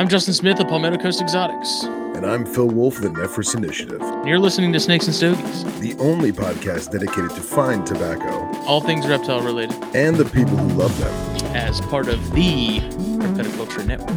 I'm 0.00 0.08
Justin 0.08 0.32
Smith 0.32 0.58
of 0.58 0.68
Palmetto 0.68 0.96
Coast 0.96 1.20
Exotics. 1.20 1.82
And 1.82 2.24
I'm 2.24 2.46
Phil 2.46 2.68
Wolf 2.68 2.96
of 2.96 3.02
the 3.02 3.10
Nephrurus 3.10 3.54
Initiative, 3.54 4.00
And 4.00 4.26
you're 4.26 4.38
listening 4.38 4.72
to 4.72 4.80
Snakes 4.80 5.04
and 5.04 5.14
Stogies, 5.14 5.62
the 5.78 5.94
only 5.98 6.32
podcast 6.32 6.90
dedicated 6.90 7.28
to 7.32 7.42
fine 7.42 7.84
tobacco 7.84 8.30
all 8.64 8.80
things 8.80 9.06
reptile 9.06 9.42
related, 9.42 9.76
and 9.94 10.16
the 10.16 10.24
people 10.24 10.56
who 10.56 10.68
love 10.68 10.98
them. 10.98 11.54
as 11.54 11.82
part 11.82 12.08
of 12.08 12.32
the 12.32 12.78
Herpetoculture 12.80 13.86
Network. 13.86 14.08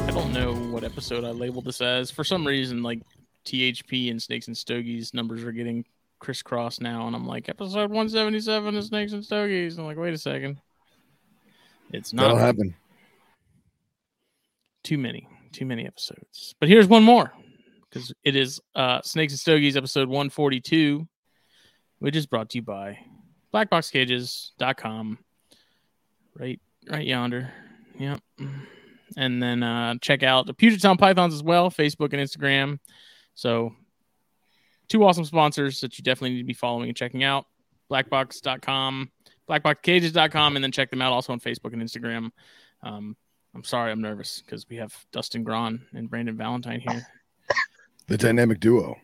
I 0.00 0.10
don't 0.12 0.32
know 0.32 0.54
what 0.72 0.82
episode 0.82 1.24
I 1.24 1.32
labeled 1.32 1.66
this 1.66 1.82
as. 1.82 2.10
For 2.10 2.24
some 2.24 2.46
reason, 2.46 2.82
like 2.82 3.02
THP 3.44 4.10
and 4.10 4.20
Snakes 4.22 4.46
and 4.46 4.56
Stogies 4.56 5.14
numbers 5.14 5.42
are 5.44 5.52
getting 5.52 5.84
crisscrossed 6.18 6.80
now, 6.80 7.06
and 7.06 7.16
I'm 7.16 7.26
like, 7.26 7.48
episode 7.48 7.90
177 7.90 8.76
of 8.76 8.84
Snakes 8.84 9.12
and 9.12 9.24
Stogies. 9.24 9.78
I'm 9.78 9.86
like, 9.86 9.96
wait 9.96 10.14
a 10.14 10.18
second. 10.18 10.58
It's 11.92 12.12
not 12.12 12.22
That'll 12.22 12.38
happen. 12.38 12.74
too 14.82 14.98
many, 14.98 15.28
too 15.52 15.66
many 15.66 15.86
episodes. 15.86 16.54
But 16.60 16.68
here's 16.68 16.86
one 16.86 17.02
more 17.02 17.32
because 17.90 18.12
it 18.24 18.36
is 18.36 18.60
uh, 18.74 19.02
Snakes 19.02 19.32
and 19.32 19.40
Stogies 19.40 19.76
episode 19.76 20.08
142, 20.08 21.06
which 21.98 22.16
is 22.16 22.26
brought 22.26 22.50
to 22.50 22.58
you 22.58 22.62
by 22.62 22.98
blackboxcages.com. 23.52 25.18
Right, 26.38 26.60
right 26.88 27.06
yonder. 27.06 27.52
Yep. 27.98 28.20
And 29.16 29.42
then 29.42 29.62
uh, 29.62 29.96
check 30.00 30.22
out 30.22 30.46
the 30.46 30.54
Puget 30.54 30.80
Sound 30.80 30.98
Pythons 30.98 31.34
as 31.34 31.42
well, 31.42 31.70
Facebook 31.70 32.14
and 32.14 32.22
Instagram. 32.22 32.78
So, 33.34 33.74
two 34.88 35.04
awesome 35.04 35.24
sponsors 35.24 35.80
that 35.80 35.98
you 35.98 36.04
definitely 36.04 36.30
need 36.30 36.42
to 36.42 36.46
be 36.46 36.54
following 36.54 36.88
and 36.88 36.96
checking 36.96 37.24
out 37.24 37.46
blackbox.com, 37.90 39.10
blackboxcages.com, 39.48 40.56
and 40.56 40.64
then 40.64 40.72
check 40.72 40.90
them 40.90 41.02
out 41.02 41.12
also 41.12 41.32
on 41.32 41.40
Facebook 41.40 41.72
and 41.72 41.82
Instagram. 41.82 42.30
Um, 42.82 43.16
I'm 43.54 43.64
sorry, 43.64 43.92
I'm 43.92 44.00
nervous 44.00 44.42
because 44.44 44.66
we 44.68 44.76
have 44.76 44.94
Dustin 45.12 45.44
Grahn 45.44 45.84
and 45.92 46.08
Brandon 46.08 46.36
Valentine 46.36 46.80
here. 46.80 47.06
The 48.08 48.18
dynamic 48.18 48.58
duo. 48.58 48.96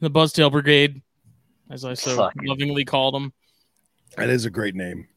The 0.00 0.08
Buzztail 0.08 0.50
Brigade, 0.50 1.02
as 1.70 1.84
I 1.84 1.94
so 1.94 2.16
Fuck. 2.16 2.32
lovingly 2.42 2.84
called 2.84 3.14
them. 3.14 3.32
That 4.16 4.30
is 4.30 4.44
a 4.44 4.50
great 4.50 4.74
name. 4.76 5.08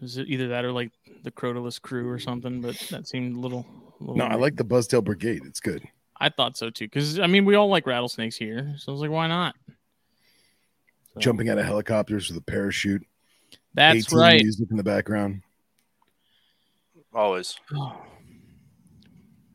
Is 0.00 0.16
it 0.16 0.26
either 0.28 0.48
that 0.48 0.64
or 0.64 0.72
like 0.72 0.90
the 1.22 1.30
Crotalus 1.30 1.80
crew 1.80 2.08
or 2.08 2.18
something? 2.18 2.60
But 2.60 2.76
that 2.90 3.06
seemed 3.06 3.36
a 3.36 3.40
little. 3.40 3.66
a 4.00 4.00
little 4.00 4.16
No, 4.16 4.24
I 4.24 4.34
like 4.34 4.56
the 4.56 4.64
Buzztail 4.64 5.02
Brigade. 5.02 5.42
It's 5.44 5.60
good. 5.60 5.82
I 6.20 6.28
thought 6.28 6.56
so 6.56 6.68
too 6.70 6.86
because 6.86 7.20
I 7.20 7.26
mean 7.28 7.44
we 7.44 7.54
all 7.54 7.68
like 7.68 7.86
rattlesnakes 7.86 8.36
here, 8.36 8.74
so 8.78 8.90
I 8.90 8.92
was 8.92 9.00
like, 9.00 9.10
why 9.10 9.28
not? 9.28 9.54
So, 11.14 11.20
Jumping 11.20 11.48
out 11.48 11.58
of 11.58 11.64
helicopters 11.64 12.28
with 12.28 12.38
a 12.38 12.44
parachute. 12.44 13.06
That's 13.74 14.06
18 14.08 14.18
right. 14.18 14.42
Music 14.42 14.68
in 14.70 14.76
the 14.76 14.82
background. 14.82 15.42
Always. 17.14 17.58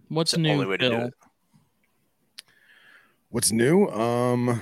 What's 0.09 0.33
It's 0.33 0.39
new, 0.39 0.67
way 0.67 0.77
to 0.77 0.89
do 0.89 0.95
Phil? 0.95 1.07
it. 1.07 1.13
What's 3.29 3.51
new? 3.51 3.87
Um, 3.89 4.61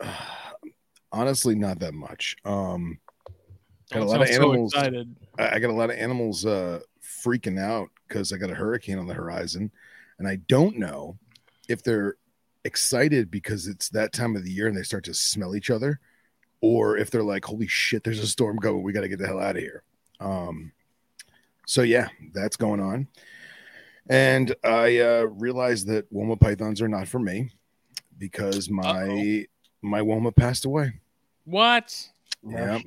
honestly, 1.12 1.54
not 1.54 1.78
that 1.80 1.94
much. 1.94 2.36
Um, 2.44 2.98
Got 3.92 4.02
a 4.02 4.04
lot 4.04 4.22
of 4.22 4.28
sound 4.28 4.42
so 4.42 4.52
animals. 4.52 4.72
excited. 4.72 5.16
I 5.38 5.56
I 5.56 5.58
got 5.58 5.70
a 5.70 5.74
lot 5.74 5.90
of 5.90 5.96
animals 5.96 6.46
uh, 6.46 6.80
freaking 7.02 7.58
out 7.58 7.88
because 8.08 8.32
I 8.32 8.36
got 8.36 8.50
a 8.50 8.54
hurricane 8.54 8.98
on 8.98 9.06
the 9.06 9.14
horizon, 9.14 9.70
and 10.18 10.26
I 10.26 10.36
don't 10.36 10.78
know 10.78 11.18
if 11.68 11.82
they're 11.82 12.16
excited 12.64 13.30
because 13.30 13.66
it's 13.66 13.90
that 13.90 14.12
time 14.12 14.36
of 14.36 14.44
the 14.44 14.50
year 14.50 14.68
and 14.68 14.76
they 14.76 14.82
start 14.82 15.04
to 15.04 15.14
smell 15.14 15.54
each 15.54 15.70
other, 15.70 16.00
or 16.60 16.96
if 16.96 17.10
they're 17.10 17.22
like, 17.22 17.44
"Holy 17.44 17.66
shit, 17.66 18.04
there's 18.04 18.20
a 18.20 18.26
storm 18.26 18.58
coming! 18.58 18.82
We 18.82 18.92
got 18.92 19.02
to 19.02 19.08
get 19.08 19.18
the 19.18 19.26
hell 19.26 19.40
out 19.40 19.56
of 19.56 19.62
here." 19.62 19.82
Um, 20.20 20.72
so 21.66 21.82
yeah, 21.82 22.08
that's 22.32 22.56
going 22.56 22.80
on, 22.80 23.08
and 24.08 24.54
I 24.64 24.98
uh, 24.98 25.26
realized 25.30 25.86
that 25.88 26.12
Woma 26.12 26.40
pythons 26.40 26.80
are 26.80 26.88
not 26.88 27.08
for 27.08 27.18
me 27.18 27.50
because 28.18 28.70
my 28.70 29.46
my 29.82 30.00
Woma 30.00 30.34
passed 30.34 30.64
away. 30.64 31.00
What? 31.44 32.08
Yeah. 32.42 32.80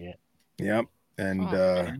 Yep, 0.59 0.85
and 1.17 1.41
Oh, 1.41 1.47
uh, 1.47 1.91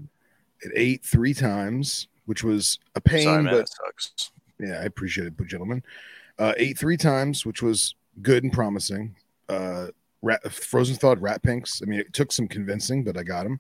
it 0.62 0.72
ate 0.76 1.06
three 1.06 1.34
times, 1.34 2.08
which 2.26 2.44
was 2.44 2.80
a 2.96 3.02
pain, 3.02 3.24
Sorry, 3.26 3.44
man. 3.44 3.54
but 3.54 3.58
That 3.60 3.70
sucks. 3.70 4.32
yeah, 4.60 4.80
I 4.80 4.84
appreciate 4.84 5.28
it, 5.28 5.48
gentlemen. 5.48 5.84
Uh, 6.40 6.54
ate 6.58 6.78
three 6.78 6.98
times, 6.98 7.46
which 7.46 7.62
was 7.62 7.96
good 8.22 8.44
and 8.44 8.52
promising. 8.54 9.16
Uh, 9.50 9.88
rat, 10.22 10.52
frozen 10.52 10.96
thawed 10.96 11.22
rat 11.22 11.42
pinks. 11.44 11.82
I 11.82 11.86
mean, 11.86 12.00
it 12.00 12.14
took 12.14 12.32
some 12.32 12.48
convincing, 12.48 13.04
but 13.04 13.18
I 13.18 13.24
got 13.24 13.44
them. 13.44 13.60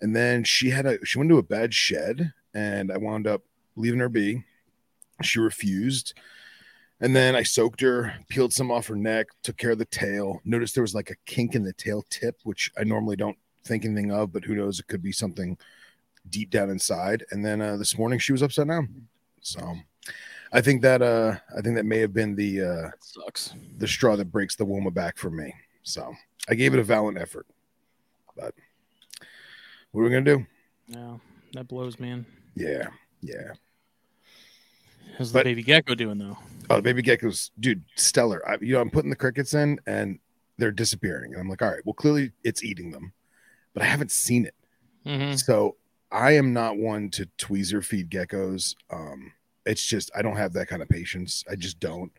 And 0.00 0.14
then 0.14 0.44
she 0.44 0.70
had 0.70 0.86
a 0.86 1.04
she 1.04 1.18
went 1.18 1.30
to 1.30 1.38
a 1.38 1.42
bad 1.42 1.72
shed, 1.72 2.32
and 2.52 2.90
I 2.92 2.96
wound 2.98 3.26
up 3.26 3.42
leaving 3.76 4.00
her 4.00 4.08
be. 4.08 4.44
She 5.22 5.38
refused. 5.38 6.14
And 7.00 7.14
then 7.14 7.34
I 7.36 7.42
soaked 7.42 7.80
her, 7.80 8.14
peeled 8.28 8.52
some 8.52 8.70
off 8.70 8.86
her 8.86 8.96
neck, 8.96 9.26
took 9.42 9.56
care 9.56 9.72
of 9.72 9.78
the 9.78 9.84
tail. 9.84 10.40
Noticed 10.44 10.74
there 10.74 10.82
was 10.82 10.94
like 10.94 11.10
a 11.10 11.16
kink 11.26 11.54
in 11.54 11.62
the 11.62 11.72
tail 11.72 12.04
tip, 12.08 12.38
which 12.44 12.70
I 12.78 12.84
normally 12.84 13.16
don't 13.16 13.36
think 13.64 13.84
anything 13.84 14.12
of, 14.12 14.32
but 14.32 14.44
who 14.44 14.54
knows? 14.54 14.80
It 14.80 14.86
could 14.86 15.02
be 15.02 15.12
something 15.12 15.56
deep 16.30 16.50
down 16.50 16.70
inside. 16.70 17.24
And 17.30 17.44
then 17.44 17.60
uh, 17.60 17.76
this 17.76 17.98
morning 17.98 18.18
she 18.18 18.32
was 18.32 18.42
upside 18.42 18.68
down. 18.68 19.06
So 19.40 19.76
I 20.52 20.60
think 20.60 20.82
that 20.82 21.02
uh 21.02 21.36
I 21.56 21.60
think 21.60 21.76
that 21.76 21.84
may 21.84 21.98
have 21.98 22.14
been 22.14 22.34
the 22.34 22.62
uh 22.62 22.90
sucks. 23.00 23.54
the 23.78 23.88
straw 23.88 24.16
that 24.16 24.32
breaks 24.32 24.56
the 24.56 24.64
Woma 24.64 24.92
back 24.92 25.18
for 25.18 25.30
me. 25.30 25.54
So 25.82 26.14
I 26.48 26.54
gave 26.54 26.72
it 26.72 26.80
a 26.80 26.84
valiant 26.84 27.18
effort. 27.18 27.46
But 28.36 28.54
what 29.92 30.00
are 30.00 30.04
we 30.04 30.10
gonna 30.10 30.22
do? 30.22 30.46
Yeah, 30.88 31.16
that 31.52 31.68
blows, 31.68 31.98
man. 31.98 32.24
Yeah, 32.54 32.88
yeah. 33.20 33.52
How's 35.18 35.32
the 35.32 35.44
baby 35.44 35.62
gecko 35.62 35.94
doing 35.94 36.18
though? 36.18 36.38
Oh, 36.70 36.76
the 36.76 36.82
baby 36.82 37.02
geckos, 37.02 37.50
dude, 37.60 37.84
stellar. 37.96 38.46
I, 38.48 38.56
you 38.60 38.72
know, 38.74 38.80
I'm 38.80 38.90
putting 38.90 39.10
the 39.10 39.16
crickets 39.16 39.54
in 39.54 39.78
and 39.86 40.18
they're 40.56 40.72
disappearing. 40.72 41.32
And 41.32 41.40
I'm 41.40 41.48
like, 41.48 41.62
all 41.62 41.70
right, 41.70 41.84
well, 41.84 41.92
clearly 41.94 42.32
it's 42.42 42.64
eating 42.64 42.90
them, 42.90 43.12
but 43.74 43.82
I 43.82 43.86
haven't 43.86 44.10
seen 44.12 44.46
it. 44.46 44.54
hmm 45.04 45.34
So 45.34 45.76
I 46.10 46.32
am 46.32 46.52
not 46.52 46.78
one 46.78 47.10
to 47.10 47.26
tweezer 47.38 47.84
feed 47.84 48.08
geckos. 48.08 48.74
Um, 48.90 49.32
it's 49.66 49.84
just 49.84 50.10
I 50.14 50.22
don't 50.22 50.36
have 50.36 50.52
that 50.54 50.68
kind 50.68 50.80
of 50.80 50.88
patience. 50.88 51.44
I 51.50 51.56
just 51.56 51.80
don't. 51.80 52.12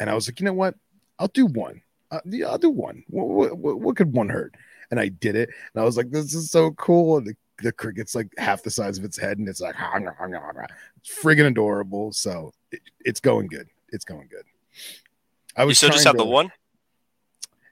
And 0.00 0.10
I 0.10 0.14
was 0.14 0.28
like, 0.28 0.40
you 0.40 0.44
know 0.46 0.52
what? 0.52 0.74
I'll 1.18 1.28
do 1.28 1.46
one. 1.46 1.82
Uh, 2.10 2.20
yeah, 2.24 2.48
I'll 2.48 2.58
do 2.58 2.70
one. 2.70 3.04
What, 3.08 3.56
what, 3.56 3.78
what 3.80 3.96
could 3.96 4.12
one 4.12 4.28
hurt? 4.28 4.54
And 4.90 4.98
I 4.98 5.08
did 5.08 5.36
it. 5.36 5.48
And 5.72 5.80
I 5.80 5.84
was 5.84 5.96
like, 5.96 6.10
this 6.10 6.34
is 6.34 6.50
so 6.50 6.72
cool. 6.72 7.18
And 7.18 7.26
the, 7.28 7.36
the 7.62 7.72
cricket's 7.72 8.14
like 8.14 8.28
half 8.38 8.62
the 8.64 8.70
size 8.70 8.98
of 8.98 9.04
its 9.04 9.16
head, 9.16 9.38
and 9.38 9.48
it's 9.48 9.60
like 9.60 9.76
it's 10.98 11.14
friggin' 11.14 11.46
adorable. 11.46 12.12
So 12.12 12.52
it, 12.72 12.80
it's 13.04 13.20
going 13.20 13.46
good. 13.46 13.68
It's 13.90 14.04
going 14.04 14.26
good. 14.28 14.44
I 15.56 15.64
You 15.64 15.74
still 15.74 15.90
just 15.90 16.04
have 16.06 16.16
the 16.16 16.24
one? 16.24 16.50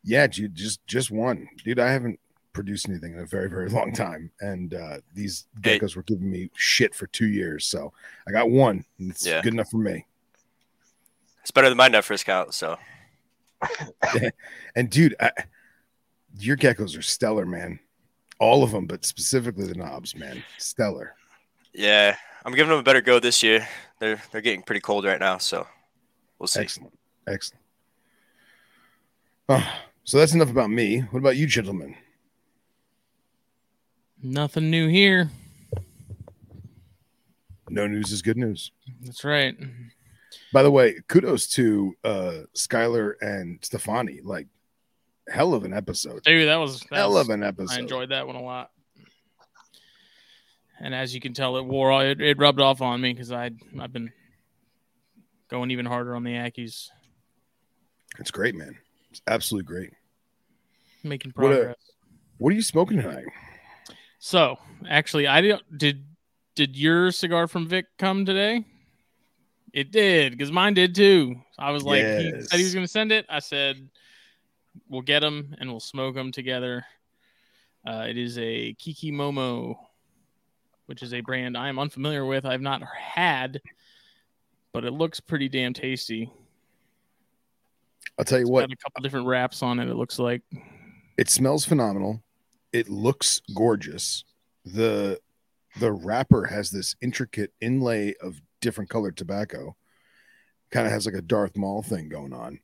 yeah, 0.04 0.26
dude, 0.28 0.54
just 0.54 0.87
just 0.87 1.10
one, 1.10 1.49
dude. 1.65 1.81
I 1.81 1.91
haven't 1.91 2.19
produced 2.53 2.88
anything 2.88 3.12
in 3.12 3.21
a 3.21 3.27
very 3.27 3.49
very 3.49 3.69
long 3.78 3.93
time, 3.93 4.31
and 4.41 4.75
uh, 4.75 4.99
these 5.15 5.47
geckos 5.61 5.97
were 5.97 6.03
giving 6.03 6.31
me 6.31 6.50
shit 6.55 6.94
for 6.94 7.06
two 7.09 7.28
years, 7.28 7.66
so 7.66 7.93
I 8.28 8.33
got 8.33 8.50
one. 8.50 8.84
And 8.99 9.11
it's 9.11 9.27
Yeah. 9.27 9.41
good 9.43 9.55
enough 9.55 9.71
for 9.71 9.78
me. 9.78 10.06
It's 11.43 11.50
better 11.50 11.69
than 11.69 11.78
my 11.78 11.88
Netflix 11.88 12.25
count. 12.25 12.55
So 12.55 12.77
And 14.77 14.91
dude, 14.91 15.15
I, 15.21 15.31
your 16.38 16.56
geckos 16.56 16.97
are 16.99 17.03
stellar, 17.03 17.47
man. 17.47 17.78
All 18.38 18.62
of 18.62 18.71
them, 18.72 18.87
but 18.87 19.05
specifically 19.05 19.67
the 19.67 19.75
knobs, 19.75 20.15
man, 20.17 20.43
stellar. 20.59 21.15
yeah, 21.75 22.17
I'm 22.44 22.55
giving 22.55 22.71
them 22.71 22.78
a 22.78 22.82
better 22.82 23.03
go 23.03 23.21
this 23.21 23.43
year. 23.43 23.69
They're 23.99 24.23
they're 24.32 24.41
getting 24.41 24.62
pretty 24.62 24.81
cold 24.81 25.05
right 25.05 25.20
now. 25.20 25.37
So 25.38 25.67
we'll 26.38 26.46
see. 26.46 26.61
Excellent, 26.61 26.99
excellent. 27.26 27.62
Oh, 29.50 29.73
so 30.05 30.19
that's 30.19 30.32
enough 30.32 30.50
about 30.50 30.70
me. 30.70 31.00
What 31.00 31.19
about 31.19 31.37
you, 31.37 31.46
gentlemen? 31.46 31.94
Nothing 34.22 34.70
new 34.70 34.88
here. 34.88 35.31
No 37.69 37.87
news 37.87 38.11
is 38.12 38.22
good 38.22 38.37
news. 38.37 38.72
That's 39.02 39.25
right. 39.25 39.56
By 40.52 40.62
the 40.62 40.70
way, 40.70 40.96
kudos 41.08 41.46
to 41.52 41.94
uh 42.05 42.32
Skylar 42.55 43.14
and 43.20 43.58
Stefani. 43.62 44.20
Like, 44.22 44.49
hell 45.28 45.55
of 45.55 45.64
an 45.64 45.72
episode. 45.72 46.22
Dude, 46.25 46.49
that 46.49 46.56
was, 46.56 46.81
that 46.90 46.96
Hell 46.96 47.12
was 47.12 47.28
of 47.28 47.32
an 47.34 47.43
episode. 47.44 47.76
I 47.76 47.78
enjoyed 47.78 48.08
that 48.11 48.26
one 48.26 48.37
a 48.37 48.43
lot. 48.43 48.70
And 50.81 50.94
as 50.94 51.14
you 51.14 51.20
can 51.20 51.32
tell, 51.34 51.56
it 51.58 51.64
wore 51.64 52.05
it, 52.05 52.20
it 52.20 52.38
rubbed 52.38 52.61
off 52.61 52.81
on 52.82 53.00
me 53.00 53.12
because 53.12 53.31
I 53.31 53.50
I've 53.78 53.93
been 53.93 54.11
going 55.49 55.70
even 55.70 55.87
harder 55.87 56.14
on 56.17 56.25
the 56.25 56.32
Ackies, 56.32 56.88
It's 58.19 58.31
great, 58.31 58.55
man. 58.55 58.76
It's 59.11 59.20
absolutely 59.26 59.67
great. 59.67 59.90
making 61.05 61.32
What 61.34 61.52
a- 61.52 61.55
progress. 61.56 61.76
What 62.38 62.52
are 62.52 62.56
you 62.56 62.62
smoking 62.62 63.02
tonight? 63.02 63.26
So 64.20 64.58
actually, 64.88 65.26
I 65.26 65.40
did. 65.40 65.61
Did 65.76 66.05
did 66.55 66.76
your 66.76 67.11
cigar 67.11 67.49
from 67.49 67.67
Vic 67.67 67.87
come 67.99 68.25
today? 68.25 68.64
It 69.72 69.90
did 69.90 70.32
because 70.32 70.52
mine 70.52 70.75
did 70.75 70.94
too. 70.94 71.37
I 71.58 71.70
was 71.70 71.84
like, 71.84 72.05
he 72.05 72.43
said 72.43 72.58
he 72.58 72.64
was 72.64 72.75
going 72.75 72.84
to 72.84 72.90
send 72.90 73.12
it. 73.12 73.25
I 73.28 73.38
said, 73.38 73.88
we'll 74.88 75.00
get 75.00 75.20
them 75.20 75.55
and 75.58 75.70
we'll 75.70 75.81
smoke 75.81 76.14
them 76.14 76.32
together. 76.32 76.84
Uh, 77.87 78.05
it 78.08 78.19
is 78.19 78.37
a 78.37 78.75
Kiki 78.75 79.11
Momo, 79.11 79.76
which 80.87 81.02
is 81.02 81.14
a 81.14 81.20
brand 81.20 81.56
I 81.56 81.69
am 81.69 81.78
unfamiliar 81.78 82.26
with. 82.26 82.44
I've 82.44 82.61
not 82.61 82.82
had, 82.82 83.61
but 84.72 84.84
it 84.84 84.93
looks 84.93 85.19
pretty 85.19 85.49
damn 85.49 85.72
tasty. 85.72 86.31
I'll 88.19 88.25
tell 88.25 88.38
you 88.38 88.44
It's 88.44 88.50
what, 88.50 88.61
got 88.62 88.72
a 88.72 88.76
couple 88.76 89.02
different 89.02 89.26
wraps 89.28 89.62
on 89.62 89.78
it. 89.78 89.88
It 89.88 89.94
looks 89.94 90.19
like 90.19 90.43
it 91.17 91.31
smells 91.31 91.64
phenomenal. 91.64 92.22
It 92.72 92.88
looks 92.88 93.40
gorgeous. 93.55 94.25
The 94.64 95.20
the 95.78 95.93
wrapper 95.93 96.46
has 96.46 96.70
this 96.70 96.96
intricate 97.00 97.52
inlay 97.61 98.14
of 98.20 98.40
different 98.61 98.90
colored 98.90 99.17
tobacco. 99.17 99.76
Kind 100.70 100.87
of 100.87 100.93
has 100.93 101.06
like 101.06 101.14
a 101.14 101.22
Darth 101.22 101.56
Maul 101.56 101.82
thing 101.82 102.08
going 102.08 102.32
on. 102.32 102.61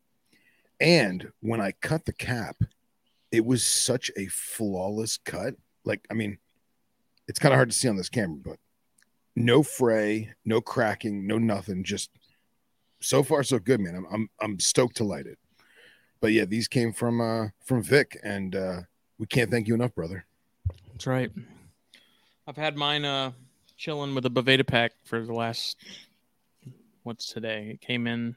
And 0.80 1.30
when 1.40 1.60
I 1.60 1.72
cut 1.80 2.04
the 2.04 2.12
cap, 2.12 2.56
it 3.32 3.44
was 3.44 3.64
such 3.64 4.10
a 4.16 4.26
flawless 4.26 5.18
cut. 5.18 5.54
Like, 5.84 6.06
I 6.10 6.14
mean, 6.14 6.38
it's 7.28 7.38
kind 7.38 7.52
of 7.52 7.56
hard 7.56 7.70
to 7.70 7.76
see 7.76 7.88
on 7.88 7.96
this 7.96 8.08
camera, 8.08 8.38
but 8.44 8.58
no 9.34 9.62
fray, 9.62 10.32
no 10.44 10.60
cracking, 10.60 11.26
no 11.26 11.38
nothing. 11.38 11.84
Just 11.84 12.10
so 13.00 13.22
far 13.22 13.42
so 13.42 13.58
good, 13.58 13.80
man. 13.80 13.94
I'm 13.94 14.06
I'm 14.12 14.30
I'm 14.40 14.60
stoked 14.60 14.96
to 14.96 15.04
light 15.04 15.26
it. 15.26 15.38
But 16.20 16.32
yeah, 16.32 16.44
these 16.44 16.68
came 16.68 16.92
from 16.92 17.20
uh 17.20 17.48
from 17.64 17.82
Vic, 17.82 18.18
and 18.22 18.54
uh 18.54 18.80
we 19.18 19.26
can't 19.26 19.50
thank 19.50 19.68
you 19.68 19.74
enough, 19.74 19.94
brother. 19.94 20.24
that's 20.92 21.06
right. 21.06 21.30
I've 22.46 22.56
had 22.56 22.76
mine 22.76 23.04
uh 23.04 23.32
chilling 23.76 24.14
with 24.14 24.24
a 24.26 24.30
Boveda 24.30 24.66
pack 24.66 24.92
for 25.04 25.24
the 25.24 25.32
last 25.32 25.76
what's 27.02 27.32
today? 27.32 27.70
It 27.72 27.80
came 27.80 28.06
in 28.06 28.36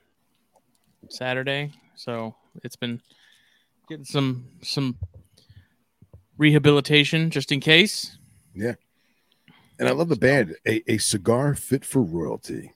Saturday, 1.09 1.71
so 1.95 2.35
it's 2.63 2.75
been 2.75 3.01
getting 3.87 4.05
some 4.05 4.45
some 4.61 4.97
rehabilitation 6.37 7.29
just 7.31 7.51
in 7.51 7.59
case. 7.59 8.17
Yeah. 8.53 8.75
And 9.79 9.87
I 9.87 9.91
love 9.91 10.09
the 10.09 10.17
band, 10.17 10.55
a, 10.67 10.83
a 10.91 10.97
cigar 10.97 11.55
fit 11.55 11.85
for 11.85 12.01
royalty. 12.01 12.73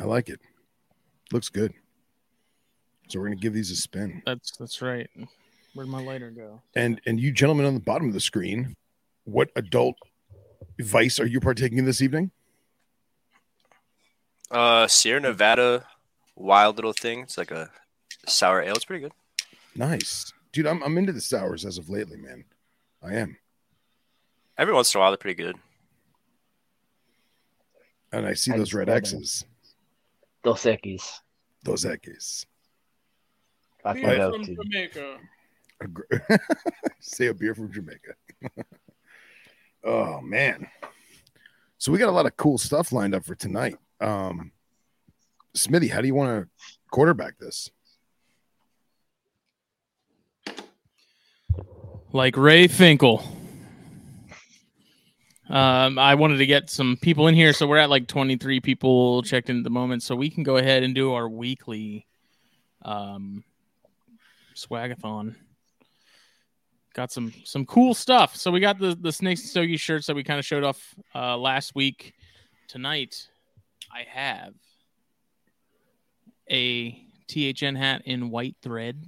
I 0.00 0.04
like 0.04 0.28
it. 0.28 0.40
Looks 1.32 1.48
good. 1.48 1.74
So 3.08 3.20
we're 3.20 3.26
gonna 3.26 3.36
give 3.36 3.52
these 3.52 3.70
a 3.70 3.76
spin. 3.76 4.22
That's 4.26 4.56
that's 4.56 4.82
right. 4.82 5.08
Where'd 5.76 5.90
my 5.90 6.02
lighter 6.02 6.30
go? 6.30 6.62
And 6.74 7.02
and 7.04 7.20
you 7.20 7.30
gentlemen 7.30 7.66
on 7.66 7.74
the 7.74 7.80
bottom 7.80 8.08
of 8.08 8.14
the 8.14 8.20
screen, 8.20 8.74
what 9.24 9.50
adult 9.56 9.96
vice 10.80 11.20
are 11.20 11.26
you 11.26 11.38
partaking 11.38 11.76
in 11.76 11.84
this 11.84 12.00
evening? 12.00 12.30
Uh, 14.50 14.86
Sierra 14.86 15.20
Nevada, 15.20 15.84
wild 16.34 16.76
little 16.76 16.94
thing. 16.94 17.20
It's 17.20 17.36
like 17.36 17.50
a 17.50 17.70
sour 18.26 18.62
ale. 18.62 18.74
It's 18.74 18.86
pretty 18.86 19.02
good. 19.02 19.12
Nice. 19.74 20.32
Dude, 20.50 20.66
I'm 20.66 20.82
I'm 20.82 20.96
into 20.96 21.12
the 21.12 21.20
sours 21.20 21.66
as 21.66 21.76
of 21.76 21.90
lately, 21.90 22.16
man. 22.16 22.44
I 23.02 23.16
am. 23.16 23.36
Every 24.56 24.72
once 24.72 24.94
in 24.94 24.98
a 24.98 25.02
while, 25.02 25.10
they're 25.10 25.18
pretty 25.18 25.42
good. 25.42 25.56
And 28.12 28.24
I 28.24 28.32
see 28.32 28.50
I 28.50 28.56
those 28.56 28.72
red 28.72 28.88
X's, 28.88 29.44
Dos 30.42 30.62
Equis. 30.62 31.20
those 31.64 31.84
X's. 31.84 32.46
That's 33.84 34.00
Beer 34.00 34.32
from. 34.32 34.42
Jamaica. 34.42 35.18
Say 37.00 37.26
a 37.26 37.34
beer 37.34 37.54
from 37.54 37.72
Jamaica. 37.72 38.14
oh 39.84 40.20
man. 40.20 40.66
So 41.78 41.92
we 41.92 41.98
got 41.98 42.08
a 42.08 42.12
lot 42.12 42.26
of 42.26 42.36
cool 42.36 42.58
stuff 42.58 42.92
lined 42.92 43.14
up 43.14 43.24
for 43.24 43.34
tonight. 43.34 43.76
Um 44.00 44.52
how 45.90 46.02
do 46.02 46.06
you 46.06 46.14
want 46.14 46.42
to 46.44 46.48
quarterback 46.90 47.38
this? 47.38 47.70
like 52.16 52.36
Ray 52.36 52.66
Finkle. 52.66 53.22
Um, 55.48 55.96
I 55.96 56.16
wanted 56.16 56.38
to 56.38 56.46
get 56.46 56.70
some 56.70 56.96
people 57.00 57.28
in 57.28 57.34
here, 57.34 57.52
so 57.52 57.68
we're 57.68 57.76
at 57.76 57.90
like 57.90 58.08
23 58.08 58.60
people 58.60 59.22
checked 59.22 59.48
in 59.48 59.58
at 59.58 59.64
the 59.64 59.70
moment, 59.70 60.02
so 60.02 60.16
we 60.16 60.28
can 60.28 60.42
go 60.42 60.56
ahead 60.56 60.82
and 60.82 60.92
do 60.92 61.12
our 61.12 61.28
weekly 61.28 62.06
um, 62.82 63.44
swagathon. 64.56 65.36
Got 66.96 67.12
some 67.12 67.30
some 67.44 67.66
cool 67.66 67.92
stuff. 67.92 68.36
So 68.36 68.50
we 68.50 68.58
got 68.58 68.78
the 68.78 68.96
the 68.98 69.12
Snakes 69.12 69.42
and 69.42 69.50
Stogie 69.50 69.76
shirts 69.76 70.06
that 70.06 70.16
we 70.16 70.24
kind 70.24 70.38
of 70.38 70.46
showed 70.46 70.64
off 70.64 70.94
uh, 71.14 71.36
last 71.36 71.74
week. 71.74 72.14
Tonight, 72.68 73.28
I 73.92 74.06
have 74.08 74.54
a 76.50 76.92
THN 77.28 77.76
hat 77.76 78.00
in 78.06 78.30
white 78.30 78.56
thread. 78.62 79.04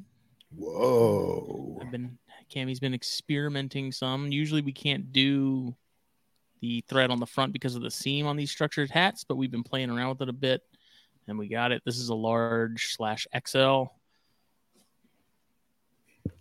Whoa. 0.55 1.79
I've 1.81 1.91
been 1.91 2.19
Cammy's 2.55 2.79
been 2.79 2.93
experimenting 2.93 3.91
some. 3.91 4.31
Usually 4.31 4.61
we 4.61 4.73
can't 4.73 5.11
do 5.11 5.75
the 6.61 6.85
thread 6.91 7.11
on 7.11 7.21
the 7.21 7.27
front 7.27 7.55
because 7.55 7.75
of 7.75 7.81
the 7.81 7.91
seam 7.91 8.27
on 8.27 8.37
these 8.37 8.51
structured 8.51 8.91
hats, 8.91 9.25
but 9.25 9.37
we've 9.37 9.51
been 9.51 9.63
playing 9.63 9.89
around 9.89 10.11
with 10.11 10.21
it 10.21 10.29
a 10.29 10.35
bit 10.35 10.61
and 11.27 11.39
we 11.39 11.49
got 11.49 11.73
it. 11.73 11.81
This 11.87 11.99
is 11.99 12.11
a 12.11 12.15
large 12.15 12.95
slash 12.97 13.27
XL. 13.47 13.85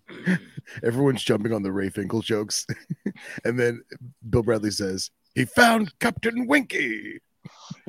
Everyone's 0.83 1.23
jumping 1.23 1.53
on 1.53 1.63
the 1.63 1.71
Ray 1.71 1.89
Finkle 1.89 2.23
jokes. 2.23 2.65
and 3.45 3.59
then 3.59 3.81
Bill 4.29 4.43
Bradley 4.43 4.71
says, 4.71 5.11
he 5.35 5.45
found 5.45 5.97
Captain 5.99 6.47
Winky. 6.47 7.19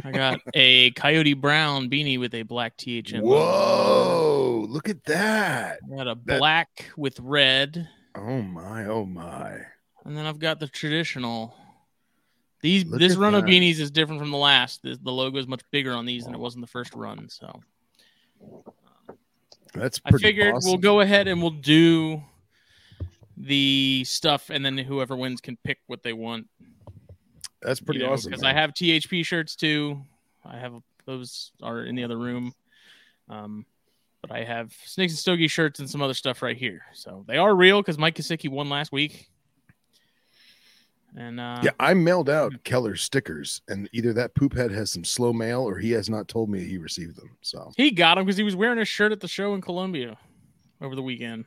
I 0.04 0.12
got 0.12 0.40
a 0.54 0.90
Coyote 0.92 1.34
Brown 1.34 1.88
beanie 1.90 2.18
with 2.18 2.34
a 2.34 2.42
black 2.42 2.76
logo. 2.76 3.22
Whoa, 3.22 4.66
look 4.68 4.88
at 4.88 5.04
that. 5.04 5.78
I 5.92 5.96
got 5.96 6.06
a 6.08 6.16
That- 6.26 6.38
black 6.38 6.90
with 6.96 7.18
red, 7.20 7.88
Oh 8.14 8.42
my, 8.42 8.86
oh 8.86 9.04
my. 9.04 9.58
and 10.04 10.16
then 10.16 10.26
I've 10.26 10.38
got 10.38 10.60
the 10.60 10.68
traditional. 10.68 11.54
These 12.60 12.84
Look 12.86 12.98
this 12.98 13.14
run 13.16 13.34
of 13.36 13.44
beanies 13.44 13.78
is 13.78 13.90
different 13.92 14.20
from 14.20 14.32
the 14.32 14.36
last. 14.36 14.82
The, 14.82 14.98
the 15.00 15.12
logo 15.12 15.38
is 15.38 15.46
much 15.46 15.62
bigger 15.70 15.92
on 15.92 16.06
these 16.06 16.24
than 16.24 16.34
it 16.34 16.40
was 16.40 16.56
in 16.56 16.60
the 16.60 16.66
first 16.66 16.92
run. 16.94 17.28
So 17.28 17.60
That's 19.72 20.00
I 20.04 20.10
pretty 20.10 20.24
figured 20.24 20.54
awesome. 20.54 20.70
we'll 20.70 20.78
go 20.78 21.00
ahead 21.00 21.28
and 21.28 21.40
we'll 21.40 21.50
do 21.50 22.22
the 23.36 24.04
stuff, 24.04 24.50
and 24.50 24.64
then 24.64 24.76
whoever 24.78 25.16
wins 25.16 25.40
can 25.40 25.56
pick 25.64 25.78
what 25.86 26.02
they 26.02 26.12
want. 26.12 26.48
That's 27.62 27.80
pretty 27.80 28.02
awesome. 28.02 28.30
Because. 28.30 28.44
I 28.44 28.52
have 28.52 28.72
THP 28.72 29.24
shirts 29.24 29.56
too. 29.56 30.02
I 30.44 30.58
have 30.58 30.74
those 31.06 31.52
are 31.62 31.82
in 31.82 31.94
the 31.94 32.04
other 32.04 32.18
room. 32.18 32.54
Um, 33.28 33.66
but 34.20 34.32
I 34.32 34.44
have 34.44 34.74
Snakes 34.84 35.12
and 35.12 35.18
Stogie 35.18 35.48
shirts 35.48 35.78
and 35.80 35.88
some 35.88 36.02
other 36.02 36.14
stuff 36.14 36.42
right 36.42 36.56
here. 36.56 36.82
So 36.92 37.24
they 37.26 37.36
are 37.36 37.54
real 37.54 37.80
because 37.80 37.98
Mike 37.98 38.16
Kosicki 38.16 38.48
won 38.48 38.68
last 38.68 38.92
week. 38.92 39.30
And 41.16 41.40
uh, 41.40 41.60
Yeah, 41.64 41.70
I 41.80 41.94
mailed 41.94 42.28
out 42.28 42.52
Keller 42.64 42.94
stickers, 42.96 43.62
and 43.68 43.88
either 43.92 44.12
that 44.12 44.34
poop 44.34 44.54
head 44.54 44.70
has 44.70 44.92
some 44.92 45.04
slow 45.04 45.32
mail 45.32 45.62
or 45.62 45.78
he 45.78 45.90
has 45.92 46.08
not 46.10 46.28
told 46.28 46.48
me 46.50 46.64
he 46.64 46.78
received 46.78 47.16
them. 47.16 47.36
So 47.40 47.72
he 47.76 47.90
got 47.90 48.16
them 48.16 48.24
because 48.26 48.36
he 48.36 48.42
was 48.44 48.54
wearing 48.54 48.78
a 48.78 48.84
shirt 48.84 49.10
at 49.12 49.20
the 49.20 49.28
show 49.28 49.54
in 49.54 49.60
Columbia 49.60 50.16
over 50.80 50.94
the 50.94 51.02
weekend. 51.02 51.44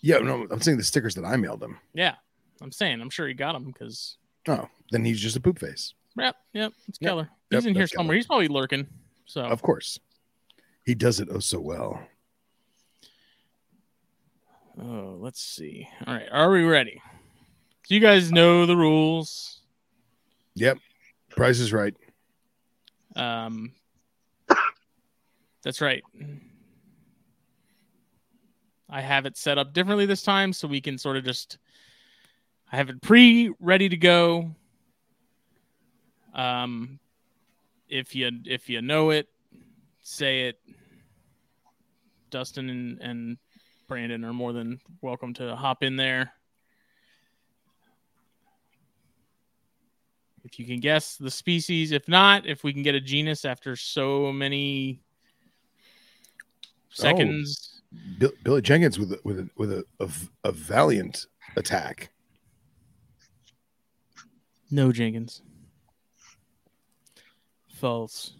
yeah, 0.00 0.18
no, 0.18 0.46
I'm 0.50 0.60
saying 0.60 0.78
the 0.78 0.84
stickers 0.84 1.14
that 1.16 1.24
I 1.24 1.36
mailed 1.36 1.62
him. 1.62 1.78
Yeah, 1.92 2.14
I'm 2.62 2.72
saying 2.72 3.00
I'm 3.00 3.10
sure 3.10 3.28
he 3.28 3.34
got 3.34 3.52
them 3.52 3.64
because 3.66 4.16
Oh, 4.48 4.68
then 4.90 5.04
he's 5.04 5.20
just 5.20 5.36
a 5.36 5.40
poop 5.40 5.58
face. 5.58 5.94
yep, 6.18 6.36
yep, 6.52 6.72
it's 6.88 6.98
Yep, 7.00 7.08
Keller. 7.08 7.30
He's 7.50 7.64
yep, 7.64 7.68
in 7.68 7.74
here 7.74 7.82
that's 7.82 7.92
Keller. 7.92 8.00
somewhere. 8.00 8.16
He's 8.16 8.26
probably 8.26 8.48
lurking. 8.48 8.86
So 9.26 9.42
Of 9.42 9.62
course, 9.62 9.98
he 10.84 10.94
does 10.94 11.20
it 11.20 11.28
oh 11.30 11.38
so 11.38 11.60
well. 11.60 12.00
Oh, 14.80 15.16
let's 15.20 15.40
see. 15.40 15.86
All 16.06 16.14
right, 16.14 16.26
are 16.32 16.50
we 16.50 16.64
ready? 16.64 17.00
You 17.88 18.00
guys 18.00 18.32
know 18.32 18.64
the 18.64 18.76
rules. 18.76 19.60
Yep, 20.54 20.78
Price 21.30 21.58
is 21.58 21.72
right. 21.72 21.94
Um, 23.14 23.72
that's 25.62 25.80
right. 25.80 26.02
I 28.88 29.00
have 29.00 29.26
it 29.26 29.36
set 29.36 29.58
up 29.58 29.74
differently 29.74 30.06
this 30.06 30.22
time, 30.22 30.52
so 30.52 30.66
we 30.66 30.80
can 30.80 30.96
sort 30.96 31.16
of 31.16 31.24
just. 31.24 31.58
I 32.72 32.76
have 32.76 32.88
it 32.88 33.02
pre 33.02 33.52
ready 33.60 33.88
to 33.88 33.96
go. 33.96 34.54
Um, 36.32 36.98
if 37.88 38.14
you 38.14 38.30
if 38.46 38.70
you 38.70 38.80
know 38.80 39.10
it, 39.10 39.28
say 40.00 40.48
it. 40.48 40.58
Dustin 42.30 42.70
and, 42.70 43.00
and 43.00 43.38
Brandon 43.88 44.24
are 44.24 44.32
more 44.32 44.52
than 44.52 44.80
welcome 45.02 45.34
to 45.34 45.54
hop 45.54 45.82
in 45.82 45.96
there. 45.96 46.32
If 50.44 50.58
you 50.58 50.66
can 50.66 50.78
guess 50.78 51.16
the 51.16 51.30
species, 51.30 51.90
if 51.90 52.06
not, 52.06 52.46
if 52.46 52.62
we 52.62 52.72
can 52.72 52.82
get 52.82 52.94
a 52.94 53.00
genus 53.00 53.44
after 53.46 53.76
so 53.76 54.30
many 54.30 55.00
seconds. 56.90 57.82
Bill, 58.18 58.32
Billy 58.42 58.60
Jenkins 58.60 58.98
with 58.98 59.12
a, 59.12 59.20
with 59.24 59.38
a, 59.38 59.48
with 59.56 59.72
a, 59.72 59.84
a, 60.00 60.08
a 60.44 60.52
valiant 60.52 61.26
attack. 61.56 62.10
No 64.70 64.92
Jenkins. 64.92 65.42
False. 67.74 68.34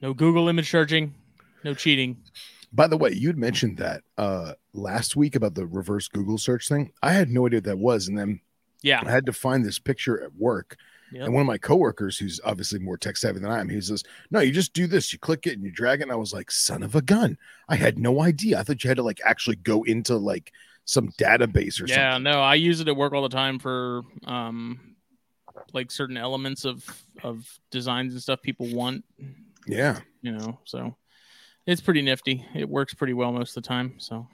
No 0.00 0.14
Google 0.14 0.48
image 0.48 0.70
searching. 0.70 1.14
No 1.64 1.74
cheating. 1.74 2.18
By 2.72 2.86
the 2.86 2.96
way, 2.96 3.12
you'd 3.12 3.38
mentioned 3.38 3.78
that 3.78 4.02
uh 4.18 4.52
last 4.72 5.16
week 5.16 5.34
about 5.34 5.54
the 5.54 5.66
reverse 5.66 6.08
Google 6.08 6.38
search 6.38 6.68
thing. 6.68 6.92
I 7.02 7.12
had 7.12 7.30
no 7.30 7.46
idea 7.46 7.58
what 7.58 7.64
that 7.64 7.78
was, 7.78 8.08
and 8.08 8.18
then 8.18 8.40
Yeah. 8.84 9.00
I 9.04 9.10
had 9.10 9.26
to 9.26 9.32
find 9.32 9.64
this 9.64 9.78
picture 9.78 10.22
at 10.22 10.34
work. 10.36 10.76
Yep. 11.12 11.24
And 11.26 11.34
one 11.34 11.40
of 11.42 11.46
my 11.46 11.58
coworkers, 11.58 12.18
who's 12.18 12.40
obviously 12.44 12.78
more 12.78 12.96
tech 12.96 13.16
savvy 13.16 13.38
than 13.38 13.50
I 13.50 13.60
am, 13.60 13.68
he 13.68 13.80
says, 13.80 14.02
"No, 14.30 14.40
you 14.40 14.52
just 14.52 14.72
do 14.72 14.86
this. 14.86 15.12
You 15.12 15.18
click 15.18 15.46
it 15.46 15.52
and 15.52 15.64
you 15.64 15.70
drag 15.70 16.00
it." 16.00 16.04
And 16.04 16.12
I 16.12 16.16
was 16.16 16.32
like, 16.32 16.50
"Son 16.50 16.82
of 16.82 16.94
a 16.94 17.02
gun! 17.02 17.38
I 17.68 17.76
had 17.76 17.98
no 17.98 18.20
idea. 18.20 18.58
I 18.58 18.62
thought 18.62 18.82
you 18.82 18.88
had 18.88 18.96
to 18.96 19.02
like 19.02 19.20
actually 19.24 19.56
go 19.56 19.84
into 19.84 20.16
like 20.16 20.52
some 20.86 21.10
database 21.12 21.80
or 21.80 21.86
Yeah, 21.86 22.12
something." 22.14 22.26
Yeah, 22.26 22.32
no, 22.32 22.40
I 22.40 22.56
use 22.56 22.80
it 22.80 22.88
at 22.88 22.96
work 22.96 23.12
all 23.12 23.22
the 23.22 23.28
time 23.28 23.58
for 23.58 24.02
um 24.24 24.96
like 25.72 25.90
certain 25.90 26.16
elements 26.16 26.64
of 26.64 26.84
of 27.22 27.48
designs 27.70 28.12
and 28.12 28.22
stuff 28.22 28.42
people 28.42 28.66
want, 28.74 29.04
Yeah, 29.68 30.00
you 30.20 30.32
know. 30.32 30.58
So 30.64 30.96
it's 31.66 31.80
pretty 31.80 32.02
nifty. 32.02 32.44
It 32.54 32.68
works 32.68 32.92
pretty 32.92 33.14
well 33.14 33.32
most 33.32 33.56
of 33.56 33.62
the 33.62 33.68
time. 33.68 33.94
So 33.98 34.26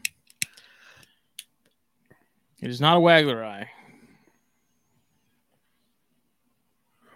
it 2.60 2.70
is 2.70 2.80
not 2.80 2.96
a 2.96 3.00
wagleri. 3.00 3.66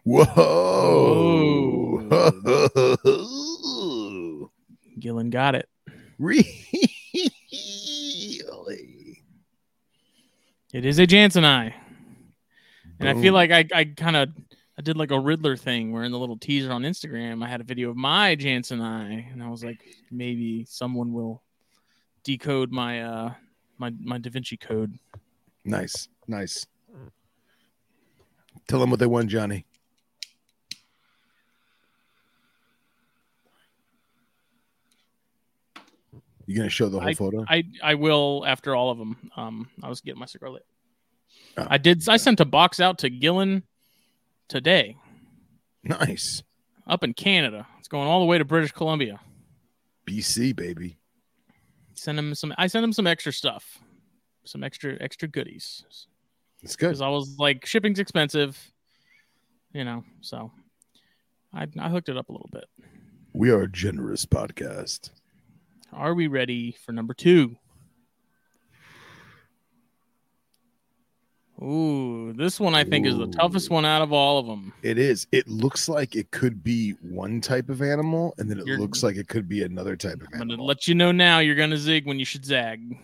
Whoa! 0.05 2.01
Gillen 4.99 5.31
got 5.31 5.55
it. 5.55 5.69
really? 6.19 6.45
It 10.73 10.85
is 10.85 10.99
a 10.99 11.07
jansenii. 11.07 11.73
And 13.01 13.09
I 13.09 13.15
feel 13.21 13.33
like 13.33 13.51
I, 13.51 13.65
I 13.73 13.85
kind 13.85 14.17
of 14.17 14.29
I 14.79 14.83
did 14.83 14.97
like 14.97 15.11
a 15.11 15.19
Riddler 15.19 15.57
thing 15.57 15.93
where 15.93 16.03
in 16.05 16.13
the 16.13 16.19
little 16.19 16.37
teaser 16.37 16.73
on 16.73 16.83
Instagram 16.83 17.45
I 17.45 17.49
had 17.49 17.61
a 17.61 17.65
video 17.65 17.91
of 17.91 17.97
my 17.97 18.37
jansenii 18.37 19.33
and 19.33 19.43
I 19.43 19.49
was 19.49 19.65
like 19.65 19.81
maybe 20.11 20.67
someone 20.69 21.13
will 21.13 21.43
decode 22.25 22.73
my 22.73 23.03
uh 23.03 23.35
my 23.79 23.93
my 24.01 24.19
Da 24.19 24.31
Vinci 24.31 24.57
code. 24.57 24.99
nice, 25.65 26.09
nice. 26.27 26.67
Tell 28.69 28.81
them 28.81 28.91
what 28.91 28.99
they 29.01 29.07
won, 29.07 29.29
Johnny. 29.29 29.65
You 36.47 36.57
gonna 36.57 36.69
show 36.69 36.89
the 36.89 37.01
whole 37.01 37.15
photo? 37.15 37.45
I 37.49 37.65
I 37.83 37.95
will 37.95 38.45
after 38.47 38.75
all 38.75 38.91
of 38.91 38.99
them. 38.99 39.31
Um 39.37 39.69
I 39.83 39.89
was 39.89 40.01
getting 40.01 40.21
my 40.21 40.27
cigar 40.27 40.51
lit. 40.51 40.67
Oh. 41.57 41.67
I 41.69 41.79
did 41.79 42.07
I 42.09 42.17
sent 42.17 42.41
a 42.41 42.45
box 42.45 42.81
out 42.81 42.99
to 42.99 43.11
Gillen 43.11 43.63
today 44.49 44.97
nice. 45.83 46.43
up 46.87 47.05
in 47.05 47.15
Canada. 47.15 47.67
It's 47.79 47.89
going 47.89 48.09
all 48.09 48.21
the 48.21 48.27
way 48.27 48.39
to 48.39 48.45
British 48.45 48.73
Columbia. 48.73 49.21
BC 50.07 50.55
baby. 50.55 50.99
Send 51.95 52.19
him 52.19 52.35
some 52.35 52.55
I 52.59 52.67
sent 52.67 52.85
him 52.85 52.93
some 52.93 53.07
extra 53.07 53.33
stuff. 53.33 53.79
Some 54.45 54.63
extra 54.63 54.97
extra 55.01 55.29
goodies. 55.29 55.85
It's 56.63 56.77
good. 56.77 56.89
because 56.89 57.03
I 57.03 57.09
was 57.09 57.37
like, 57.39 57.67
shipping's 57.67 57.99
expensive, 57.99 58.59
you 59.73 59.85
know. 59.85 60.03
So 60.21 60.51
I 61.53 61.67
I 61.79 61.89
hooked 61.89 62.09
it 62.09 62.17
up 62.17 62.29
a 62.29 62.33
little 62.33 62.51
bit. 62.53 62.65
We 63.33 63.51
are 63.51 63.63
a 63.63 63.71
generous 63.71 64.25
podcast. 64.27 65.11
Are 65.95 66.15
we 66.15 66.27
ready 66.27 66.73
for 66.85 66.93
number 66.93 67.15
two? 67.15 67.57
Ooh, 71.63 72.33
this 72.33 72.59
one 72.59 72.75
I 72.75 72.83
think 72.83 73.07
is 73.07 73.17
the 73.17 73.29
toughest 73.29 73.71
one 73.71 73.85
out 73.85 74.03
of 74.03 74.13
all 74.13 74.39
of 74.41 74.47
them. 74.47 74.73
It 74.83 74.99
is. 74.99 75.29
It 75.31 75.47
looks 75.47 75.89
like 75.89 76.17
it 76.17 76.31
could 76.33 76.65
be 76.65 76.91
one 77.01 77.41
type 77.41 77.69
of 77.69 77.81
animal, 77.81 78.35
and 78.39 78.51
then 78.51 78.59
it 78.59 78.67
You're- 78.67 78.81
looks 78.81 79.05
like 79.05 79.17
it 79.17 79.29
could 79.29 79.49
be 79.49 79.63
another 79.63 79.97
type 79.97 80.15
of 80.21 80.27
animal. 80.33 80.43
I'm 80.43 80.49
gonna 80.49 80.63
let 80.65 80.89
you 80.89 80.97
know 80.97 81.13
now. 81.13 81.39
You're 81.39 81.55
gonna 81.55 81.77
zig 81.77 82.07
when 82.07 82.19
you 82.19 82.25
should 82.25 82.45
zag. 82.45 82.99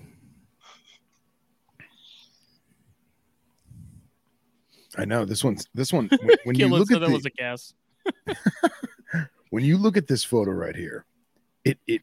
I 4.98 5.04
know 5.04 5.24
this 5.24 5.44
one's 5.44 5.66
this 5.72 5.92
one. 5.92 6.10
When, 6.22 6.36
when 6.44 6.56
you 6.58 6.68
look 6.68 6.88
said 6.88 6.96
at 6.96 7.00
that 7.02 7.06
the, 7.06 7.14
was 7.14 7.26
a 7.26 7.30
guess. 7.30 7.72
when 9.50 9.64
you 9.64 9.78
look 9.78 9.96
at 9.96 10.08
this 10.08 10.24
photo 10.24 10.50
right 10.50 10.74
here, 10.74 11.04
it 11.64 11.78
it 11.86 12.02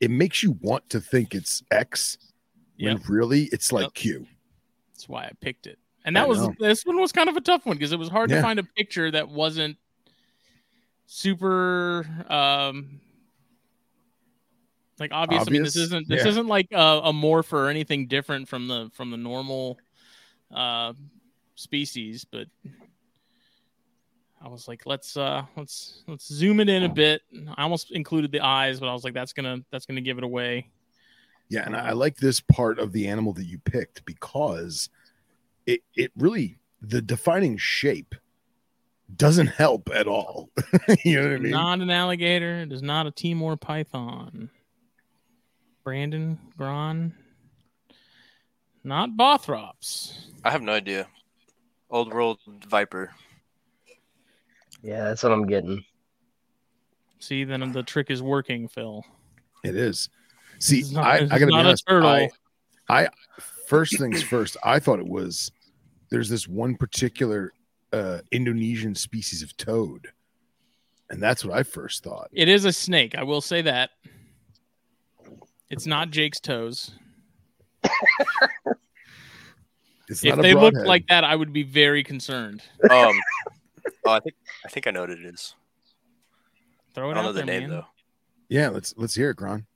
it 0.00 0.10
makes 0.10 0.42
you 0.42 0.52
want 0.60 0.88
to 0.90 1.00
think 1.00 1.34
it's 1.34 1.62
X, 1.70 2.18
when 2.78 2.96
Yep. 2.96 3.08
really 3.08 3.44
it's 3.52 3.72
like 3.72 3.84
Yep. 3.84 3.94
Q. 3.94 4.26
That's 4.92 5.08
why 5.08 5.24
I 5.24 5.32
picked 5.40 5.66
it. 5.66 5.78
And 6.04 6.16
that 6.16 6.26
was 6.28 6.48
this 6.58 6.82
one 6.84 6.98
was 6.98 7.12
kind 7.12 7.28
of 7.28 7.36
a 7.36 7.40
tough 7.42 7.66
one 7.66 7.76
because 7.76 7.92
it 7.92 7.98
was 7.98 8.08
hard 8.08 8.30
Yeah. 8.30 8.36
to 8.36 8.42
find 8.42 8.58
a 8.58 8.64
picture 8.64 9.10
that 9.10 9.28
wasn't 9.28 9.76
super 11.06 12.06
um 12.28 13.00
like 14.98 15.12
obvious. 15.12 15.46
I 15.46 15.50
mean, 15.50 15.62
this 15.62 15.76
isn't 15.76 16.08
this 16.08 16.24
Yeah. 16.24 16.30
isn't 16.30 16.46
like 16.46 16.68
a, 16.72 17.00
a 17.04 17.12
morph 17.12 17.52
or 17.52 17.68
anything 17.68 18.06
different 18.06 18.48
from 18.48 18.68
the 18.68 18.90
from 18.94 19.10
the 19.10 19.16
normal 19.16 19.78
uh 20.54 20.94
species, 21.54 22.24
but 22.24 22.46
I 24.42 24.48
was 24.48 24.66
like, 24.68 24.86
let's 24.86 25.16
uh 25.16 25.44
let's 25.56 26.02
let's 26.06 26.26
zoom 26.26 26.60
it 26.60 26.68
in 26.68 26.84
a 26.84 26.88
bit. 26.88 27.22
I 27.56 27.62
almost 27.62 27.90
included 27.90 28.32
the 28.32 28.40
eyes, 28.40 28.80
but 28.80 28.88
I 28.88 28.92
was 28.92 29.04
like, 29.04 29.14
that's 29.14 29.32
gonna 29.32 29.58
that's 29.70 29.86
gonna 29.86 30.00
give 30.00 30.18
it 30.18 30.24
away. 30.24 30.68
Yeah, 31.48 31.64
and 31.66 31.76
I, 31.76 31.88
I 31.88 31.92
like 31.92 32.16
this 32.16 32.40
part 32.40 32.78
of 32.78 32.92
the 32.92 33.08
animal 33.08 33.32
that 33.34 33.44
you 33.44 33.58
picked 33.58 34.04
because 34.04 34.88
it 35.66 35.82
it 35.94 36.10
really 36.16 36.58
the 36.80 37.02
defining 37.02 37.58
shape 37.58 38.14
doesn't 39.16 39.48
help 39.48 39.90
at 39.92 40.06
all. 40.06 40.50
you 41.04 41.16
know 41.16 41.28
what 41.28 41.34
I 41.34 41.38
mean? 41.38 41.52
Not 41.52 41.80
an 41.80 41.90
alligator. 41.90 42.60
It 42.60 42.72
is 42.72 42.82
not 42.82 43.06
a 43.06 43.10
Timor 43.10 43.56
python. 43.56 44.50
Brandon 45.84 46.38
Grahn. 46.56 47.14
Not 48.84 49.10
Bothrops. 49.10 50.16
I 50.44 50.50
have 50.50 50.62
no 50.62 50.72
idea. 50.72 51.08
Old 51.90 52.12
world 52.12 52.38
viper. 52.68 53.10
Yeah, 54.82 55.04
that's 55.04 55.22
what 55.22 55.32
I'm 55.32 55.46
getting. 55.46 55.84
See, 57.18 57.44
then 57.44 57.72
the 57.72 57.82
trick 57.82 58.10
is 58.10 58.22
working, 58.22 58.66
Phil. 58.68 59.04
It 59.64 59.76
is. 59.76 60.08
See, 60.58 60.80
This 60.80 60.92
not- 60.92 61.04
I, 61.06 61.20
this 61.20 61.30
I 61.32 61.34
gotta 61.38 61.46
be 61.46 61.52
not 61.52 61.64
a 61.64 61.68
honest. 61.68 61.86
turtle. 61.86 62.08
I, 62.08 62.30
I 62.88 63.08
first 63.66 63.98
things 63.98 64.22
first, 64.22 64.56
I 64.64 64.78
thought 64.78 64.98
it 64.98 65.06
was 65.08 65.52
there's 66.10 66.28
this 66.28 66.48
one 66.48 66.74
particular 66.76 67.52
uh 67.92 68.18
Indonesian 68.32 68.94
species 68.94 69.42
of 69.42 69.56
toad. 69.56 70.08
And 71.10 71.20
that's 71.22 71.44
what 71.44 71.56
I 71.58 71.62
first 71.64 72.04
thought. 72.04 72.28
It 72.32 72.48
is 72.48 72.64
a 72.64 72.72
snake. 72.72 73.16
I 73.16 73.22
will 73.24 73.40
say 73.40 73.62
that. 73.62 73.90
It's 75.68 75.84
not 75.86 76.10
Jake's 76.10 76.38
toes. 76.40 76.92
It's 80.08 80.24
If 80.24 80.30
not 80.36 80.38
a 80.40 80.42
they 80.42 80.54
looked 80.54 80.74
broadhead. 80.74 80.88
like 80.88 81.06
that, 81.08 81.22
I 81.24 81.36
would 81.36 81.52
be 81.52 81.62
very 81.62 82.02
concerned. 82.02 82.62
Um, 82.90 83.14
oh, 84.06 84.10
I 84.10 84.20
think 84.20 84.36
I 84.64 84.68
think 84.68 84.86
I 84.86 84.90
know 84.90 85.00
what 85.00 85.10
it 85.10 85.24
is. 85.24 85.54
Throw 86.94 87.08
it 87.08 87.12
I 87.12 87.14
don't 87.16 87.24
know 87.24 87.32
the 87.32 87.38
there, 87.38 87.46
name 87.46 87.62
man. 87.62 87.70
though. 87.70 87.86
Yeah, 88.48 88.68
let's 88.68 88.94
let's 88.96 89.14
hear 89.14 89.30
it, 89.30 89.36
Grahn. 89.36 89.66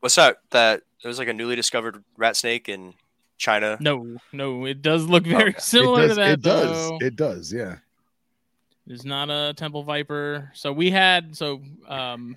What's 0.00 0.14
that? 0.16 0.38
That 0.50 0.82
it 1.02 1.08
was 1.08 1.18
like 1.18 1.28
a 1.28 1.32
newly 1.32 1.56
discovered 1.56 2.02
rat 2.16 2.36
snake 2.36 2.68
in 2.68 2.94
China. 3.38 3.76
No, 3.80 4.16
no, 4.32 4.64
it 4.64 4.82
does 4.82 5.06
look 5.06 5.24
very 5.26 5.50
Okay. 5.50 5.58
similar 5.58 6.08
does, 6.08 6.10
to 6.10 6.14
that. 6.16 6.30
it 6.30 6.42
does. 6.42 6.92
It 7.00 7.16
does, 7.16 7.52
yeah. 7.52 7.76
It 8.86 8.92
is 8.92 9.04
not 9.04 9.30
a 9.30 9.52
temple 9.54 9.82
viper. 9.82 10.50
So 10.54 10.72
we 10.72 10.90
had 10.90 11.36
so 11.36 11.60
um 11.88 12.36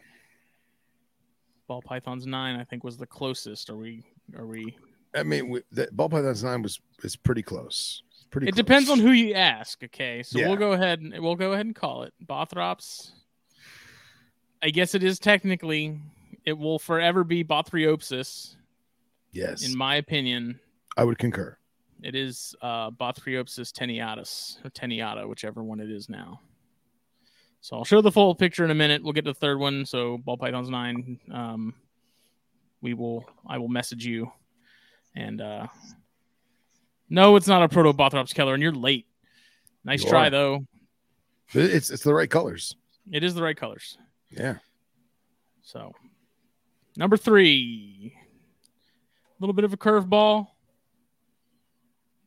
ball 1.68 1.82
pythons 1.82 2.26
nine, 2.26 2.60
I 2.60 2.64
think, 2.64 2.84
was 2.84 2.98
the 2.98 3.08
closest. 3.08 3.70
Are 3.70 3.78
we? 3.78 4.04
Are 4.38 4.46
we? 4.46 4.76
I 5.16 5.24
mean, 5.24 5.50
we, 5.50 5.62
the 5.72 5.88
ball 5.92 6.10
python's 6.10 6.44
nine 6.44 6.62
was 6.62 6.80
is 7.04 7.16
pretty 7.16 7.44
close. 7.44 8.04
Pretty. 8.32 8.48
It 8.48 8.52
close. 8.52 8.58
depends 8.58 8.90
on 8.90 9.00
who 9.00 9.12
you 9.12 9.34
ask. 9.34 9.84
Okay, 9.84 10.22
so 10.24 10.40
Yeah. 10.40 10.48
we'll 10.48 10.58
go 10.58 10.74
ahead 10.74 11.00
and 11.02 11.18
we'll 11.24 11.36
go 11.36 11.54
ahead 11.54 11.66
and 11.66 11.76
call 11.76 12.04
it 12.04 12.14
Bothrops. 12.24 13.12
I 14.62 14.70
guess 14.70 14.94
it 14.96 15.04
is 15.04 15.20
technically. 15.20 16.00
It 16.46 16.54
will 16.58 16.80
forever 16.80 17.24
be 17.24 17.44
Bothriopsis, 17.44 18.56
Yes, 19.32 19.68
in 19.68 19.78
my 19.78 19.96
opinion. 19.96 20.60
I 20.98 21.04
would 21.04 21.18
concur. 21.18 21.58
It 22.02 22.16
is 22.16 22.56
uh, 22.62 22.92
Bothriopsis 22.92 23.72
taeniatus 23.72 24.64
or 24.66 24.70
tenuata, 24.70 25.28
whichever 25.28 25.64
one 25.64 25.80
it 25.80 25.90
is 25.90 26.08
now. 26.10 26.40
So 27.62 27.76
I'll 27.78 27.84
show 27.86 28.00
the 28.02 28.12
full 28.12 28.34
picture 28.36 28.64
in 28.64 28.72
a 28.72 28.76
minute. 28.76 29.04
We'll 29.04 29.12
get 29.14 29.26
to 29.26 29.32
the 29.32 29.40
third 29.40 29.60
one. 29.60 29.86
So 29.86 30.18
ball 30.18 30.38
pythons 30.38 30.70
nine. 30.70 31.20
Um, 31.32 31.74
we 32.82 32.94
will. 32.94 33.26
I 33.46 33.58
will 33.58 33.68
message 33.68 34.06
you. 34.06 34.32
And 35.16 35.42
uh, 35.42 35.68
no, 37.10 37.36
it's 37.36 37.48
not 37.48 37.64
a 37.64 37.68
Protobothrops 37.70 38.34
Keller, 38.34 38.54
and 38.54 38.62
you're 38.64 38.72
late. 38.72 39.06
Nice 39.84 40.04
You 40.04 40.10
try 40.10 40.28
are. 40.28 40.30
though. 40.30 40.66
It's 41.54 41.90
it's 41.90 42.04
the 42.04 42.14
right 42.14 42.30
colors. 42.30 42.76
It 43.12 43.24
is 43.24 43.34
the 43.34 43.42
right 43.42 43.58
colors. 43.58 43.98
Yeah. 44.30 44.56
So 45.64 45.94
number 46.96 47.18
three, 47.18 48.14
a 48.16 49.42
little 49.42 49.54
bit 49.54 49.66
of 49.66 49.74
a 49.74 49.78
curveball. 49.78 50.48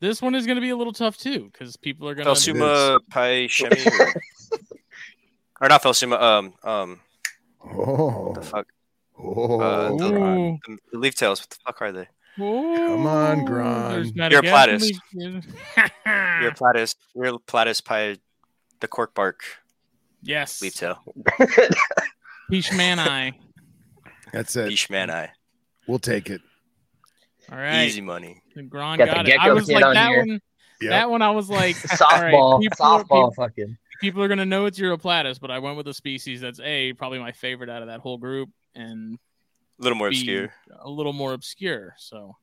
This 0.01 0.21
one 0.21 0.35
is 0.35 0.47
going 0.47 0.57
to 0.57 0.61
be 0.61 0.71
a 0.71 0.77
little 0.77 0.93
tough 0.93 1.17
too 1.17 1.49
because 1.53 1.77
people 1.77 2.09
are 2.09 2.15
going 2.15 2.25
to. 2.27 2.33
Phelsuma 2.33 2.99
pai 3.11 3.47
shemi. 3.47 3.87
or- 4.01 4.23
or 5.61 5.69
not 5.69 5.83
Philosema. 5.83 6.21
Um, 6.21 6.55
um, 6.65 7.01
Oh, 7.65 8.25
what 8.31 8.35
the 8.35 8.43
fuck? 8.43 8.67
oh, 9.17 9.61
Uh, 9.61 9.89
the- 9.91 10.59
The, 10.67 10.79
the 10.93 10.99
leaf 10.99 11.15
tails. 11.15 11.41
What 11.41 11.51
the 11.51 11.57
fuck 11.65 11.81
are 11.83 11.93
they? 11.93 12.09
Come 12.37 13.07
on, 13.07 13.45
Grahn. 13.45 13.91
there's 13.93 14.07
You're 14.13 14.25
a 14.25 14.43
Madagascar 14.43 14.49
platypus. 14.51 15.01
leaf- 15.13 15.43
Your 16.43 16.53
platypus. 16.55 16.95
Your 17.15 17.39
platypus 17.41 17.81
pie. 17.81 18.17
The 18.81 18.89
cork 18.89 19.15
bark 19.15 19.43
yes, 20.23 20.61
leaf 20.61 20.75
tail. 20.75 20.99
pietschmanni. 22.51 23.35
that's 24.33 24.57
it. 24.57 24.69
Beach 24.69 24.91
man 24.91 25.11
eye. 25.11 25.31
We'll 25.87 25.99
take 25.99 26.31
it. 26.31 26.41
All 27.51 27.59
right, 27.59 27.85
Easy 27.85 28.01
money. 28.01 28.43
The 28.55 28.63
Grahn 28.63 28.99
Got 28.99 29.09
the 29.09 29.15
got, 29.15 29.29
it. 29.29 29.39
I 29.41 29.53
was 29.53 29.69
like 29.71 29.85
on 29.85 29.95
that 29.95 30.09
here. 30.09 30.19
one. 30.21 30.41
Yep. 30.81 30.91
That 30.91 31.11
one, 31.11 31.23
I 31.23 31.31
was 31.31 31.49
like, 31.51 31.77
all 32.01 32.21
right, 32.21 32.33
softball, 32.35 32.61
people, 32.61 32.77
are- 32.87 32.99
softball, 33.05 33.09
people, 33.09 33.35
fucking. 33.37 33.77
people 34.01 34.23
are 34.23 34.29
gonna 34.29 34.47
know 34.47 34.67
it's 34.67 34.79
Uroplatus, 34.81 35.39
but 35.41 35.51
I 35.51 35.59
went 35.61 35.77
with 35.77 35.87
a 35.89 35.95
species 35.95 36.41
that's 36.41 36.61
a 36.61 36.93
probably 36.95 37.19
my 37.21 37.33
favorite 37.33 37.71
out 37.71 37.83
of 37.83 37.89
that 37.89 38.01
whole 38.01 38.19
group, 38.19 38.49
and 38.75 39.19
A 39.83 39.85
little 39.85 39.99
more 39.99 40.11
B, 40.11 40.17
obscure. 40.17 40.53
a 40.81 40.89
little 40.89 41.13
more 41.13 41.33
obscure. 41.33 41.95
So 41.99 42.37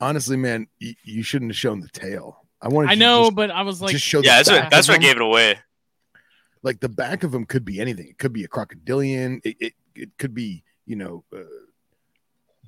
Honestly, 0.00 0.38
man, 0.38 0.66
y- 0.80 0.96
you 1.04 1.22
shouldn't 1.22 1.50
have 1.50 1.58
shown 1.58 1.80
the 1.80 1.88
tail. 1.88 2.46
I 2.62 2.68
wanted. 2.68 2.88
I 2.88 2.92
you 2.92 2.98
to 2.98 3.04
know, 3.04 3.22
just, 3.24 3.34
but 3.34 3.50
I 3.50 3.60
was 3.60 3.82
like, 3.82 3.92
just 3.92 4.06
show 4.06 4.22
Yeah, 4.22 4.38
the 4.42 4.44
that's 4.44 4.48
back 4.48 4.62
what 4.64 4.70
that's 4.70 4.88
what 4.88 5.00
gave 5.02 5.16
it 5.16 5.20
away. 5.22 5.58
Like 6.62 6.80
the 6.80 6.88
back 6.88 7.24
of 7.24 7.32
them 7.32 7.44
could 7.44 7.66
be 7.66 7.78
anything. 7.78 8.08
It 8.08 8.16
could 8.16 8.32
be 8.32 8.44
a 8.44 8.48
crocodilian. 8.48 9.42
It 9.44 9.56
it, 9.60 9.72
it 9.94 10.08
could 10.18 10.32
be 10.32 10.64
you 10.86 10.96
know, 10.96 11.24
uh, 11.36 11.40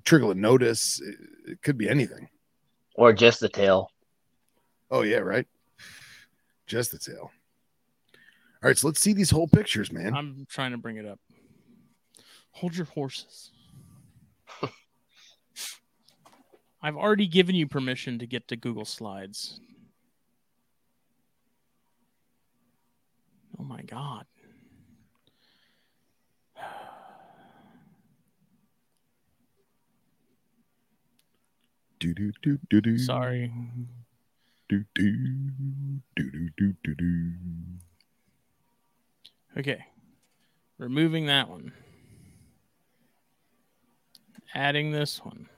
Trigononotus. 0.05 1.01
It, 1.01 1.17
it 1.53 1.63
could 1.63 1.79
be 1.79 1.89
anything. 1.89 2.29
Or 2.95 3.15
just 3.15 3.41
the 3.41 3.49
tail. 3.49 3.89
Oh 4.91 5.01
yeah, 5.01 5.19
right. 5.19 5.47
Just 6.67 6.93
the 6.93 6.99
tail. 6.99 7.31
All 8.63 8.69
right, 8.69 8.77
so 8.77 8.87
let's 8.89 9.01
see 9.01 9.15
these 9.15 9.31
whole 9.31 9.49
pictures, 9.49 9.91
man. 9.91 10.15
I'm 10.15 10.47
trying 10.51 10.73
to 10.73 10.79
bring 10.79 10.99
it 10.99 11.07
up. 11.07 11.19
Hold 12.51 12.77
your 12.77 12.87
horses. 12.87 13.51
I've 16.83 16.97
already 16.97 17.29
given 17.29 17.55
you 17.55 17.69
permission 17.69 18.19
to 18.19 18.27
get 18.27 18.49
to 18.49 18.57
Google 18.57 18.85
Slides. 18.85 19.61
Oh 23.59 23.63
my 23.63 23.83
god. 23.83 24.27
Do 32.01 32.13
do 32.13 32.33
do 32.43 32.59
do 32.69 32.81
do. 32.81 32.99
Sorry. 32.99 33.53
Do 34.69 34.85
do 34.97 35.13
do 36.17 36.31
do 36.31 36.49
do 36.57 36.75
do 36.83 36.95
do. 36.97 37.33
Okay. 39.57 39.85
Removing 40.79 41.27
that 41.27 41.49
one. 41.49 41.73
Adding 44.53 44.91
this 44.91 45.25
one. 45.25 45.49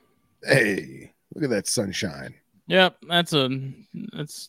Hey, 0.46 1.12
look 1.34 1.44
at 1.44 1.50
that 1.50 1.66
sunshine. 1.66 2.34
Yep, 2.66 2.96
that's 3.08 3.32
a 3.32 3.48
that's 4.12 4.48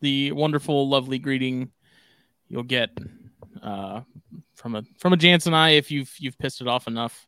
the 0.00 0.32
wonderful, 0.32 0.88
lovely 0.88 1.18
greeting 1.18 1.72
you'll 2.48 2.62
get 2.62 2.90
uh, 3.62 4.02
from 4.54 4.74
a 4.74 4.82
from 4.98 5.12
a 5.12 5.16
jansenii 5.16 5.78
if 5.78 5.90
you've 5.90 6.12
you've 6.18 6.38
pissed 6.38 6.60
it 6.60 6.68
off 6.68 6.86
enough, 6.86 7.26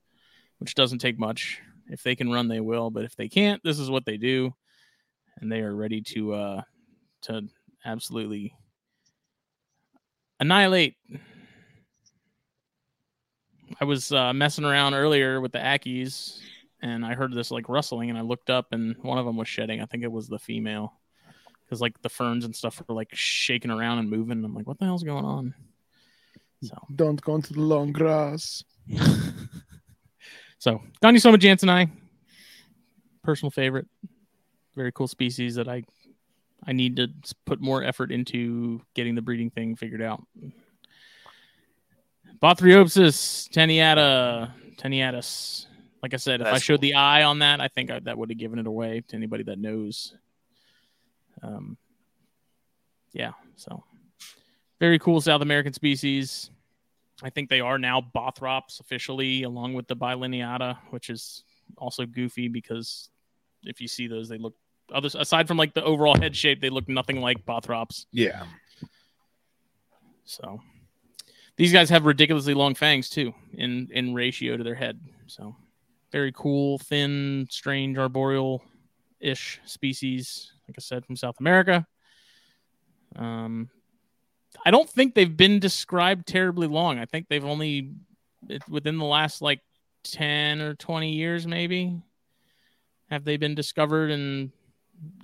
which 0.58 0.74
doesn't 0.74 0.98
take 0.98 1.18
much. 1.18 1.60
If 1.88 2.02
they 2.02 2.14
can 2.14 2.30
run, 2.30 2.48
they 2.48 2.60
will. 2.60 2.90
But 2.90 3.04
if 3.04 3.16
they 3.16 3.28
can't, 3.28 3.62
this 3.64 3.78
is 3.78 3.90
what 3.90 4.04
they 4.04 4.16
do, 4.16 4.52
and 5.40 5.50
they 5.50 5.60
are 5.60 5.74
ready 5.74 6.02
to 6.02 6.34
uh, 6.34 6.62
to 7.22 7.42
absolutely 7.84 8.54
annihilate. 10.40 10.96
I 13.80 13.84
was 13.84 14.12
uh, 14.12 14.32
messing 14.32 14.64
around 14.64 14.94
earlier 14.94 15.40
with 15.40 15.52
the 15.52 15.58
Ackies, 15.58 16.40
and 16.80 17.04
I 17.04 17.14
heard 17.14 17.32
this 17.32 17.50
like 17.50 17.68
rustling, 17.68 18.10
and 18.10 18.18
I 18.18 18.22
looked 18.22 18.50
up, 18.50 18.72
and 18.72 18.96
one 19.02 19.18
of 19.18 19.26
them 19.26 19.36
was 19.36 19.48
shedding. 19.48 19.80
I 19.80 19.86
think 19.86 20.04
it 20.04 20.12
was 20.12 20.28
the 20.28 20.38
female, 20.38 20.94
because 21.64 21.80
like 21.80 22.00
the 22.02 22.08
ferns 22.08 22.44
and 22.44 22.54
stuff 22.54 22.82
were 22.88 22.94
like 22.94 23.10
shaking 23.12 23.70
around 23.70 23.98
and 23.98 24.10
moving. 24.10 24.44
I'm 24.44 24.54
like, 24.54 24.66
what 24.66 24.78
the 24.78 24.84
hell's 24.84 25.04
going 25.04 25.24
on? 25.24 25.54
So, 26.62 26.76
Don't 26.94 27.20
go 27.22 27.36
into 27.36 27.52
the 27.52 27.60
long 27.60 27.92
grass. 27.92 28.64
so 30.58 30.82
Gonyosoma 31.02 31.36
jansenii, 31.36 31.90
personal 33.22 33.50
favorite, 33.50 33.86
very 34.74 34.90
cool 34.92 35.08
species 35.08 35.54
that 35.54 35.68
I 35.68 35.84
I 36.66 36.72
need 36.72 36.96
to 36.96 37.08
put 37.46 37.60
more 37.60 37.84
effort 37.84 38.10
into 38.10 38.80
getting 38.94 39.14
the 39.14 39.22
breeding 39.22 39.50
thing 39.50 39.76
figured 39.76 40.02
out. 40.02 40.22
Bothriopsis 42.42 43.48
taeniata 43.50 44.52
taeniatus. 44.76 45.67
Like 46.02 46.14
I 46.14 46.16
said, 46.16 46.40
if 46.40 46.46
I 46.46 46.58
showed 46.58 46.76
cool. 46.76 46.90
the 46.90 46.94
eye 46.94 47.24
on 47.24 47.40
that, 47.40 47.60
I 47.60 47.68
think 47.68 47.90
I, 47.90 47.98
that 48.00 48.16
would 48.16 48.30
have 48.30 48.38
given 48.38 48.58
it 48.58 48.66
away 48.66 49.02
to 49.08 49.16
anybody 49.16 49.42
that 49.44 49.58
knows. 49.58 50.14
Um, 51.42 51.76
yeah, 53.12 53.32
so 53.56 53.82
very 54.80 54.98
cool 54.98 55.20
South 55.20 55.42
American 55.42 55.72
species. 55.72 56.50
I 57.22 57.30
think 57.30 57.50
they 57.50 57.60
are 57.60 57.78
now 57.78 58.00
Bothrops 58.00 58.80
officially, 58.80 59.42
along 59.42 59.74
with 59.74 59.88
the 59.88 59.96
Bilineata, 59.96 60.78
which 60.90 61.10
is 61.10 61.42
also 61.76 62.06
goofy 62.06 62.48
because 62.48 63.10
if 63.64 63.80
you 63.80 63.88
see 63.88 64.06
those, 64.06 64.28
they 64.28 64.38
look 64.38 64.54
others 64.92 65.14
aside 65.14 65.48
from 65.48 65.56
like 65.56 65.74
the 65.74 65.82
overall 65.82 66.16
head 66.16 66.36
shape, 66.36 66.60
they 66.60 66.70
look 66.70 66.88
nothing 66.88 67.20
like 67.20 67.44
Bothrops. 67.44 68.06
Yeah. 68.12 68.44
So 70.24 70.60
these 71.56 71.72
guys 71.72 71.90
have 71.90 72.06
ridiculously 72.06 72.54
long 72.54 72.74
fangs 72.74 73.10
too, 73.10 73.34
in 73.52 73.88
in 73.92 74.14
ratio 74.14 74.56
to 74.56 74.62
their 74.62 74.74
head. 74.76 75.00
So 75.26 75.56
very 76.10 76.32
cool, 76.32 76.78
thin, 76.78 77.46
strange, 77.50 77.98
arboreal 77.98 78.62
ish 79.20 79.60
species. 79.64 80.52
Like 80.66 80.76
I 80.78 80.80
said, 80.80 81.04
from 81.04 81.16
South 81.16 81.36
America. 81.40 81.86
Um, 83.16 83.70
I 84.64 84.70
don't 84.70 84.88
think 84.88 85.14
they've 85.14 85.36
been 85.36 85.60
described 85.60 86.26
terribly 86.26 86.66
long. 86.66 86.98
I 86.98 87.04
think 87.04 87.28
they've 87.28 87.44
only 87.44 87.92
within 88.68 88.98
the 88.98 89.04
last 89.04 89.42
like 89.42 89.60
ten 90.04 90.60
or 90.60 90.74
twenty 90.74 91.12
years, 91.12 91.46
maybe. 91.46 92.02
Have 93.10 93.24
they 93.24 93.36
been 93.36 93.54
discovered? 93.54 94.10
And 94.10 94.50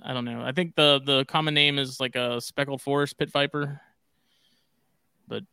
I 0.01 0.13
don't 0.13 0.25
know. 0.25 0.41
I 0.41 0.51
think 0.51 0.75
the 0.75 1.01
the 1.03 1.25
common 1.25 1.53
name 1.53 1.77
is 1.77 1.99
like 1.99 2.15
a 2.15 2.41
speckled 2.41 2.81
forest 2.81 3.17
pit 3.17 3.31
viper 3.31 3.81
but 5.27 5.43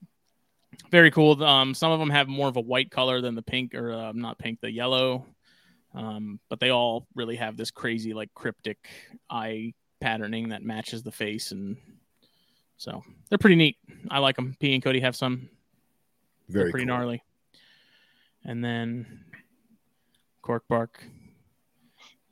very 0.91 1.11
cool. 1.11 1.43
Um, 1.43 1.75
some 1.75 1.93
of 1.93 1.99
them 1.99 2.11
have 2.11 2.29
more 2.29 2.49
of 2.49 2.57
a 2.57 2.61
white 2.61 2.91
color 2.91 3.21
than 3.21 3.35
the 3.35 3.43
pink, 3.43 3.75
or 3.75 3.93
uh, 3.93 4.13
not 4.13 4.39
pink, 4.39 4.61
the 4.61 4.71
yellow. 4.71 5.27
Um, 5.95 6.41
but 6.49 6.59
they 6.61 6.71
all 6.71 7.07
really 7.15 7.37
have 7.37 7.57
this 7.57 7.71
crazy, 7.71 8.15
like 8.15 8.33
cryptic 8.35 8.89
eye 9.29 9.75
patterning 10.01 10.49
that 10.49 10.63
matches 10.63 11.03
the 11.03 11.13
face, 11.13 11.53
and 11.53 11.77
so 12.77 13.03
they're 13.29 13.39
pretty 13.39 13.57
neat. 13.57 13.77
I 14.11 14.19
like 14.19 14.37
them. 14.37 14.57
P 14.59 14.75
and 14.75 14.83
Cody 14.83 15.01
have 15.01 15.15
some. 15.17 15.49
They're 16.49 16.63
Very 16.63 16.71
pretty 16.71 16.87
cool. 16.87 16.97
gnarly. 16.97 17.23
And 18.45 18.65
then 18.65 19.25
cork 20.41 20.65
bark, 20.69 21.03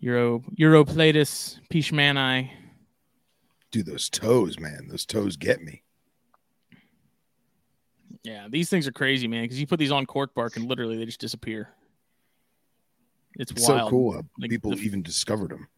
Euro 0.01 0.43
Uroplatus, 0.59 1.61
pietschmanni. 1.71 2.51
Dude, 3.71 3.87
those 3.87 4.11
toes, 4.11 4.59
man. 4.59 4.89
Those 4.89 5.07
toes 5.07 5.37
get 5.37 5.63
me. 5.63 5.85
Yeah, 8.23 8.47
these 8.51 8.69
things 8.69 8.87
are 8.87 8.93
crazy, 8.93 9.27
man. 9.27 9.45
Because 9.45 9.59
you 9.61 9.67
put 9.67 9.79
these 9.79 9.91
on 9.93 10.05
cork 10.07 10.35
bark 10.35 10.57
and 10.57 10.67
literally 10.69 10.97
they 10.99 11.07
just 11.07 11.21
disappear. 11.21 11.71
It's 13.37 13.51
It's 13.53 13.67
wild. 13.69 13.81
so 13.87 13.91
cool. 13.91 14.13
how 14.13 14.23
Like, 14.39 14.51
people 14.51 14.73
the- 14.73 14.83
even 14.83 15.03
discovered 15.03 15.51
them. 15.51 15.69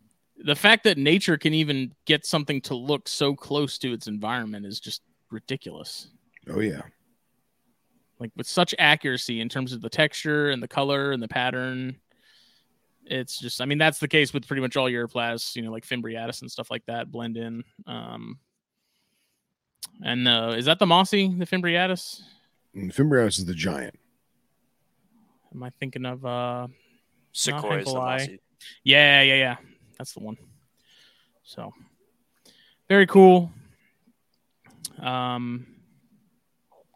The 0.45 0.57
fact 0.57 0.83
that 0.85 0.99
nature 0.99 1.37
can 1.39 1.55
even 1.55 1.95
get 2.05 2.27
something 2.27 2.61
to 2.63 2.75
look 2.75 3.07
so 3.07 3.35
close 3.37 3.79
to 3.79 3.93
its 3.93 4.09
environment 4.09 4.67
is 4.67 4.81
just 4.81 5.03
ridiculous. 5.31 6.09
Oh 6.49 6.59
yeah. 6.61 6.83
Like 8.19 8.33
with 8.37 8.49
such 8.49 8.75
accuracy 8.79 9.41
in 9.41 9.49
terms 9.49 9.73
of 9.73 9.81
the 9.83 9.91
texture 9.91 10.51
and 10.51 10.61
the 10.63 10.67
color 10.69 11.13
and 11.13 11.23
the 11.23 11.29
pattern. 11.29 11.97
It's 13.05 13.39
just, 13.39 13.61
I 13.61 13.67
mean, 13.67 13.79
that's 13.79 13.99
the 13.99 14.09
case 14.09 14.33
with 14.33 14.47
pretty 14.47 14.63
much 14.63 14.77
all 14.77 14.89
Europlas, 14.89 15.55
you 15.55 15.63
know, 15.63 15.71
like 15.73 15.85
Fimbriatus 15.87 16.41
and 16.43 16.51
stuff 16.51 16.71
like 16.71 16.87
that 16.87 17.11
blend 17.13 17.37
in. 17.37 17.63
Um, 17.87 18.39
and 20.05 20.27
uh, 20.27 20.55
is 20.57 20.67
that 20.67 20.79
the 20.79 20.87
Mossy, 20.87 21.29
the 21.39 21.47
Fimbriatus? 21.47 22.23
And 22.75 22.93
Fimbriatus 22.93 23.39
is 23.39 23.47
the 23.47 23.55
giant. 23.55 23.99
Am 25.55 25.63
I 25.63 25.71
thinking 25.79 26.07
of 26.07 26.25
uh 26.25 26.67
sikorae 27.35 27.81
is 27.81 27.93
the 27.93 27.95
mossy. 27.95 28.41
Yeah, 28.85 29.23
yeah, 29.23 29.35
yeah. 29.35 29.57
That's 29.99 30.13
the 30.15 30.21
one. 30.21 30.37
So 31.43 31.73
very 32.89 33.07
cool. 33.07 33.51
Um 35.01 35.67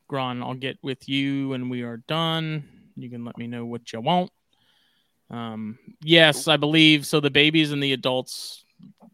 Grahn, 0.08 0.42
I'll 0.42 0.54
get 0.54 0.78
with 0.82 1.08
you 1.08 1.48
when 1.48 1.68
we 1.68 1.82
are 1.82 1.96
done. 1.96 2.68
You 2.96 3.10
can 3.10 3.24
let 3.24 3.36
me 3.36 3.46
know 3.46 3.66
what 3.66 3.92
you 3.92 4.00
want. 4.00 4.30
Um 5.28 5.78
yes, 6.02 6.48
I 6.48 6.56
believe 6.56 7.04
so 7.04 7.20
the 7.20 7.30
babies 7.30 7.72
and 7.72 7.82
the 7.82 7.92
adults 7.92 8.64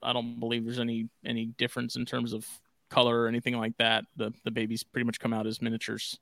I 0.02 0.12
don't 0.12 0.38
believe 0.38 0.64
there's 0.64 0.78
any 0.78 1.08
any 1.24 1.46
difference 1.46 1.96
in 1.96 2.04
terms 2.06 2.32
of 2.32 2.46
color 2.92 3.22
or 3.22 3.28
anything 3.28 3.57
like 3.59 3.76
that. 3.78 4.05
The 4.16 4.33
the 4.44 4.50
babies 4.50 4.85
pretty 4.85 5.07
much 5.07 5.18
come 5.18 5.33
out 5.33 5.46
as 5.46 5.61
miniatures. 5.61 6.18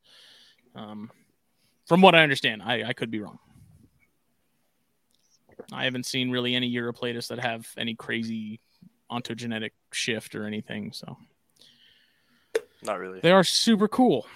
Um, 0.75 1.11
from 1.87 2.01
what 2.01 2.15
I 2.15 2.23
understand, 2.23 2.63
I, 2.63 2.85
I 2.89 2.93
could 2.93 3.11
be 3.11 3.21
wrong. 3.21 3.39
I 5.73 5.85
haven't 5.85 6.07
seen 6.07 6.31
really 6.31 6.55
any 6.55 6.73
Uroplatus 6.73 7.29
that 7.29 7.39
have 7.41 7.67
any 7.77 7.95
crazy 7.95 8.61
ontogenetic 9.11 9.73
shift 9.93 10.35
or 10.35 10.47
anything. 10.47 10.93
So 10.93 11.17
Not 12.83 12.99
really. 12.99 13.21
they 13.21 13.33
are 13.33 13.45
super 13.45 13.89
cool. 13.89 14.27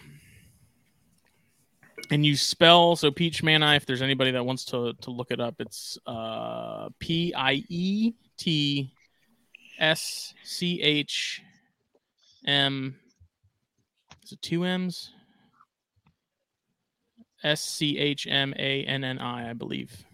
And 2.10 2.26
you 2.26 2.36
spell 2.36 2.96
so 2.96 3.10
Peach 3.10 3.42
Mana. 3.42 3.74
If 3.76 3.86
there's 3.86 4.02
anybody 4.02 4.32
that 4.32 4.44
wants 4.44 4.64
to 4.66 4.92
to 5.00 5.10
look 5.10 5.30
it 5.30 5.40
up, 5.40 5.54
it's 5.60 5.96
uh, 6.06 6.88
P 6.98 7.32
I 7.34 7.64
E 7.68 8.12
T 8.36 8.92
S 9.78 10.34
C 10.42 10.82
H 10.82 11.42
M. 12.44 12.96
Is 14.24 14.32
it 14.32 14.42
two 14.42 14.64
M's? 14.64 15.10
S 17.42 17.62
C 17.62 17.98
H 17.98 18.26
M 18.28 18.54
A 18.58 18.84
N 18.84 19.04
N 19.04 19.18
I, 19.18 19.50
I 19.50 19.52
believe. 19.52 20.04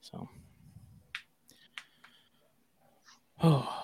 So. 0.00 0.28
Oh. 3.42 3.76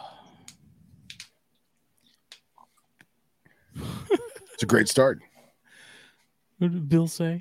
It's 4.56 4.62
a 4.62 4.66
great 4.66 4.88
start. 4.88 5.20
What 6.58 6.72
did 6.72 6.88
Bill 6.88 7.06
say? 7.06 7.38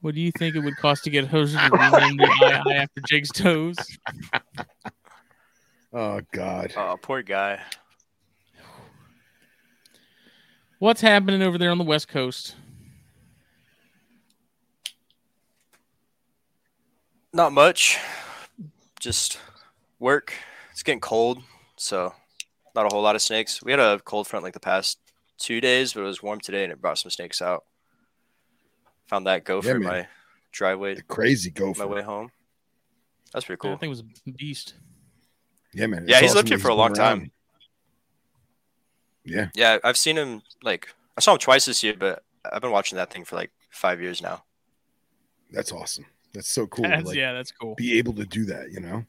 What 0.00 0.14
do 0.14 0.20
you 0.22 0.32
think 0.38 0.56
it 0.56 0.60
would 0.60 0.78
cost 0.78 1.04
to 1.04 1.10
get 1.10 1.28
Hoser 1.28 1.58
to 1.68 1.76
rename 1.76 2.16
the 2.16 2.64
II 2.66 2.74
after 2.74 3.02
Jake's 3.06 3.28
toes? 3.28 3.76
Oh 5.98 6.20
God. 6.30 6.74
Oh, 6.76 6.98
poor 7.00 7.22
guy. 7.22 7.58
What's 10.78 11.00
happening 11.00 11.40
over 11.40 11.56
there 11.56 11.70
on 11.70 11.78
the 11.78 11.84
West 11.84 12.06
Coast? 12.08 12.54
Not 17.32 17.52
much. 17.52 17.98
Just 19.00 19.38
work. 19.98 20.34
It's 20.72 20.82
getting 20.82 21.00
cold, 21.00 21.42
so 21.78 22.12
not 22.74 22.84
a 22.84 22.94
whole 22.94 23.02
lot 23.02 23.16
of 23.16 23.22
snakes. 23.22 23.62
We 23.62 23.70
had 23.72 23.80
a 23.80 23.98
cold 24.00 24.26
front 24.26 24.42
like 24.44 24.52
the 24.52 24.60
past 24.60 24.98
two 25.38 25.62
days, 25.62 25.94
but 25.94 26.00
it 26.00 26.04
was 26.04 26.22
warm 26.22 26.40
today 26.40 26.64
and 26.64 26.72
it 26.74 26.80
brought 26.82 26.98
some 26.98 27.10
snakes 27.10 27.40
out. 27.40 27.64
Found 29.06 29.26
that 29.26 29.44
gopher 29.44 29.76
in 29.76 29.82
man. 29.82 29.88
my 29.90 30.06
driveway 30.52 30.94
The 30.96 31.02
crazy 31.04 31.50
gopher. 31.50 31.80
my 31.80 31.86
way 31.86 32.02
home. 32.02 32.30
That's 33.32 33.46
pretty 33.46 33.60
Cool. 33.60 33.70
cool. 33.70 33.76
I 33.76 33.78
think 33.78 33.86
it 33.88 33.90
was 33.90 34.00
a 34.00 34.30
beast. 34.32 34.74
Yeah, 35.76 35.86
man. 35.88 36.06
Yeah, 36.08 36.16
it's 36.16 36.22
he's 36.22 36.34
lived 36.34 36.48
here 36.48 36.58
for 36.58 36.68
a 36.68 36.74
long 36.74 36.98
around. 36.98 37.18
time. 37.20 37.30
Yeah. 39.24 39.48
Yeah, 39.54 39.76
I've 39.84 39.96
seen 39.98 40.16
him 40.16 40.42
like 40.62 40.88
I 41.16 41.20
saw 41.20 41.32
him 41.34 41.38
twice 41.38 41.66
this 41.66 41.82
year, 41.82 41.94
but 41.98 42.22
I've 42.50 42.62
been 42.62 42.70
watching 42.70 42.96
that 42.96 43.12
thing 43.12 43.24
for 43.26 43.36
like 43.36 43.50
five 43.70 44.00
years 44.00 44.22
now. 44.22 44.42
That's 45.52 45.72
awesome. 45.72 46.06
That's 46.32 46.48
so 46.48 46.66
cool. 46.66 46.84
That's- 46.84 47.04
like, 47.04 47.16
yeah, 47.16 47.32
that's 47.34 47.52
cool. 47.52 47.74
Be 47.76 47.98
able 47.98 48.14
to 48.14 48.24
do 48.24 48.46
that, 48.46 48.72
you 48.72 48.80
know? 48.80 49.04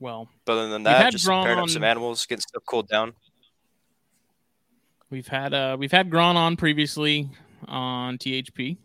Well, 0.00 0.28
But 0.44 0.52
other 0.58 0.68
than 0.70 0.82
that, 0.84 1.12
just 1.12 1.24
drawn 1.24 1.44
pairing 1.44 1.58
on- 1.58 1.64
up 1.64 1.70
some 1.70 1.84
animals, 1.84 2.26
getting 2.26 2.40
stuff 2.42 2.62
cooled 2.66 2.88
down. 2.88 3.14
we've 5.10 5.28
had 5.28 5.54
uh 5.54 5.76
we've 5.78 5.92
had 5.92 6.10
Grahn 6.10 6.36
on 6.36 6.56
previously 6.56 7.28
on 7.68 8.18
THP. 8.18 8.76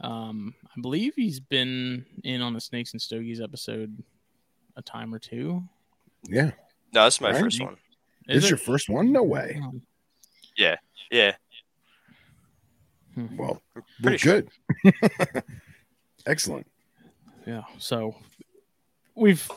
Um, 0.00 0.54
I 0.76 0.80
believe 0.80 1.14
he's 1.16 1.40
been 1.40 2.04
in 2.22 2.42
on 2.42 2.54
the 2.54 2.60
Snakes 2.60 2.92
and 2.92 3.00
Stogies 3.02 3.40
episode 3.40 4.02
a 4.76 4.82
time 4.82 5.12
or 5.14 5.18
two. 5.18 5.62
Yeah. 6.24 6.52
No, 6.92 7.04
this 7.04 7.14
is 7.14 7.20
my 7.20 7.32
Right. 7.32 7.40
first 7.40 7.60
one. 7.62 7.76
Is 8.28 8.38
is 8.38 8.44
it? 8.44 8.48
your 8.50 8.58
first 8.58 8.88
one? 8.88 9.10
No 9.12 9.22
way. 9.22 9.60
Yeah. 10.56 10.76
Yeah, 11.10 11.32
Well, 13.16 13.28
well 13.36 13.62
pretty 14.00 14.18
sure. 14.18 14.42
good. 14.84 15.42
Excellent. 16.26 16.66
Yeah. 17.46 17.62
So 17.78 18.14
we've 19.16 19.50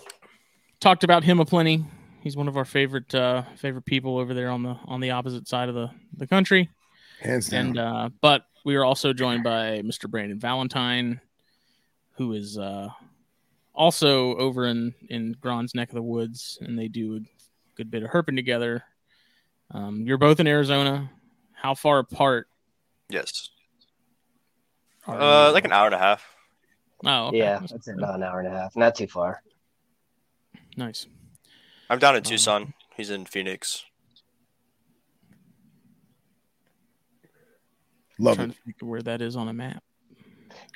talked 0.80 1.04
about 1.04 1.24
him 1.24 1.40
a 1.40 1.46
plenty. 1.46 1.86
He's 2.22 2.36
one 2.36 2.48
of 2.48 2.58
our 2.58 2.66
favorite 2.66 3.14
uh 3.14 3.44
favorite 3.58 3.86
people 3.86 4.18
over 4.18 4.34
there 4.34 4.50
on 4.50 4.64
the 4.64 4.78
on 4.86 5.00
the 5.00 5.12
opposite 5.12 5.48
side 5.48 5.70
of 5.70 5.76
the 5.76 5.92
the 6.18 6.26
country. 6.26 6.70
Hands 7.22 7.48
down. 7.48 7.66
And 7.68 7.78
uh 7.78 8.10
but 8.22 8.46
we 8.64 8.76
are 8.76 8.84
also 8.86 9.14
joined 9.14 9.44
by 9.44 9.82
Mr. 9.82 10.10
Brandon 10.10 10.40
Valentine, 10.40 11.20
who 12.14 12.34
is 12.34 12.58
uh 12.58 12.90
also 13.74 14.36
over 14.38 14.66
in 14.68 14.94
in 15.10 15.36
Grahn's 15.42 15.76
neck 15.76 15.90
of 15.90 15.96
the 15.96 16.02
woods, 16.02 16.58
and 16.62 16.78
they 16.78 16.88
do 16.88 17.16
a 17.18 17.20
good 17.76 17.90
bit 17.92 18.04
of 18.04 18.10
herping 18.12 18.36
together. 18.36 18.84
Um, 19.72 20.02
you're 20.06 20.18
both 20.18 20.40
in 20.40 20.48
Arizona. 20.48 21.10
How 21.54 21.74
far 21.74 22.00
apart? 22.00 22.48
Yes. 23.10 23.50
Uh, 25.08 25.52
like 25.54 25.66
an 25.66 25.72
hour 25.74 25.86
and 25.88 25.96
a 25.96 26.00
half. 26.00 26.24
oh 27.06 27.28
okay. 27.28 27.38
Yeah, 27.40 27.60
That's 27.60 27.72
that's 27.72 27.88
about 27.90 28.16
an 28.16 28.24
hour 28.24 28.40
and 28.40 28.48
a 28.48 28.52
half. 28.52 28.76
Not 28.76 28.96
too 28.96 29.08
far. 29.08 29.42
nice. 30.78 31.08
I'm 31.90 32.00
down 32.00 32.16
in 32.16 32.20
Um, 32.20 32.24
Tucson. 32.24 32.74
He's 32.96 33.10
in 33.10 33.26
Phoenix. 33.26 33.84
Love 38.24 38.38
trying 38.38 38.50
it. 38.52 38.56
to 38.56 38.62
think 38.64 38.82
of 38.82 38.88
where 38.88 39.02
that 39.02 39.22
is 39.22 39.36
on 39.36 39.50
a 39.50 39.54
map. 39.54 39.84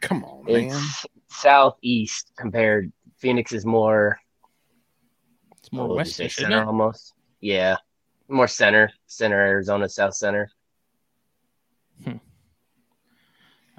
Come 0.01 0.23
on, 0.23 0.45
man. 0.45 0.65
It's 0.65 1.05
southeast 1.29 2.33
compared. 2.37 2.91
Phoenix 3.17 3.51
is 3.51 3.65
more. 3.65 4.19
It's 5.57 5.71
more 5.71 5.87
what 5.87 5.97
would 5.97 6.07
you 6.07 6.11
say, 6.11 6.25
westish, 6.25 6.37
isn't 6.39 6.51
center 6.51 6.61
it? 6.63 6.67
almost. 6.67 7.13
Yeah, 7.41 7.77
more 8.27 8.47
center, 8.47 8.91
center 9.05 9.39
Arizona, 9.39 9.87
south 9.87 10.15
center. 10.15 10.49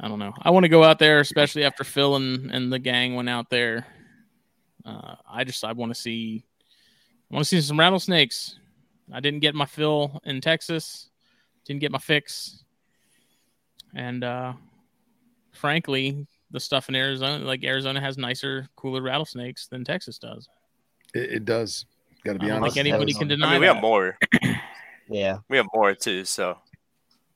I 0.00 0.06
don't 0.06 0.20
know. 0.20 0.32
I 0.40 0.50
want 0.50 0.62
to 0.62 0.68
go 0.68 0.84
out 0.84 1.00
there, 1.00 1.18
especially 1.18 1.64
after 1.64 1.82
Phil 1.82 2.14
and, 2.14 2.52
and 2.52 2.72
the 2.72 2.78
gang 2.78 3.16
went 3.16 3.28
out 3.28 3.50
there. 3.50 3.84
Uh, 4.84 5.16
I 5.28 5.42
just 5.44 5.64
I 5.64 5.72
want 5.72 5.92
to 5.92 6.00
see 6.00 6.44
I 7.30 7.34
want 7.34 7.44
to 7.44 7.48
see 7.48 7.60
some 7.60 7.78
rattlesnakes. 7.78 8.58
I 9.12 9.20
didn't 9.20 9.40
get 9.40 9.54
my 9.54 9.66
fill 9.66 10.20
in 10.24 10.40
Texas, 10.40 11.10
didn't 11.64 11.80
get 11.80 11.90
my 11.90 11.98
fix, 11.98 12.64
and 13.94 14.24
uh, 14.24 14.52
frankly, 15.52 16.26
the 16.50 16.60
stuff 16.60 16.88
in 16.88 16.94
Arizona, 16.94 17.44
like 17.44 17.64
Arizona, 17.64 18.00
has 18.00 18.16
nicer, 18.18 18.68
cooler 18.76 19.02
rattlesnakes 19.02 19.66
than 19.66 19.84
Texas 19.84 20.18
does. 20.18 20.48
It, 21.14 21.32
it 21.32 21.44
does. 21.44 21.86
Got 22.24 22.34
to 22.34 22.38
I 22.38 22.40
be 22.40 22.46
don't 22.48 22.56
honest. 22.62 22.74
think 22.76 22.86
anybody 22.86 23.12
can 23.14 23.28
deny 23.28 23.48
I 23.48 23.52
mean, 23.52 23.60
we 23.60 23.66
that. 23.66 23.74
have 23.74 23.82
more. 23.82 24.18
Yeah, 25.10 25.38
We 25.48 25.56
have 25.56 25.66
more 25.74 25.94
too. 25.94 26.26
So 26.26 26.58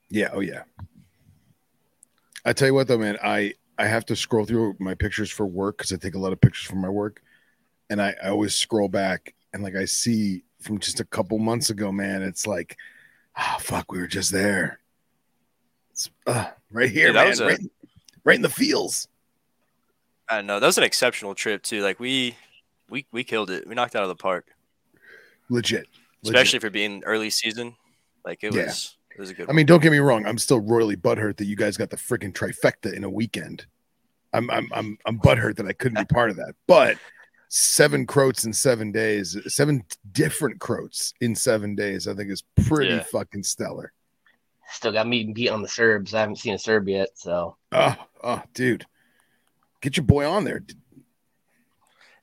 Yeah, 0.09 0.29
oh 0.31 0.41
yeah. 0.41 0.61
I 2.45 2.53
tell 2.53 2.67
you 2.67 2.73
what 2.75 2.87
though, 2.87 2.99
man, 2.99 3.17
I 3.23 3.53
I 3.79 3.85
have 3.87 4.05
to 4.05 4.15
scroll 4.15 4.45
through 4.45 4.75
my 4.79 4.93
pictures 4.93 5.31
for 5.31 5.47
work 5.47 5.77
because 5.77 5.91
I 5.91 5.95
take 5.95 6.13
a 6.13 6.19
lot 6.19 6.33
of 6.33 6.39
pictures 6.39 6.67
for 6.67 6.75
my 6.75 6.89
work, 6.89 7.23
and 7.89 7.99
I, 7.99 8.13
I 8.23 8.29
always 8.29 8.53
scroll 8.53 8.89
back 8.89 9.33
and 9.53 9.63
like 9.63 9.75
I 9.75 9.85
see 9.85 10.43
from 10.61 10.79
just 10.79 10.99
a 10.99 11.05
couple 11.05 11.39
months 11.39 11.69
ago, 11.71 11.91
man, 11.91 12.21
it's 12.21 12.45
like, 12.45 12.77
ah, 13.35 13.57
fuck, 13.59 13.91
we 13.91 13.99
were 13.99 14.07
just 14.07 14.31
there. 14.31 14.79
Uh, 16.25 16.45
right 16.71 16.89
here, 16.89 17.13
man, 17.13 17.33
a- 17.39 17.45
right, 17.45 17.59
right 18.23 18.35
in 18.35 18.41
the 18.41 18.49
fields. 18.49 19.07
I 20.29 20.41
know. 20.41 20.59
That 20.59 20.67
was 20.67 20.77
an 20.77 20.83
exceptional 20.83 21.35
trip 21.35 21.61
too. 21.63 21.81
Like 21.81 21.99
we, 21.99 22.35
we, 22.89 23.05
we 23.11 23.23
killed 23.23 23.49
it. 23.51 23.67
We 23.67 23.75
knocked 23.75 23.93
it 23.95 23.97
out 23.97 24.03
of 24.03 24.09
the 24.09 24.15
park, 24.15 24.47
Legit, 25.49 25.81
legit. 25.81 25.87
especially 26.23 26.59
for 26.59 26.69
being 26.69 27.03
early 27.05 27.29
season. 27.29 27.75
Like 28.25 28.43
it 28.43 28.53
Yeah. 28.55 28.65
was, 28.65 28.97
it 29.15 29.19
was 29.19 29.29
a 29.29 29.33
good. 29.33 29.49
I 29.49 29.53
mean, 29.53 29.65
don't 29.65 29.81
get 29.81 29.91
me 29.91 29.99
wrong. 29.99 30.25
I'm 30.25 30.37
still 30.37 30.59
royally 30.61 30.95
butthurt 30.95 31.37
that 31.37 31.45
you 31.45 31.55
guys 31.55 31.77
got 31.77 31.89
the 31.89 31.97
freaking 31.97 32.33
trifecta 32.33 32.93
in 32.93 33.03
a 33.03 33.09
weekend. 33.09 33.65
I'm 34.33 34.49
I'm 34.49 34.67
I'm 34.73 34.97
I'm 35.05 35.19
butthurt 35.19 35.57
that 35.57 35.67
I 35.67 35.73
couldn't 35.73 35.99
be 36.07 36.13
part 36.13 36.31
of 36.31 36.37
that. 36.37 36.55
But 36.67 36.97
seven 37.49 38.07
croats 38.07 38.45
in 38.45 38.53
seven 38.53 38.91
days, 38.91 39.37
seven 39.53 39.83
different 40.13 40.59
croats 40.59 41.13
in 41.21 41.35
seven 41.35 41.75
days, 41.75 42.07
I 42.07 42.15
think 42.15 42.31
is 42.31 42.43
pretty 42.65 42.93
Yeah. 42.95 43.03
fucking 43.11 43.43
stellar. 43.43 43.91
Still 44.71 44.91
got 44.91 45.07
meat 45.07 45.25
and 45.25 45.35
beat 45.35 45.49
on 45.49 45.61
the 45.61 45.67
Serbs. 45.67 46.13
I 46.13 46.21
haven't 46.21 46.37
seen 46.37 46.53
a 46.53 46.59
Serb 46.59 46.87
yet, 46.87 47.09
so 47.15 47.57
Oh, 47.71 47.95
oh, 48.23 48.41
dude, 48.53 48.85
get 49.81 49.97
your 49.97 50.05
boy 50.05 50.27
on 50.29 50.43
there. 50.43 50.63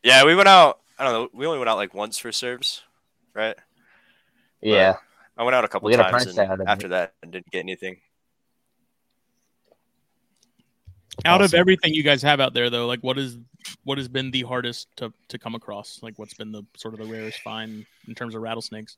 Yeah, 0.03 0.25
we 0.25 0.35
went 0.35 0.49
out. 0.49 0.81
I 0.99 1.05
don't 1.05 1.13
know. 1.13 1.29
We 1.33 1.47
only 1.47 1.59
went 1.59 1.69
out 1.71 1.77
like 1.77 1.95
once 1.95 2.19
for 2.19 2.33
Serbs, 2.33 2.83
right? 3.35 3.57
yeah. 4.61 4.97
I 5.39 5.43
went 5.43 5.55
out 5.55 5.65
a 5.65 5.69
couple 5.69 5.87
We 5.87 5.97
got 5.97 6.09
a 6.09 6.11
times 6.11 6.37
and 6.37 6.69
after 6.69 6.87
it. 6.87 6.91
that 6.91 7.15
and 7.23 7.33
didn't 7.33 7.51
get 7.51 7.61
anything. 7.61 7.97
Out 11.25 11.41
of 11.43 11.55
everything 11.55 11.93
you 11.95 12.03
guys 12.03 12.23
have 12.23 12.41
out 12.41 12.53
there, 12.55 12.69
though, 12.71 12.87
like 12.87 13.01
what 13.01 13.19
is 13.19 13.39
what 13.85 13.99
has 13.99 14.09
been 14.09 14.31
the 14.31 14.43
hardest 14.43 14.89
to 14.97 15.13
to 15.29 15.39
come 15.39 15.55
across? 15.55 16.01
Like 16.03 16.19
what's 16.19 16.35
been 16.35 16.53
the 16.53 16.63
sort 16.77 16.95
of 16.95 17.01
the 17.01 17.07
rarest 17.07 17.41
find 17.41 17.87
in 18.07 18.15
terms 18.15 18.35
of 18.35 18.43
rattlesnakes? 18.43 18.97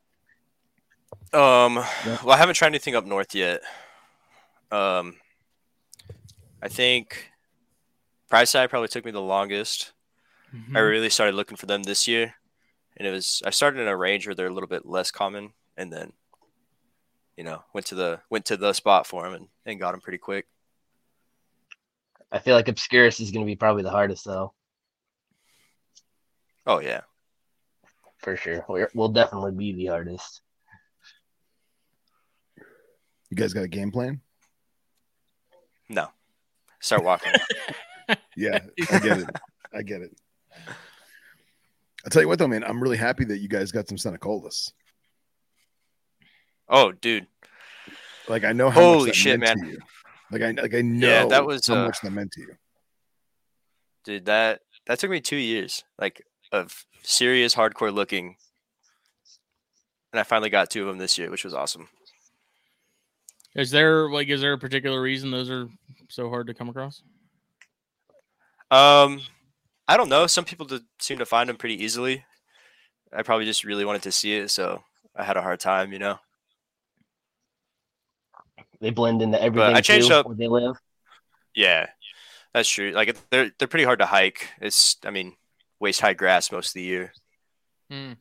Um, 1.33 1.77
Yeah. 1.77 2.19
well, 2.23 2.31
I 2.33 2.37
haven't 2.37 2.55
tried 2.57 2.69
anything 2.69 2.95
up 2.95 3.05
north 3.07 3.35
yet. 3.35 3.63
Um, 4.71 5.21
I 6.63 6.69
think 6.69 7.31
pricei 8.31 8.69
probably 8.69 8.89
took 8.89 9.05
me 9.05 9.11
the 9.11 9.21
longest. 9.21 9.93
Mhm. 10.55 10.77
I 10.77 10.81
really 10.81 11.11
started 11.11 11.35
looking 11.35 11.57
for 11.57 11.67
them 11.67 11.83
this 11.83 12.07
year, 12.07 12.35
and 12.97 13.07
it 13.07 13.11
was 13.11 13.43
I 13.45 13.51
started 13.51 13.81
in 13.81 13.89
a 13.89 13.97
range 13.97 14.27
where 14.27 14.35
they're 14.35 14.47
a 14.49 14.53
little 14.53 14.69
bit 14.69 14.87
less 14.87 15.11
common, 15.11 15.55
and 15.77 15.93
then, 15.93 16.13
you 17.37 17.45
know, 17.45 17.65
went 17.73 17.87
to 17.87 17.95
the 17.95 18.21
went 18.31 18.45
to 18.47 18.57
the 18.57 18.73
spot 18.73 19.07
for 19.07 19.23
them 19.23 19.35
and, 19.35 19.49
and 19.67 19.81
got 19.81 19.93
them 19.93 20.01
pretty 20.01 20.19
quick. 20.19 20.47
I 22.31 22.39
feel 22.39 22.55
like 22.55 22.69
Obscurus 22.69 23.21
is 23.21 23.31
going 23.31 23.45
to 23.45 23.51
be 23.51 23.57
probably 23.57 23.83
the 23.83 23.91
hardest 23.91 24.25
though, 24.25 24.55
Oh 26.67 26.79
yeah, 26.79 27.03
for 28.19 28.37
sure. 28.37 28.65
We're, 28.69 28.91
we'll 28.95 29.09
definitely 29.09 29.53
be 29.53 29.73
the 29.73 29.87
hardest. 29.87 30.41
You 33.33 33.37
guys 33.37 33.55
got 33.55 33.65
a 33.65 33.69
game 33.69 33.91
plan? 33.91 34.21
no, 35.89 36.09
start 36.81 37.03
walking. 37.03 37.33
Yeah, 38.37 38.59
I 38.91 38.99
get 38.99 39.19
it. 39.21 39.29
I 39.73 39.81
get 39.83 40.03
it. 40.03 40.15
I'll 42.05 42.11
tell 42.11 42.21
you 42.21 42.29
what 42.29 42.39
though, 42.39 42.49
man. 42.49 42.63
I'm 42.63 42.83
really 42.83 42.99
happy 42.99 43.25
that 43.25 43.39
you 43.39 43.49
guys 43.49 43.73
got 43.73 43.89
some 43.89 43.97
Senticolis. 43.97 44.73
oh, 46.69 46.93
dude, 46.93 47.27
Like 48.29 48.45
I 48.45 48.53
know 48.53 48.69
how 48.69 48.81
much 48.81 48.99
Holy 48.99 49.07
that 49.07 49.15
shit, 49.17 49.41
meant 49.41 49.59
man. 49.59 49.67
to 49.67 49.73
you. 49.73 49.79
Like 50.31 50.43
I 50.43 50.51
like 50.63 50.75
I 50.75 50.83
know 50.83 51.09
Yeah, 51.09 51.25
that 51.27 51.47
was, 51.47 51.67
how 51.67 51.77
uh, 51.77 51.85
much 51.87 52.01
that 52.03 52.11
meant 52.11 52.33
to 52.33 52.41
you. 52.43 52.55
dude, 54.05 54.27
that 54.27 54.61
that 54.87 54.99
took 54.99 55.11
me 55.11 55.23
two 55.23 55.37
years, 55.37 55.85
like 55.99 56.23
of 56.51 56.85
serious 57.03 57.55
hardcore 57.55 57.95
looking, 57.95 58.37
and 60.13 60.21
I 60.21 60.23
finally 60.25 60.51
got 60.51 60.69
two 60.69 60.83
of 60.83 60.89
them 60.89 60.99
this 60.99 61.17
year, 61.17 61.31
which 61.31 61.45
was 61.45 61.55
awesome. 61.55 61.89
Is 63.55 63.71
there 63.71 64.09
like 64.09 64.29
is 64.29 64.41
there 64.41 64.55
a 64.55 64.59
particular 64.59 65.01
reason 65.01 65.31
those 65.31 65.51
are 65.51 65.69
so 66.09 66.29
hard 66.29 66.47
to 66.47 66.55
come 66.55 66.69
across? 66.69 67.03
Um, 68.71 69.21
I 69.87 69.97
don't 69.97 70.09
know. 70.09 70.27
Some 70.27 70.45
people 70.45 70.65
did 70.67 70.83
seem 70.99 71.19
to 71.19 71.27
find 71.27 71.49
them 71.49 71.57
pretty 71.57 71.83
easily. 71.83 72.25
I 73.13 73.23
probably 73.23 73.45
just 73.45 73.65
really 73.65 73.85
wanted 73.85 74.03
to 74.03 74.13
see 74.13 74.35
it, 74.35 74.51
so 74.51 74.83
I 75.15 75.25
had 75.25 75.37
a 75.37 75.43
hard 75.43 75.61
time, 75.61 75.93
you 75.93 75.99
know. 75.99 76.19
They 78.81 78.91
blend 78.91 79.21
into 79.21 79.41
everything 79.41 79.77
I 79.77 79.81
changed 79.83 80.09
too, 80.09 80.15
up- 80.15 80.27
where 80.27 80.35
they 80.35 80.49
live. 80.49 80.77
Yeah, 81.55 81.89
that's 82.55 82.69
true. 82.69 82.93
Like 82.93 83.17
they're 83.31 83.51
they're 83.59 83.69
pretty 83.69 83.85
hard 83.85 83.99
to 83.99 84.07
hike. 84.07 84.49
It's 84.61 84.97
I 85.05 85.11
mean 85.11 85.37
waist 85.79 86.01
high 86.01 86.15
grass 86.15 86.51
most 86.51 86.69
of 86.69 86.75
the 86.75 86.83
year. 86.83 87.13
Hmm. 87.91 88.13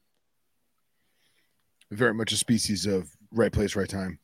Very 1.89 2.13
much 2.13 2.31
a 2.33 2.37
species 2.37 2.85
of 2.85 3.09
right 3.31 3.51
place, 3.51 3.75
right 3.75 3.87
time. 3.89 4.19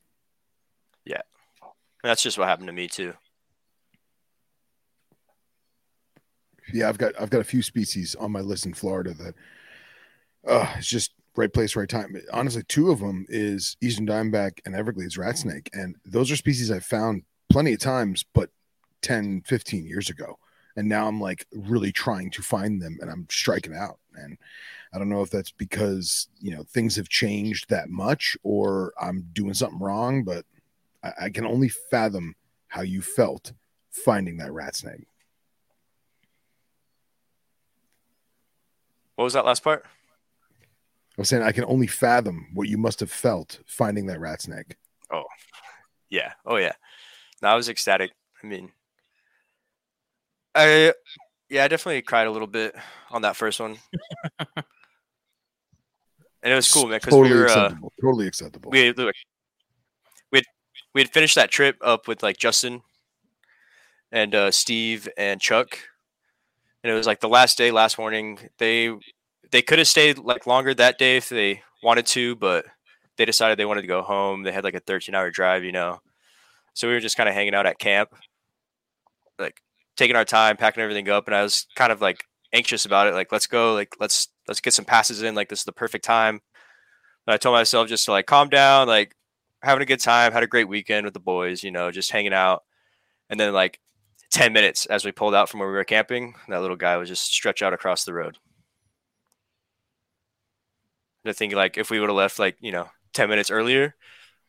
That's 2.03 2.23
just 2.23 2.37
what 2.37 2.47
happened 2.47 2.67
to 2.67 2.73
me 2.73 2.87
too. 2.87 3.13
Yeah, 6.73 6.89
I've 6.89 6.97
got 6.97 7.13
I've 7.19 7.29
got 7.29 7.41
a 7.41 7.45
few 7.45 7.61
species 7.61 8.15
on 8.15 8.31
my 8.31 8.41
list 8.41 8.65
in 8.65 8.73
Florida 8.73 9.13
that 9.13 9.35
uh 10.47 10.73
it's 10.77 10.87
just 10.87 11.13
right 11.37 11.53
place, 11.53 11.75
right 11.75 11.87
time. 11.87 12.15
Honestly, 12.33 12.63
two 12.63 12.91
of 12.91 12.99
them 12.99 13.25
is 13.29 13.77
Eastern 13.81 14.07
Diamondback 14.07 14.59
and 14.65 14.75
Everglades 14.75 15.17
rat 15.17 15.37
snake. 15.37 15.69
And 15.73 15.95
those 16.03 16.31
are 16.31 16.35
species 16.35 16.71
I've 16.71 16.85
found 16.85 17.23
plenty 17.49 17.73
of 17.73 17.79
times, 17.79 18.25
but 18.33 18.49
10, 19.03 19.43
15 19.45 19.85
years 19.85 20.09
ago. 20.09 20.37
And 20.75 20.89
now 20.89 21.07
I'm 21.07 21.21
like 21.21 21.45
really 21.51 21.91
trying 21.91 22.31
to 22.31 22.41
find 22.41 22.81
them 22.81 22.97
and 23.01 23.09
I'm 23.09 23.27
striking 23.29 23.75
out. 23.75 23.99
And 24.15 24.37
I 24.93 24.97
don't 24.97 25.09
know 25.09 25.21
if 25.21 25.29
that's 25.29 25.51
because, 25.51 26.27
you 26.39 26.55
know, 26.55 26.63
things 26.63 26.95
have 26.95 27.09
changed 27.09 27.69
that 27.69 27.89
much 27.89 28.37
or 28.43 28.93
I'm 28.99 29.27
doing 29.33 29.53
something 29.53 29.79
wrong, 29.79 30.23
but 30.23 30.45
I, 31.07 31.25
I 31.25 31.29
can 31.29 31.45
only 31.45 31.69
fathom 31.69 32.35
how 32.67 32.81
you 32.81 33.01
felt 33.01 33.53
finding 33.91 34.37
that 34.37 34.51
rat 34.51 34.75
snake. 34.75 35.07
What 39.15 39.23
was 39.23 39.33
that 39.33 39.45
last 39.45 39.63
part? 39.63 39.85
I 41.17 41.21
was 41.21 41.29
saying 41.29 41.41
I 41.41 41.51
can 41.51 41.65
only 41.65 41.87
fathom 41.87 42.47
what 42.53 42.69
you 42.69 42.77
must 42.77 42.99
have 42.99 43.11
felt 43.11 43.59
finding 43.65 44.05
that 44.07 44.19
rat 44.19 44.41
snake. 44.43 44.75
Oh. 45.11 45.23
Yeah. 46.09 46.33
Oh 46.45 46.57
yeah. 46.57 46.73
No, 47.41 47.49
I 47.49 47.55
was 47.55 47.69
ecstatic. 47.69 48.11
I 48.43 48.47
mean, 48.47 48.71
I 50.53 50.93
yeah, 51.49 51.63
I 51.63 51.67
definitely 51.67 52.01
cried 52.01 52.27
a 52.27 52.31
little 52.31 52.47
bit 52.47 52.75
on 53.09 53.21
that 53.23 53.35
first 53.35 53.59
one, 53.59 53.77
and 54.39 54.65
it 56.43 56.55
was 56.55 56.71
cool, 56.71 56.87
man. 56.87 56.97
Because 56.99 57.13
Totally 57.13 57.31
we 57.31 57.39
were 57.39 57.47
uh, 57.47 57.65
acceptable. 57.65 57.93
totally 58.01 58.27
acceptable. 58.27 58.71
we 58.71 58.91
look, 58.91 59.15
we 60.93 61.01
had, 61.01 61.09
finished 61.09 61.35
that 61.35 61.51
trip 61.51 61.77
up 61.81 62.07
with 62.07 62.23
like 62.23 62.37
Justin 62.37 62.81
and 64.11 64.33
uh, 64.33 64.51
Steve 64.51 65.07
and 65.17 65.41
Chuck, 65.41 65.79
and 66.83 66.91
it 66.91 66.95
was 66.95 67.07
like 67.07 67.19
the 67.19 67.29
last 67.29 67.57
day, 67.57 67.71
last 67.71 67.97
morning. 67.97 68.49
They 68.57 68.93
they 69.51 69.61
could 69.61 69.79
have 69.79 69.87
stayed 69.87 70.17
like 70.17 70.47
longer 70.47 70.73
that 70.73 70.97
day 70.97 71.17
if 71.17 71.29
they 71.29 71.63
wanted 71.83 72.05
to, 72.07 72.35
but 72.35 72.65
they 73.17 73.25
decided 73.25 73.57
they 73.57 73.65
wanted 73.65 73.81
to 73.81 73.87
go 73.87 74.01
home. 74.01 74.43
They 74.43 74.51
had 74.51 74.63
like 74.63 74.75
a 74.75 74.79
13 74.79 75.15
hour 75.15 75.31
drive, 75.31 75.63
you 75.63 75.71
know. 75.71 75.99
So 76.73 76.87
we 76.87 76.93
were 76.93 76.99
just 76.99 77.17
kind 77.17 77.27
of 77.27 77.35
hanging 77.35 77.55
out 77.55 77.65
at 77.65 77.79
camp, 77.79 78.09
like 79.39 79.61
taking 79.95 80.15
our 80.15 80.25
time, 80.25 80.57
packing 80.57 80.83
everything 80.83 81.09
up, 81.09 81.27
and 81.27 81.35
I 81.35 81.43
was 81.43 81.67
kind 81.75 81.91
of 81.91 82.01
like 82.01 82.23
anxious 82.53 82.85
about 82.85 83.07
it. 83.07 83.13
Like, 83.13 83.31
let's 83.31 83.47
go, 83.47 83.73
like 83.73 83.95
let's 83.99 84.27
let's 84.47 84.61
get 84.61 84.73
some 84.73 84.85
passes 84.85 85.23
in. 85.23 85.35
Like 85.35 85.49
this 85.49 85.59
is 85.59 85.65
the 85.65 85.71
perfect 85.71 86.05
time. 86.05 86.41
But 87.25 87.33
I 87.33 87.37
told 87.37 87.55
myself 87.55 87.89
just 87.89 88.05
to 88.05 88.11
like 88.11 88.25
calm 88.25 88.49
down, 88.49 88.87
like 88.87 89.13
having 89.67 89.81
a 89.81 89.85
good 89.85 89.99
time, 89.99 90.31
had 90.31 90.43
a 90.43 90.47
great 90.47 90.69
weekend 90.69 91.03
with 91.03 91.13
the 91.13 91.19
boys, 91.19 91.61
you 91.61 91.71
know, 91.71 91.91
just 91.91 92.09
hanging 92.09 92.33
out. 92.33 92.63
And 93.29 93.37
then 93.37 93.51
like 93.51 93.81
10 94.31 94.53
minutes 94.53 94.85
as 94.85 95.03
we 95.03 95.11
pulled 95.11 95.35
out 95.35 95.49
from 95.49 95.59
where 95.59 95.67
we 95.67 95.75
were 95.75 95.83
camping, 95.83 96.35
that 96.47 96.61
little 96.61 96.77
guy 96.77 96.95
was 96.95 97.09
just 97.09 97.33
stretched 97.33 97.61
out 97.61 97.73
across 97.73 98.05
the 98.05 98.13
road. 98.13 98.37
And 101.25 101.31
I 101.31 101.33
think 101.33 101.53
like 101.53 101.77
if 101.77 101.89
we 101.89 101.99
would 101.99 102.07
have 102.07 102.15
left 102.15 102.39
like, 102.39 102.55
you 102.61 102.71
know, 102.71 102.87
10 103.11 103.27
minutes 103.27 103.51
earlier 103.51 103.93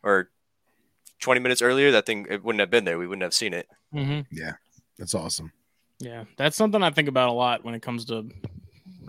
or 0.04 0.31
20 1.18 1.40
minutes 1.40 1.62
earlier, 1.62 1.90
that 1.90 2.07
thing 2.07 2.26
it 2.31 2.44
wouldn't 2.44 2.61
have 2.61 2.70
been 2.70 2.85
there. 2.85 2.96
We 2.96 3.09
wouldn't 3.09 3.24
have 3.24 3.35
seen 3.35 3.54
it. 3.54 3.66
Mm-hmm. 3.92 4.20
That's 4.98 5.16
awesome. 5.16 5.50
Yeah, 5.98 6.26
that's 6.37 6.57
something 6.57 6.81
I 6.81 6.90
think 6.90 7.09
about 7.09 7.31
a 7.31 7.33
lot 7.33 7.64
when 7.64 7.74
it 7.74 7.83
comes 7.83 8.04
to 8.04 8.28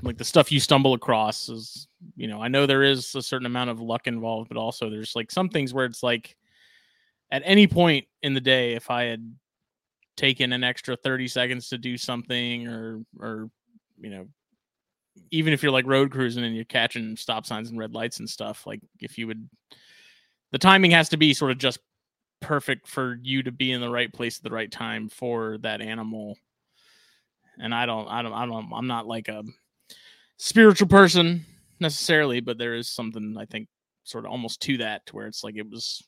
like 0.03 0.17
the 0.17 0.23
stuff 0.23 0.51
you 0.51 0.59
stumble 0.59 0.93
across. 0.93 1.49
Is 1.49 1.87
you 2.15 2.27
know, 2.27 2.41
I 2.41 2.47
know 2.47 2.65
there 2.65 2.83
is 2.83 3.15
a 3.15 3.21
certain 3.21 3.45
amount 3.45 3.69
of 3.69 3.81
luck 3.81 4.07
involved, 4.07 4.49
but 4.49 4.57
also 4.57 4.89
there's 4.89 5.15
like 5.15 5.31
some 5.31 5.49
things 5.49 5.73
where 5.73 5.85
it's 5.85 6.03
like 6.03 6.35
at 7.31 7.43
any 7.45 7.67
point 7.67 8.05
in 8.23 8.33
the 8.33 8.41
day, 8.41 8.73
if 8.73 8.89
I 8.89 9.03
had 9.03 9.33
taken 10.19 10.51
an 10.51 10.65
extra 10.65 10.97
30 10.97 11.29
seconds 11.29 11.69
to 11.69 11.77
do 11.77 11.97
something 11.97 12.67
or 12.67 12.99
or 13.21 13.49
you 14.01 14.09
know 14.09 14.27
even 15.31 15.53
if 15.53 15.63
you're 15.63 15.71
like 15.71 15.87
road 15.87 16.11
cruising 16.11 16.43
and 16.43 16.53
you're 16.53 16.65
catching 16.65 17.15
stop 17.15 17.45
signs 17.45 17.69
and 17.69 17.79
red 17.79 17.93
lights 17.93 18.19
and 18.19 18.29
stuff 18.29 18.67
like 18.67 18.81
if 18.99 19.17
you 19.17 19.27
would 19.27 19.49
the 20.51 20.57
timing 20.57 20.91
has 20.91 21.07
to 21.07 21.15
be 21.15 21.33
sort 21.33 21.51
of 21.51 21.57
just 21.57 21.79
perfect 22.41 22.85
for 22.85 23.17
you 23.21 23.41
to 23.41 23.51
be 23.51 23.71
in 23.71 23.79
the 23.79 23.89
right 23.89 24.11
place 24.11 24.37
at 24.37 24.43
the 24.43 24.49
right 24.49 24.73
time 24.73 25.07
for 25.07 25.57
that 25.59 25.79
animal 25.79 26.37
and 27.57 27.73
i 27.73 27.85
don't 27.85 28.09
i 28.09 28.21
don't 28.21 28.33
i 28.33 28.45
don't 28.45 28.69
i'm 28.73 28.87
not 28.87 29.07
like 29.07 29.29
a 29.29 29.41
spiritual 30.39 30.87
person 30.87 31.45
necessarily 31.79 32.39
but 32.39 32.57
there 32.57 32.73
is 32.73 32.89
something 32.89 33.35
i 33.37 33.45
think 33.45 33.67
sort 34.03 34.25
of 34.25 34.31
almost 34.31 34.61
to 34.61 34.77
that 34.77 35.05
to 35.05 35.15
where 35.15 35.27
it's 35.27 35.43
like 35.43 35.55
it 35.55 35.69
was 35.69 36.01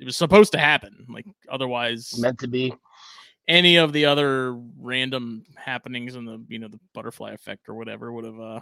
it 0.00 0.04
was 0.04 0.16
supposed 0.16 0.52
to 0.52 0.58
happen 0.58 1.06
like 1.08 1.26
otherwise 1.50 2.18
Meant 2.18 2.38
to 2.40 2.48
be. 2.48 2.74
any 3.46 3.76
of 3.76 3.92
the 3.92 4.06
other 4.06 4.54
random 4.80 5.44
happenings 5.56 6.16
in 6.16 6.24
the 6.24 6.42
you 6.48 6.58
know 6.58 6.68
the 6.68 6.80
butterfly 6.94 7.32
effect 7.32 7.68
or 7.68 7.74
whatever 7.74 8.10
would 8.10 8.24
have 8.24 8.40
uh 8.40 8.60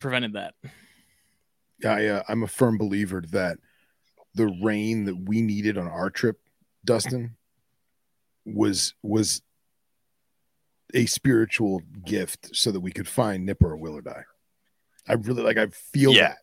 prevented 0.00 0.32
that 0.32 0.54
I 1.84 2.06
uh, 2.06 2.22
I'm 2.28 2.42
a 2.42 2.48
firm 2.48 2.78
believer 2.78 3.22
that 3.30 3.58
the 4.34 4.54
rain 4.62 5.04
that 5.04 5.16
we 5.16 5.40
needed 5.42 5.78
on 5.78 5.88
our 5.88 6.10
trip, 6.10 6.38
Dustin, 6.84 7.36
was 8.44 8.94
was 9.02 9.42
a 10.94 11.06
spiritual 11.06 11.82
gift 12.04 12.54
so 12.56 12.70
that 12.72 12.80
we 12.80 12.92
could 12.92 13.08
find 13.08 13.44
Nipper 13.46 13.72
or 13.74 13.78
willardi. 13.78 14.22
I 15.08 15.12
really 15.14 15.42
like 15.42 15.56
I 15.58 15.66
feel 15.68 16.12
Yeah. 16.12 16.28
that. 16.28 16.38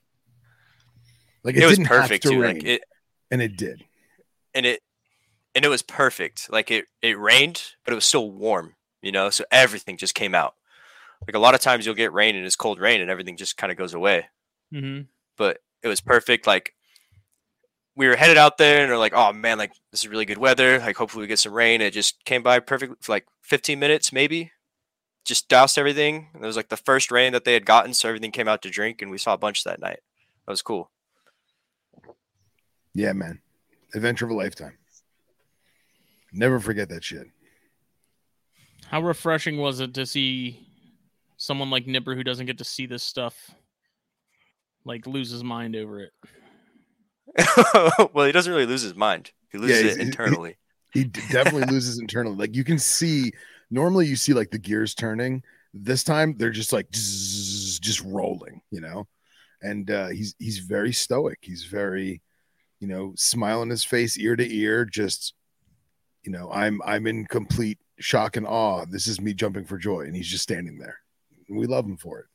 Like 1.43 1.55
It, 1.55 1.65
was 1.65 1.77
didn't 1.77 1.87
perfect 1.87 2.23
have 2.23 2.31
to 2.31 2.37
too. 2.37 2.41
rain, 2.41 2.55
Like 2.55 2.63
it 2.65 2.81
and 3.31 3.41
it 3.41 3.55
did. 3.57 3.83
and 4.53 4.65
it 4.65 4.81
and 5.55 5.63
it 5.65 5.69
was 5.69 5.81
perfect. 5.81 6.51
Like 6.51 6.71
it 6.71 6.85
it 7.01 7.17
rained, 7.17 7.61
but 7.85 7.91
it 7.91 7.95
was 7.95 8.05
still 8.05 8.29
warm, 8.31 8.75
you 9.01 9.11
know, 9.11 9.29
so 9.29 9.43
everything 9.51 9.97
just 9.97 10.15
came 10.15 10.35
out. 10.35 10.55
Like 11.25 11.35
a 11.35 11.39
lot 11.39 11.55
of 11.55 11.61
times 11.61 11.85
you'll 11.85 11.95
get 11.95 12.13
rain 12.13 12.35
and 12.35 12.45
it's 12.45 12.55
cold 12.55 12.79
rain 12.79 13.01
and 13.01 13.09
everything 13.09 13.37
just 13.37 13.57
kind 13.57 13.71
of 13.71 13.77
goes 13.77 13.93
away. 13.93 14.27
mm-hmm. 14.73 15.03
but 15.37 15.59
it 15.83 15.87
was 15.87 16.01
perfect. 16.01 16.45
Like 16.47 16.73
we 17.97 18.07
were 18.07 18.15
headed 18.15 18.37
out 18.37 18.59
there 18.59 18.83
and 18.83 18.91
we're 18.91 18.99
like, 18.99 19.13
oh 19.15 19.33
man, 19.33 19.57
like 19.57 19.73
this 19.91 20.01
is 20.01 20.07
really 20.07 20.23
good 20.23 20.37
weather. 20.37 20.77
Like 20.77 20.95
hopefully 20.95 21.23
we 21.23 21.27
get 21.27 21.39
some 21.39 21.51
rain. 21.51 21.81
It 21.81 21.91
just 21.91 22.23
came 22.25 22.43
by 22.43 22.59
perfect 22.59 23.03
for 23.03 23.11
like 23.11 23.25
15 23.41 23.79
minutes, 23.79 24.13
maybe. 24.13 24.51
Just 25.25 25.49
doused 25.49 25.79
everything. 25.79 26.29
It 26.35 26.45
was 26.45 26.55
like 26.55 26.69
the 26.69 26.77
first 26.77 27.11
rain 27.11 27.33
that 27.33 27.43
they 27.43 27.53
had 27.53 27.65
gotten, 27.65 27.93
so 27.95 28.07
everything 28.07 28.31
came 28.31 28.47
out 28.47 28.61
to 28.61 28.69
drink, 28.69 29.01
and 29.01 29.09
we 29.09 29.17
saw 29.17 29.33
a 29.33 29.37
bunch 29.37 29.63
that 29.63 29.81
night. 29.81 29.99
That 30.45 30.51
was 30.51 30.61
cool. 30.61 30.91
Yeah, 32.93 33.13
man. 33.13 33.41
Adventure 33.93 34.25
of 34.25 34.31
a 34.31 34.35
lifetime. 34.35 34.77
Never 36.31 36.59
forget 36.59 36.87
that 36.89 37.03
shit. 37.03 37.27
how 38.89 39.01
refreshing 39.01 39.57
was 39.57 39.79
it 39.79 39.93
to 39.95 40.05
see 40.05 40.67
someone 41.37 41.69
like 41.69 41.87
Nipper 41.87 42.15
who 42.15 42.23
doesn't 42.23 42.45
get 42.45 42.59
to 42.59 42.63
see 42.63 42.85
this 42.85 43.03
stuff 43.03 43.51
like 44.85 45.05
lose 45.05 45.31
his 45.31 45.43
mind 45.43 45.75
over 45.75 45.99
it. 45.99 46.11
well, 48.13 48.25
he 48.25 48.31
doesn't 48.31 48.51
really 48.51 48.65
lose 48.65 48.81
his 48.81 48.95
mind. 48.95 49.31
He 49.51 49.57
loses 49.57 49.81
he's- 49.81 49.93
it 49.95 49.97
he- 49.97 50.03
he- 50.03 50.07
internally. 50.09 50.57
He 50.93 51.03
definitely 51.03 51.65
loses 51.73 51.99
internally. 51.99 52.35
Like 52.37 52.55
you 52.55 52.63
can 52.63 52.79
see, 52.79 53.31
normally 53.69 54.07
you 54.07 54.15
see 54.15 54.33
like 54.33 54.49
the 54.51 54.57
gears 54.57 54.95
turning. 54.95 55.43
This 55.73 56.03
time 56.03 56.35
they're 56.37 56.49
just 56.49 56.73
like 56.73 56.87
zzz, 56.95 57.77
just 57.79 58.01
rolling, 58.03 58.61
you 58.71 58.81
know. 58.81 59.07
And 59.61 59.91
uh, 59.91 60.07
he's 60.07 60.33
he's 60.39 60.59
very 60.59 60.93
stoic. 60.93 61.39
He's 61.41 61.65
very, 61.65 62.21
you 62.79 62.87
know, 62.87 63.13
smile 63.15 63.61
on 63.61 63.69
his 63.69 63.83
face, 63.83 64.17
ear 64.17 64.35
to 64.35 64.55
ear. 64.55 64.85
Just, 64.85 65.33
you 66.23 66.31
know, 66.31 66.49
I'm 66.51 66.81
I'm 66.85 67.05
in 67.05 67.25
complete 67.25 67.79
shock 67.99 68.37
and 68.37 68.47
awe. 68.47 68.85
This 68.85 69.07
is 69.07 69.19
me 69.21 69.33
jumping 69.33 69.65
for 69.65 69.77
joy, 69.77 70.01
and 70.01 70.15
he's 70.15 70.27
just 70.29 70.43
standing 70.43 70.77
there. 70.79 70.99
We 71.49 71.65
love 71.67 71.85
him 71.85 71.97
for 71.97 72.19
it. 72.21 72.25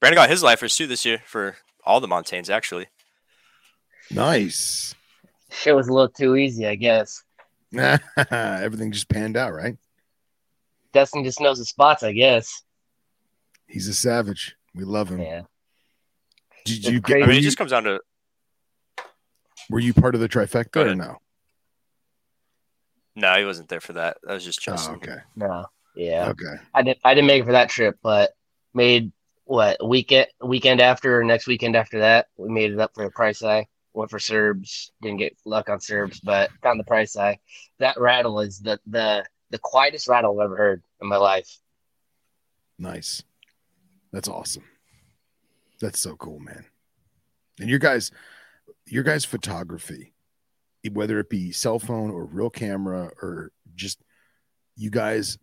Brandon 0.00 0.16
got 0.16 0.30
his 0.30 0.42
lifers 0.42 0.76
too 0.76 0.86
this 0.86 1.04
year 1.04 1.22
for 1.26 1.56
all 1.84 2.00
the 2.00 2.08
Montanes 2.08 2.50
actually. 2.50 2.86
Nice. 4.10 4.94
Shit 5.50 5.74
was 5.76 5.88
a 5.88 5.92
little 5.92 6.08
too 6.08 6.36
easy, 6.36 6.66
I 6.66 6.74
guess. 6.74 7.22
Everything 7.76 8.92
just 8.92 9.08
panned 9.08 9.36
out, 9.36 9.52
right? 9.52 9.76
Dustin 10.92 11.22
just 11.24 11.40
knows 11.40 11.58
the 11.58 11.64
spots, 11.64 12.02
I 12.02 12.12
guess. 12.12 12.62
He's 13.68 13.86
a 13.88 13.94
savage. 13.94 14.56
We 14.74 14.84
love 14.84 15.08
him. 15.10 15.20
Yeah. 15.20 15.42
Did 16.64 16.84
you, 16.84 17.00
crazy. 17.00 17.22
I 17.22 17.26
mean, 17.26 17.38
it 17.38 17.42
just 17.42 17.58
comes 17.58 17.70
down 17.70 17.84
to 17.84 18.00
were 19.68 19.78
you 19.78 19.94
part 19.94 20.14
of 20.14 20.20
the 20.20 20.28
trifecta 20.28 20.84
or 20.90 20.94
no? 20.94 21.18
no, 23.14 23.38
he 23.38 23.44
wasn't 23.44 23.68
there 23.68 23.80
for 23.80 23.92
that. 23.94 24.16
That 24.24 24.34
was 24.34 24.44
just 24.44 24.60
Oh, 24.66 24.72
Justin. 24.72 24.94
okay. 24.96 25.16
No. 25.36 25.66
Yeah. 25.94 26.28
Okay. 26.30 26.60
I 26.74 26.82
didn't 26.82 26.98
I 27.04 27.14
didn't 27.14 27.26
make 27.28 27.42
it 27.42 27.46
for 27.46 27.52
that 27.52 27.68
trip, 27.68 27.98
but 28.02 28.32
made 28.74 29.12
what 29.50 29.84
weekend 29.84 30.28
weekend 30.40 30.80
after 30.80 31.18
or 31.18 31.24
next 31.24 31.48
weekend 31.48 31.74
after 31.74 31.98
that. 31.98 32.26
We 32.36 32.48
made 32.48 32.70
it 32.70 32.78
up 32.78 32.92
for 32.94 33.02
the 33.02 33.10
pricei. 33.10 33.66
Went 33.92 34.08
for 34.08 34.20
Cerbs, 34.20 34.90
didn't 35.02 35.18
get 35.18 35.36
luck 35.44 35.68
on 35.68 35.80
Cerbs, 35.80 36.20
but 36.22 36.50
found 36.62 36.78
the 36.78 36.84
price 36.84 37.16
eye. 37.16 37.40
That 37.80 37.98
rattle 37.98 38.38
is 38.38 38.60
the 38.60 38.78
the 38.86 39.24
the 39.50 39.58
quietest 39.58 40.06
rattle 40.06 40.38
I've 40.38 40.44
ever 40.44 40.56
heard 40.56 40.84
in 41.02 41.08
my 41.08 41.16
life. 41.16 41.58
Nice. 42.78 43.24
That's 44.12 44.28
awesome. 44.28 44.62
That's 45.80 45.98
so 45.98 46.14
cool, 46.14 46.38
man. 46.38 46.64
And 47.58 47.68
your 47.68 47.80
guys, 47.80 48.12
your 48.86 49.02
guys' 49.02 49.24
photography, 49.24 50.14
whether 50.92 51.18
it 51.18 51.28
be 51.28 51.50
cell 51.50 51.80
phone 51.80 52.12
or 52.12 52.24
real 52.24 52.50
camera 52.50 53.10
or 53.20 53.50
just 53.74 54.00
you 54.76 54.90
guys, 54.90 55.38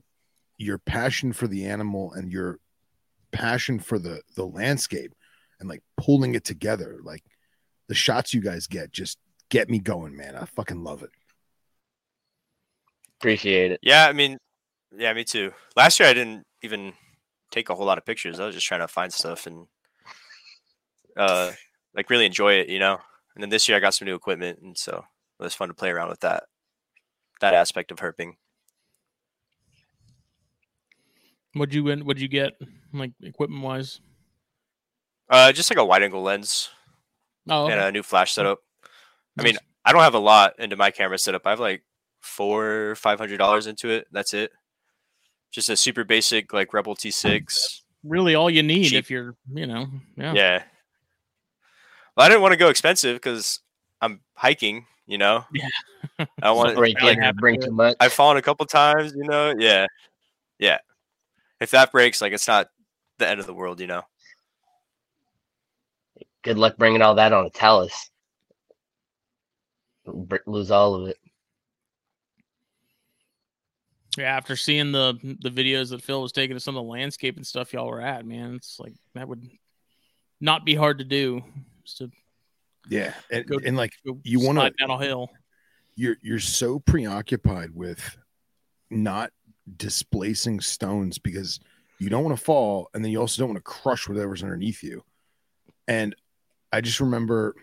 your 0.58 0.78
passion 0.78 1.34
for 1.34 1.48
the 1.48 1.66
animal 1.66 2.14
and 2.14 2.32
your 2.32 2.60
passion 3.32 3.80
for 3.80 4.00
the 4.00 4.22
the 4.36 4.46
landscape 4.46 5.14
and 5.60 5.70
like 5.70 5.82
pulling 5.98 6.36
it 6.36 6.44
together, 6.44 7.00
like 7.04 7.24
the 7.88 7.96
shots 7.96 8.34
you 8.34 8.42
guys 8.42 8.68
get 8.68 8.92
just 8.92 9.18
get 9.50 9.70
me 9.70 9.80
going, 9.80 10.16
man. 10.16 10.36
I 10.36 10.46
fucking 10.46 10.84
love 10.84 11.04
it. 11.04 11.10
Appreciate 13.20 13.72
it. 13.72 13.80
Yeah, 13.82 14.08
I 14.08 14.14
mean, 14.14 14.38
yeah, 14.96 15.14
me 15.14 15.24
too. 15.24 15.52
Last 15.76 16.00
year 16.00 16.10
I 16.10 16.14
didn't 16.14 16.46
even 16.64 16.94
take 17.52 17.70
a 17.70 17.76
whole 17.76 17.86
lot 17.86 17.98
of 17.98 18.06
pictures. 18.06 18.40
I 18.40 18.46
was 18.46 18.56
just 18.56 18.68
trying 18.68 18.82
to 18.82 18.88
find 18.88 19.12
stuff 19.12 19.48
and 19.48 19.68
uh 21.16 21.52
like 21.96 22.10
really 22.10 22.26
enjoy 22.26 22.54
it, 22.54 22.70
you 22.70 22.80
know. 22.80 23.00
And 23.36 23.44
then 23.44 23.50
this 23.50 23.68
year 23.68 23.78
I 23.78 23.82
got 23.82 23.94
some 23.94 24.06
new 24.08 24.16
equipment 24.16 24.60
and 24.62 24.78
so 24.78 25.04
it 25.40 25.44
was 25.44 25.54
fun 25.54 25.70
to 25.70 25.74
play 25.74 25.90
around 25.90 26.10
with 26.10 26.20
that 26.22 26.44
that 27.42 27.54
aspect 27.54 27.92
of 27.92 28.00
herping. 28.00 28.34
What'd 31.58 31.74
you 31.74 31.84
win? 31.84 32.06
What'd 32.06 32.22
you 32.22 32.28
get, 32.28 32.54
like 32.94 33.12
equipment 33.22 33.62
wise? 33.64 34.00
Uh 35.30 35.52
just 35.52 35.70
like 35.70 35.78
a 35.78 35.86
wide 35.86 36.04
angle 36.04 36.22
lens 36.22 36.70
Oh, 37.50 37.68
and 37.68 37.80
a 37.80 37.92
new 37.92 38.04
flash 38.04 38.34
setup. 38.34 38.60
I 39.40 39.44
mean, 39.44 39.58
I 39.86 39.94
don't 39.94 40.02
have 40.02 40.16
a 40.16 40.20
lot 40.20 40.60
into 40.60 40.76
my 40.76 40.92
camera 40.92 41.18
setup. 41.18 41.46
I 41.46 41.52
have 41.52 41.60
like 41.60 41.84
four, 42.20 42.96
five 42.96 43.20
hundred 43.20 43.38
dollars 43.38 43.68
into 43.68 43.90
it. 43.90 44.08
That's 44.12 44.34
it. 44.34 44.52
Just 45.52 45.70
a 45.70 45.78
super 45.78 46.04
basic 46.04 46.52
like 46.52 46.74
Rebel 46.74 46.96
T6. 46.96 47.82
really 48.04 48.36
all 48.36 48.50
you 48.50 48.64
need 48.64 48.90
cheap. 48.90 49.00
if 49.00 49.10
you're, 49.10 49.36
you 49.54 49.66
know, 49.66 49.88
yeah. 50.18 50.34
Yeah. 50.34 50.64
Well, 52.16 52.26
I 52.26 52.30
didn't 52.30 52.42
want 52.42 52.52
to 52.54 52.58
go 52.58 52.70
expensive 52.70 53.16
because 53.16 53.60
I'm 54.02 54.22
hiking. 54.36 54.86
You 55.06 55.18
know. 55.18 55.46
Yeah. 55.54 56.26
I 56.42 56.52
want. 56.52 56.76
Break 56.76 57.00
like 57.02 57.18
in 57.18 57.36
bring 57.36 57.62
too 57.62 57.72
much. 57.72 57.96
I've 58.00 58.14
fallen 58.14 58.38
a 58.38 58.42
couple 58.42 58.66
times. 58.66 59.14
You 59.16 59.24
know. 59.24 59.54
Yeah. 59.58 59.86
Yeah. 60.58 60.78
If 61.60 61.72
that 61.72 61.92
breaks, 61.92 62.22
like 62.22 62.34
it's 62.34 62.48
not 62.48 62.70
the 63.18 63.28
end 63.28 63.40
of 63.40 63.46
the 63.48 63.54
world. 63.54 63.80
You 63.80 63.88
know. 63.88 64.04
Good 66.44 66.58
luck 66.58 66.78
bringing 66.78 67.02
all 67.02 67.16
that 67.16 67.34
on 67.34 67.46
a 67.46 67.50
Talus. 67.50 68.10
Br- 70.06 70.38
Lose 70.46 70.72
all 70.72 70.96
of 70.96 71.10
it. 71.10 71.18
Yeah, 74.18 74.36
after 74.36 74.56
seeing 74.56 74.92
the 74.92 75.14
the 75.42 75.50
videos 75.50 75.90
that 75.92 76.02
Phil 76.02 76.22
was 76.22 76.32
taking 76.32 76.56
of 76.56 76.62
some 76.64 76.76
of 76.76 76.84
the 76.84 76.90
landscape 76.90 77.38
and 77.38 77.46
stuff 77.46 77.74
y'all 77.74 77.88
were 77.88 78.02
at, 78.02 78.26
man, 78.26 78.56
it's 78.56 78.80
like 78.80 78.94
that 79.14 79.28
would 79.28 79.48
not 80.42 80.66
be 80.66 80.74
hard 80.76 81.00
to 81.00 81.04
do. 81.04 81.44
Just 81.84 81.98
to 82.00 82.12
Yeah. 82.90 83.14
And, 83.32 83.46
Go- 83.46 83.60
and 83.64 83.78
like 83.78 83.94
You 84.24 84.40
wanna- 84.40 84.62
slide 84.62 84.74
down 84.80 84.90
a 84.92 85.04
hill. 85.04 85.30
you're 85.96 86.18
you're 86.22 86.40
so 86.40 86.80
preoccupied 86.80 87.72
with 87.76 88.18
not 88.90 89.32
displacing 89.76 90.62
stones 90.62 91.18
because 91.18 91.60
you 92.00 92.10
don't 92.10 92.24
want 92.24 92.38
to 92.38 92.44
fall 92.44 92.90
and 92.94 93.04
then 93.04 93.12
you 93.12 93.20
also 93.20 93.42
don't 93.42 93.50
want 93.50 93.58
to 93.58 93.64
crush 93.64 94.08
whatever's 94.08 94.44
underneath 94.44 94.84
you. 94.84 95.04
And 95.88 96.16
i 96.72 96.82
just 96.82 97.00
remember 97.00 97.56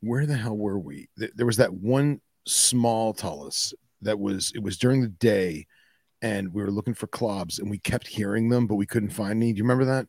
where 0.00 0.26
the 0.26 0.36
hell 0.36 0.56
were 0.56 0.78
we? 0.78 1.08
There 1.16 1.46
was 1.46 1.56
that 1.56 1.74
one 1.74 2.20
small 2.46 3.12
talus 3.12 3.74
that 4.02 4.18
was 4.18 4.52
it 4.54 4.62
was 4.62 4.78
during 4.78 5.00
the 5.02 5.08
day 5.08 5.66
and 6.22 6.52
we 6.54 6.62
were 6.62 6.70
looking 6.70 6.94
for 6.94 7.06
clobs 7.08 7.58
and 7.58 7.68
we 7.68 7.78
kept 7.78 8.06
hearing 8.06 8.48
them 8.48 8.66
but 8.66 8.76
we 8.76 8.86
couldn't 8.86 9.10
find 9.10 9.32
any. 9.32 9.52
Do 9.52 9.58
you 9.58 9.64
remember 9.64 9.86
that? 9.86 10.06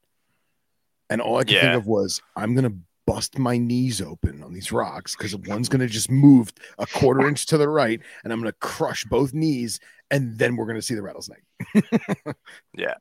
And 1.10 1.22
all 1.22 1.38
i 1.38 1.44
could 1.44 1.54
Yeah. 1.54 1.62
think 1.62 1.76
of 1.76 1.88
was 1.88 2.22
i'm 2.36 2.54
gonna 2.54 2.74
bust 3.08 3.39
my 3.39 3.58
knees 3.58 4.02
open 4.02 4.44
on 4.44 4.54
these 4.54 4.72
rocks 4.72 5.15
because 5.15 5.36
one's 5.36 5.68
going 5.68 5.80
to 5.80 5.88
just 5.88 6.12
move 6.12 6.54
a 6.78 6.86
quarter 6.86 7.28
inch 7.28 7.48
to 7.48 7.58
the 7.58 7.68
right 7.68 8.00
and 8.24 8.32
I'm 8.32 8.39
going 8.39 8.52
to 8.52 8.60
crush 8.60 9.04
both 9.06 9.34
knees 9.34 9.80
and 10.12 10.38
then 10.38 10.56
we're 10.56 10.65
going 10.65 10.78
to 10.78 10.82
see 10.82 10.95
the 10.95 11.02
rattlesnake. 11.02 11.43
Yeah. 12.74 12.95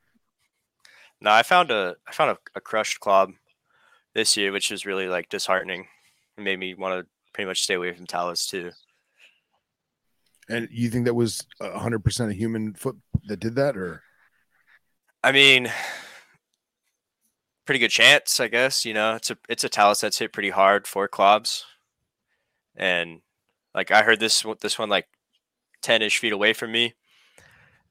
No, 1.21 1.31
I 1.31 1.43
found 1.43 1.69
a 1.69 1.95
I 2.07 2.13
found 2.13 2.31
a, 2.31 2.37
a 2.55 2.61
crushed 2.61 2.99
clob 3.01 3.31
this 4.13 4.37
year, 4.37 4.51
which 4.51 4.71
was 4.71 4.85
really 4.85 5.07
like 5.07 5.29
disheartening. 5.29 5.87
It 6.37 6.41
made 6.41 6.59
me 6.59 6.73
want 6.73 7.01
to 7.01 7.09
pretty 7.33 7.47
much 7.47 7.61
stay 7.61 7.73
away 7.73 7.93
from 7.93 8.07
Talus 8.07 8.45
too. 8.45 8.71
And 10.47 10.67
you 10.71 10.89
think 10.89 11.05
that 11.05 11.13
was 11.13 11.45
a 11.59 11.69
100% 11.69 12.29
a 12.29 12.33
human 12.33 12.73
foot 12.73 12.97
that 13.27 13.39
did 13.39 13.55
that 13.55 13.77
or 13.77 14.01
I 15.23 15.31
mean, 15.33 15.71
pretty 17.65 17.79
good 17.79 17.91
chance, 17.91 18.39
I 18.39 18.47
guess. 18.47 18.85
You 18.85 18.93
know, 18.93 19.15
it's 19.15 19.29
a 19.29 19.37
it's 19.49 19.63
a 19.63 19.69
talus 19.69 20.01
that's 20.01 20.17
hit 20.19 20.33
pretty 20.33 20.49
hard 20.49 20.87
for 20.87 21.07
clobs, 21.07 21.63
and 22.75 23.21
like 23.75 23.91
I 23.91 24.03
heard 24.03 24.19
this 24.19 24.45
this 24.61 24.79
one 24.79 24.89
like 24.89 25.07
ten 25.81 26.01
ish 26.01 26.19
feet 26.19 26.33
away 26.33 26.53
from 26.53 26.71
me, 26.71 26.93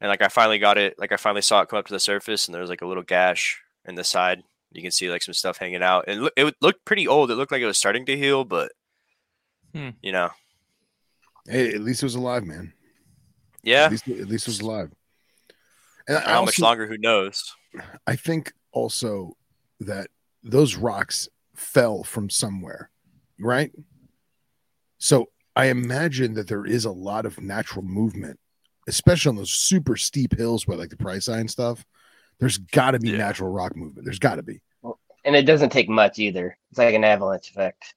and 0.01 0.09
like 0.09 0.23
I 0.23 0.29
finally 0.29 0.59
got 0.59 0.79
it. 0.79 0.95
Like 0.99 1.13
I 1.13 1.17
finally 1.17 1.43
saw 1.43 1.61
it 1.63 1.69
come 1.69 1.79
up 1.79 1.87
to 1.87 1.93
the 1.95 2.01
surface, 2.01 2.47
and 2.47 2.55
there 2.55 2.61
was 2.63 2.71
like 2.71 2.83
a 2.83 2.87
little 2.87 3.03
gash 3.03 3.61
in 3.87 3.95
the 3.95 4.05
side. 4.05 4.43
You 4.73 4.83
can 4.83 4.91
see 4.91 5.11
like 5.11 5.23
some 5.23 5.35
stuff 5.35 5.57
hanging 5.59 5.83
out. 5.83 6.05
And 6.09 6.19
it 6.19 6.23
loo- 6.23 6.49
it 6.49 6.55
looked 6.61 6.85
pretty 6.85 7.09
old. 7.09 7.31
It 7.31 7.37
looked 7.37 7.53
like 7.53 7.63
it 7.63 7.67
was 7.67 7.79
starting 7.79 8.05
to 8.07 8.17
heal, 8.17 8.45
but 8.45 8.71
Hmm. 9.75 9.91
you 10.03 10.13
know, 10.13 10.31
hey, 11.47 11.73
at 11.75 11.81
least 11.81 12.03
it 12.03 12.07
was 12.07 12.15
alive, 12.15 12.45
man. 12.45 12.73
yeah. 13.63 13.85
At 13.85 13.91
least, 13.93 14.09
at 14.09 14.29
least 14.29 14.47
it 14.49 14.51
was 14.51 14.61
alive. 14.61 14.91
And 16.07 16.17
I 16.19 16.21
How 16.33 16.45
much 16.45 16.59
longer? 16.59 16.87
Who 16.87 16.97
knows? 16.99 17.55
I 18.07 18.17
think 18.17 18.53
also 18.73 19.37
that 19.81 20.09
those 20.43 20.75
rocks 20.77 21.29
fell 21.55 22.03
from 22.03 22.31
somewhere, 22.31 22.91
right? 23.39 23.73
So 24.99 25.29
I 25.59 25.67
imagine 25.67 26.35
that 26.35 26.47
there 26.47 26.65
is 26.65 26.85
a 26.85 26.91
lot 26.93 27.27
of 27.27 27.41
natural 27.41 27.85
movement, 27.85 28.39
especially 28.87 29.31
on 29.31 29.37
those 29.37 29.51
super 29.51 29.97
steep 29.97 30.37
hills 30.39 30.69
where 30.69 30.79
like 30.79 30.91
the 30.91 30.97
pricei 30.97 31.41
and 31.41 31.51
stuff. 31.51 31.85
There's 32.39 32.59
got 32.59 32.93
to 32.93 33.01
be 33.01 33.11
Yeah. 33.11 33.17
natural 33.17 33.51
rock 33.51 33.75
movement. 33.75 34.05
There's 34.05 34.21
got 34.21 34.37
to 34.37 34.45
be. 34.45 34.63
And 35.25 35.35
it 35.35 35.43
doesn't 35.43 35.71
take 35.71 35.89
much 35.89 36.21
either. 36.21 36.57
It's 36.71 36.79
like 36.79 36.95
an 36.95 37.03
avalanche 37.03 37.51
effect. 37.51 37.97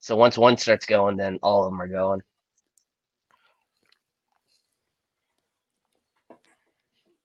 So 0.00 0.14
once 0.14 0.36
one 0.36 0.58
starts 0.58 0.84
going, 0.84 1.16
then 1.16 1.38
all 1.42 1.64
of 1.64 1.72
them 1.72 1.80
are 1.80 1.88
going. 1.88 2.20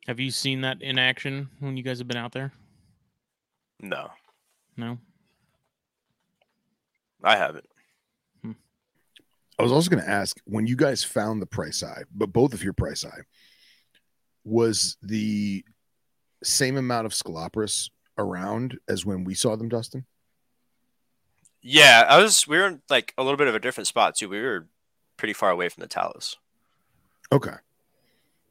Have 0.07 0.21
you 0.21 0.31
seen 0.31 0.61
that 0.61 0.81
in 0.81 0.97
action 0.97 1.49
when 1.59 1.75
you 1.75 1.83
guys 1.83 1.97
have 1.99 2.07
been 2.07 2.15
out 2.15 2.31
there? 2.31 2.53
No, 3.81 4.09
No. 4.77 4.97
I 7.21 7.35
haven't. 7.35 7.65
I 9.57 9.63
was 9.63 9.71
also 9.71 9.89
going 9.89 10.03
to 10.03 10.09
ask 10.09 10.37
when 10.45 10.67
you 10.67 10.75
guys 10.75 11.03
found 11.03 11.41
the 11.41 11.47
pricei, 11.47 12.03
but 12.13 12.33
both 12.33 12.53
of 12.53 12.63
your 12.63 12.73
pricei, 12.73 13.21
was 14.43 14.97
the 15.01 15.63
same 16.43 16.77
amount 16.77 17.05
of 17.05 17.13
Sceloporus 17.13 17.89
around 18.17 18.77
as 18.87 19.05
when 19.05 19.23
we 19.23 19.33
saw 19.33 19.55
them, 19.55 19.69
Dustin? 19.69 20.05
Yeah, 21.61 22.05
I 22.07 22.21
was. 22.21 22.47
We 22.47 22.57
were 22.57 22.67
in 22.67 22.81
like 22.89 23.13
a 23.17 23.23
little 23.23 23.37
bit 23.37 23.47
of 23.47 23.55
a 23.55 23.59
different 23.59 23.87
spot 23.87 24.15
too. 24.15 24.29
We 24.29 24.39
were 24.39 24.67
pretty 25.17 25.33
far 25.33 25.49
away 25.49 25.67
from 25.69 25.81
the 25.81 25.87
talus. 25.87 26.37
Okay. 27.31 27.55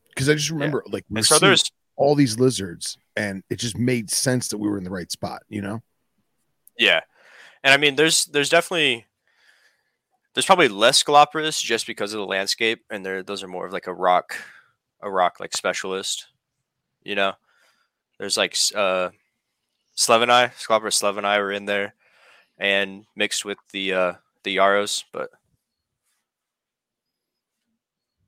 Because 0.09 0.29
I 0.29 0.35
just 0.35 0.51
remember 0.51 0.83
like 0.89 1.05
we 1.09 1.23
so 1.23 1.39
there's 1.39 1.71
all 1.97 2.17
these 2.17 2.41
lizards, 2.41 2.99
and 3.17 3.45
it 3.51 3.57
just 3.57 3.79
made 3.79 4.11
sense 4.11 4.49
that 4.49 4.59
we 4.59 4.69
were 4.69 4.79
in 4.79 4.85
the 4.85 4.91
right 4.91 5.11
spot. 5.13 5.43
You 5.49 5.63
know? 5.63 5.83
Yeah, 6.77 7.01
and 7.63 7.73
I 7.73 7.77
mean, 7.77 7.95
there's 7.95 8.27
there's 8.27 8.49
definitely 8.49 9.07
there's 10.35 10.47
probably 10.47 10.69
less 10.69 11.03
Sceloporus 11.03 11.63
just 11.63 11.87
because 11.87 12.13
of 12.13 12.19
the 12.19 12.27
landscape, 12.27 12.85
and 12.91 13.05
there 13.05 13.23
those 13.23 13.43
are 13.43 13.49
more 13.49 13.67
of 13.67 13.73
like 13.73 13.87
a 13.87 13.95
rock, 13.95 14.37
a 15.01 15.11
rock 15.11 15.39
like 15.41 15.57
specialist. 15.57 16.27
You 17.03 17.15
know, 17.15 17.33
there's 18.19 18.37
like 18.37 18.57
uh, 18.75 19.11
Slevini, 19.97 20.53
Sceloporus 20.55 21.01
Sleveni 21.01 21.39
were 21.39 21.53
in 21.53 21.67
there, 21.67 21.95
and 22.59 23.07
mixed 23.15 23.45
with 23.45 23.59
the 23.73 23.93
uh, 23.93 24.13
the 24.43 24.57
Yaros, 24.57 25.05
but 25.13 25.31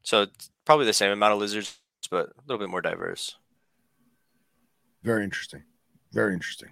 so 0.03 0.23
it's 0.23 0.51
probably 0.65 0.87
the 0.87 0.93
same 0.93 1.11
amount 1.11 1.33
of 1.33 1.41
lizards, 1.41 1.77
but 2.11 2.29
a 2.29 2.43
little 2.47 2.65
bit 2.65 2.71
more 2.71 2.81
diverse. 2.81 3.37
Very 5.03 5.25
interesting. 5.25 5.65
Very 6.13 6.33
interesting. 6.33 6.71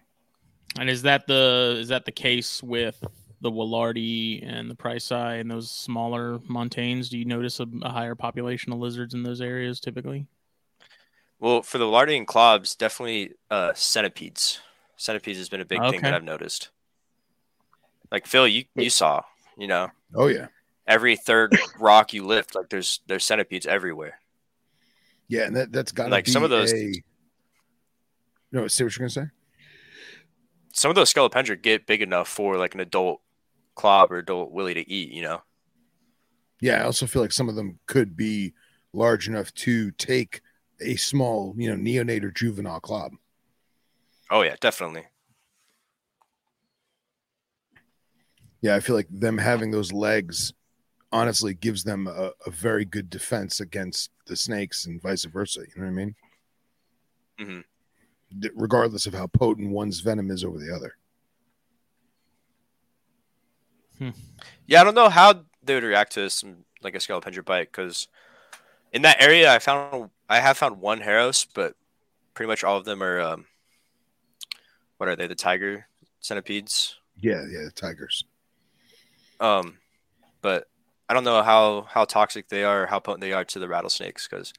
And 0.78 0.88
is 0.88 1.02
that 1.02 1.26
the 1.26 1.76
is 1.78 1.88
that 1.88 2.04
the 2.04 2.12
case 2.12 2.62
with 2.62 3.04
the 3.44 3.52
Willardi 3.52 4.42
and 4.44 4.70
the 4.70 4.74
Pricei 4.74 5.38
and 5.40 5.48
those 5.50 5.70
smaller 5.70 6.40
montanes? 6.48 7.10
Do 7.10 7.18
you 7.18 7.26
notice 7.26 7.60
a, 7.60 7.66
a 7.82 7.90
higher 7.90 8.14
population 8.14 8.72
of 8.72 8.78
lizards 8.80 9.12
in 9.14 9.22
those 9.22 9.40
areas 9.42 9.78
typically? 9.78 10.26
Well, 11.38 11.62
for 11.62 11.76
the 11.78 11.84
Lardy 11.86 12.16
and 12.16 12.26
Clobs, 12.26 12.76
definitely 12.76 13.34
uh, 13.50 13.72
centipedes. 13.74 14.60
Centipedes 14.96 15.38
has 15.38 15.48
been 15.50 15.60
a 15.60 15.64
big 15.66 15.80
thing 15.90 16.00
that 16.00 16.14
I've 16.14 16.24
noticed. 16.24 16.70
Like 18.10 18.26
Phil, 18.26 18.48
you 18.48 18.64
you 18.74 18.88
saw, 18.90 19.22
you 19.58 19.66
know, 19.66 19.90
Oh 20.14 20.28
yeah. 20.28 20.46
every 20.86 21.16
third 21.16 21.54
rock 21.78 22.14
you 22.14 22.24
lift, 22.24 22.54
like 22.54 22.70
there's 22.70 23.00
there's 23.06 23.24
centipedes 23.24 23.66
everywhere. 23.66 24.20
Yeah, 25.28 25.42
and 25.42 25.56
that 25.56 25.70
that's 25.72 25.92
got 25.92 26.10
Like, 26.10 26.26
some 26.28 26.44
of 26.44 26.50
those- 26.50 26.72
A... 26.72 27.02
No, 28.52 28.68
see 28.68 28.84
what 28.84 28.96
you're 28.96 29.02
gonna 29.08 29.10
say. 29.10 29.26
Some 30.72 30.90
of 30.90 30.94
those 30.94 31.12
scolopendra 31.12 31.60
get 31.60 31.86
big 31.86 32.02
enough 32.02 32.28
for 32.28 32.56
like 32.56 32.74
an 32.74 32.80
adult 32.80 33.20
clob 33.74 34.12
or 34.12 34.18
adult 34.18 34.52
Willie 34.52 34.74
to 34.74 34.90
eat. 34.90 35.10
You 35.10 35.22
know, 35.22 35.42
Yeah, 36.60 36.80
I 36.80 36.84
also 36.84 37.06
feel 37.06 37.22
like 37.22 37.32
some 37.32 37.48
of 37.48 37.54
them 37.56 37.78
could 37.86 38.16
be 38.16 38.54
large 38.92 39.28
enough 39.28 39.52
to 39.54 39.90
take 39.92 40.40
a 40.80 40.96
small, 40.96 41.54
you 41.56 41.68
know, 41.74 41.76
neonate 41.76 42.22
or 42.24 42.30
juvenile 42.30 42.80
clob. 42.80 43.12
oh 44.30 44.42
yeah, 44.42 44.56
definitely. 44.60 45.04
Yeah, 48.60 48.74
I 48.74 48.80
feel 48.80 48.96
like 48.96 49.08
them 49.10 49.38
having 49.38 49.70
those 49.70 49.92
legs 49.92 50.52
honestly 51.12 51.54
gives 51.54 51.84
them 51.84 52.06
a, 52.08 52.32
a 52.46 52.50
very 52.50 52.84
good 52.84 53.10
defense 53.10 53.60
against 53.60 54.10
the 54.26 54.36
snakes 54.36 54.86
and 54.86 55.02
vice 55.02 55.24
versa. 55.24 55.60
You 55.62 55.82
know 55.82 55.84
what 55.84 55.92
I 55.92 55.94
mean? 55.94 56.16
Mhm. 57.38 57.64
Regardless 58.54 59.06
of 59.06 59.14
how 59.14 59.26
potent 59.28 59.70
one's 59.70 60.00
venom 60.00 60.30
is 60.30 60.44
over 60.44 60.58
the 60.58 60.74
other. 60.74 60.96
Yeah, 64.66 64.80
I 64.80 64.84
don't 64.84 64.94
know 64.94 65.08
how 65.08 65.44
they 65.62 65.74
would 65.74 65.84
react 65.84 66.12
to 66.12 66.28
some 66.30 66.64
like 66.82 66.94
a 66.94 66.98
scolopendra 66.98 67.44
bite 67.44 67.70
because 67.72 68.08
in 68.92 69.02
that 69.02 69.20
area 69.20 69.52
I 69.52 69.58
found 69.58 70.10
I 70.28 70.40
have 70.40 70.58
found 70.58 70.80
one 70.80 71.00
heros, 71.00 71.46
but 71.54 71.74
pretty 72.34 72.48
much 72.48 72.64
all 72.64 72.76
of 72.76 72.84
them 72.84 73.02
are 73.02 73.20
um, 73.20 73.46
what 74.96 75.08
are 75.08 75.16
they? 75.16 75.26
The 75.26 75.34
tiger 75.34 75.86
centipedes. 76.20 76.96
Yeah, 77.20 77.44
yeah, 77.50 77.64
the 77.64 77.72
tigers. 77.74 78.24
Um, 79.40 79.78
but 80.42 80.68
I 81.08 81.14
don't 81.14 81.24
know 81.24 81.42
how 81.42 81.86
how 81.88 82.04
toxic 82.04 82.48
they 82.48 82.64
are, 82.64 82.86
how 82.86 82.98
potent 82.98 83.20
they 83.20 83.32
are 83.32 83.44
to 83.44 83.58
the 83.58 83.68
rattlesnakes 83.68 84.28
because 84.28 84.52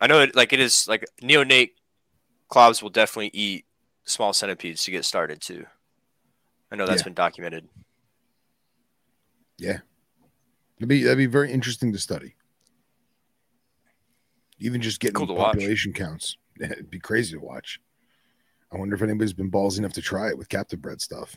I 0.00 0.06
know 0.06 0.20
it 0.20 0.34
like 0.34 0.52
it 0.52 0.60
is 0.60 0.88
like 0.88 1.04
neonate 1.22 1.72
clobs 2.50 2.82
will 2.82 2.90
definitely 2.90 3.30
eat 3.32 3.66
small 4.04 4.32
centipedes 4.32 4.84
to 4.84 4.90
get 4.90 5.04
started 5.04 5.40
too. 5.40 5.66
I 6.70 6.76
know 6.76 6.86
that's 6.86 7.00
Yeah. 7.00 7.04
been 7.04 7.14
documented. 7.14 7.68
That'd 9.58 10.88
be 10.88 11.02
that'd 11.02 11.18
be 11.18 11.26
very 11.26 11.52
interesting 11.52 11.92
to 11.92 11.98
study. 11.98 12.34
Even 14.58 14.80
just 14.80 14.98
getting 15.00 15.14
Cool 15.14 15.26
to 15.26 15.32
watch. 15.34 15.54
population 15.56 15.92
counts. 15.92 16.38
It'd 16.60 16.90
be 16.90 16.98
crazy 16.98 17.34
to 17.34 17.40
watch. 17.40 17.80
I 18.72 18.78
wonder 18.78 18.94
if 18.94 19.02
anybody's 19.02 19.32
been 19.34 19.50
ballsy 19.50 19.78
enough 19.80 19.92
to 19.94 20.00
try 20.02 20.28
it 20.28 20.38
with 20.38 20.48
captive 20.48 20.80
bred 20.80 21.02
stuff. 21.02 21.36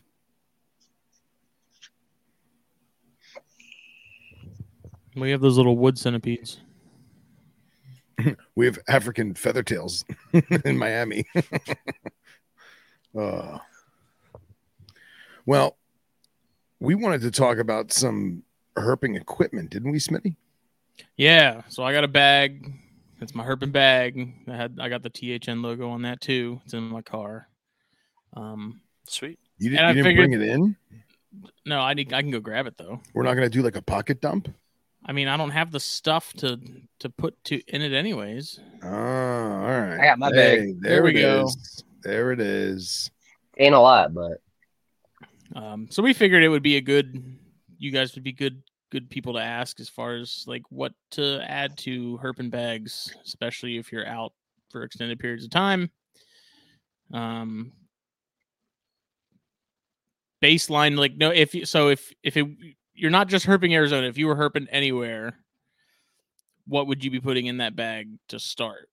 We 5.15 5.31
have 5.31 5.41
those 5.41 5.57
little 5.57 5.77
wood 5.77 5.97
centipedes. 5.97 6.59
We 8.55 8.67
have 8.67 8.77
African 8.88 9.34
feather 9.34 9.63
tails 9.63 10.05
in 10.65 10.77
Miami. 10.77 11.25
uh, 13.19 13.57
well, 15.46 15.78
we 16.80 16.96
wanted 16.96 17.22
to 17.22 17.32
talk 17.32 17.58
about 17.58 17.91
some 17.91 18.44
herping 18.78 19.16
equipment, 19.20 19.70
didn't 19.70 19.91
we, 19.91 20.00
Smitty? 20.00 20.36
Yeah, 21.18 21.62
so 21.70 21.84
I 21.84 21.94
got 21.94 22.04
a 22.04 22.08
bag. 22.10 22.74
It's 23.22 23.34
my 23.36 23.44
herping 23.46 23.72
bag. 23.72 24.34
I 24.48 24.56
had 24.56 24.78
I 24.82 24.89
got 24.89 25.02
the 25.04 25.10
THN 25.10 25.62
logo 25.62 25.89
on 25.89 26.02
that 26.04 26.20
too. 26.22 26.60
It's 26.66 26.74
in 26.74 26.84
my 26.84 27.02
car. 27.02 27.48
Um, 28.36 28.82
Sweet. 29.08 29.39
You, 29.60 29.70
did, 29.70 29.78
And 29.80 29.86
I 29.86 29.89
you 29.89 29.96
didn't 29.96 30.06
figured- 30.08 30.30
bring 30.30 30.41
it 30.41 30.50
in. 30.50 30.76
no, 31.66 31.80
I 31.80 31.94
need, 31.94 32.12
I 32.14 32.22
can 32.22 32.32
go 32.32 32.39
grab 32.39 32.68
it 32.68 32.78
though. 32.78 33.00
We're 33.14 33.24
not 33.24 33.36
going 33.36 33.50
to 33.50 33.56
do 33.56 33.62
like 33.62 33.76
a 33.76 33.82
pocket 33.82 34.22
dump. 34.22 34.54
I 35.06 35.12
mean, 35.12 35.28
I 35.28 35.36
don't 35.36 35.50
have 35.52 35.72
the 35.72 35.80
stuff 35.80 36.32
to 36.36 36.60
to 37.00 37.10
put 37.10 37.41
to 37.46 37.60
in 37.68 37.82
it 37.82 37.91
anyways. 37.94 38.60
Oh, 38.84 38.88
all 38.88 38.91
right. 38.94 40.00
I 40.00 40.06
got 40.06 40.20
my 40.20 40.30
Hey, 40.30 40.74
there, 40.80 40.91
There 40.96 41.04
we 41.04 41.14
go. 41.14 41.44
is. 41.46 41.84
There 42.04 42.32
it 42.32 42.39
is. 42.39 43.12
Ain't 43.58 43.76
a 43.76 43.80
lot, 43.80 44.14
but 44.14 44.41
Um, 45.56 45.88
so 45.89 46.01
we 46.01 46.14
figured 46.14 46.43
it 46.43 46.49
would 46.49 46.64
be 46.64 46.78
a 46.78 46.82
good. 46.82 47.38
You 47.78 47.91
guys 47.91 48.16
would 48.16 48.24
be 48.24 48.32
good 48.32 48.64
good 48.91 49.10
people 49.10 49.34
to 49.34 49.39
ask 49.39 49.80
as 49.80 49.89
far 49.89 50.16
as 50.16 50.45
like 50.47 50.62
what 50.70 50.93
to 51.12 51.43
add 51.49 51.78
to 51.80 52.20
Herpin 52.22 52.51
bags, 52.51 53.14
especially 53.26 53.78
if 53.78 53.91
you're 53.91 54.08
out 54.08 54.34
for 54.70 54.84
extended 54.84 55.20
periods 55.20 55.43
of 55.43 55.49
time. 55.49 55.89
Um, 57.12 57.72
baseline 60.43 60.97
like 60.97 61.16
no 61.16 61.30
if 61.32 61.56
you 61.56 61.66
so 61.66 61.89
if 61.89 62.12
if 62.22 62.36
it 62.36 62.45
you're 62.93 63.12
not 63.12 63.28
just 63.28 63.45
herping 63.45 63.74
Arizona, 63.74 64.08
if 64.08 64.18
you 64.18 64.28
were 64.28 64.36
herping 64.36 64.68
anywhere, 64.70 65.38
what 66.68 66.88
would 66.88 67.04
you 67.04 67.10
be 67.10 67.20
putting 67.20 67.47
in 67.47 67.58
that 67.58 67.76
bag 67.76 68.10
to 68.30 68.39
start? 68.39 68.89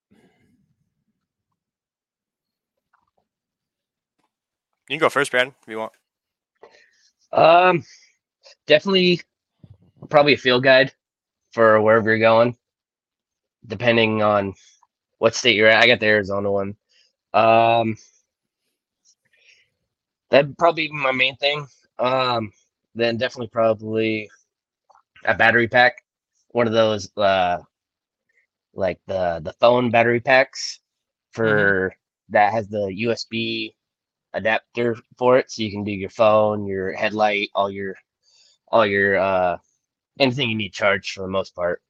You 4.88 4.98
can 4.98 4.98
go 4.98 5.10
first, 5.10 5.30
Brad, 5.30 5.48
if 5.48 5.68
you 5.68 5.78
want. 5.78 5.92
Um, 7.32 7.84
definitely 8.66 9.20
probably 10.08 10.34
a 10.34 10.38
field 10.38 10.62
guide 10.64 10.92
for 11.52 11.80
wherever 11.80 12.10
you're 12.10 12.18
going, 12.18 12.56
depending 13.66 14.22
on 14.22 14.54
what 15.18 15.34
state 15.34 15.56
you're 15.56 15.68
at. 15.68 15.82
I 15.82 15.86
got 15.86 16.00
the 16.00 16.06
Arizona 16.06 16.50
one. 16.50 16.76
Um, 17.34 17.96
that'd 20.30 20.56
probably 20.58 20.88
be 20.88 20.92
my 20.94 21.12
main 21.12 21.36
thing. 21.36 21.66
Um, 21.98 22.52
then 22.94 23.16
definitely 23.16 23.48
probably 23.48 24.30
a 25.24 25.34
battery 25.34 25.68
pack, 25.68 26.02
one 26.48 26.66
of 26.66 26.72
those 26.72 27.10
uh, 27.16 27.58
like 28.74 28.98
the 29.06 29.40
the 29.44 29.52
phone 29.60 29.90
battery 29.90 30.20
packs 30.20 30.80
for 31.32 31.94
that 32.30 32.52
has 32.52 32.68
the 32.68 32.78
USB 33.06 33.74
adapter 34.32 34.96
for 35.18 35.38
it, 35.38 35.50
so 35.50 35.62
you 35.62 35.70
can 35.70 35.84
do 35.84 35.92
your 35.92 36.10
phone, 36.10 36.66
your 36.66 36.92
headlight, 36.92 37.50
all 37.54 37.70
your 37.70 37.96
all 38.68 38.86
your 38.86 39.18
uh 39.18 39.58
anything 40.18 40.50
you 40.50 40.56
need 40.56 40.72
charged 40.72 41.12
for 41.12 41.22
the 41.22 41.28
most 41.28 41.54
part. 41.54 41.82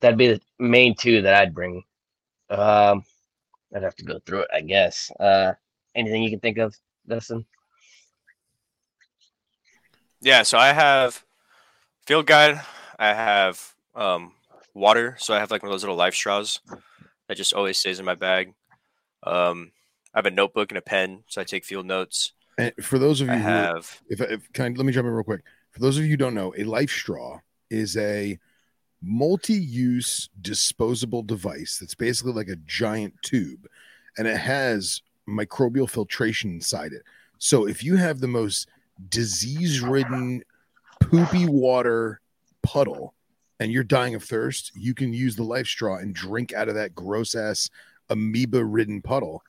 That'd 0.00 0.18
be 0.18 0.28
the 0.28 0.40
main 0.58 0.94
two 0.94 1.22
that 1.22 1.34
I'd 1.34 1.54
bring. 1.54 1.82
Um, 2.50 3.02
I'd 3.74 3.82
have 3.82 3.96
to 3.96 4.04
go 4.04 4.20
through 4.24 4.40
it, 4.40 4.48
I 4.54 4.60
guess. 4.60 5.10
Uh, 5.18 5.54
anything 5.94 6.22
you 6.22 6.30
can 6.30 6.40
think 6.40 6.58
of, 6.58 6.74
Dustin? 7.06 7.44
Yeah, 10.20 10.42
so 10.42 10.58
I 10.58 10.72
have 10.72 11.24
field 12.06 12.26
guide. 12.26 12.60
I 12.98 13.08
have 13.08 13.74
um, 13.94 14.32
water. 14.74 15.16
So 15.18 15.34
I 15.34 15.38
have 15.38 15.50
like 15.50 15.62
one 15.62 15.70
of 15.70 15.74
those 15.74 15.82
little 15.82 15.96
life 15.96 16.14
straws 16.14 16.60
that 17.28 17.36
just 17.36 17.54
always 17.54 17.78
stays 17.78 17.98
in 17.98 18.04
my 18.04 18.14
bag. 18.14 18.54
Um, 19.24 19.72
I 20.14 20.18
have 20.18 20.26
a 20.26 20.30
notebook 20.30 20.70
and 20.70 20.78
a 20.78 20.82
pen, 20.82 21.24
so 21.26 21.40
I 21.40 21.44
take 21.44 21.64
field 21.64 21.86
notes. 21.86 22.32
And 22.56 22.72
for 22.80 22.98
those 22.98 23.20
of 23.20 23.28
you 23.28 23.34
I 23.34 23.38
who, 23.38 23.42
have 23.42 24.00
if, 24.08 24.20
if 24.20 24.52
can 24.52 24.64
I, 24.64 24.68
let 24.76 24.84
me 24.84 24.92
jump 24.92 25.06
in 25.06 25.12
real 25.12 25.22
quick. 25.22 25.42
For 25.70 25.80
those 25.80 25.96
of 25.96 26.04
you 26.04 26.10
who 26.10 26.16
don't 26.16 26.34
know, 26.34 26.52
a 26.54 26.64
LifeStraw 26.64 27.40
is 27.70 27.96
a 27.96 28.38
multi-use 29.00 30.28
disposable 30.40 31.22
device 31.22 31.78
that's 31.78 31.94
basically 31.94 32.32
like 32.32 32.48
a 32.48 32.56
giant 32.66 33.14
tube 33.22 33.68
and 34.16 34.26
it 34.26 34.36
has 34.36 35.02
microbial 35.28 35.88
filtration 35.88 36.50
inside 36.50 36.92
it. 36.92 37.02
So 37.38 37.68
if 37.68 37.84
you 37.84 37.96
have 37.96 38.18
the 38.18 38.26
most 38.26 38.68
disease-ridden 39.08 40.42
poopy 41.00 41.46
water 41.46 42.20
puddle 42.62 43.14
and 43.60 43.70
you're 43.70 43.84
dying 43.84 44.16
of 44.16 44.24
thirst, 44.24 44.72
you 44.74 44.94
can 44.94 45.12
use 45.12 45.36
the 45.36 45.44
LifeStraw 45.44 46.02
and 46.02 46.12
drink 46.12 46.52
out 46.52 46.68
of 46.68 46.74
that 46.74 46.94
gross 46.94 47.36
ass 47.36 47.70
amoeba 48.10 48.64
ridden 48.64 49.00
puddle 49.00 49.42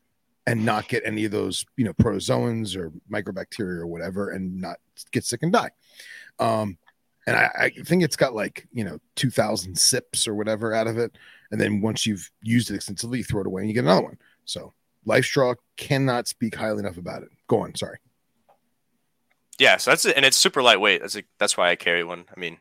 and 0.49 0.65
not 0.65 0.87
get 0.87 1.03
any 1.05 1.25
of 1.25 1.31
those, 1.31 1.63
you 1.77 1.85
know, 1.85 1.93
protozoans 1.93 2.75
or 2.75 2.91
microbacteria 3.11 3.77
or 3.77 3.85
whatever 3.85 4.31
and 4.31 4.59
not 4.59 4.77
get 5.11 5.23
sick 5.23 5.43
and 5.43 5.53
die. 5.53 5.69
Um, 6.39 6.79
and 7.27 7.37
I, 7.37 7.49
I 7.55 7.69
think 7.69 8.01
it's 8.01 8.15
got 8.15 8.33
like, 8.33 8.67
you 8.73 8.83
know, 8.83 8.97
2000 9.15 9.77
sips 9.77 10.27
or 10.27 10.33
whatever 10.33 10.73
out 10.73 10.87
of 10.87 10.97
it. 10.97 11.15
And 11.51 11.61
then 11.61 11.81
once 11.81 12.07
you've 12.07 12.31
used 12.41 12.71
it 12.71 12.75
extensively, 12.75 13.19
you 13.19 13.23
throw 13.23 13.41
it 13.41 13.47
away 13.47 13.61
and 13.61 13.69
you 13.69 13.75
get 13.75 13.83
another 13.83 14.01
one. 14.01 14.17
So 14.45 14.73
LifeStraw 15.07 15.55
cannot 15.77 16.27
speak 16.27 16.55
highly 16.55 16.79
enough 16.79 16.97
about 16.97 17.21
it. 17.21 17.29
Go 17.47 17.59
on. 17.59 17.75
Sorry. 17.75 17.99
Yeah, 19.59 19.77
so 19.77 19.91
that's 19.91 20.05
it, 20.05 20.15
and 20.15 20.25
it's 20.25 20.37
super 20.37 20.63
lightweight. 20.63 21.01
That's 21.01 21.17
a, 21.17 21.23
that's 21.37 21.57
why 21.57 21.69
I 21.69 21.75
carry 21.75 22.03
one. 22.03 22.25
I 22.35 22.39
mean, 22.39 22.57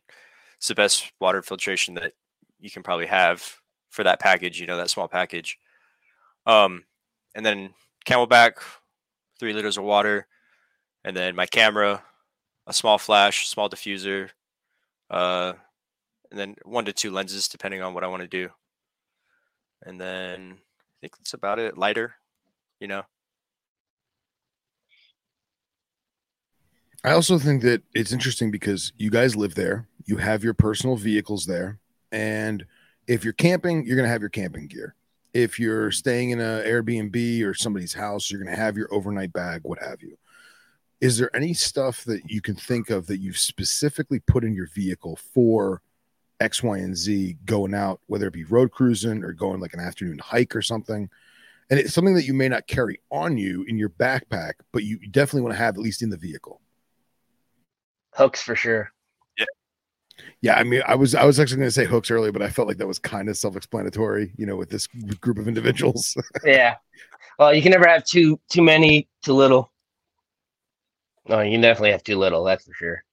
it's 0.56 0.66
the 0.66 0.74
best 0.74 1.10
water 1.20 1.42
filtration 1.42 1.94
that 1.94 2.12
you 2.60 2.70
can 2.70 2.82
probably 2.82 3.06
have 3.06 3.56
for 3.88 4.02
that 4.02 4.18
package. 4.18 4.60
You 4.60 4.66
know, 4.66 4.76
that 4.76 4.90
small 4.90 5.06
package. 5.06 5.58
Um, 6.44 6.84
and 7.38 7.46
then 7.46 7.70
CamelBak, 8.04 8.54
three 9.38 9.52
liters 9.52 9.78
of 9.78 9.84
water, 9.84 10.26
and 11.04 11.16
then 11.16 11.36
my 11.36 11.46
camera, 11.46 12.02
a 12.66 12.72
small 12.72 12.98
flash, 12.98 13.46
small 13.46 13.70
diffuser, 13.70 14.30
uh, 15.08 15.52
and 16.32 16.40
then 16.40 16.56
one 16.64 16.84
to 16.84 16.92
two 16.92 17.12
lenses 17.12 17.46
depending 17.46 17.80
on 17.80 17.94
what 17.94 18.02
I 18.02 18.08
want 18.08 18.22
to 18.22 18.28
do. 18.28 18.48
And 19.84 20.00
then 20.00 20.56
I 20.58 20.94
think 21.00 21.16
that's 21.16 21.32
about 21.32 21.60
it. 21.60 21.78
Lighter, 21.78 22.16
you 22.80 22.88
know. 22.88 23.04
I 27.04 27.12
also 27.12 27.38
think 27.38 27.62
that 27.62 27.82
it's 27.94 28.10
interesting 28.10 28.50
because 28.50 28.92
you 28.96 29.10
guys 29.10 29.36
live 29.36 29.54
there, 29.54 29.86
you 30.06 30.16
have 30.16 30.42
your 30.42 30.54
personal 30.54 30.96
vehicles 30.96 31.46
there, 31.46 31.78
and 32.10 32.66
if 33.06 33.22
you're 33.22 33.32
camping, 33.32 33.86
you're 33.86 33.94
going 33.94 34.06
to 34.06 34.12
have 34.12 34.22
your 34.22 34.28
camping 34.28 34.66
gear. 34.66 34.96
If 35.34 35.58
you're 35.58 35.90
staying 35.90 36.30
in 36.30 36.40
an 36.40 36.64
Airbnb 36.64 37.44
or 37.44 37.54
somebody's 37.54 37.94
house, 37.94 38.30
you're 38.30 38.42
going 38.42 38.54
to 38.54 38.60
have 38.60 38.76
your 38.76 38.92
overnight 38.92 39.32
bag, 39.32 39.60
what 39.64 39.78
have 39.82 40.02
you. 40.02 40.16
Is 41.00 41.18
there 41.18 41.34
any 41.36 41.54
stuff 41.54 42.04
that 42.04 42.30
you 42.30 42.40
can 42.40 42.56
think 42.56 42.90
of 42.90 43.06
that 43.06 43.18
you've 43.18 43.38
specifically 43.38 44.20
put 44.20 44.42
in 44.42 44.54
your 44.54 44.68
vehicle 44.74 45.16
for 45.32 45.80
X, 46.40 46.62
Y, 46.62 46.78
and 46.78 46.96
Z 46.96 47.36
going 47.44 47.74
out, 47.74 48.00
whether 48.06 48.26
it 48.26 48.32
be 48.32 48.44
road 48.44 48.72
cruising 48.72 49.22
or 49.22 49.32
going 49.32 49.60
like 49.60 49.74
an 49.74 49.80
afternoon 49.80 50.18
hike 50.18 50.56
or 50.56 50.62
something? 50.62 51.08
And 51.70 51.78
it's 51.78 51.92
something 51.92 52.14
that 52.14 52.24
you 52.24 52.34
may 52.34 52.48
not 52.48 52.66
carry 52.66 53.00
on 53.10 53.36
you 53.36 53.64
in 53.68 53.76
your 53.76 53.90
backpack, 53.90 54.54
but 54.72 54.84
you 54.84 54.98
definitely 55.10 55.42
want 55.42 55.54
to 55.54 55.58
have 55.58 55.76
at 55.76 55.82
least 55.82 56.02
in 56.02 56.10
the 56.10 56.16
vehicle. 56.16 56.60
Hooks 58.14 58.42
for 58.42 58.56
sure. 58.56 58.90
Yeah, 60.40 60.54
I 60.56 60.64
mean, 60.64 60.82
I 60.86 60.94
was 60.94 61.14
I 61.14 61.24
was 61.24 61.38
actually 61.40 61.58
going 61.58 61.68
to 61.68 61.72
say 61.72 61.84
hooks 61.84 62.10
earlier, 62.10 62.32
but 62.32 62.42
I 62.42 62.48
felt 62.50 62.68
like 62.68 62.78
that 62.78 62.86
was 62.86 62.98
kind 62.98 63.28
of 63.28 63.36
self-explanatory, 63.36 64.32
you 64.36 64.46
know, 64.46 64.56
with 64.56 64.70
this 64.70 64.86
group 64.86 65.38
of 65.38 65.48
individuals. 65.48 66.16
Yeah. 66.44 66.76
Well, 67.38 67.54
you 67.54 67.62
can 67.62 67.72
never 67.72 67.88
have 67.88 68.04
too 68.04 68.40
too 68.50 68.62
many, 68.62 69.08
too 69.24 69.34
little. 69.34 69.72
No, 71.28 71.40
you 71.42 71.60
definitely 71.60 71.92
have 71.92 72.02
too 72.02 72.18
little. 72.18 72.42
That's 72.42 72.64
for 72.64 72.74
sure. 72.74 73.04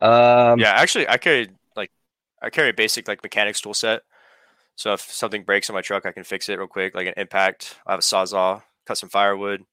Um, 0.00 0.58
Yeah, 0.58 0.72
actually, 0.72 1.08
I 1.08 1.18
carry 1.18 1.48
like 1.76 1.90
I 2.42 2.50
carry 2.50 2.70
a 2.70 2.74
basic 2.74 3.08
like 3.08 3.22
mechanics 3.22 3.60
tool 3.60 3.74
set. 3.74 4.02
So 4.76 4.94
if 4.94 5.00
something 5.02 5.44
breaks 5.44 5.70
on 5.70 5.74
my 5.74 5.82
truck, 5.82 6.06
I 6.06 6.12
can 6.12 6.24
fix 6.24 6.48
it 6.48 6.58
real 6.58 6.68
quick, 6.68 6.94
like 6.94 7.08
an 7.08 7.14
impact. 7.16 7.76
I 7.86 7.92
have 7.92 8.00
a 8.00 8.02
sawzall, 8.02 8.62
cut 8.86 8.98
some 8.98 9.10
firewood. 9.10 9.64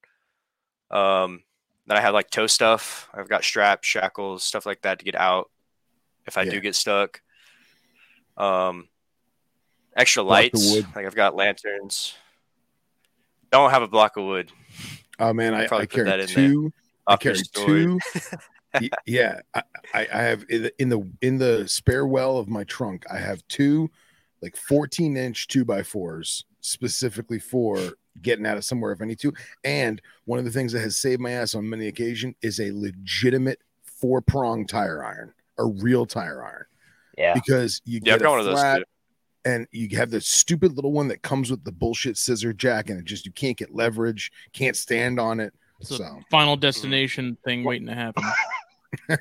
Um, 0.92 1.44
then 1.90 1.98
I 1.98 2.02
have 2.02 2.14
like 2.14 2.30
tow 2.30 2.46
stuff. 2.48 3.10
I've 3.14 3.28
got 3.28 3.44
straps, 3.44 3.88
shackles, 3.88 4.44
stuff 4.44 4.66
like 4.66 4.84
that 4.84 5.00
to 5.00 5.06
get 5.06 5.16
out 5.16 5.50
if 6.28 6.38
I 6.38 6.44
Yeah. 6.44 6.52
do 6.52 6.60
get 6.62 6.76
stuck. 6.76 7.22
Um, 8.38 8.88
extra 9.96 10.22
lights, 10.24 10.72
like 10.96 11.06
I've 11.06 11.16
got 11.16 11.36
lanterns. 11.36 12.14
Don't 13.52 13.72
have 13.72 13.82
a 13.82 13.88
block 13.88 14.18
of 14.18 14.26
wood. 14.26 14.52
Oh 15.18 15.34
man, 15.34 15.56
I, 15.56 15.68
Probably 15.68 15.84
I 15.84 15.86
put 15.88 15.96
carry 15.96 16.06
that 16.06 16.20
in 16.20 16.28
there. 16.28 16.48
two. 16.48 16.74
I 17.08 17.16
carry 17.18 17.42
two. 17.54 18.00
Yeah, 19.08 19.40
I, 19.56 19.64
I 19.96 20.22
have 20.22 20.46
in 20.48 20.64
the, 20.64 20.74
in 20.80 20.90
the 20.90 21.12
in 21.22 21.38
the 21.40 21.68
spare 21.68 22.06
well 22.06 22.38
of 22.38 22.48
my 22.48 22.64
trunk. 22.66 23.04
I 23.12 23.18
have 23.18 23.46
two 23.48 23.90
like 24.44 24.56
14 24.56 25.18
inch 25.18 25.48
two 25.48 25.66
by 25.66 25.82
fours 25.82 26.46
specifically 26.62 27.40
for 27.40 27.96
getting 28.22 28.46
out 28.46 28.58
of 28.58 28.66
somewhere 28.66 28.92
if 28.92 29.02
I 29.02 29.06
need 29.06 29.20
to. 29.20 29.34
And 29.64 30.02
one 30.26 30.40
of 30.40 30.46
the 30.46 30.52
things 30.52 30.74
that 30.74 30.82
has 30.82 30.98
saved 30.98 31.22
my 31.22 31.32
ass 31.32 31.56
on 31.56 31.70
many 31.70 31.88
occasion 31.88 32.36
is 32.42 32.60
a 32.60 32.72
legitimate 32.72 33.60
four 33.84 34.22
prong 34.22 34.66
tire 34.66 35.04
iron, 35.04 35.34
a 35.58 35.66
real 35.66 36.06
tire 36.06 36.44
iron, 36.44 36.66
yeah. 37.18 37.34
because 37.34 37.82
you 37.86 38.00
Yeah, 38.04 38.14
get 38.14 38.22
got 38.22 38.28
a 38.28 38.30
one 38.32 38.40
of 38.40 38.46
those 38.46 38.60
flat 38.60 38.84
and 39.46 39.68
you 39.72 39.96
have 39.98 40.12
the 40.12 40.22
stupid 40.22 40.74
little 40.74 40.92
one 40.92 41.08
that 41.08 41.22
comes 41.22 41.50
with 41.50 41.64
the 41.64 41.72
bullshit 41.72 42.18
scissor 42.18 42.54
jack, 42.54 42.90
and 42.90 43.00
it 43.00 43.06
just 43.06 43.26
you 43.26 43.32
can't 43.32 43.58
get 43.58 43.74
leverage, 43.74 44.32
can't 44.54 44.76
stand 44.76 45.20
on 45.20 45.40
it. 45.40 45.54
It's 45.80 45.92
a 45.92 45.98
So 45.98 46.20
final 46.30 46.58
destination 46.58 47.38
thing 47.46 47.64
waiting 47.64 47.88
to 47.88 47.96
happen. 47.96 48.24
yeah, 49.10 49.18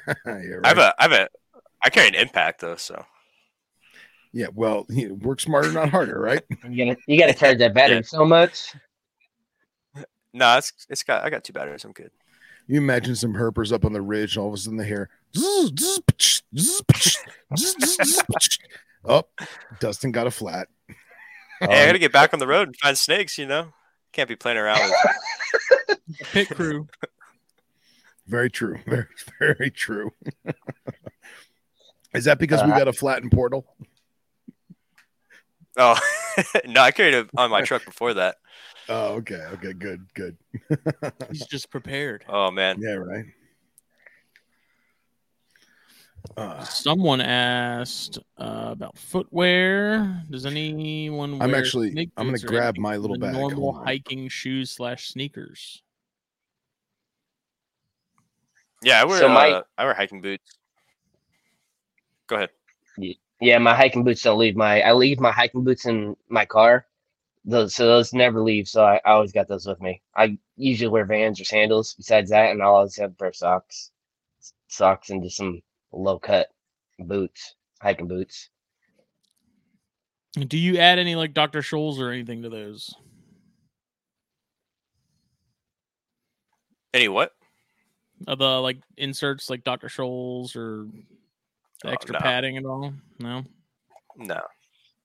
I 0.64 0.68
have 0.68 0.78
a, 0.78 0.94
I 0.98 1.02
have 1.02 1.12
a, 1.12 1.28
I 1.84 1.90
carry 1.90 2.08
an 2.08 2.14
impact 2.14 2.60
though, 2.60 2.76
so 2.76 3.04
yeah. 4.32 4.46
Well, 4.54 4.86
you 4.90 5.08
know, 5.08 5.14
work 5.14 5.40
smarter, 5.40 5.72
not 5.72 5.88
harder, 5.90 6.20
right? 6.20 6.42
You 6.68 6.86
gotta 6.86 7.00
you 7.06 7.18
gotta 7.18 7.34
charge 7.34 7.58
that 7.58 7.74
battery 7.74 7.96
Yeah. 7.96 8.02
so 8.02 8.24
much. 8.24 8.74
no, 10.32 10.56
it's 10.58 10.72
it's 10.88 11.02
got 11.02 11.24
I 11.24 11.30
got 11.30 11.44
two 11.44 11.52
batteries. 11.52 11.84
I'm 11.84 11.92
good. 11.92 12.10
You 12.66 12.78
imagine 12.78 13.16
some 13.16 13.32
herpers 13.32 13.72
up 13.72 13.84
on 13.86 13.92
the 13.94 14.02
ridge, 14.02 14.36
and 14.36 14.42
all 14.42 14.48
of 14.48 14.54
a 14.54 14.56
sudden 14.58 14.76
they 14.76 14.86
hear. 14.86 15.08
Oh, 19.04 19.24
Dustin 19.80 20.12
got 20.12 20.26
a 20.26 20.30
flat. 20.30 20.68
Hey, 20.88 20.94
I 21.62 21.80
Um, 21.82 21.86
gotta 21.88 21.98
get 21.98 22.12
back 22.12 22.32
on 22.32 22.38
the 22.40 22.46
road 22.46 22.68
and 22.68 22.76
find 22.76 22.96
snakes. 22.98 23.38
You 23.38 23.46
know, 23.46 23.72
can't 24.12 24.28
be 24.28 24.36
playing 24.36 24.58
around 24.58 24.80
with. 25.88 25.98
Pit 26.32 26.48
crew. 26.50 26.86
Very 28.26 28.50
true. 28.50 28.78
Very, 28.86 29.06
very 29.38 29.70
true. 29.70 30.12
Is 32.14 32.24
that 32.24 32.38
because 32.38 32.62
we 32.62 32.70
Uh, 32.72 32.78
got 32.78 32.88
a 32.88 32.92
flat 32.92 33.22
in 33.22 33.30
Portal? 33.30 33.64
Oh 35.78 35.98
no, 36.66 36.80
I 36.80 36.90
carried 36.90 37.14
it 37.14 37.30
on 37.36 37.50
my 37.50 37.62
truck 37.62 37.84
before 37.84 38.14
that. 38.14 38.36
Oh, 38.90 39.16
okay. 39.16 39.42
Okay. 39.52 39.74
Good. 39.74 40.06
Good. 40.14 40.38
He's 41.30 41.44
just 41.44 41.70
prepared. 41.70 42.24
Oh 42.26 42.50
man, 42.50 42.78
yeah. 42.80 42.92
Right. 42.94 43.26
Uh, 46.36 46.64
Someone 46.64 47.20
asked 47.20 48.18
uh, 48.38 48.68
about 48.72 48.96
footwear. 48.96 50.24
Does 50.30 50.46
anyone? 50.46 51.34
I'm 51.42 51.50
wear 51.50 51.60
actually- 51.60 51.90
snake 51.92 52.10
I'm 52.16 52.26
gonna 52.28 52.38
grab 52.38 52.78
my 52.78 52.96
little 52.96 53.18
bag. 53.18 53.34
Normal 53.34 53.74
hiking 53.74 54.28
shoes 54.28 54.70
slash 54.70 55.08
sneakers. 55.08 55.82
yeah, 58.82 59.02
I 59.02 59.04
wear 59.04 59.18
So 59.18 59.28
my- 59.28 59.50
uh, 59.50 59.62
I 59.76 59.84
wear 59.84 59.92
hiking 59.92 60.22
boots. 60.22 60.50
Go 62.26 62.36
ahead. 62.36 62.50
Yeah, 62.96 63.14
my 63.40 63.74
hiking 63.74 64.04
boots 64.04 64.22
don't 64.22 64.38
leave 64.38 64.56
my. 64.56 64.80
I 64.82 64.92
leave 64.92 65.20
my 65.20 65.32
hiking 65.32 65.64
boots 65.64 65.86
in 65.86 66.16
my 66.28 66.44
car. 66.44 66.86
Those 67.44 67.74
so 67.74 67.86
those 67.86 68.12
never 68.12 68.42
leave. 68.42 68.68
So 68.68 68.84
I, 68.84 68.96
I 69.04 69.12
always 69.12 69.32
got 69.32 69.48
those 69.48 69.66
with 69.66 69.80
me. 69.80 70.02
I 70.16 70.38
usually 70.56 70.88
wear 70.88 71.04
Vans 71.04 71.40
or 71.40 71.44
sandals. 71.44 71.94
Besides 71.94 72.30
that, 72.30 72.50
and 72.50 72.62
I 72.62 72.66
always 72.66 72.96
have 72.96 73.12
a 73.12 73.14
pair 73.14 73.28
of 73.28 73.36
socks, 73.36 73.90
socks 74.68 75.10
and 75.10 75.22
just 75.22 75.36
some 75.36 75.62
low 75.92 76.18
cut 76.18 76.48
boots, 76.98 77.54
hiking 77.80 78.08
boots. 78.08 78.50
Do 80.32 80.58
you 80.58 80.78
add 80.78 80.98
any 80.98 81.16
like 81.16 81.32
Dr. 81.32 81.60
Scholl's 81.62 82.00
or 82.00 82.10
anything 82.10 82.42
to 82.42 82.48
those? 82.48 82.94
Any 86.92 87.08
what? 87.08 87.32
Uh, 88.26 88.34
the 88.34 88.60
like 88.60 88.78
inserts 88.96 89.48
like 89.48 89.64
Dr. 89.64 89.88
Scholl's 89.88 90.56
or 90.56 90.86
the 91.82 91.88
Oh, 91.90 91.92
extra 91.92 92.12
no. 92.14 92.18
padding 92.20 92.56
and 92.56 92.66
all? 92.66 92.92
No. 93.18 93.44
No, 94.16 94.40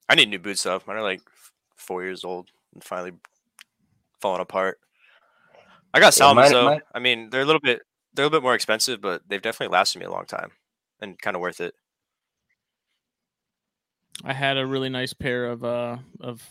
I 0.09 0.15
need 0.15 0.30
new 0.30 0.39
boots 0.39 0.63
though. 0.63 0.82
Mine 0.88 0.97
are 0.97 1.01
like 1.03 1.21
four 1.76 2.03
years 2.03 2.24
old 2.24 2.49
and 2.74 2.84
finally 2.84 3.11
falling 4.21 4.41
apart. 4.41 4.80
I 5.93 5.99
got 5.99 6.17
Yeah, 6.17 6.26
Salomons 6.26 6.36
mine- 6.36 6.51
though. 6.51 6.65
mine- 6.65 6.82
I 6.95 6.99
mean, 6.99 7.30
they're 7.30 7.41
a 7.41 7.45
little 7.45 7.61
bit 7.61 7.82
they're 8.15 8.24
a 8.24 8.28
little 8.28 8.39
bit 8.39 8.43
more 8.43 8.55
expensive, 8.55 9.01
but 9.01 9.21
they've 9.28 9.41
definitely 9.41 9.74
lasted 9.74 9.99
me 9.99 10.05
a 10.05 10.11
long 10.11 10.26
time 10.26 10.51
and 10.99 11.19
kind 11.19 11.36
of 11.36 11.41
worth 11.41 11.59
it. 11.61 11.74
I 14.24 14.34
had 14.34 14.57
a 14.57 14.65
really 14.65 14.89
nice 14.89 15.13
pair 15.13 15.45
of 15.47 15.63
uh 15.63 15.97
of 16.21 16.41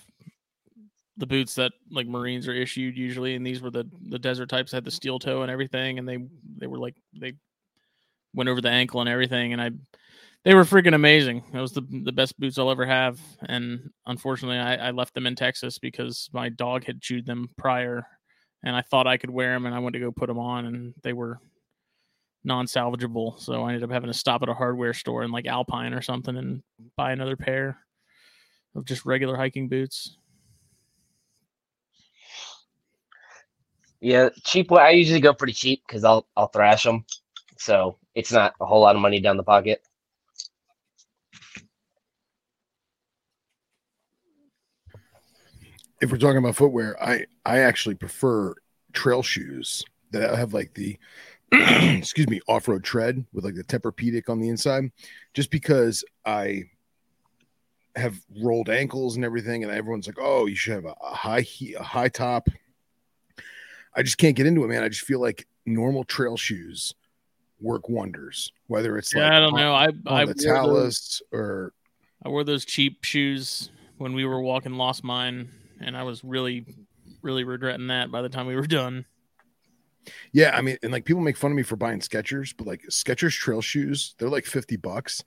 the 1.17 1.27
boots 1.27 1.55
that 1.57 1.73
like 1.91 2.07
Marines 2.07 2.49
are 2.49 2.55
issued 2.55 2.97
usually, 2.97 3.35
and 3.35 3.47
these 3.47 3.61
were 3.61 3.71
the 3.71 3.89
the 4.09 4.19
desert 4.19 4.49
types 4.49 4.71
that 4.71 4.79
had 4.79 4.85
the 4.85 4.91
steel 4.91 5.19
toe 5.19 5.43
and 5.43 5.51
everything, 5.51 5.99
and 5.99 6.09
they 6.09 6.19
they 6.59 6.67
were 6.67 6.79
like 6.79 6.97
they 7.15 7.33
went 8.35 8.49
over 8.49 8.61
the 8.61 8.71
ankle 8.71 9.01
and 9.01 9.09
everything, 9.09 9.53
and 9.53 9.61
I 9.63 9.71
they 10.45 10.55
were 10.55 10.65
freaking 10.65 10.95
amazing. 10.95 11.45
That 11.53 11.61
was 11.61 11.73
the 11.73 11.83
the 12.05 12.13
best 12.13 12.39
boots 12.39 12.59
I'll 12.59 12.71
ever 12.71 12.87
have, 12.87 13.21
and 13.49 13.91
unfortunately, 14.07 14.59
I, 14.59 14.89
I 14.89 14.91
left 14.91 15.15
them 15.15 15.27
in 15.27 15.37
Texas 15.37 15.79
because 15.79 16.29
my 16.33 16.49
dog 16.49 16.85
had 16.85 17.01
chewed 17.01 17.27
them 17.27 17.49
prior, 17.57 18.07
and 18.65 18.75
I 18.75 18.83
thought 18.83 19.07
I 19.07 19.17
could 19.17 19.31
wear 19.31 19.53
them, 19.53 19.67
and 19.67 19.75
I 19.75 19.79
went 19.79 19.95
to 19.95 20.01
go 20.01 20.11
put 20.11 20.27
them 20.27 20.39
on, 20.39 20.67
and 20.67 20.95
they 21.03 21.13
were 21.13 21.39
non-salvageable. 22.45 23.39
So 23.39 23.63
I 23.63 23.69
ended 23.69 23.85
up 23.85 23.91
having 23.91 24.11
to 24.11 24.19
stop 24.19 24.43
at 24.43 24.49
a 24.49 24.55
hardware 24.55 24.95
store 24.95 25.23
in 25.23 25.31
like 25.31 25.47
Alpine 25.47 25.95
or 25.95 26.03
something 26.03 26.37
and 26.37 26.63
buy 26.97 27.13
another 27.13 27.37
pair 27.37 27.79
of 28.75 28.85
just 28.85 29.07
regular 29.07 29.37
hiking 29.37 29.69
boots. 29.69 30.17
Yeah, 34.01 34.31
cheap. 34.43 34.73
I 34.73 34.91
usually 34.91 35.21
go 35.21 35.33
pretty 35.33 35.53
cheap 35.53 35.85
because 35.87 36.03
I'll 36.03 36.27
I'll 36.37 36.49
thrash 36.49 36.83
them, 36.83 37.05
so 37.57 37.97
it's 38.17 38.33
not 38.33 38.55
a 38.61 38.67
whole 38.67 38.81
lot 38.81 38.97
of 38.97 39.03
money 39.03 39.21
down 39.21 39.37
the 39.37 39.45
pocket. 39.45 39.83
If 46.03 46.11
we're 46.13 46.19
talking 46.19 46.37
about 46.39 46.57
footwear, 46.57 47.03
I 47.03 47.25
I 47.47 47.61
actually 47.61 47.95
prefer 47.95 48.55
trail 48.93 49.23
shoes 49.23 49.83
that 50.11 50.37
have 50.37 50.53
like 50.53 50.75
the 50.75 50.99
excuse 51.53 52.29
me 52.29 52.41
off-road 52.49 52.83
tread 52.85 53.25
with 53.33 53.45
like 53.45 53.55
the 53.55 53.65
Tempur-Pedic 53.65 54.29
on 54.29 54.41
the 54.41 54.49
inside, 54.49 54.91
just 55.33 55.51
because 55.51 56.05
I 56.27 56.65
have 57.95 58.19
rolled 58.43 58.69
ankles 58.71 59.17
and 59.17 59.25
everything, 59.25 59.63
and 59.63 59.73
everyone's 59.73 60.07
like, 60.07 60.19
"Oh, 60.21 60.47
you 60.47 60.57
should 60.57 60.75
have 60.75 60.85
a, 60.87 60.95
a 61.03 61.15
high 61.15 61.43
he- 61.43 61.75
a 61.75 61.83
high 61.83 62.09
top." 62.09 62.49
I 63.95 64.03
just 64.03 64.17
can't 64.19 64.35
get 64.35 64.47
into 64.47 64.65
it, 64.65 64.69
man. 64.69 64.83
I 64.83 64.89
just 64.89 65.05
feel 65.05 65.21
like 65.21 65.47
normal 65.67 66.05
trail 66.05 66.37
shoes 66.37 66.95
work 67.61 67.89
wonders. 67.89 68.51
Whether 68.67 68.97
it's 68.99 69.15
Yeah, 69.15 69.25
like 69.25 69.33
I 69.33 69.41
don't 69.41 69.53
on- 69.55 69.61
know. 69.61 69.75
I 69.75 69.85
I 70.21 70.25
the 70.25 70.27
wore, 70.27 70.27
those, 70.27 70.43
Talus 70.45 71.23
or 71.33 71.73
I 72.25 72.29
wore 72.31 72.45
those 72.45 72.65
cheap 72.65 73.05
shoes 73.05 73.71
when 73.99 74.15
we 74.15 74.25
were 74.25 74.41
walking 74.41 74.73
Lost 74.75 75.05
Mine, 75.05 75.51
and 75.85 75.97
I 75.97 76.03
was 76.03 76.23
really 76.25 76.65
really 77.23 77.45
regretting 77.45 77.87
that 77.89 78.11
by 78.11 78.23
the 78.23 78.29
time 78.29 78.47
we 78.47 78.57
were 78.57 78.67
done. 78.67 79.05
Yeah, 80.33 80.57
I 80.57 80.61
mean, 80.61 80.77
and 80.83 80.91
like 80.91 81.05
people 81.05 81.23
make 81.23 81.37
fun 81.37 81.53
of 81.53 81.57
me 81.57 81.63
for 81.63 81.77
buying 81.77 82.01
Skechers, 82.01 82.53
but 82.57 82.67
like 82.67 82.83
Skechers 82.91 83.37
trail 83.37 83.61
shoes, 83.61 84.15
they're 84.19 84.29
like 84.29 84.45
50 84.47 84.77
bucks. 84.77 85.23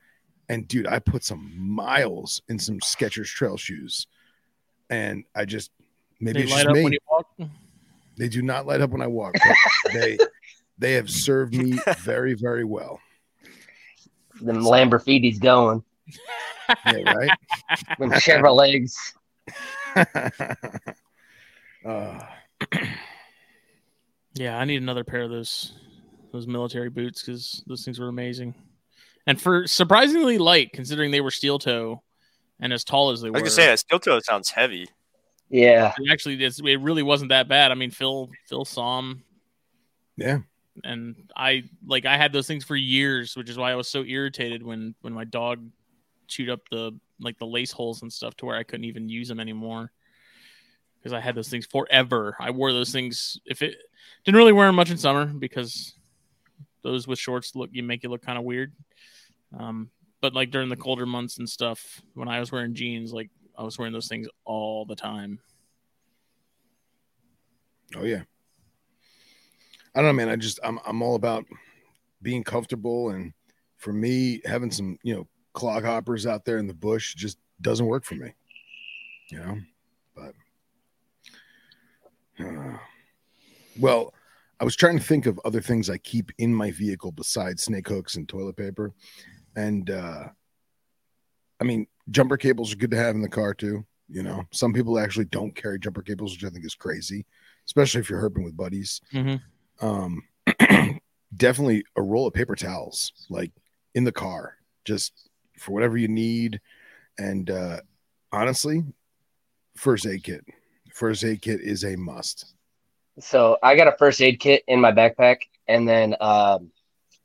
And 0.49 0.67
dude, 0.67 0.87
I 0.87 0.99
put 0.99 1.23
some 1.23 1.51
miles 1.57 2.41
in 2.49 2.59
some 2.59 2.79
Skechers 2.79 3.27
trail 3.27 3.55
shoes. 3.57 4.07
And 4.89 5.23
I 5.33 5.45
just 5.45 5.71
maybe 6.19 6.39
They 6.39 6.43
it's 6.43 6.51
light 6.51 6.57
just 6.63 6.69
up 6.69 6.75
me. 6.75 6.83
when 6.83 6.93
you 6.93 6.99
walk. 7.09 7.27
they 8.17 8.27
do 8.27 8.41
not 8.41 8.67
light 8.67 8.81
up 8.81 8.89
when 8.89 9.01
I 9.01 9.07
walk, 9.07 9.33
but 9.33 9.93
they 9.93 10.17
they 10.77 10.93
have 10.93 11.09
served 11.09 11.53
me 11.55 11.79
very, 11.99 12.33
very 12.33 12.65
well. 12.65 12.99
Them 14.41 14.57
Lamborghinis 14.61 15.39
going, 15.39 15.83
Yeah, 16.85 17.13
right. 17.13 17.31
them 17.99 18.11
Chevrolets. 18.11 18.93
uh, 21.85 22.19
Yeah, 24.33 24.57
I 24.57 24.65
need 24.65 24.81
another 24.81 25.03
pair 25.03 25.21
of 25.21 25.29
those 25.29 25.73
those 26.31 26.47
military 26.47 26.89
boots 26.89 27.21
because 27.21 27.63
those 27.67 27.85
things 27.85 27.99
were 27.99 28.09
amazing, 28.09 28.53
and 29.27 29.39
for 29.41 29.65
surprisingly 29.67 30.37
light 30.37 30.73
considering 30.73 31.11
they 31.11 31.21
were 31.21 31.31
steel 31.31 31.57
toe 31.59 32.03
and 32.59 32.73
as 32.73 32.83
tall 32.83 33.11
as 33.11 33.21
they 33.21 33.29
I 33.33 33.39
were. 33.39 33.41
was 33.41 33.43
gonna 33.43 33.51
say 33.51 33.65
that 33.67 33.79
steel 33.79 33.99
toe 33.99 34.19
sounds 34.19 34.49
heavy. 34.49 34.89
Yeah, 35.49 35.93
it 35.97 36.11
actually, 36.11 36.43
it's, 36.43 36.59
it 36.59 36.77
really 36.81 37.03
wasn't 37.03 37.29
that 37.29 37.47
bad. 37.47 37.71
I 37.71 37.75
mean, 37.75 37.91
Phil 37.91 38.29
Phil 38.49 38.65
saw 38.65 38.97
'em, 38.99 39.23
yeah. 40.17 40.39
and 40.83 41.15
I 41.35 41.63
like 41.85 42.05
I 42.05 42.17
had 42.17 42.33
those 42.33 42.47
things 42.47 42.63
for 42.65 42.75
years, 42.75 43.35
which 43.37 43.49
is 43.49 43.57
why 43.57 43.71
I 43.71 43.75
was 43.75 43.87
so 43.87 44.03
irritated 44.03 44.63
when 44.63 44.95
when 45.01 45.13
my 45.13 45.23
dog 45.23 45.63
chewed 46.27 46.49
up 46.49 46.61
the 46.71 46.99
like 47.19 47.37
the 47.37 47.45
lace 47.45 47.71
holes 47.71 48.01
and 48.01 48.11
stuff 48.11 48.35
to 48.37 48.45
where 48.45 48.55
I 48.55 48.63
couldn't 48.63 48.85
even 48.85 49.09
use 49.09 49.27
them 49.27 49.39
anymore 49.39 49.91
because 50.99 51.13
I 51.13 51.19
had 51.19 51.35
those 51.35 51.49
things 51.49 51.65
forever. 51.65 52.35
I 52.39 52.51
wore 52.51 52.73
those 52.73 52.91
things 52.91 53.39
if 53.45 53.61
it 53.61 53.75
didn't 54.23 54.37
really 54.37 54.53
wear 54.53 54.67
them 54.67 54.75
much 54.75 54.91
in 54.91 54.97
summer 54.97 55.25
because 55.25 55.93
those 56.81 57.07
with 57.07 57.19
shorts 57.19 57.55
look 57.55 57.69
you 57.73 57.83
make 57.83 58.03
you 58.03 58.09
look 58.09 58.21
kind 58.21 58.37
of 58.37 58.43
weird. 58.43 58.73
Um, 59.57 59.89
but 60.21 60.33
like 60.33 60.51
during 60.51 60.69
the 60.69 60.75
colder 60.75 61.05
months 61.05 61.37
and 61.37 61.47
stuff, 61.47 62.01
when 62.15 62.27
I 62.27 62.39
was 62.39 62.51
wearing 62.51 62.73
jeans, 62.73 63.13
like 63.13 63.29
I 63.57 63.63
was 63.63 63.77
wearing 63.77 63.93
those 63.93 64.07
things 64.07 64.27
all 64.43 64.85
the 64.85 64.95
time. 64.95 65.39
Oh 67.95 68.03
yeah. 68.03 68.23
I 69.93 70.01
don't 70.01 70.07
know, 70.07 70.13
man. 70.13 70.29
I 70.29 70.35
just 70.35 70.59
I'm 70.63 70.79
I'm 70.85 71.01
all 71.01 71.15
about 71.15 71.45
being 72.21 72.43
comfortable 72.43 73.11
and 73.11 73.33
for 73.77 73.93
me 73.93 74.41
having 74.45 74.71
some, 74.71 74.97
you 75.03 75.13
know, 75.13 75.27
clog 75.55 75.83
hoppers 75.83 76.27
out 76.27 76.45
there 76.45 76.57
in 76.57 76.67
the 76.67 76.73
bush 76.73 77.15
just 77.15 77.37
doesn't 77.61 77.85
work 77.85 78.05
for 78.05 78.15
me. 78.15 78.33
You 79.31 79.39
know? 79.39 79.57
But 80.15 80.33
uh, 82.39 82.77
well, 83.79 84.13
I 84.59 84.63
was 84.63 84.75
trying 84.75 84.97
to 84.97 85.03
think 85.03 85.25
of 85.25 85.39
other 85.43 85.61
things 85.61 85.89
I 85.89 85.97
keep 85.97 86.31
in 86.37 86.53
my 86.53 86.71
vehicle 86.71 87.11
besides 87.11 87.63
snake 87.63 87.87
hooks 87.87 88.15
and 88.15 88.29
toilet 88.29 88.55
paper. 88.55 88.93
And 89.55 89.89
uh 89.89 90.25
I 91.59 91.63
mean, 91.63 91.87
jumper 92.11 92.37
cables 92.37 92.73
are 92.73 92.77
good 92.77 92.91
to 92.91 92.97
have 92.97 93.15
in 93.15 93.21
the 93.21 93.29
car 93.29 93.53
too. 93.53 93.85
You 94.09 94.21
know, 94.21 94.43
some 94.51 94.73
people 94.73 94.99
actually 94.99 95.25
don't 95.25 95.55
carry 95.55 95.79
jumper 95.79 96.03
cables, 96.03 96.33
which 96.33 96.43
I 96.43 96.49
think 96.49 96.65
is 96.65 96.75
crazy 96.75 97.25
especially 97.67 98.01
if 98.01 98.09
you're 98.09 98.21
herping 98.21 98.43
with 98.43 98.57
buddies. 98.57 99.01
Mhm. 99.11 99.41
Um, 99.81 100.23
definitely 101.35 101.83
a 101.95 102.01
roll 102.01 102.27
of 102.27 102.33
paper 102.33 102.55
towels, 102.55 103.11
like 103.29 103.51
in 103.93 104.03
the 104.03 104.11
car, 104.11 104.57
just 104.85 105.24
for 105.59 105.71
whatever 105.71 105.97
you 105.97 106.07
need. 106.07 106.59
And 107.17 107.49
uh, 107.49 107.79
honestly, 108.31 108.83
first 109.75 110.05
aid 110.05 110.23
kit. 110.23 110.45
First 110.93 111.23
aid 111.23 111.41
kit 111.41 111.61
is 111.61 111.83
a 111.83 111.95
must. 111.95 112.53
So 113.19 113.57
I 113.63 113.75
got 113.75 113.87
a 113.87 113.95
first 113.97 114.21
aid 114.21 114.39
kit 114.39 114.63
in 114.67 114.79
my 114.81 114.91
backpack, 114.91 115.37
and 115.67 115.87
then 115.87 116.15
um, 116.19 116.71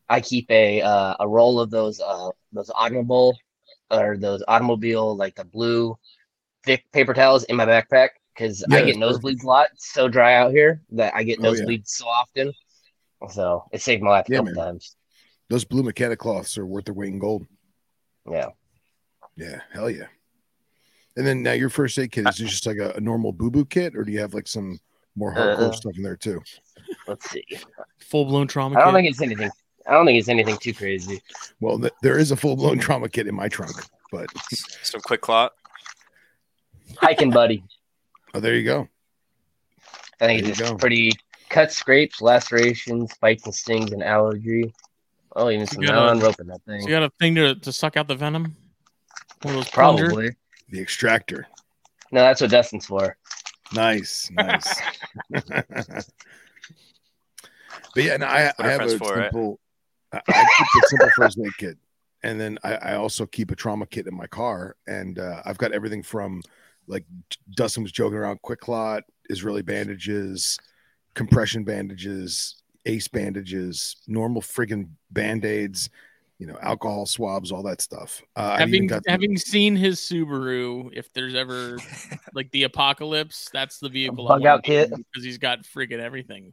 I 0.09 0.21
keep 0.21 0.51
a 0.51 0.83
uh, 0.83 1.17
a 1.21 1.29
roll 1.29 1.61
of 1.61 1.71
those 1.71 2.01
uh, 2.01 2.31
those 2.53 2.71
automobile 2.75 3.37
or 3.91 4.17
those 4.17 4.43
automobile 4.47 5.17
like 5.17 5.35
the 5.35 5.45
blue 5.45 5.99
thick 6.65 6.85
paper 6.93 7.15
towels 7.15 7.45
in 7.45 7.57
my 7.57 7.67
backpack 7.67 8.11
because 8.35 8.65
Yeah, 8.69 8.79
I 8.79 8.83
get 8.83 8.97
nosebleeds 8.97 9.43
a 9.43 9.47
lot. 9.47 9.69
It's 9.73 9.93
so 9.93 10.09
dry 10.09 10.35
out 10.35 10.53
here 10.53 10.81
that 10.93 11.15
I 11.15 11.25
get 11.25 11.41
Oh, 11.41 11.45
yeah. 11.45 11.51
nosebleeds 11.51 11.89
so 11.89 12.07
often. 12.07 12.53
So 13.31 13.65
it 13.73 13.83
saved 13.83 14.03
my 14.03 14.11
life 14.11 14.27
a 14.29 14.31
Yeah, 14.31 14.39
couple 14.39 14.55
man. 14.55 14.65
times. 14.65 14.97
Those 15.49 15.65
blue 15.65 15.83
mechanic 15.83 16.19
cloths 16.21 16.57
are 16.57 16.67
worth 16.67 16.85
their 16.85 16.95
weight 16.95 17.13
in 17.13 17.19
gold. 17.19 17.47
Yeah. 18.31 18.49
Yeah, 19.37 19.61
hell 19.73 19.91
yeah. 19.91 20.07
And 21.17 21.27
then 21.27 21.43
now 21.43 21.53
your 21.53 21.71
first 21.71 21.99
aid 21.99 22.13
kit 22.13 22.27
is 22.29 22.37
just 22.37 22.67
like 22.67 22.79
a, 22.79 22.91
a 22.93 23.01
normal 23.01 23.33
boo 23.33 23.51
boo 23.51 23.65
kit, 23.65 23.97
or 23.97 24.05
do 24.05 24.13
you 24.13 24.21
have 24.21 24.35
like 24.35 24.47
some 24.47 24.79
more 25.17 25.35
hardcore 25.35 25.71
Uh, 25.71 25.73
stuff 25.73 25.97
in 25.97 26.03
there 26.03 26.17
too? 26.17 26.41
Let's 27.09 27.29
see. 27.31 27.45
Full 27.99 28.27
blown 28.27 28.47
trauma. 28.47 28.79
I 28.79 28.85
don't 28.85 28.95
kit. 28.95 28.95
think 29.03 29.11
it's 29.11 29.23
anything. 29.23 29.51
I 29.87 29.93
don't 29.93 30.07
think 30.07 30.19
it's 30.19 30.29
anything 30.29 30.57
too 30.59 30.73
crazy. 30.75 31.21
Well, 31.61 31.79
th- 31.79 31.93
there 32.03 32.19
is 32.19 32.31
a 32.31 32.37
full 32.37 32.55
blown 32.57 32.79
trauma 32.79 33.09
kit 33.09 33.27
in 33.27 33.35
my 33.35 33.49
trunk, 33.49 33.73
but 34.13 34.27
Some 34.83 35.01
quick 35.01 35.21
clot. 35.21 35.53
Hiking 36.99 37.31
buddy. 37.31 37.65
oh, 38.35 38.41
there 38.41 38.55
you 38.57 38.65
go. 38.65 38.89
I 40.21 40.27
think 40.27 40.43
There 40.43 40.51
it's 40.51 40.59
just 40.59 40.73
go. 40.73 40.77
pretty 40.79 41.13
cuts, 41.49 41.77
scrapes, 41.77 42.21
lacerations, 42.21 43.11
bites 43.21 43.45
and 43.47 43.55
stings, 43.55 43.93
and 43.93 44.03
allergy. 44.03 44.73
Oh, 45.37 45.51
even 45.51 45.67
some 45.67 45.83
gotta- 45.83 45.93
nylon 45.97 46.21
rope 46.21 46.41
in 46.41 46.47
that 46.49 46.61
So 46.67 46.73
thing. 46.73 46.83
you 46.83 46.89
got 46.89 47.03
a 47.05 47.11
thing 47.21 47.35
to, 47.37 47.55
to 47.55 47.73
suck 47.73 47.97
out 47.97 48.09
the 48.09 48.15
venom? 48.17 48.57
One 49.43 49.55
of 49.55 49.61
those 49.61 49.71
plunger? 49.71 50.07
Probably. 50.07 50.31
The 50.71 50.81
extractor. 50.81 51.47
No, 52.13 52.21
that's 52.23 52.41
what 52.41 52.51
Dustin's 52.51 52.87
for. 52.87 53.17
Nice, 53.73 54.29
nice. 54.33 54.81
but 55.31 56.05
yeah, 57.97 58.15
and 58.15 58.25
I, 58.25 58.53
I 58.59 58.69
have 58.69 58.81
a 58.83 58.99
for 58.99 59.21
it. 59.21 59.25
simple. 59.33 59.61
I, 60.13 60.21
I 60.29 60.45
keep 60.73 60.83
a 60.85 60.87
simple 60.89 61.11
first 61.17 61.39
aid 61.45 61.57
kit, 61.57 61.79
and 62.23 62.41
then 62.41 62.59
I, 62.65 62.75
I 62.75 62.95
also 62.97 63.27
keep 63.27 63.51
a 63.51 63.57
trauma 63.57 63.87
kit 63.87 64.07
in 64.09 64.15
my 64.17 64.27
car, 64.27 64.77
and 64.87 65.19
uh, 65.19 65.43
I've 65.45 65.59
got 65.59 65.73
everything 65.73 66.03
from 66.03 66.43
like 66.89 67.05
Dustin 67.57 67.83
was 67.85 67.93
joking 67.93 68.19
around, 68.19 68.43
quick 68.43 68.61
clot, 68.61 69.05
Israeli 69.29 69.63
bandages, 69.63 70.59
compression 71.15 71.63
bandages, 71.63 72.63
ace 72.87 73.09
bandages, 73.09 73.97
normal 74.07 74.41
friggin' 74.43 74.89
band 75.11 75.45
aids, 75.45 75.91
you 76.39 76.47
know, 76.47 76.57
alcohol 76.63 77.05
swabs, 77.05 77.53
all 77.53 77.63
that 77.63 77.83
stuff. 77.83 78.23
Uh, 78.37 78.41
I 78.41 78.55
even 78.55 78.59
having 78.69 78.87
got 78.87 79.05
the- 79.05 79.11
having 79.11 79.37
seen 79.37 79.77
his 79.77 80.01
Subaru, 80.01 80.91
if 80.95 81.13
there's 81.13 81.35
ever 81.35 81.79
like 82.35 82.51
the 82.53 82.63
apocalypse, 82.65 83.49
that's 83.53 83.79
the 83.79 83.89
vehicle. 83.91 84.27
bug 84.27 84.47
out 84.47 84.63
kit? 84.65 84.91
because 84.91 85.23
he's 85.25 85.39
got 85.39 85.63
friggin' 85.65 86.01
everything. 86.01 86.53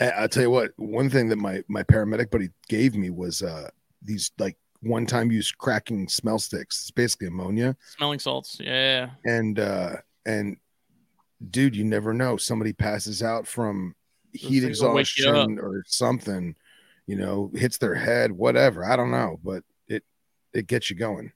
I- 0.00 0.10
I'll 0.10 0.28
tell 0.28 0.42
you 0.42 0.50
what. 0.50 0.72
One 0.76 1.08
thing 1.10 1.28
that 1.28 1.36
my 1.36 1.62
my 1.68 1.82
paramedic 1.84 2.30
buddy 2.30 2.48
gave 2.68 2.96
me 2.96 3.10
was 3.10 3.42
uh 3.42 3.68
these 4.02 4.32
like 4.38 4.56
one 4.82 5.04
time 5.06 5.30
use 5.30 5.52
cracking 5.52 6.08
smell 6.08 6.38
sticks. 6.38 6.80
It's 6.80 6.90
basically 6.90 7.26
ammonia, 7.28 7.76
Smelling 7.96 8.18
salts, 8.18 8.56
yeah. 8.60 9.10
and 9.24 9.60
uh 9.60 9.96
and 10.26 10.56
dude, 11.50 11.76
you 11.76 11.84
never 11.84 12.12
know. 12.14 12.36
Somebody 12.38 12.72
passes 12.72 13.22
out 13.22 13.46
from 13.46 13.94
heat 14.32 14.60
things 14.60 14.80
will 14.80 14.94
wake 14.94 15.18
you 15.18 15.28
up. 15.28 15.34
exhaustion 15.34 15.58
or 15.58 15.82
something, 15.86 16.54
you 17.06 17.16
know, 17.16 17.50
hits 17.54 17.78
their 17.78 17.94
head, 17.94 18.32
whatever. 18.32 18.84
I 18.84 18.96
don't 18.96 19.10
know, 19.10 19.38
but 19.42 19.64
it 19.88 20.04
it 20.52 20.66
gets 20.66 20.90
you 20.90 20.96
going. 20.96 21.32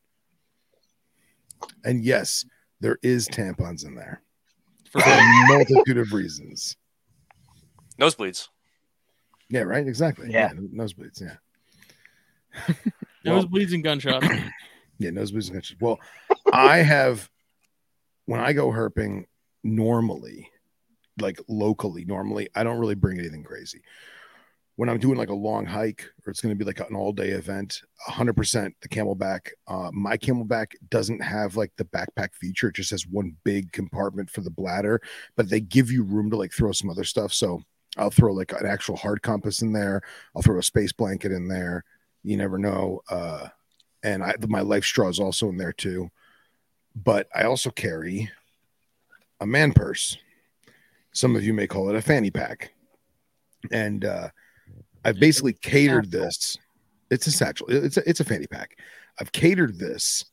And 1.85 2.05
yes, 2.05 2.45
there 2.81 2.99
is 3.03 3.29
tampons 3.29 3.87
in 3.87 3.95
there 3.95 4.23
For 4.91 5.01
for 5.01 5.11
a 5.11 5.47
multitude 5.49 5.99
of 5.99 6.13
reasons. 6.13 6.77
Nosebleeds. 7.99 8.49
Yeah, 9.49 9.63
right. 9.63 9.87
Exactly. 9.87 10.31
Yeah. 10.31 10.51
nosebleeds. 10.53 11.21
Yeah. 11.23 12.75
nosebleeds 13.25 13.73
and 13.73 13.85
gunshots. 13.85 14.27
Yeah, 14.99 15.11
nosebleeds 15.11 15.47
and 15.47 15.55
gunshots. 15.55 15.81
Well, 15.81 15.99
I 16.53 16.77
have 16.77 17.29
when 18.27 18.39
I 18.39 18.53
go 18.53 18.69
herping 18.69 19.25
normally, 19.65 20.49
like 21.21 21.39
locally, 21.49 22.05
normally, 22.05 22.49
I 22.55 22.65
don't 22.65 22.79
really 22.79 22.95
bring 22.95 23.19
anything 23.19 23.45
crazy. 23.45 23.83
When 24.77 24.89
I'm 24.89 24.99
doing 24.99 25.17
like 25.17 25.29
a 25.29 25.35
long 25.35 25.67
hike 25.67 26.05
or 26.27 26.31
it's 26.31 26.41
going 26.41 26.53
to 26.53 26.59
be 26.59 26.65
like 26.65 26.81
an 26.81 26.97
all 26.97 27.13
day 27.13 27.29
event, 27.29 27.83
100% 28.09 28.73
the 28.81 28.89
CamelBak. 28.89 29.51
Uh, 29.69 29.91
my 29.93 30.17
CamelBak 30.17 30.73
doesn't 30.91 31.21
have 31.21 31.57
like 31.57 31.71
the 31.77 31.85
backpack 31.85 32.35
feature. 32.35 32.69
It 32.69 32.75
just 32.75 32.91
has 32.91 33.07
one 33.07 33.37
big 33.45 33.71
compartment 33.71 34.31
for 34.31 34.41
the 34.41 34.51
bladder, 34.51 35.01
but 35.37 35.49
they 35.49 35.61
give 35.61 35.93
you 35.93 36.03
room 36.03 36.29
to 36.31 36.37
like 36.37 36.53
throw 36.53 36.73
some 36.73 36.91
other 36.91 37.05
stuff. 37.05 37.33
So 37.33 37.63
I'll 37.97 38.11
throw 38.11 38.33
like 38.33 38.53
an 38.53 38.67
actual 38.67 38.97
hard 38.97 39.23
compass 39.23 39.63
in 39.63 39.73
there. 39.73 40.03
I'll 40.35 40.43
throw 40.43 40.59
a 40.59 40.63
space 40.63 40.93
blanket 40.93 41.31
in 41.31 41.47
there. 41.47 41.85
You 42.25 42.37
never 42.37 42.59
know. 42.59 43.03
Uh, 43.09 43.49
and 44.03 44.23
I, 44.23 44.35
my 44.49 44.61
LifeStraw 44.61 45.11
is 45.11 45.21
also 45.21 45.49
in 45.49 45.57
there 45.57 45.73
too. 45.73 46.11
But 46.97 47.29
I 47.35 47.45
also 47.45 47.71
carry 47.71 48.31
a 49.41 49.47
man 49.47 49.73
purse. 49.73 50.17
Some 51.15 51.37
of 51.37 51.45
you 51.45 51.55
may 51.55 51.67
call 51.67 51.89
it 51.89 51.97
a 51.97 52.03
fanny 52.03 52.31
pack. 52.31 52.75
And 53.73 54.05
uh, 54.05 54.29
I've 55.05 55.19
basically 55.19 55.55
catered 55.55 56.11
this. 56.11 56.59
It's 57.11 57.27
a 57.27 57.31
satchel. 57.31 57.67
It's 57.69 57.97
a, 57.97 58.09
it's 58.09 58.21
a 58.21 58.25
fanny 58.25 58.47
pack. 58.47 58.79
I've 59.21 59.33
catered 59.33 59.79
this 59.79 60.25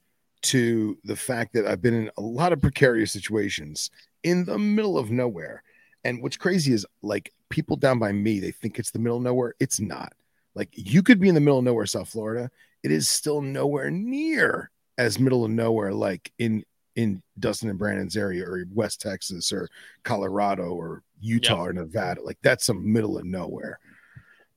to 0.44 0.98
the 1.04 1.16
fact 1.16 1.54
that 1.54 1.68
I've 1.68 1.82
been 1.82 1.94
in 1.94 2.12
a 2.18 2.22
lot 2.22 2.52
of 2.52 2.62
precarious 2.62 3.12
situations 3.12 3.92
in 4.24 4.44
the 4.44 4.58
middle 4.58 4.98
of 4.98 5.12
nowhere. 5.12 5.64
And 6.04 6.22
what's 6.22 6.38
crazy 6.38 6.74
is 6.74 6.86
like 7.04 7.32
people 7.50 7.76
down 7.76 8.00
by 8.00 8.12
me, 8.12 8.40
they 8.40 8.52
think 8.52 8.80
it's 8.80 8.92
the 8.92 9.00
middle 9.00 9.18
of 9.18 9.24
nowhere. 9.24 9.54
It's 9.60 9.80
not. 9.80 10.14
Like 10.56 10.70
you 10.74 11.04
could 11.04 11.20
be 11.20 11.30
in 11.30 11.36
the 11.36 11.42
middle 11.42 11.60
of 11.60 11.64
nowhere, 11.64 11.86
South 11.86 12.10
Florida. 12.10 12.50
It 12.84 12.92
is 12.92 13.08
still 13.08 13.42
nowhere 13.42 13.92
near 13.92 14.72
as 14.98 15.20
middle 15.20 15.46
of 15.46 15.52
nowhere, 15.52 15.94
like 15.94 16.32
in 16.40 16.64
in 16.96 17.22
Dustin 17.40 17.70
and 17.70 17.80
Brandon's 17.80 18.18
area 18.18 18.44
or 18.46 18.66
West 18.74 19.02
Texas 19.02 19.52
or 19.52 19.70
Colorado 20.04 20.70
or 20.74 21.04
Utah 21.20 21.66
or 21.66 21.74
Nevada. 21.74 22.22
Like 22.22 22.38
that's 22.42 22.66
some 22.66 22.92
middle 22.92 23.18
of 23.18 23.26
nowhere. 23.26 23.80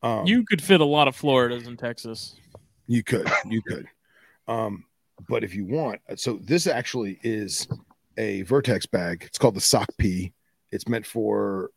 Um, 0.02 0.26
you 0.26 0.44
could 0.44 0.62
fit 0.62 0.80
a 0.80 0.84
lot 0.84 1.08
of 1.08 1.16
Floridas 1.16 1.66
in 1.66 1.76
Texas. 1.76 2.36
you 2.86 3.02
could, 3.02 3.30
you 3.48 3.62
could. 3.62 3.86
Um, 4.48 4.84
but 5.28 5.44
if 5.44 5.54
you 5.54 5.64
want, 5.64 6.00
so 6.16 6.38
this 6.42 6.66
actually 6.66 7.18
is 7.22 7.66
a 8.18 8.44
Vertx 8.44 8.90
bag. 8.90 9.24
It's 9.26 9.38
called 9.38 9.54
the 9.54 9.60
Sock 9.60 9.88
P. 9.98 10.32
It's 10.70 10.88
meant 10.88 11.06
for. 11.06 11.70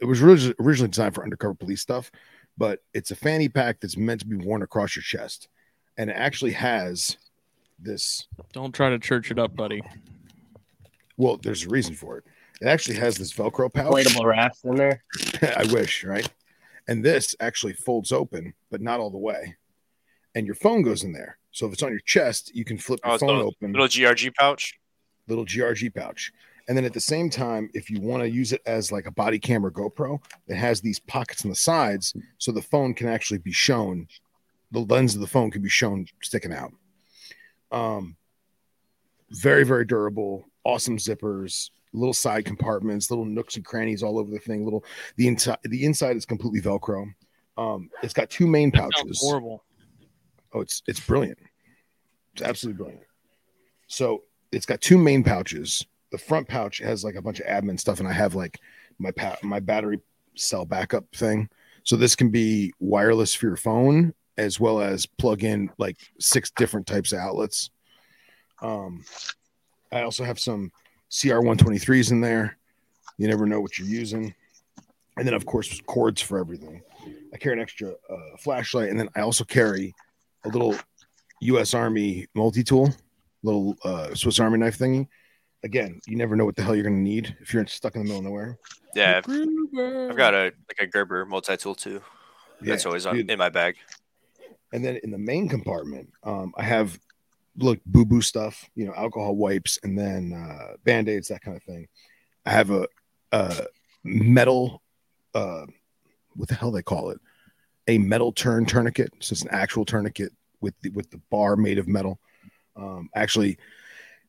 It 0.00 0.06
was 0.06 0.22
originally 0.22 0.88
designed 0.88 1.14
for 1.14 1.24
undercover 1.24 1.52
police 1.52 1.82
stuff, 1.82 2.10
but 2.56 2.80
it's 2.94 3.10
a 3.10 3.16
fanny 3.16 3.50
pack 3.50 3.80
that's 3.80 3.98
meant 3.98 4.20
to 4.20 4.26
be 4.26 4.36
worn 4.36 4.62
across 4.62 4.96
your 4.96 5.02
chest, 5.02 5.48
and 5.98 6.08
it 6.08 6.14
actually 6.14 6.52
has 6.52 7.18
this. 7.78 8.26
Don't 8.52 8.72
try 8.74 8.90
to 8.90 8.98
church 8.98 9.30
it 9.30 9.38
up, 9.38 9.54
buddy. 9.56 9.82
Well, 11.16 11.36
there's 11.36 11.64
a 11.64 11.68
reason 11.68 11.94
for 11.94 12.18
it. 12.18 12.24
It 12.60 12.66
actually 12.66 12.96
has 12.96 13.16
this 13.16 13.32
Velcro 13.32 13.72
pouch. 13.72 13.92
Inflatable 14.04 14.24
rafts 14.24 14.64
in 14.64 14.76
there. 14.76 15.02
I 15.56 15.64
wish, 15.72 16.04
right? 16.04 16.28
And 16.88 17.04
this 17.04 17.34
actually 17.40 17.72
folds 17.74 18.12
open, 18.12 18.54
but 18.70 18.80
not 18.80 19.00
all 19.00 19.10
the 19.10 19.18
way. 19.18 19.56
And 20.34 20.46
your 20.46 20.54
phone 20.56 20.82
goes 20.82 21.04
in 21.04 21.12
there. 21.12 21.38
So 21.50 21.66
if 21.66 21.72
it's 21.72 21.82
on 21.82 21.90
your 21.90 22.00
chest, 22.00 22.54
you 22.54 22.64
can 22.64 22.78
flip 22.78 23.00
your 23.04 23.14
Oh, 23.14 23.18
phone 23.18 23.28
little, 23.28 23.46
open. 23.48 23.72
little 23.72 23.86
GRG 23.88 24.34
pouch. 24.34 24.74
little 25.28 25.44
GRG 25.46 25.94
pouch. 25.94 26.32
And 26.66 26.76
then 26.76 26.84
at 26.84 26.94
the 26.94 27.00
same 27.00 27.28
time, 27.30 27.70
if 27.74 27.90
you 27.90 28.00
want 28.00 28.22
to 28.22 28.28
use 28.30 28.52
it 28.52 28.62
as 28.66 28.90
like 28.90 29.06
a 29.06 29.10
body 29.10 29.38
camera 29.38 29.70
GoPro, 29.70 30.18
it 30.48 30.56
has 30.56 30.80
these 30.80 30.98
pockets 30.98 31.44
on 31.44 31.50
the 31.50 31.54
sides 31.56 32.14
so 32.38 32.50
the 32.52 32.62
phone 32.62 32.94
can 32.94 33.06
actually 33.06 33.38
be 33.38 33.52
shown. 33.52 34.08
The 34.72 34.80
lens 34.80 35.14
of 35.14 35.20
the 35.20 35.26
phone 35.26 35.50
can 35.50 35.62
be 35.62 35.68
shown 35.68 36.06
sticking 36.22 36.52
out. 36.52 36.72
Um, 37.74 38.16
very, 39.30 39.64
very 39.64 39.84
durable, 39.84 40.44
awesome 40.64 40.96
zippers, 40.96 41.70
little 41.92 42.14
side 42.14 42.44
compartments, 42.44 43.10
little 43.10 43.24
nooks 43.24 43.56
and 43.56 43.64
crannies 43.64 44.02
all 44.02 44.18
over 44.18 44.30
the 44.30 44.38
thing. 44.38 44.64
Little 44.64 44.84
the 45.16 45.26
inside 45.26 45.58
the 45.64 45.84
inside 45.84 46.16
is 46.16 46.24
completely 46.24 46.60
Velcro. 46.60 47.12
Um, 47.56 47.90
it's 48.02 48.14
got 48.14 48.30
two 48.30 48.46
main 48.46 48.70
pouches. 48.70 49.18
horrible. 49.20 49.64
Oh, 50.52 50.60
it's 50.60 50.82
it's 50.86 51.00
brilliant. 51.00 51.38
It's 52.34 52.42
absolutely 52.42 52.78
brilliant. 52.78 53.06
So 53.88 54.22
it's 54.52 54.66
got 54.66 54.80
two 54.80 54.98
main 54.98 55.24
pouches. 55.24 55.84
The 56.12 56.18
front 56.18 56.46
pouch 56.46 56.78
has 56.78 57.02
like 57.02 57.16
a 57.16 57.22
bunch 57.22 57.40
of 57.40 57.46
admin 57.46 57.78
stuff, 57.78 57.98
and 57.98 58.08
I 58.08 58.12
have 58.12 58.36
like 58.36 58.60
my 58.98 59.10
pa- 59.10 59.38
my 59.42 59.58
battery 59.58 60.00
cell 60.36 60.64
backup 60.64 61.06
thing. 61.14 61.48
So 61.82 61.96
this 61.96 62.14
can 62.14 62.30
be 62.30 62.72
wireless 62.78 63.34
for 63.34 63.46
your 63.46 63.56
phone 63.56 64.14
as 64.36 64.58
well 64.58 64.80
as 64.80 65.06
plug 65.06 65.44
in 65.44 65.70
like 65.78 65.96
six 66.18 66.50
different 66.50 66.86
types 66.86 67.12
of 67.12 67.18
outlets. 67.18 67.70
Um, 68.62 69.04
I 69.92 70.02
also 70.02 70.24
have 70.24 70.38
some 70.40 70.72
CR 71.08 71.34
123s 71.34 72.10
in 72.10 72.20
there. 72.20 72.58
You 73.18 73.28
never 73.28 73.46
know 73.46 73.60
what 73.60 73.78
you're 73.78 73.88
using. 73.88 74.34
And 75.16 75.26
then, 75.26 75.34
of 75.34 75.46
course, 75.46 75.80
cords 75.86 76.20
for 76.20 76.38
everything. 76.38 76.82
I 77.32 77.36
carry 77.36 77.54
an 77.54 77.62
extra 77.62 77.92
uh, 78.10 78.36
flashlight, 78.38 78.88
and 78.90 78.98
then 78.98 79.08
I 79.14 79.20
also 79.20 79.44
carry 79.44 79.94
a 80.44 80.48
little 80.48 80.76
U.S. 81.42 81.74
Army 81.74 82.26
multi-tool, 82.34 82.90
little 83.44 83.76
uh, 83.84 84.14
Swiss 84.14 84.40
Army 84.40 84.58
knife 84.58 84.78
thingy. 84.78 85.06
Again, 85.62 86.00
you 86.06 86.16
never 86.16 86.34
know 86.34 86.44
what 86.44 86.56
the 86.56 86.62
hell 86.62 86.74
you're 86.74 86.84
going 86.84 86.96
to 86.96 87.02
need 87.02 87.36
if 87.40 87.54
you're 87.54 87.66
stuck 87.66 87.94
in 87.94 88.02
the 88.02 88.04
middle 88.04 88.18
of 88.18 88.24
nowhere. 88.24 88.58
Yeah, 88.94 89.18
I've, 89.24 89.30
I've 89.30 90.16
got 90.16 90.34
a 90.34 90.52
like 90.68 90.78
a 90.80 90.86
Gerber 90.86 91.24
multi 91.24 91.56
tool 91.56 91.74
too. 91.74 92.02
That's 92.60 92.86
always 92.86 93.06
on, 93.06 93.16
dude. 93.16 93.30
in 93.30 93.38
my 93.38 93.48
bag. 93.48 93.76
And 94.74 94.84
then 94.84 94.98
in 95.04 95.12
the 95.12 95.18
main 95.18 95.48
compartment, 95.48 96.10
um, 96.24 96.52
I 96.56 96.64
have 96.64 96.98
look 97.56 97.78
boo 97.86 98.04
boo 98.04 98.20
stuff, 98.20 98.68
you 98.74 98.84
know, 98.84 98.92
alcohol 98.96 99.36
wipes, 99.36 99.78
and 99.84 99.96
then 99.96 100.32
uh, 100.32 100.74
band 100.82 101.08
aids, 101.08 101.28
that 101.28 101.42
kind 101.42 101.56
of 101.56 101.62
thing. 101.62 101.86
I 102.44 102.50
have 102.50 102.72
a, 102.72 102.88
a 103.30 103.66
metal, 104.02 104.82
uh, 105.32 105.66
what 106.34 106.48
the 106.48 106.56
hell 106.56 106.72
they 106.72 106.82
call 106.82 107.10
it, 107.10 107.20
a 107.86 107.98
metal 107.98 108.32
turn 108.32 108.66
tourniquet. 108.66 109.12
So 109.20 109.34
it's 109.34 109.42
an 109.42 109.50
actual 109.52 109.84
tourniquet 109.84 110.32
with 110.60 110.74
the, 110.80 110.90
with 110.90 111.08
the 111.10 111.20
bar 111.30 111.54
made 111.54 111.78
of 111.78 111.86
metal. 111.86 112.18
Um, 112.74 113.10
actually, 113.14 113.58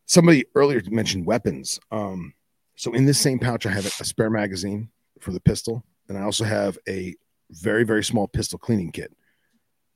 somebody 0.06 0.46
earlier 0.54 0.84
mentioned 0.92 1.26
weapons. 1.26 1.80
Um, 1.90 2.36
so 2.76 2.94
in 2.94 3.08
this 3.08 3.18
same 3.18 3.40
pouch, 3.40 3.66
I 3.66 3.72
have 3.72 3.88
a 3.88 4.06
spare 4.06 4.30
magazine 4.30 4.90
for 5.22 5.32
the 5.32 5.40
pistol, 5.40 5.84
and 6.08 6.20
I 6.20 6.22
also 6.22 6.44
have 6.44 6.78
a 6.88 7.16
very 7.50 7.84
very 7.84 8.04
small 8.04 8.28
pistol 8.28 8.60
cleaning 8.60 8.92
kit 8.92 9.12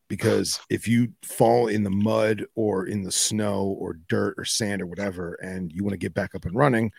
because 0.10 0.60
if 0.70 0.88
you 0.88 1.14
fall 1.24 1.68
in 1.68 1.84
the 1.84 1.90
mud 1.90 2.44
or 2.56 2.88
in 2.88 3.04
the 3.04 3.12
snow 3.12 3.78
or 3.80 3.94
dirt 4.10 4.34
or 4.38 4.44
sand 4.44 4.82
or 4.82 4.88
whatever 4.88 5.36
and 5.36 5.72
you 5.72 5.84
want 5.84 5.94
to 5.94 5.98
get 5.98 6.14
back 6.14 6.36
up 6.36 6.44
and 6.44 6.56
running 6.56 6.92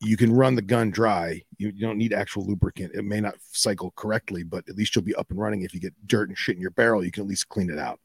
you 0.00 0.18
can 0.18 0.30
run 0.30 0.54
the 0.54 0.60
gun 0.60 0.90
dry. 0.90 1.40
You, 1.56 1.68
you 1.74 1.80
don't 1.80 1.96
need 1.96 2.12
actual 2.12 2.44
lubricant. 2.44 2.92
It 2.94 3.04
may 3.04 3.20
not 3.20 3.36
cycle 3.52 3.92
correctly 3.94 4.42
but 4.42 4.68
at 4.68 4.74
least 4.76 4.96
you'll 4.96 5.04
be 5.04 5.14
up 5.14 5.30
and 5.30 5.38
running. 5.38 5.62
If 5.62 5.72
you 5.72 5.80
get 5.80 5.94
dirt 6.08 6.28
and 6.28 6.36
shit 6.36 6.56
in 6.56 6.60
your 6.60 6.72
barrel 6.72 7.04
you 7.04 7.12
can 7.12 7.22
at 7.22 7.28
least 7.28 7.48
clean 7.48 7.70
it 7.70 7.78
out. 7.78 8.00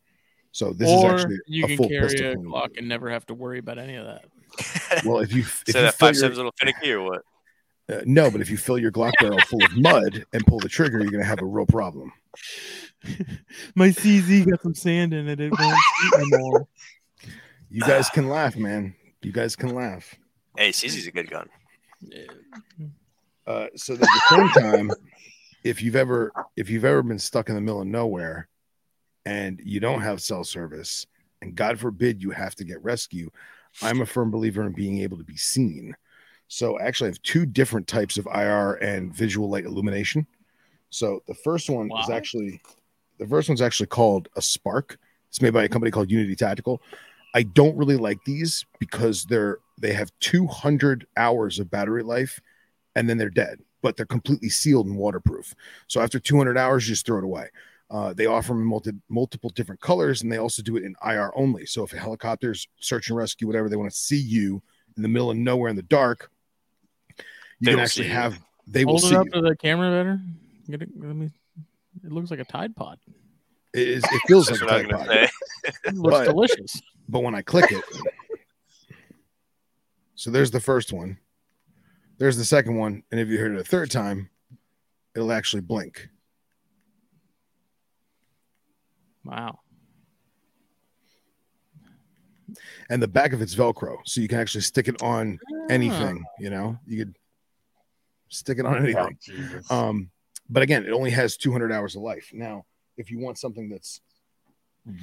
So 0.52 0.74
this 0.74 0.90
or 0.90 1.16
is 1.16 1.22
actually 1.22 1.40
you 1.48 1.66
a 1.66 1.68
can 1.68 1.78
full 1.78 1.88
carry 1.88 2.08
pistol 2.10 2.28
a 2.28 2.36
cleaning. 2.36 2.52
Glock 2.52 2.78
and 2.78 2.88
never 2.88 3.10
have 3.10 3.26
to 3.28 3.34
worry 3.34 3.60
about 3.60 3.78
any 3.78 3.96
of 3.96 4.06
that. 4.06 4.26
well 5.06 5.20
if 5.20 5.34
you 5.34 5.42
if 5.42 5.64
Say 5.68 5.80
you 5.80 5.86
that 5.86 5.96
five 5.96 6.14
your, 6.14 6.22
sevens 6.22 6.38
a 6.38 6.42
little 6.42 6.54
finicky 6.60 6.92
or 6.92 7.02
what? 7.04 7.22
uh, 7.90 8.02
no 8.06 8.30
but 8.30 8.42
if 8.42 8.50
you 8.50 8.58
fill 8.58 8.78
your 8.78 8.92
glock 8.92 9.14
barrel 9.20 9.40
full 9.40 9.64
of 9.64 9.76
mud 9.78 10.26
and 10.34 10.46
pull 10.46 10.60
the 10.60 10.70
trigger 10.70 11.00
you're 11.00 11.12
going 11.12 11.24
to 11.24 11.28
have 11.28 11.42
a 11.42 11.46
real 11.46 11.66
problem 11.66 12.12
My 13.76 13.90
CZ 13.90 14.50
got 14.50 14.62
some 14.62 14.76
sand 14.76 15.14
in 15.14 15.28
it. 15.28 15.40
It 15.40 15.52
won't 15.58 15.80
shoot 16.00 16.14
anymore. 16.16 16.68
you 17.70 17.82
guys 17.82 18.10
can 18.10 18.28
laugh 18.28 18.56
man 18.56 18.94
you 19.22 19.32
guys 19.32 19.56
can 19.56 19.74
laugh 19.74 20.16
Hey, 20.58 20.70
CZ's 20.70 21.08
a 21.08 21.12
good 21.12 21.30
gun. 21.30 21.48
Uh, 23.48 23.68
so 23.76 23.96
that 23.96 24.04
at 24.04 24.10
the 24.10 24.36
same 24.36 24.50
time, 24.50 24.92
if 25.64 25.82
you've 25.82 25.96
ever 25.96 26.32
if 26.58 26.70
you've 26.70 26.86
ever 26.86 27.02
been 27.02 27.20
stuck 27.20 27.50
in 27.50 27.56
the 27.56 27.62
middle 27.62 27.82
of 27.82 27.88
nowhere 27.88 28.48
and 29.26 29.62
you 29.64 29.80
don't 29.80 30.02
have 30.02 30.22
cell 30.22 30.44
service, 30.44 31.06
and 31.42 31.56
God 31.56 31.80
forbid 31.80 32.22
you 32.22 32.32
have 32.32 32.56
to 32.56 32.64
get 32.64 32.84
rescue, 32.84 33.30
I'm 33.82 34.02
a 34.02 34.06
firm 34.06 34.30
believer 34.30 34.64
in 34.66 34.74
being 34.74 35.00
able 35.00 35.18
to 35.18 35.24
be 35.24 35.38
seen. 35.38 35.96
So 36.48 36.78
actually, 36.80 37.08
I 37.08 37.12
have 37.12 37.22
two 37.22 37.46
different 37.46 37.88
types 37.88 38.18
of 38.18 38.28
IR 38.28 38.74
and 38.74 39.16
visual 39.16 39.50
light 39.50 39.66
illumination. 39.66 40.28
So 40.90 41.24
the 41.28 41.34
first 41.34 41.70
one 41.70 41.90
is 42.02 42.10
actually 42.10 42.62
the 43.22 43.28
first 43.28 43.48
one's 43.48 43.62
actually 43.62 43.86
called 43.86 44.30
a 44.36 44.42
Spark. 44.42 44.98
It's 45.30 45.44
made 45.44 45.54
by 45.54 45.64
a 45.64 45.70
company 45.70 45.92
called 45.92 46.10
Unity 46.10 46.36
Tactical. 46.36 46.82
I 47.36 47.44
don't 47.44 47.78
really 47.78 47.96
like 47.96 48.18
these 48.26 48.66
because 48.80 49.26
they're 49.26 49.60
they 49.80 49.94
have 49.94 50.12
200 50.22 51.06
hours 51.16 51.60
of 51.60 51.70
battery 51.70 52.02
life 52.02 52.42
and 52.96 53.08
then 53.08 53.18
they're 53.20 53.30
dead, 53.30 53.60
but 53.84 53.96
they're 53.96 54.08
completely 54.08 54.50
sealed 54.50 54.88
and 54.88 54.98
waterproof. 54.98 55.54
So 55.88 56.02
after 56.02 56.20
200 56.20 56.58
hours, 56.58 56.88
you 56.88 56.94
just 56.94 57.06
throw 57.06 57.20
it 57.20 57.24
away. 57.24 57.50
Uh, 57.92 58.14
they 58.14 58.26
offer 58.26 58.50
them 58.54 58.62
in 58.62 58.68
multi- 58.68 58.92
multiple 59.08 59.52
different 59.52 59.82
colors, 59.82 60.24
and 60.24 60.32
they 60.32 60.38
also 60.38 60.64
do 60.64 60.76
it 60.78 60.84
in 60.84 60.96
IR 61.06 61.32
only. 61.36 61.66
So 61.68 61.84
if 61.84 61.94
a 61.94 61.98
helicopter's 62.00 62.68
search 62.80 63.10
and 63.10 63.18
rescue, 63.18 63.46
whatever, 63.48 63.70
they 63.70 63.76
want 63.76 63.92
to 63.92 63.98
see 63.98 64.20
you 64.20 64.62
in 64.98 65.04
the 65.04 65.10
middle 65.10 65.30
of 65.30 65.38
nowhere 65.38 65.70
in 65.70 65.76
the 65.76 65.82
dark, 65.84 66.32
you 67.10 67.24
They 67.62 67.72
can 67.72 67.78
will 67.78 67.84
actually 67.84 68.04
see 68.06 68.10
you. 68.10 68.16
have. 68.16 68.40
They 68.66 68.86
will 68.86 68.94
Hold 68.94 69.04
it 69.04 69.08
see 69.08 69.16
up 69.16 69.26
you. 69.26 69.32
to 69.34 69.42
the 69.42 69.56
camera 69.56 69.92
better. 69.92 70.20
Get 70.70 70.82
it, 70.84 70.90
let 70.96 71.16
me, 71.16 71.30
it 72.04 72.12
looks 72.12 72.32
like 72.32 72.40
a 72.40 72.46
Tide 72.46 72.76
Pod. 72.76 72.98
It, 73.74 73.88
is, 73.88 74.04
it 74.04 74.22
feels 74.28 74.50
like 74.52 74.62
what 74.62 74.72
a 74.72 74.74
I 74.74 74.78
was 74.82 74.88
Tide 74.88 74.98
Pod. 74.98 75.08
say. 75.08 75.30
It 75.86 75.96
looks 75.96 76.18
But- 76.18 76.26
delicious. 76.26 76.82
but 77.10 77.20
when 77.22 77.36
I 77.36 77.42
click 77.42 77.72
it, 77.72 77.84
so 80.16 80.30
there's 80.32 80.52
the 80.52 80.60
first 80.60 80.92
one, 80.94 81.18
there's 82.18 82.38
the 82.38 82.46
second 82.46 82.76
one, 82.76 83.04
and 83.12 83.20
if 83.20 83.28
you 83.30 83.38
heard 83.40 83.54
it 83.54 83.60
a 83.60 83.64
third 83.64 83.90
time, 83.92 84.30
it'll 85.16 85.32
actually 85.32 85.62
blink. 85.62 86.08
Wow. 89.24 89.60
And 92.90 93.02
the 93.02 93.08
back 93.08 93.34
of 93.34 93.42
it's 93.42 93.56
Velcro, 93.56 93.98
so 94.06 94.20
you 94.20 94.28
can 94.28 94.40
actually 94.40 94.62
stick 94.62 94.88
it 94.88 95.02
on 95.02 95.40
Ah. 95.54 95.66
anything. 95.70 96.24
You 96.40 96.50
know, 96.50 96.78
you 96.86 97.06
could 97.06 97.16
stick 98.30 98.60
it 98.60 98.66
on 98.66 98.74
Oh, 98.74 98.78
anything. 98.84 99.18
Jesus. 99.22 99.72
Um, 99.72 100.10
but 100.52 100.62
again, 100.62 100.86
it 100.86 100.92
only 100.92 101.10
has 101.12 101.38
200 101.38 101.72
hours 101.72 101.96
of 101.96 102.02
life. 102.02 102.30
Now, 102.34 102.66
if 102.98 103.10
you 103.10 103.20
want 103.20 103.40
something 103.40 103.70
that's 103.70 104.02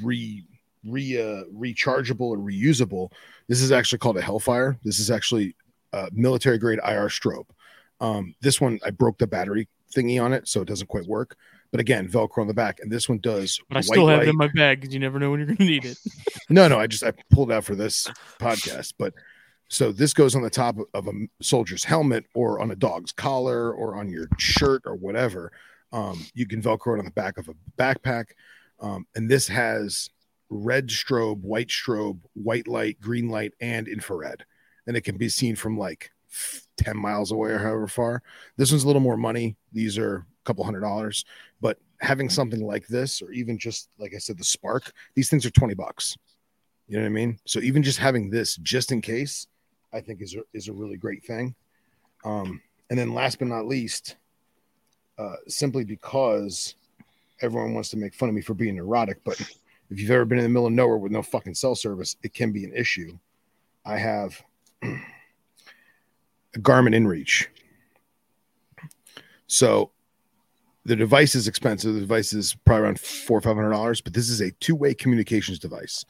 re 0.02 0.44
re 0.84 1.18
uh, 1.18 1.44
rechargeable 1.52 2.20
or 2.20 2.38
reusable, 2.38 3.10
this 3.48 3.62
is 3.62 3.72
actually 3.72 3.98
called 3.98 4.18
a 4.18 4.22
Hellfire. 4.22 4.78
This 4.84 4.98
is 5.00 5.10
actually 5.10 5.56
a 5.92 6.08
military 6.12 6.58
grade 6.58 6.80
IR 6.84 7.08
strobe. 7.08 7.48
Um, 8.00 8.34
this 8.42 8.60
one 8.60 8.78
I 8.84 8.90
broke 8.90 9.18
the 9.18 9.26
battery 9.26 9.68
thingy 9.96 10.22
on 10.22 10.32
it, 10.32 10.46
so 10.46 10.60
it 10.60 10.68
doesn't 10.68 10.86
quite 10.86 11.06
work. 11.06 11.36
But 11.70 11.80
again, 11.80 12.08
Velcro 12.08 12.38
on 12.38 12.46
the 12.46 12.54
back, 12.54 12.80
and 12.80 12.90
this 12.92 13.08
one 13.08 13.18
does. 13.18 13.58
But 13.68 13.78
I 13.78 13.80
still 13.80 14.06
have 14.06 14.22
it 14.22 14.28
in 14.28 14.36
my 14.36 14.48
bag 14.54 14.80
because 14.80 14.94
you 14.94 15.00
never 15.00 15.18
know 15.18 15.30
when 15.30 15.40
you're 15.40 15.46
going 15.46 15.56
to 15.58 15.64
need 15.64 15.84
it. 15.84 15.98
No, 16.50 16.66
no, 16.66 16.78
I 16.78 16.86
just 16.86 17.04
I 17.04 17.12
pulled 17.30 17.50
it 17.50 17.54
out 17.54 17.64
for 17.64 17.74
this 17.74 18.08
podcast. 18.38 18.94
But 18.98 19.12
so 19.68 19.92
this 19.92 20.14
goes 20.14 20.34
on 20.34 20.42
the 20.42 20.50
top 20.50 20.76
of 20.94 21.06
a 21.06 21.12
soldier's 21.42 21.84
helmet 21.84 22.24
or 22.34 22.60
on 22.60 22.70
a 22.70 22.76
dog's 22.76 23.12
collar 23.12 23.72
or 23.72 23.96
on 23.96 24.08
your 24.08 24.26
shirt 24.38 24.82
or 24.86 24.94
whatever. 24.94 25.52
Um, 25.92 26.24
you 26.34 26.46
can 26.46 26.62
Velcro 26.62 26.96
it 26.96 27.00
on 27.00 27.04
the 27.04 27.10
back 27.10 27.38
of 27.38 27.48
a 27.48 27.54
backpack. 27.78 28.30
Um, 28.80 29.06
and 29.14 29.30
this 29.30 29.46
has 29.48 30.08
red 30.48 30.88
strobe, 30.88 31.42
white 31.42 31.68
strobe, 31.68 32.20
white 32.34 32.66
light, 32.66 33.00
green 33.00 33.28
light, 33.28 33.52
and 33.60 33.88
infrared. 33.88 34.44
And 34.86 34.96
it 34.96 35.02
can 35.02 35.18
be 35.18 35.28
seen 35.28 35.54
from 35.54 35.78
like 35.78 36.10
10 36.78 36.96
miles 36.96 37.30
away 37.30 37.50
or 37.50 37.58
however 37.58 37.88
far. 37.88 38.22
This 38.56 38.70
one's 38.70 38.84
a 38.84 38.86
little 38.86 39.00
more 39.00 39.18
money. 39.18 39.56
These 39.72 39.98
are 39.98 40.16
a 40.16 40.24
couple 40.44 40.64
hundred 40.64 40.80
dollars. 40.80 41.26
But 41.60 41.78
having 42.00 42.30
something 42.30 42.64
like 42.64 42.86
this, 42.86 43.20
or 43.20 43.32
even 43.32 43.58
just 43.58 43.90
like 43.98 44.14
I 44.14 44.18
said, 44.18 44.38
the 44.38 44.44
spark, 44.44 44.92
these 45.14 45.28
things 45.28 45.44
are 45.44 45.50
20 45.50 45.74
bucks. 45.74 46.16
You 46.86 46.96
know 46.96 47.02
what 47.02 47.08
I 47.08 47.10
mean? 47.10 47.38
So 47.44 47.60
even 47.60 47.82
just 47.82 47.98
having 47.98 48.30
this 48.30 48.56
just 48.56 48.92
in 48.92 49.02
case, 49.02 49.46
I 49.92 50.00
think 50.00 50.20
is 50.20 50.34
a, 50.34 50.42
is 50.52 50.68
a 50.68 50.72
really 50.72 50.96
great 50.96 51.24
thing. 51.24 51.54
Um, 52.24 52.60
and 52.90 52.98
then 52.98 53.14
last 53.14 53.38
but 53.38 53.48
not 53.48 53.66
least, 53.66 54.16
uh, 55.18 55.36
simply 55.46 55.84
because 55.84 56.74
everyone 57.40 57.74
wants 57.74 57.90
to 57.90 57.96
make 57.96 58.14
fun 58.14 58.28
of 58.28 58.34
me 58.34 58.40
for 58.40 58.54
being 58.54 58.76
neurotic, 58.76 59.22
but 59.24 59.40
if 59.90 59.98
you've 59.98 60.10
ever 60.10 60.24
been 60.24 60.38
in 60.38 60.44
the 60.44 60.50
middle 60.50 60.66
of 60.66 60.72
nowhere 60.72 60.98
with 60.98 61.12
no 61.12 61.22
fucking 61.22 61.54
cell 61.54 61.74
service, 61.74 62.16
it 62.22 62.34
can 62.34 62.52
be 62.52 62.64
an 62.64 62.74
issue. 62.74 63.18
I 63.84 63.96
have 63.96 64.42
a 64.82 66.58
Garmin 66.58 66.94
InReach. 66.94 67.46
So 69.46 69.90
the 70.84 70.96
device 70.96 71.34
is 71.34 71.48
expensive. 71.48 71.94
The 71.94 72.00
device 72.00 72.32
is 72.32 72.54
probably 72.64 72.84
around 72.84 73.00
four 73.00 73.38
or 73.38 73.40
five 73.40 73.56
hundred 73.56 73.70
dollars, 73.70 74.00
but 74.00 74.12
this 74.12 74.28
is 74.28 74.40
a 74.40 74.50
two-way 74.52 74.94
communications 74.94 75.58
device. 75.58 76.04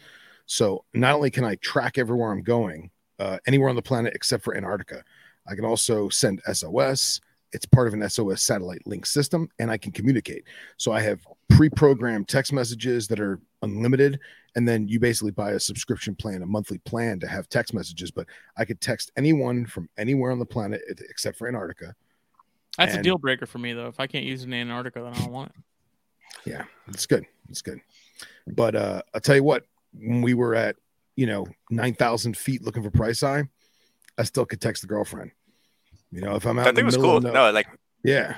So 0.46 0.84
not 0.94 1.14
only 1.14 1.30
can 1.30 1.44
I 1.44 1.56
track 1.56 1.98
everywhere 1.98 2.32
I'm 2.32 2.42
going, 2.42 2.90
uh, 3.18 3.38
anywhere 3.46 3.68
on 3.68 3.76
the 3.76 3.82
planet 3.82 4.14
except 4.14 4.44
for 4.44 4.56
Antarctica, 4.56 5.02
I 5.46 5.54
can 5.54 5.64
also 5.64 6.08
send 6.08 6.42
SOS. 6.52 7.20
It's 7.52 7.64
part 7.64 7.88
of 7.88 7.94
an 7.94 8.08
SOS 8.08 8.42
satellite 8.42 8.86
link 8.86 9.06
system, 9.06 9.48
and 9.58 9.70
I 9.70 9.78
can 9.78 9.92
communicate. 9.92 10.44
So 10.76 10.92
I 10.92 11.00
have 11.00 11.26
pre-programmed 11.48 12.28
text 12.28 12.52
messages 12.52 13.08
that 13.08 13.18
are 13.20 13.40
unlimited, 13.62 14.20
and 14.54 14.68
then 14.68 14.86
you 14.86 15.00
basically 15.00 15.30
buy 15.30 15.52
a 15.52 15.60
subscription 15.60 16.14
plan, 16.14 16.42
a 16.42 16.46
monthly 16.46 16.78
plan 16.78 17.18
to 17.20 17.26
have 17.26 17.48
text 17.48 17.72
messages. 17.72 18.10
But 18.10 18.26
I 18.58 18.64
could 18.66 18.80
text 18.80 19.12
anyone 19.16 19.64
from 19.64 19.88
anywhere 19.96 20.30
on 20.30 20.38
the 20.38 20.46
planet 20.46 20.82
except 21.08 21.38
for 21.38 21.48
Antarctica. 21.48 21.94
That's 22.76 22.94
a 22.94 23.02
deal 23.02 23.18
breaker 23.18 23.46
for 23.46 23.58
me, 23.58 23.72
though. 23.72 23.88
If 23.88 23.98
I 23.98 24.06
can't 24.06 24.24
use 24.24 24.42
it 24.42 24.46
in 24.46 24.54
Antarctica, 24.54 25.02
then 25.02 25.14
I 25.14 25.18
don't 25.18 25.32
want 25.32 25.50
it. 25.50 26.50
Yeah, 26.50 26.64
it's 26.86 27.06
good. 27.06 27.24
It's 27.48 27.62
good. 27.62 27.80
But 28.46 28.76
uh 28.76 29.02
I'll 29.14 29.20
tell 29.20 29.36
you 29.36 29.42
what, 29.42 29.64
when 29.92 30.22
we 30.22 30.34
were 30.34 30.54
at, 30.54 30.76
you 31.18 31.26
know, 31.26 31.44
9,000 31.70 32.36
feet 32.36 32.62
looking 32.62 32.80
for 32.84 32.92
pricei, 32.92 33.48
I 34.16 34.22
still 34.22 34.46
could 34.46 34.60
text 34.60 34.82
the 34.82 34.88
girlfriend. 34.88 35.32
You 36.12 36.20
know, 36.20 36.36
if 36.36 36.46
I'm 36.46 36.60
out 36.60 36.62
I 36.62 36.70
think 36.70 36.78
it 36.78 36.84
was 36.84 36.96
cool. 36.96 37.16
of 37.16 37.24
no- 37.24 37.32
No, 37.32 37.50
like 37.50 37.66
yeah, 38.04 38.36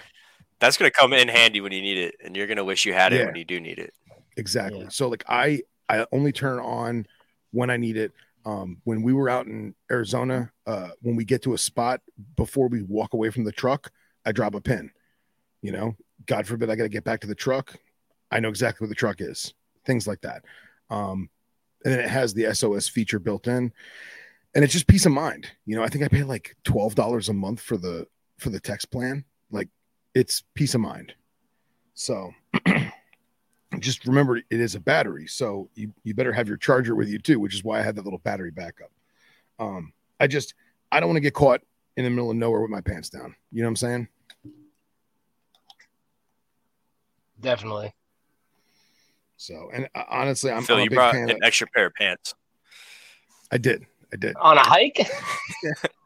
that's 0.60 0.78
gonna 0.78 0.90
come 0.90 1.12
in 1.12 1.28
handy 1.28 1.60
when 1.60 1.72
you 1.72 1.82
need 1.82 1.98
it, 1.98 2.14
and 2.24 2.34
you're 2.34 2.46
gonna 2.46 2.64
wish 2.64 2.86
you 2.86 2.94
had 2.94 3.12
it 3.12 3.18
Yeah. 3.20 3.26
when 3.26 3.34
you 3.36 3.44
do 3.44 3.60
need 3.60 3.78
it. 3.78 3.92
exactly. 4.38 4.80
Yeah. 4.84 4.88
So 4.88 5.08
like 5.10 5.24
I 5.28 5.60
I 5.90 6.06
only 6.10 6.32
turn 6.32 6.58
on 6.58 7.06
when 7.50 7.68
I 7.68 7.76
need 7.76 7.98
it. 7.98 8.12
Um, 8.46 8.80
when 8.84 9.02
we 9.02 9.12
were 9.12 9.28
out 9.28 9.44
in 9.46 9.74
Arizona, 9.92 10.50
uh, 10.66 10.90
when 11.02 11.14
we 11.16 11.26
get 11.26 11.42
to 11.42 11.52
a 11.52 11.58
spot 11.58 12.00
before 12.36 12.68
we 12.68 12.82
walk 12.82 13.12
away 13.12 13.28
from 13.28 13.44
the 13.44 13.52
truck, 13.52 13.90
I 14.24 14.32
drop 14.32 14.54
a 14.54 14.60
pin. 14.62 14.90
You 15.60 15.72
know, 15.72 15.96
God 16.24 16.46
forbid 16.46 16.70
I 16.70 16.76
got 16.76 16.84
to 16.84 16.88
get 16.88 17.04
back 17.04 17.20
to 17.20 17.26
the 17.26 17.34
truck. 17.34 17.76
I 18.30 18.40
know 18.40 18.48
exactly 18.48 18.84
where 18.86 18.88
the 18.88 18.94
truck 18.94 19.20
is. 19.20 19.52
Things 19.84 20.06
like 20.06 20.22
that. 20.22 20.44
Um, 20.88 21.28
and 21.84 21.92
then 21.92 22.00
it 22.00 22.08
has 22.08 22.34
the 22.34 22.52
SOS 22.54 22.88
feature 22.88 23.18
built 23.18 23.46
in, 23.46 23.72
and 24.54 24.64
it's 24.64 24.72
just 24.72 24.86
peace 24.86 25.06
of 25.06 25.12
mind. 25.12 25.48
You 25.66 25.76
know, 25.76 25.82
I 25.82 25.88
think 25.88 26.04
I 26.04 26.08
pay 26.08 26.22
like 26.22 26.56
twelve 26.64 26.94
dollars 26.94 27.28
a 27.28 27.32
month 27.32 27.60
for 27.60 27.76
the 27.76 28.06
for 28.38 28.50
the 28.50 28.60
text 28.60 28.90
plan. 28.90 29.24
Like, 29.50 29.68
it's 30.14 30.42
peace 30.54 30.74
of 30.74 30.80
mind. 30.80 31.14
So. 31.94 32.32
just 33.78 34.04
remember 34.04 34.36
it 34.36 34.44
is 34.50 34.74
a 34.74 34.80
battery 34.80 35.28
so 35.28 35.70
you, 35.76 35.92
you 36.02 36.12
better 36.12 36.32
have 36.32 36.48
your 36.48 36.56
charger 36.56 36.96
with 36.96 37.08
you 37.08 37.20
too 37.20 37.38
which 37.38 37.54
is 37.54 37.62
why 37.62 37.78
i 37.78 37.82
had 37.82 37.94
that 37.94 38.02
little 38.02 38.18
battery 38.18 38.50
backup 38.50 38.90
um 39.60 39.92
i 40.18 40.26
just 40.26 40.54
i 40.90 40.98
don't 40.98 41.08
want 41.08 41.16
to 41.16 41.20
get 41.20 41.34
caught 41.34 41.60
in 41.96 42.02
the 42.02 42.10
middle 42.10 42.32
of 42.32 42.36
nowhere 42.36 42.60
with 42.60 42.70
my 42.70 42.80
pants 42.80 43.08
down 43.08 43.32
you 43.52 43.62
know 43.62 43.68
what 43.68 43.70
i'm 43.70 43.76
saying 43.76 44.08
Definitely. 47.40 47.94
So 49.40 49.70
and 49.72 49.88
uh, 49.94 50.02
honestly 50.10 50.52
i'm, 50.52 50.62
Phil, 50.62 50.76
I'm 50.76 50.80
a 50.80 50.84
you 50.84 50.90
big 50.90 50.96
brought 50.96 51.14
fan 51.14 51.30
an 51.30 51.36
of, 51.36 51.42
extra 51.42 51.66
pair 51.66 51.86
of 51.86 51.94
pants. 51.94 52.34
i 53.50 53.56
did 53.56 53.86
i 54.12 54.16
did 54.16 54.36
On 54.36 54.58
a 54.58 54.60
hike? 54.60 55.08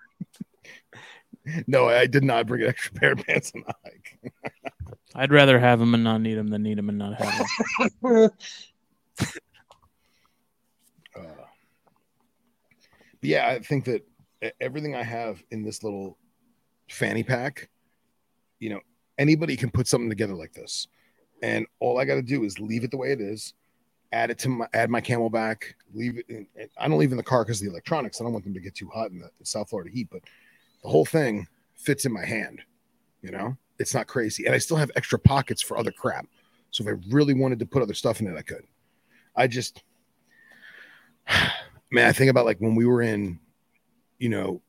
no 1.67 1.89
i 1.89 2.07
did 2.07 2.23
not 2.23 2.47
bring 2.47 2.63
an 2.63 2.69
extra 2.69 2.95
pair 2.95 3.13
of 3.13 3.19
pants 3.19 3.51
on 3.57 3.65
the 3.67 3.75
hike 3.85 4.21
I'd 5.17 5.33
rather 5.33 5.59
have 5.59 5.79
them 5.81 5.95
and 5.95 6.03
not 6.05 6.21
need 6.21 6.35
them 6.35 6.49
than 6.49 6.63
need 6.65 6.79
them 6.79 6.89
and 6.89 6.99
not 6.99 7.15
have 7.15 7.47
them. 8.03 8.13
uh, 11.17 11.21
but 11.21 11.39
yeah 13.23 13.49
i 13.49 13.59
think 13.59 13.85
that 13.87 14.07
everything 14.61 14.95
i 14.95 15.03
have 15.03 15.43
in 15.51 15.65
this 15.65 15.83
little 15.83 16.19
fanny 16.89 17.25
pack 17.25 17.69
you 18.61 18.71
know 18.71 18.81
anybody 19.19 19.57
can 19.57 19.71
put 19.71 19.89
something 19.89 20.09
together 20.09 20.35
like 20.35 20.53
this 20.53 20.87
and 21.45 21.67
all 21.79 22.01
i 22.01 22.05
got 22.05 22.15
to 22.15 22.23
do 22.23 22.43
is 22.43 22.59
leave 22.59 22.85
it 22.85 22.91
the 22.91 22.97
way 22.97 23.13
it 23.13 23.21
is 23.21 23.53
add 24.13 24.31
it 24.31 24.39
to 24.39 24.49
my 24.49 24.67
add 24.73 24.89
my 24.89 25.01
CamelBak 25.01 25.75
leave 25.93 26.19
it 26.19 26.27
in, 26.29 26.47
i 26.79 26.89
don't 26.89 26.99
leave 26.99 27.11
in 27.11 27.19
the 27.19 27.23
car 27.23 27.45
because 27.45 27.61
the 27.61 27.69
electronics 27.69 28.21
i 28.21 28.25
don't 28.25 28.33
want 28.33 28.45
them 28.45 28.55
to 28.55 28.61
get 28.61 28.75
too 28.75 28.89
hot 28.89 29.11
in 29.11 29.19
the, 29.19 29.31
the 29.39 29.47
south 29.47 29.69
florida 29.69 29.91
heat 29.91 30.09
but 30.11 30.23
the 30.83 30.89
whole 30.89 31.05
thing 31.05 31.47
fits 31.77 32.07
in 32.07 32.13
my 32.13 32.25
hand 32.25 32.63
you 33.23 33.31
know? 33.31 33.57
It's 33.79 33.95
not 33.95 34.07
crazy 34.07 34.47
and 34.47 34.55
i 34.55 34.59
still 34.59 34.77
have 34.77 34.91
extra 34.97 35.19
pockets 35.19 35.63
for 35.63 35.77
other 35.77 35.93
crap. 35.93 36.27
So 36.71 36.85
if 36.85 36.89
i 36.89 37.01
really 37.11 37.35
wanted 37.35 37.59
to 37.59 37.67
put 37.67 37.83
other 37.83 37.95
stuff 37.95 38.21
in 38.21 38.27
it 38.27 38.37
i 38.37 38.43
could. 38.43 38.65
I 39.37 39.47
just 39.47 39.83
man 41.91 42.09
i 42.09 42.13
think 42.13 42.31
about 42.31 42.47
like 42.47 42.59
when 42.59 42.75
we 42.75 42.87
were 42.87 43.03
in 43.03 43.39
you 44.19 44.31
know 44.31 44.63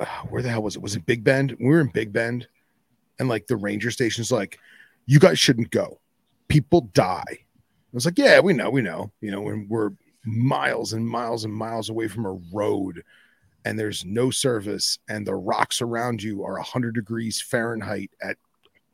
where 0.30 0.42
the 0.42 0.48
hell 0.48 0.62
was 0.62 0.76
it? 0.76 0.82
Was 0.82 0.96
it 0.96 1.04
big 1.04 1.24
bend? 1.24 1.56
We 1.58 1.66
were 1.66 1.80
in 1.80 1.88
big 1.88 2.12
bend 2.12 2.46
and 3.18 3.28
like 3.28 3.46
the 3.46 3.56
ranger 3.56 3.90
station's 3.90 4.30
like 4.30 4.58
you 5.10 5.18
guys 5.18 5.38
shouldn't 5.38 5.70
go 5.70 5.98
people 6.48 6.82
die 6.92 7.24
i 7.30 7.38
was 7.92 8.04
like 8.04 8.18
yeah 8.18 8.38
we 8.40 8.52
know 8.52 8.68
we 8.70 8.80
know 8.82 9.10
you 9.20 9.30
know 9.30 9.40
when 9.40 9.66
we're 9.68 9.90
miles 10.24 10.92
and 10.92 11.04
miles 11.06 11.44
and 11.44 11.52
miles 11.52 11.88
away 11.88 12.06
from 12.06 12.26
a 12.26 12.38
road 12.52 13.02
and 13.64 13.78
there's 13.78 14.04
no 14.04 14.30
service 14.30 14.98
and 15.08 15.26
the 15.26 15.34
rocks 15.34 15.80
around 15.82 16.22
you 16.22 16.44
are 16.44 16.54
100 16.58 16.94
degrees 16.94 17.40
fahrenheit 17.40 18.10
at 18.22 18.36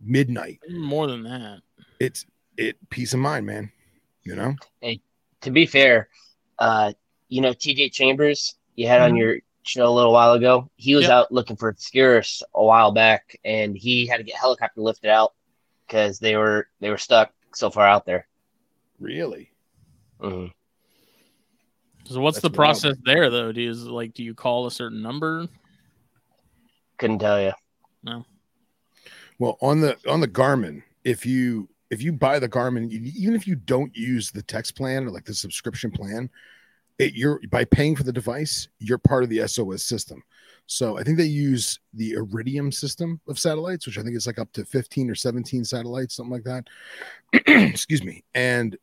midnight 0.01 0.61
More 0.71 1.07
than 1.09 1.25
that. 1.25 1.61
it's 1.99 2.25
it 2.57 2.77
peace 2.91 3.13
of 3.13 3.21
mind 3.21 3.45
man 3.47 3.71
you 4.23 4.35
know 4.37 4.55
to 5.41 5.51
be 5.51 5.67
fair, 5.67 6.09
uh, 6.59 6.91
you 7.29 7.43
know, 7.43 7.51
TJ 7.53 7.93
Chambers, 7.93 8.55
you 8.77 8.87
had 8.89 9.03
on 9.03 9.13
Mhm. 9.13 9.19
your 9.19 9.37
show 9.65 9.87
a 9.87 9.93
little 9.93 10.11
while 10.11 10.33
ago. 10.33 10.71
He 10.77 10.95
was 10.95 11.03
Yep. 11.03 11.11
out 11.11 11.33
looking 11.33 11.57
for 11.57 11.69
Obscurus 11.69 12.43
a 12.55 12.65
while 12.65 12.93
back, 12.93 13.37
and 13.45 13.77
he 13.77 14.07
had 14.07 14.17
to 14.17 14.23
get 14.23 14.37
helicopter 14.37 14.81
lifted 14.81 15.11
out 15.11 15.35
because 15.87 16.19
they 16.19 16.37
were 16.37 16.69
they 16.81 16.91
were 16.91 16.99
stuck 16.99 17.33
so 17.55 17.71
far 17.71 17.87
out 17.87 18.07
there. 18.07 18.27
Really? 18.99 19.51
Mhm. 20.21 20.53
So 22.07 22.21
what's 22.21 22.37
That's 22.37 22.43
the 22.43 22.49
wild. 22.49 22.55
process 22.55 22.97
there 23.05 23.31
though? 23.31 23.53
Do 23.53 23.61
you 23.61 23.73
like 23.73 24.15
do 24.15 24.23
you 24.23 24.35
call 24.35 24.67
a 24.67 24.71
certain 24.71 25.03
number? 25.03 25.49
Couldn't 26.99 27.19
tell 27.19 27.41
you. 27.41 27.53
No. 28.03 28.25
Well, 29.39 29.59
on 29.61 29.81
the 29.81 29.97
on 30.09 30.21
the 30.21 30.29
Garmin, 30.29 30.83
if 31.05 31.27
you 31.27 31.69
if 31.91 32.03
you 32.03 32.13
buy 32.13 32.39
the 32.39 32.49
Garmin, 32.49 32.91
even 32.91 33.35
if 33.35 33.47
you 33.47 33.55
don't 33.57 33.95
use 33.97 34.31
the 34.31 34.43
text 34.43 34.77
plan 34.77 35.05
or 35.05 35.11
like 35.11 35.25
the 35.25 35.35
subscription 35.35 35.91
plan, 35.91 36.31
it 36.99 37.15
you're 37.15 37.41
by 37.51 37.65
paying 37.65 37.97
for 37.97 38.03
the 38.05 38.13
device, 38.13 38.69
you're 38.79 38.99
part 38.99 39.25
of 39.25 39.31
the 39.31 39.47
SOS 39.47 39.83
system. 39.85 40.23
So 40.67 40.99
I 40.99 41.03
think 41.03 41.19
they 41.19 41.25
use 41.25 41.79
the 41.93 42.13
Iridium 42.13 42.73
system 42.73 43.21
of 43.29 43.39
satellites, 43.39 43.87
which 43.87 43.99
I 43.99 44.03
think 44.03 44.17
is 44.17 44.27
like 44.27 44.39
up 44.39 44.53
to 44.55 44.65
15 44.65 45.11
or 45.11 45.15
17 45.15 45.65
satellites, 45.65 46.17
something 46.17 46.33
like 46.33 46.45
that. 46.45 46.67
Excuse 47.47 48.03
me. 48.03 48.25
And 48.35 48.77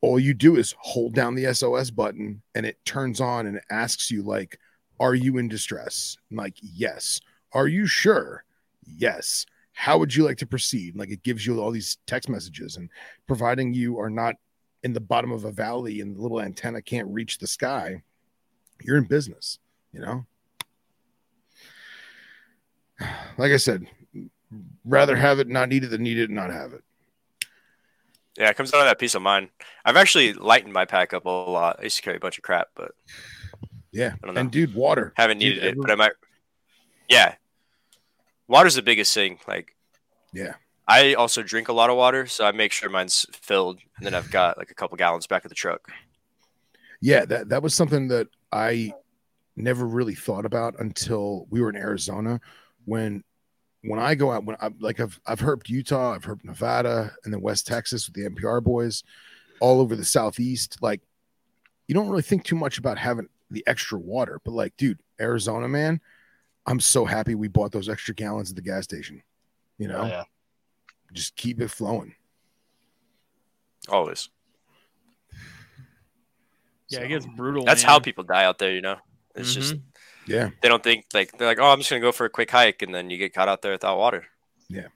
all 0.00 0.18
you 0.18 0.34
do 0.34 0.56
is 0.56 0.74
hold 0.78 1.14
down 1.14 1.34
the 1.34 1.52
SOS 1.54 1.90
button 1.90 2.42
and 2.54 2.66
it 2.66 2.84
turns 2.84 3.20
on 3.20 3.46
and 3.46 3.56
it 3.56 3.64
asks 3.70 4.10
you 4.10 4.22
like, 4.22 4.58
are 5.00 5.14
you 5.14 5.38
in 5.38 5.48
distress? 5.48 6.16
I'm 6.30 6.36
like, 6.36 6.56
yes. 6.60 7.20
Are 7.52 7.68
you 7.68 7.86
sure? 7.86 8.44
Yes. 8.84 9.46
How 9.72 9.98
would 9.98 10.14
you 10.14 10.24
like 10.24 10.38
to 10.38 10.46
proceed? 10.46 10.96
Like 10.96 11.10
it 11.10 11.22
gives 11.22 11.46
you 11.46 11.60
all 11.60 11.70
these 11.70 11.98
text 12.06 12.28
messages, 12.28 12.76
and 12.76 12.90
providing 13.28 13.72
you 13.72 13.98
are 14.00 14.10
not 14.10 14.34
in 14.82 14.92
the 14.92 15.00
bottom 15.00 15.30
of 15.30 15.44
a 15.44 15.52
valley 15.52 16.00
and 16.00 16.16
the 16.16 16.20
little 16.20 16.40
antenna 16.40 16.82
can't 16.82 17.08
reach 17.08 17.38
the 17.38 17.46
sky, 17.46 18.02
you're 18.82 18.96
in 18.96 19.04
business, 19.04 19.58
you 19.92 20.00
know? 20.00 20.26
Like 23.36 23.52
I 23.52 23.56
said, 23.56 23.86
rather 24.84 25.14
have 25.16 25.38
it 25.38 25.48
not 25.48 25.68
need 25.68 25.84
it 25.84 25.88
than 25.88 26.02
need 26.02 26.18
it 26.18 26.24
and 26.30 26.34
not 26.34 26.50
have 26.52 26.72
it. 26.72 26.82
Yeah, 28.36 28.50
it 28.50 28.56
comes 28.56 28.70
down 28.70 28.80
to 28.82 28.84
that 28.86 28.98
peace 28.98 29.14
of 29.14 29.22
mind. 29.22 29.50
I've 29.84 29.96
actually 29.96 30.32
lightened 30.32 30.72
my 30.72 30.84
pack 30.84 31.12
up 31.12 31.24
a 31.26 31.28
lot. 31.28 31.76
I 31.80 31.84
used 31.84 31.96
to 31.96 32.02
carry 32.02 32.16
a 32.16 32.20
bunch 32.20 32.38
of 32.38 32.44
crap, 32.44 32.68
but 32.74 32.92
Yeah. 33.92 34.14
I 34.22 34.26
don't 34.26 34.34
know. 34.34 34.40
And 34.40 34.50
dude, 34.50 34.74
water. 34.74 35.12
haven't 35.16 35.38
Dude, 35.38 35.48
needed 35.54 35.64
it. 35.64 35.68
every- 35.70 35.80
But 35.82 35.90
I 35.90 35.94
might. 35.96 36.12
Yeah, 37.08 37.34
water's 38.46 38.74
the 38.74 38.82
biggest 38.82 39.12
thing. 39.14 39.38
Like 39.48 39.74
Yeah. 40.32 40.54
I 40.86 41.14
also 41.14 41.42
drink 41.42 41.68
a 41.68 41.72
lot 41.72 41.90
of 41.90 41.96
water, 41.96 42.26
so 42.26 42.44
I 42.46 42.52
make 42.52 42.72
sure 42.72 42.88
mine's 42.88 43.26
filled, 43.32 43.80
and 43.96 44.06
then 44.06 44.14
I've 44.14 44.30
got 44.30 44.56
like 44.56 44.70
a 44.70 44.74
couple 44.74 44.96
gallons 44.96 45.26
back 45.26 45.44
of 45.44 45.48
the 45.50 45.54
truck. 45.54 45.90
Yeah, 47.00 47.24
that 47.26 47.48
that 47.50 47.62
was 47.62 47.74
something 47.74 48.08
that 48.08 48.28
I 48.52 48.92
never 49.56 49.84
really 49.86 50.14
thought 50.14 50.44
about 50.46 50.78
until 50.78 51.46
we 51.50 51.60
were 51.60 51.68
in 51.70 51.76
Arizona. 51.76 52.40
When 52.88 53.22
when 53.84 54.00
I 54.00 54.14
go 54.14 54.32
out, 54.32 54.44
when 54.44 54.56
I 54.60 54.70
like 54.80 54.98
I've 54.98 55.20
I've 55.26 55.40
herped 55.40 55.68
Utah, 55.68 56.12
I've 56.14 56.24
herped 56.24 56.44
Nevada, 56.44 57.12
and 57.24 57.32
then 57.32 57.40
West 57.42 57.66
Texas 57.66 58.06
with 58.08 58.14
the 58.16 58.28
NPR 58.28 58.62
boys, 58.62 59.04
all 59.60 59.80
over 59.80 59.94
the 59.94 60.04
southeast. 60.04 60.78
Like, 60.80 61.02
you 61.86 61.94
don't 61.94 62.08
really 62.08 62.22
think 62.22 62.44
too 62.44 62.56
much 62.56 62.78
about 62.78 62.96
having 62.98 63.28
the 63.50 63.62
extra 63.66 63.98
water, 63.98 64.40
but 64.44 64.52
like, 64.52 64.76
dude, 64.76 64.98
Arizona, 65.20 65.68
man, 65.68 66.00
I'm 66.66 66.80
so 66.80 67.04
happy 67.04 67.34
we 67.34 67.48
bought 67.48 67.72
those 67.72 67.88
extra 67.88 68.14
gallons 68.14 68.50
at 68.50 68.56
the 68.56 68.62
gas 68.62 68.84
station. 68.84 69.22
You 69.78 69.88
know, 69.88 70.00
Oh, 70.02 70.06
yeah. 70.06 70.24
just 71.12 71.36
keep 71.36 71.60
it 71.60 71.68
flowing. 71.70 72.14
Always. 73.88 74.28
Yeah, 76.88 76.98
So, 77.00 77.04
it 77.04 77.08
gets 77.08 77.26
brutal. 77.26 77.64
That's 77.64 77.82
man. 77.82 77.90
how 77.90 77.98
people 78.00 78.24
die 78.24 78.44
out 78.44 78.58
there. 78.58 78.72
You 78.72 78.80
know, 78.80 78.96
it's 79.34 79.52
just 79.54 79.74
Mhm. 79.74 79.82
Yeah. 80.28 80.50
they 80.60 80.68
don't 80.68 80.82
think 80.82 81.06
like 81.14 81.36
they're 81.38 81.48
like, 81.48 81.58
oh, 81.58 81.70
I'm 81.70 81.78
just 81.78 81.90
gonna 81.90 82.00
go 82.00 82.12
for 82.12 82.26
a 82.26 82.30
quick 82.30 82.50
hike, 82.50 82.82
and 82.82 82.94
then 82.94 83.10
you 83.10 83.18
get 83.18 83.34
caught 83.34 83.48
out 83.48 83.62
there 83.62 83.72
without 83.72 83.98
water. 83.98 84.24
Yeah. 84.68 84.88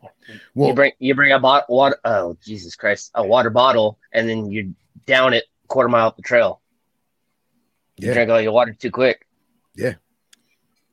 Well, 0.54 0.68
you 0.68 0.74
bring 0.74 0.92
you 0.98 1.14
bring 1.14 1.32
a 1.32 1.38
bot 1.40 1.68
water. 1.70 1.96
Oh 2.04 2.36
Jesus 2.44 2.76
Christ! 2.76 3.10
A 3.14 3.26
water 3.26 3.50
bottle, 3.50 3.98
and 4.12 4.28
then 4.28 4.50
you 4.50 4.74
down 5.06 5.32
it 5.34 5.44
quarter 5.68 5.88
mile 5.88 6.08
up 6.08 6.16
the 6.16 6.22
trail. 6.22 6.60
You 7.96 8.08
Yeah. 8.08 8.14
drink 8.14 8.30
all 8.30 8.40
your 8.40 8.52
water 8.52 8.72
too 8.74 8.90
quick. 8.90 9.26
Yeah. 9.74 9.94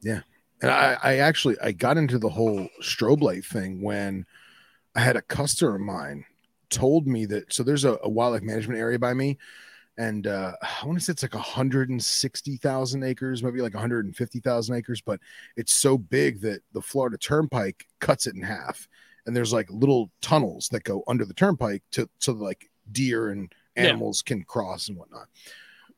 Yeah. 0.01 0.21
And 0.61 0.71
I, 0.71 0.97
I 1.01 1.17
actually 1.17 1.57
I 1.61 1.71
got 1.71 1.97
into 1.97 2.17
the 2.17 2.29
whole 2.29 2.67
strobe 2.81 3.21
light 3.21 3.45
thing 3.45 3.81
when 3.81 4.25
I 4.95 5.01
had 5.01 5.15
a 5.15 5.21
customer 5.21 5.75
of 5.75 5.81
mine 5.81 6.25
told 6.69 7.07
me 7.07 7.25
that 7.25 7.51
so 7.53 7.63
there's 7.63 7.85
a, 7.85 7.97
a 8.03 8.09
wildlife 8.09 8.43
management 8.43 8.79
area 8.79 8.99
by 8.99 9.13
me, 9.13 9.37
and 9.99 10.25
uh, 10.27 10.53
I 10.81 10.85
want 10.85 10.97
to 10.97 11.03
say 11.03 11.11
it's 11.11 11.21
like 11.23 11.35
160,000 11.35 13.03
acres, 13.03 13.43
maybe 13.43 13.61
like 13.61 13.73
150,000 13.73 14.75
acres, 14.75 15.01
but 15.01 15.19
it's 15.57 15.73
so 15.73 15.97
big 15.97 16.41
that 16.41 16.61
the 16.73 16.81
Florida 16.81 17.17
Turnpike 17.17 17.85
cuts 17.99 18.25
it 18.25 18.35
in 18.35 18.41
half, 18.41 18.87
and 19.25 19.35
there's 19.35 19.53
like 19.53 19.69
little 19.69 20.09
tunnels 20.21 20.69
that 20.69 20.83
go 20.85 21.03
under 21.07 21.25
the 21.25 21.33
turnpike 21.33 21.83
to 21.91 22.09
so 22.19 22.31
like 22.33 22.69
deer 22.91 23.29
and 23.29 23.53
Yeah. 23.75 23.83
animals 23.89 24.21
can 24.21 24.43
cross 24.43 24.87
and 24.89 24.97
whatnot. 24.97 25.27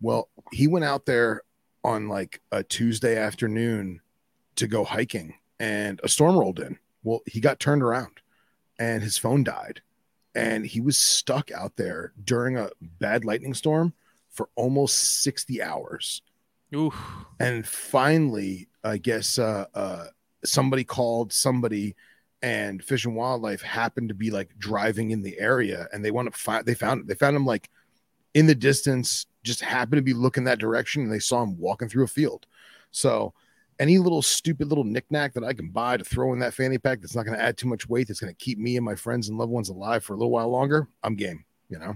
Well, 0.02 0.30
he 0.52 0.68
went 0.68 0.84
out 0.86 1.06
there 1.06 1.44
on 1.84 2.08
like 2.10 2.42
a 2.52 2.64
Tuesday 2.64 3.18
afternoon 3.18 4.02
to 4.56 4.68
go 4.68 4.84
hiking 4.84 5.36
and 5.60 6.00
a 6.04 6.10
storm 6.10 6.38
rolled 6.38 6.60
in. 6.60 6.78
Well, 7.04 7.22
he 7.26 7.40
got 7.40 7.60
turned 7.60 7.82
around 7.84 8.20
and 8.80 9.02
his 9.04 9.18
phone 9.18 9.44
died. 9.44 9.82
And 10.34 10.66
he 10.66 10.80
was 10.80 10.98
stuck 10.98 11.52
out 11.52 11.76
there 11.76 12.14
during 12.24 12.58
a 12.58 12.70
bad 12.82 13.26
lightning 13.26 13.54
storm 13.54 13.94
for 14.30 14.50
almost 14.56 15.24
60 15.24 15.62
hours. 15.62 16.22
Oof. 16.74 16.96
And 17.40 17.68
finally, 17.68 18.70
I 18.84 18.98
guess 18.98 19.38
uh, 19.38 19.66
uh, 19.74 20.06
somebody 20.44 20.84
called 20.84 21.34
somebody, 21.34 21.96
and 22.42 22.84
Fish 22.84 23.06
and 23.06 23.16
Wildlife 23.16 23.62
happened 23.62 24.10
to 24.10 24.16
be 24.16 24.32
like 24.32 24.58
driving 24.58 25.12
in 25.12 25.22
the 25.22 25.38
area, 25.38 25.88
and 25.92 26.04
they 26.04 26.12
want 26.12 26.32
to 26.32 26.40
find. 26.40 26.66
They 26.66 26.74
found 26.74 27.08
they 27.08 27.14
found 27.14 27.36
him 27.36 27.46
like 27.46 27.70
in 28.34 28.48
the 28.48 28.56
distance, 28.56 29.26
just 29.44 29.62
happened 29.62 29.98
to 29.98 30.04
be 30.04 30.14
looking 30.14 30.46
that 30.46 30.60
direction, 30.60 31.04
and 31.04 31.12
they 31.12 31.20
saw 31.20 31.44
him 31.44 31.58
walking 31.58 31.90
through 31.90 32.06
a 32.06 32.08
field. 32.08 32.48
So 32.92 33.34
any 33.80 33.98
little 33.98 34.22
stupid 34.22 34.68
little 34.68 34.84
knickknack 34.84 35.34
that 35.34 35.44
I 35.44 35.54
can 35.54 35.70
buy 35.70 35.98
to 35.98 36.04
throw 36.04 36.34
in 36.34 36.40
that 36.40 36.54
fanny 36.54 36.78
pack 36.78 37.02
that's 37.02 37.16
not 37.16 37.26
going 37.26 37.38
to 37.38 37.44
add 37.44 37.58
too 37.58 37.68
much 37.68 37.90
weight, 37.90 38.08
that's 38.08 38.20
going 38.20 38.34
to 38.34 38.38
keep 38.38 38.60
me 38.60 38.78
and 38.78 38.86
my 38.86 38.96
friends 38.96 39.30
and 39.30 39.38
loved 39.38 39.52
ones 39.52 39.70
alive 39.70 40.04
for 40.04 40.14
a 40.14 40.18
little 40.18 40.32
while 40.32 40.50
longer, 40.50 40.88
I'm 41.04 41.16
game. 41.16 41.44
You 41.70 41.80
know. 41.80 41.96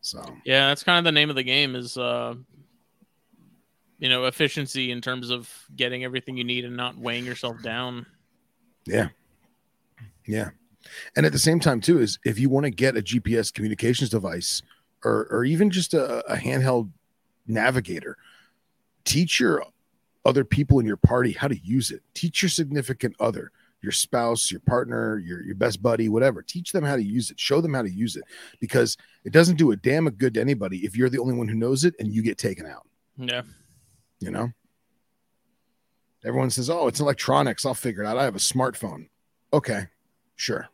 So 0.00 0.22
Yeah, 0.44 0.68
that's 0.68 0.84
kind 0.84 0.98
of 0.98 1.04
the 1.04 1.12
name 1.12 1.30
of 1.30 1.36
the 1.36 1.42
game 1.42 1.74
is 1.74 1.98
uh 1.98 2.36
you 3.98 4.08
know, 4.08 4.26
efficiency 4.26 4.90
in 4.90 5.00
terms 5.00 5.30
of 5.30 5.50
getting 5.74 6.04
everything 6.04 6.36
you 6.36 6.44
need 6.44 6.64
and 6.64 6.76
not 6.76 6.98
weighing 6.98 7.24
yourself 7.24 7.62
down. 7.62 8.06
Yeah. 8.86 9.08
Yeah. 10.26 10.50
And 11.16 11.24
at 11.24 11.32
the 11.32 11.38
same 11.38 11.60
time, 11.60 11.80
too, 11.80 11.98
is 11.98 12.18
if 12.24 12.38
you 12.38 12.48
want 12.48 12.64
to 12.64 12.70
get 12.70 12.96
a 12.96 13.02
GPS 13.02 13.52
communications 13.52 14.10
device 14.10 14.62
or, 15.04 15.26
or 15.30 15.44
even 15.44 15.70
just 15.70 15.94
a, 15.94 16.24
a 16.30 16.36
handheld 16.36 16.90
navigator, 17.48 18.16
teach 19.04 19.40
your 19.40 19.64
other 20.24 20.44
people 20.44 20.78
in 20.80 20.86
your 20.86 20.96
party 20.96 21.32
how 21.32 21.48
to 21.48 21.56
use 21.58 21.90
it. 21.90 22.02
Teach 22.14 22.42
your 22.42 22.48
significant 22.48 23.14
other, 23.20 23.52
your 23.80 23.92
spouse, 23.92 24.50
your 24.50 24.60
partner, 24.60 25.18
your, 25.18 25.42
your 25.44 25.54
best 25.54 25.80
buddy, 25.82 26.08
whatever. 26.08 26.42
Teach 26.42 26.72
them 26.72 26.82
how 26.84 26.96
to 26.96 27.02
use 27.02 27.30
it. 27.30 27.38
Show 27.38 27.60
them 27.60 27.74
how 27.74 27.82
to 27.82 27.90
use 27.90 28.16
it 28.16 28.24
because 28.60 28.96
it 29.24 29.32
doesn't 29.32 29.56
do 29.56 29.70
a 29.70 29.76
damn 29.76 30.08
good 30.10 30.34
to 30.34 30.40
anybody 30.40 30.78
if 30.78 30.96
you're 30.96 31.08
the 31.10 31.18
only 31.20 31.34
one 31.34 31.46
who 31.48 31.54
knows 31.54 31.84
it 31.84 31.94
and 32.00 32.12
you 32.12 32.22
get 32.22 32.38
taken 32.38 32.66
out 32.66 32.86
Yeah. 33.16 33.42
you 34.20 34.30
know 34.30 34.50
everyone 36.24 36.50
says 36.50 36.68
oh 36.70 36.88
it's 36.88 36.98
electronics 37.00 37.64
i'll 37.64 37.74
figure 37.74 38.02
it 38.02 38.06
out 38.06 38.16
i 38.18 38.24
have 38.24 38.34
a 38.34 38.38
smartphone 38.38 39.08
okay 39.52 39.86
sure 40.34 40.68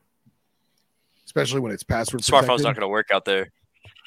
especially 1.26 1.60
when 1.60 1.72
it's 1.72 1.82
password 1.82 2.22
Smartphone's 2.22 2.40
protected. 2.62 2.64
not 2.64 2.74
gonna 2.76 2.88
work 2.88 3.10
out 3.10 3.24
there. 3.24 3.50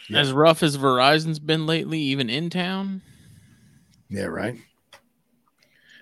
Yeah. 0.09 0.19
As 0.19 0.32
rough 0.32 0.61
as 0.61 0.78
Verizon's 0.78 1.39
been 1.39 1.65
lately, 1.65 1.99
even 1.99 2.30
in 2.30 2.49
town. 2.49 3.01
yeah 4.09 4.26
right 4.26 4.55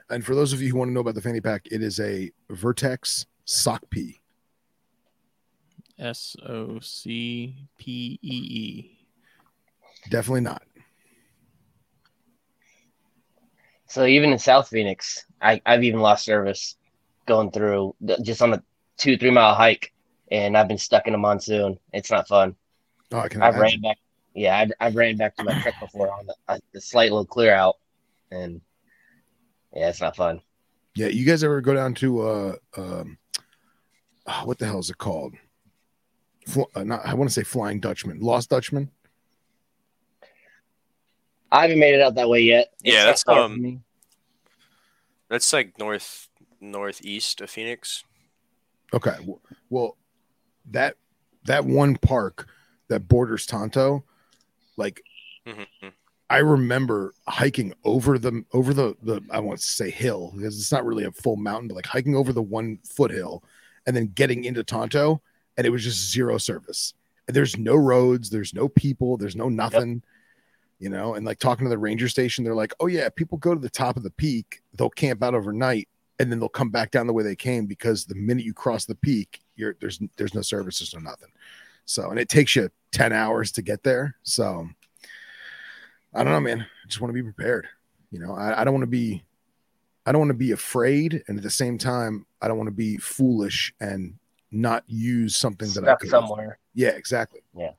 and 0.09 0.26
for 0.26 0.36
those 0.36 0.51
of 0.51 0.61
you 0.61 0.69
who 0.71 0.78
want 0.78 0.89
to 0.89 0.93
know 0.93 0.99
about 0.99 1.15
the 1.15 1.21
fanny 1.21 1.39
pack 1.39 1.65
it 1.71 1.82
is 1.82 1.99
a 2.01 2.30
Vertx 2.51 3.26
sock 3.45 3.82
p 3.89 4.19
S 5.97 6.36
O 6.45 6.80
C 6.82 7.55
P 7.78 8.19
E 8.21 8.36
E. 8.36 9.07
definitely 10.09 10.41
not 10.41 10.63
So 13.88 14.05
even 14.05 14.32
in 14.32 14.39
South 14.39 14.69
Phoenix, 14.69 15.24
I, 15.39 15.61
I've 15.67 15.84
even 15.84 15.99
lost 15.99 16.26
service 16.26 16.78
going 17.28 17.51
through 17.51 17.95
just 18.24 18.41
on 18.41 18.53
a 18.53 18.63
two 18.97 19.17
three 19.17 19.30
mile 19.30 19.53
hike, 19.53 19.93
and 20.32 20.57
I've 20.57 20.67
been 20.67 20.80
stuck 20.80 21.05
in 21.07 21.13
a 21.13 21.17
monsoon. 21.19 21.78
It's 21.93 22.09
not 22.09 22.28
fun. 22.28 22.55
Oh 23.14 23.20
i 23.20 23.28
can 23.30 23.41
I've 23.41 23.55
imagine. 23.55 23.82
ran 23.82 23.91
back. 23.91 23.97
Yeah, 24.36 24.57
I've, 24.57 24.72
I've 24.80 24.95
ran 24.95 25.16
back 25.16 25.36
to 25.38 25.43
my 25.43 25.53
truck 25.61 25.76
before 25.80 26.11
on 26.11 26.26
the, 26.26 26.36
uh, 26.47 26.57
the 26.74 26.82
slight 26.82 27.11
little 27.11 27.26
clear 27.26 27.53
out, 27.53 27.76
and 28.32 28.59
yeah, 29.76 29.89
it's 29.89 30.01
not 30.01 30.16
fun. 30.16 30.41
yeah 30.95 31.07
you 31.07 31.26
guys 31.26 31.43
ever 31.43 31.61
go 31.61 31.74
down 31.74 31.93
to 31.95 32.22
uh 32.22 32.55
um 32.78 33.18
ah, 34.28 34.41
what 34.45 34.57
the 34.57 34.66
hell 34.66 34.80
is 34.80 34.89
it 34.89 34.97
called 34.97 35.36
Fl- 36.47 36.64
uh, 36.76 36.84
not, 36.84 37.05
i 37.05 37.14
want 37.14 37.30
to 37.30 37.34
say 37.34 37.43
flying 37.43 37.80
dutchman 37.80 38.20
lost 38.20 38.49
dutchman 38.49 38.89
I 41.51 41.61
haven't 41.61 41.78
made 41.80 41.93
it 41.93 42.01
out 42.01 42.16
that 42.16 42.28
way 42.28 42.41
yet. 42.41 42.74
It's 42.84 42.95
Yeah, 42.95 43.05
that's, 43.05 43.22
far 43.22 43.41
um, 43.41 43.61
me. 43.61 43.80
That's 45.30 45.53
like 45.53 45.78
north 45.78 46.28
northeast 46.59 47.41
of 47.41 47.51
Phoenix. 47.51 48.03
Okay. 48.91 49.16
Well, 49.70 49.95
that 50.72 50.95
that 51.43 51.64
one 51.64 51.95
park 51.97 52.47
that 52.90 53.08
borders 53.08 53.46
Tonto, 53.46 54.04
like 54.78 55.02
Mhm. 55.46 55.92
I 56.30 56.38
remember 56.38 57.14
hiking 57.28 57.74
over 57.84 58.18
the 58.18 58.44
over 58.54 58.74
the 58.74 58.96
the 59.04 59.22
I 59.30 59.40
want 59.40 59.60
to 59.60 59.66
say 59.66 59.90
hill 59.92 60.34
because 60.36 60.58
it's 60.58 60.72
not 60.72 60.86
really 60.86 61.04
a 61.04 61.12
full 61.12 61.36
mountain, 61.36 61.68
but 61.68 61.76
like 61.76 61.86
hiking 61.86 62.16
over 62.16 62.34
the 62.34 62.42
one 62.42 62.80
foothill 62.84 63.44
and 63.86 63.96
then 63.96 64.08
getting 64.16 64.46
into 64.46 64.64
Tonto, 64.64 65.22
and 65.58 65.68
it 65.68 65.70
was 65.70 65.84
just 65.84 66.12
zero 66.12 66.38
service. 66.38 66.94
And 67.28 67.36
there's 67.36 67.58
no 67.58 67.76
roads, 67.76 68.30
there's 68.30 68.54
no 68.54 68.68
people, 68.68 69.18
there's 69.18 69.36
no 69.36 69.50
nothing. 69.50 70.04
You 70.80 70.90
know, 70.90 71.14
and 71.14 71.26
like 71.26 71.40
talking 71.40 71.66
to 71.66 71.70
the 71.70 71.78
ranger 71.78 72.10
station, 72.10 72.44
they're 72.44 72.56
like, 72.56 72.74
"Oh 72.80 72.88
yeah, 72.88 73.08
people 73.10 73.38
go 73.38 73.54
to 73.54 73.60
the 73.60 73.70
top 73.70 73.96
of 73.96 74.04
the 74.04 74.10
peak, 74.12 74.62
they'll 74.74 74.90
camp 74.90 75.24
out 75.24 75.34
overnight, 75.36 75.88
and 76.20 76.32
then 76.32 76.40
they'll 76.40 76.50
come 76.50 76.72
back 76.72 76.92
down 76.92 77.08
the 77.08 77.14
way 77.14 77.24
they 77.24 77.36
came 77.36 77.66
because 77.66 78.06
the 78.06 78.16
minute 78.16 78.44
you 78.44 78.54
cross 78.54 78.86
the 78.86 78.96
peak, 78.96 79.42
you're 79.56 79.76
there's 79.80 80.00
there's 80.18 80.34
no 80.34 80.42
service, 80.42 80.80
there's 80.80 80.94
no 80.94 81.00
nothing. 81.00 81.30
So, 81.86 82.10
and 82.10 82.20
it 82.20 82.30
takes 82.30 82.56
you 82.56 82.70
ten 82.92 83.12
hours 83.14 83.52
to 83.54 83.62
get 83.62 83.84
there. 83.84 84.16
So, 84.24 84.68
I 86.14 86.24
don't 86.24 86.32
know, 86.34 86.40
man. 86.40 86.62
I 86.62 86.88
just 86.88 87.02
want 87.02 87.10
to 87.10 87.14
be 87.14 87.24
prepared. 87.24 87.68
You 88.12 88.20
know, 88.20 88.34
I, 88.34 88.62
I 88.62 88.64
don't 88.64 88.74
want 88.74 88.84
to 88.84 88.88
be, 88.88 89.24
I 90.06 90.12
don't 90.12 90.20
want 90.20 90.30
to 90.30 90.36
be 90.38 90.52
afraid, 90.52 91.24
and 91.28 91.38
at 91.38 91.44
the 91.44 91.50
same 91.50 91.78
time, 91.78 92.26
I 92.42 92.48
don't 92.48 92.58
want 92.58 92.68
to 92.68 92.72
be 92.76 92.98
foolish 92.98 93.74
and 93.80 94.16
not 94.52 94.84
use 94.88 95.36
something 95.36 95.68
that 95.74 95.84
I 95.84 95.88
Stuck 95.88 96.00
could. 96.02 96.10
somewhere, 96.12 96.60
Yeah, 96.76 96.90
exactly. 96.90 97.42
Yeah. 97.58 97.72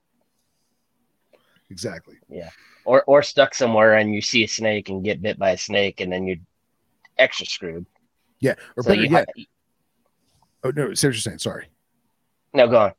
exactly. 1.71 2.17
Yeah. 2.29 2.51
Or 2.85 3.03
or 3.05 3.23
stuck 3.23 3.55
somewhere, 3.55 3.95
and 3.95 4.13
you 4.13 4.21
see 4.21 4.45
a 4.45 4.49
snake 4.49 4.91
and 4.91 5.03
get 5.03 5.23
bit 5.23 5.39
by 5.39 5.53
a 5.53 5.57
snake, 5.59 6.01
and 6.01 6.13
then 6.13 6.27
you're 6.27 6.37
extra 7.17 7.47
screwed. 7.47 7.87
Yeah, 8.41 8.55
or 8.77 8.83
So 8.83 8.91
better 8.91 9.03
you 9.05 9.11
yet. 9.11 9.29
ha- 9.37 9.45
oh 10.65 10.71
no, 10.77 10.93
say 10.93 11.09
what 11.09 11.15
you're 11.15 11.21
saying. 11.21 11.39
Sorry. 11.39 11.67
no, 12.53 12.69
go 12.69 12.79
on. 12.79 12.93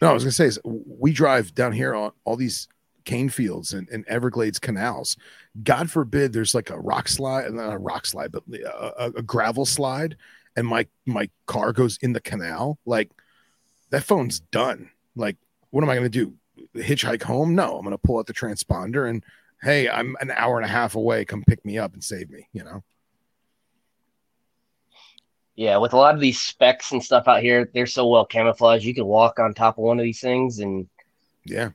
No, 0.00 0.10
I 0.10 0.12
was 0.12 0.24
gonna 0.24 0.32
say 0.32 0.46
is 0.46 0.58
we 0.64 1.12
drive 1.12 1.54
down 1.54 1.72
here 1.72 1.94
on 1.94 2.12
all 2.24 2.36
these 2.36 2.68
cane 3.04 3.28
fields 3.28 3.72
and, 3.72 3.88
and 3.88 4.04
Everglades 4.06 4.58
canals. 4.58 5.16
God 5.62 5.90
forbid 5.90 6.32
there's 6.32 6.54
like 6.54 6.70
a 6.70 6.78
rock 6.78 7.08
slide, 7.08 7.50
not 7.52 7.72
a 7.72 7.78
rock 7.78 8.04
slide, 8.04 8.32
but 8.32 8.42
a, 8.52 9.12
a, 9.16 9.22
gravel 9.22 9.64
slide, 9.64 10.16
and 10.56 10.66
my 10.66 10.86
my 11.06 11.30
car 11.46 11.72
goes 11.72 11.98
in 12.02 12.12
the 12.12 12.20
canal. 12.20 12.78
Like 12.84 13.10
that 13.90 14.04
phone's 14.04 14.40
done. 14.40 14.90
Like, 15.14 15.36
what 15.70 15.82
am 15.82 15.88
I 15.88 15.94
gonna 15.94 16.10
do? 16.10 16.34
Hitchhike 16.74 17.22
home? 17.22 17.54
No, 17.54 17.78
I'm 17.78 17.84
gonna 17.84 17.96
pull 17.96 18.18
out 18.18 18.26
the 18.26 18.34
transponder 18.34 19.08
and 19.08 19.24
hey, 19.62 19.88
I'm 19.88 20.16
an 20.20 20.30
hour 20.32 20.58
and 20.58 20.66
a 20.66 20.68
half 20.68 20.94
away. 20.94 21.24
Come 21.24 21.42
pick 21.46 21.64
me 21.64 21.78
up 21.78 21.94
and 21.94 22.04
save 22.04 22.28
me. 22.28 22.48
You 22.52 22.64
know? 22.64 22.84
Yeah, 25.56 25.78
with 25.78 25.94
a 25.94 25.96
lot 25.96 26.14
of 26.14 26.20
these 26.20 26.38
specs 26.38 26.92
and 26.92 27.02
stuff 27.02 27.26
out 27.26 27.42
here, 27.42 27.70
they're 27.72 27.86
so 27.86 28.06
well 28.06 28.26
camouflaged. 28.26 28.84
You 28.84 28.94
can 28.94 29.06
walk 29.06 29.38
on 29.38 29.54
top 29.54 29.78
of 29.78 29.84
one 29.84 29.98
of 29.98 30.04
these 30.04 30.20
things 30.20 30.58
and 30.58 30.86
Yeah, 31.44 31.70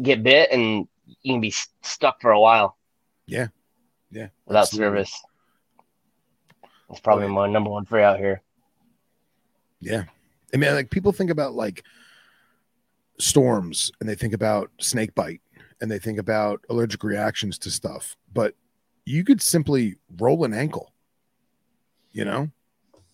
get 0.00 0.22
bit, 0.22 0.50
and 0.52 0.86
you 1.22 1.34
can 1.34 1.40
be 1.40 1.54
stuck 1.82 2.20
for 2.20 2.32
a 2.32 2.40
while 2.40 2.76
yeah, 3.26 3.48
yeah. 4.10 4.28
without 4.46 4.64
absolutely. 4.64 4.98
service. 4.98 5.22
It's 6.90 7.00
probably 7.00 7.28
my 7.28 7.48
number 7.48 7.70
one 7.70 7.86
fear 7.86 8.00
out 8.00 8.18
here. 8.18 8.42
Yeah. 9.80 10.04
I 10.52 10.56
mean, 10.56 10.74
like 10.74 10.90
people 10.90 11.12
think 11.12 11.30
about 11.30 11.54
like 11.54 11.82
storms 13.18 13.90
and 14.00 14.08
they 14.08 14.14
think 14.14 14.32
about 14.32 14.70
snake 14.80 15.14
bite 15.14 15.40
and 15.80 15.90
they 15.90 15.98
think 15.98 16.18
about 16.18 16.64
allergic 16.70 17.02
reactions 17.02 17.58
to 17.58 17.70
stuff, 17.70 18.16
but 18.32 18.54
you 19.04 19.24
could 19.24 19.42
simply 19.42 19.96
roll 20.18 20.44
an 20.44 20.54
ankle, 20.54 20.92
you 22.12 22.24
know, 22.24 22.50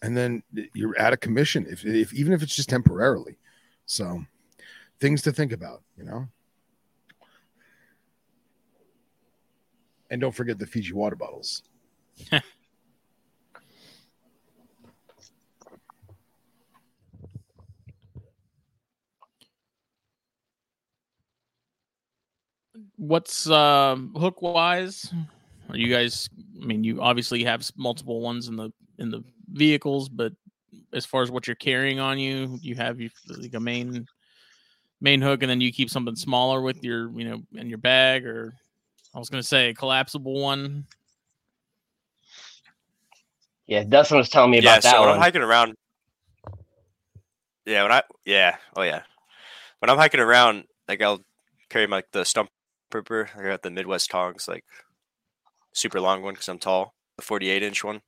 and 0.02 0.16
then 0.16 0.42
you're 0.74 0.98
out 1.00 1.12
of 1.12 1.20
commission 1.20 1.66
if, 1.68 1.84
if 1.84 2.14
even 2.14 2.32
if 2.32 2.42
it's 2.42 2.56
just 2.56 2.68
temporarily. 2.68 3.36
So 3.86 4.24
things 5.00 5.22
to 5.22 5.32
think 5.32 5.52
about, 5.52 5.82
you 5.96 6.04
know. 6.04 6.28
And 10.10 10.20
don't 10.20 10.34
forget 10.34 10.58
the 10.58 10.66
Fiji 10.66 10.92
water 10.92 11.16
bottles. 11.16 11.62
What's 22.96 23.48
um 23.48 24.14
hook 24.14 24.42
wise? 24.42 25.12
Are 25.70 25.76
you 25.76 25.92
guys? 25.92 26.28
I 26.60 26.66
mean, 26.66 26.84
you 26.84 27.00
obviously 27.00 27.44
have 27.44 27.70
multiple 27.76 28.20
ones 28.20 28.48
in 28.48 28.56
the 28.56 28.70
in 28.98 29.10
the 29.10 29.22
vehicles, 29.52 30.08
but 30.08 30.32
as 30.92 31.06
far 31.06 31.22
as 31.22 31.30
what 31.30 31.46
you're 31.46 31.56
carrying 31.56 32.00
on 32.00 32.18
you, 32.18 32.58
you 32.62 32.74
have 32.76 33.00
you 33.00 33.10
like 33.28 33.54
a 33.54 33.60
main 33.60 34.06
main 35.00 35.20
hook, 35.20 35.42
and 35.42 35.50
then 35.50 35.60
you 35.60 35.72
keep 35.72 35.90
something 35.90 36.16
smaller 36.16 36.60
with 36.60 36.82
your 36.82 37.10
you 37.18 37.28
know 37.28 37.42
in 37.54 37.68
your 37.68 37.78
bag, 37.78 38.26
or 38.26 38.54
I 39.14 39.18
was 39.18 39.28
gonna 39.28 39.42
say 39.42 39.70
a 39.70 39.74
collapsible 39.74 40.40
one. 40.40 40.86
Yeah, 43.66 43.84
Dustin 43.84 44.16
was 44.18 44.28
telling 44.28 44.50
me 44.50 44.58
yeah, 44.58 44.70
about 44.70 44.82
that 44.82 44.92
so 44.92 45.00
when 45.00 45.08
one. 45.08 45.16
I'm 45.16 45.22
hiking 45.22 45.42
around, 45.42 45.74
yeah, 47.66 47.82
when 47.82 47.92
I 47.92 48.02
yeah, 48.24 48.56
oh 48.76 48.82
yeah, 48.82 49.02
when 49.78 49.90
I'm 49.90 49.98
hiking 49.98 50.20
around, 50.20 50.64
like 50.88 51.02
I'll 51.02 51.20
carry 51.68 51.86
my 51.86 51.96
like 51.96 52.10
the 52.12 52.24
stump 52.24 52.50
ripper. 52.92 53.30
I 53.36 53.42
got 53.42 53.62
the 53.62 53.70
Midwest 53.70 54.10
tongs, 54.10 54.48
like 54.48 54.64
super 55.72 56.00
long 56.00 56.22
one 56.22 56.34
because 56.34 56.48
I'm 56.48 56.58
tall, 56.58 56.94
the 57.16 57.22
48 57.22 57.62
inch 57.62 57.84
one, 57.84 58.00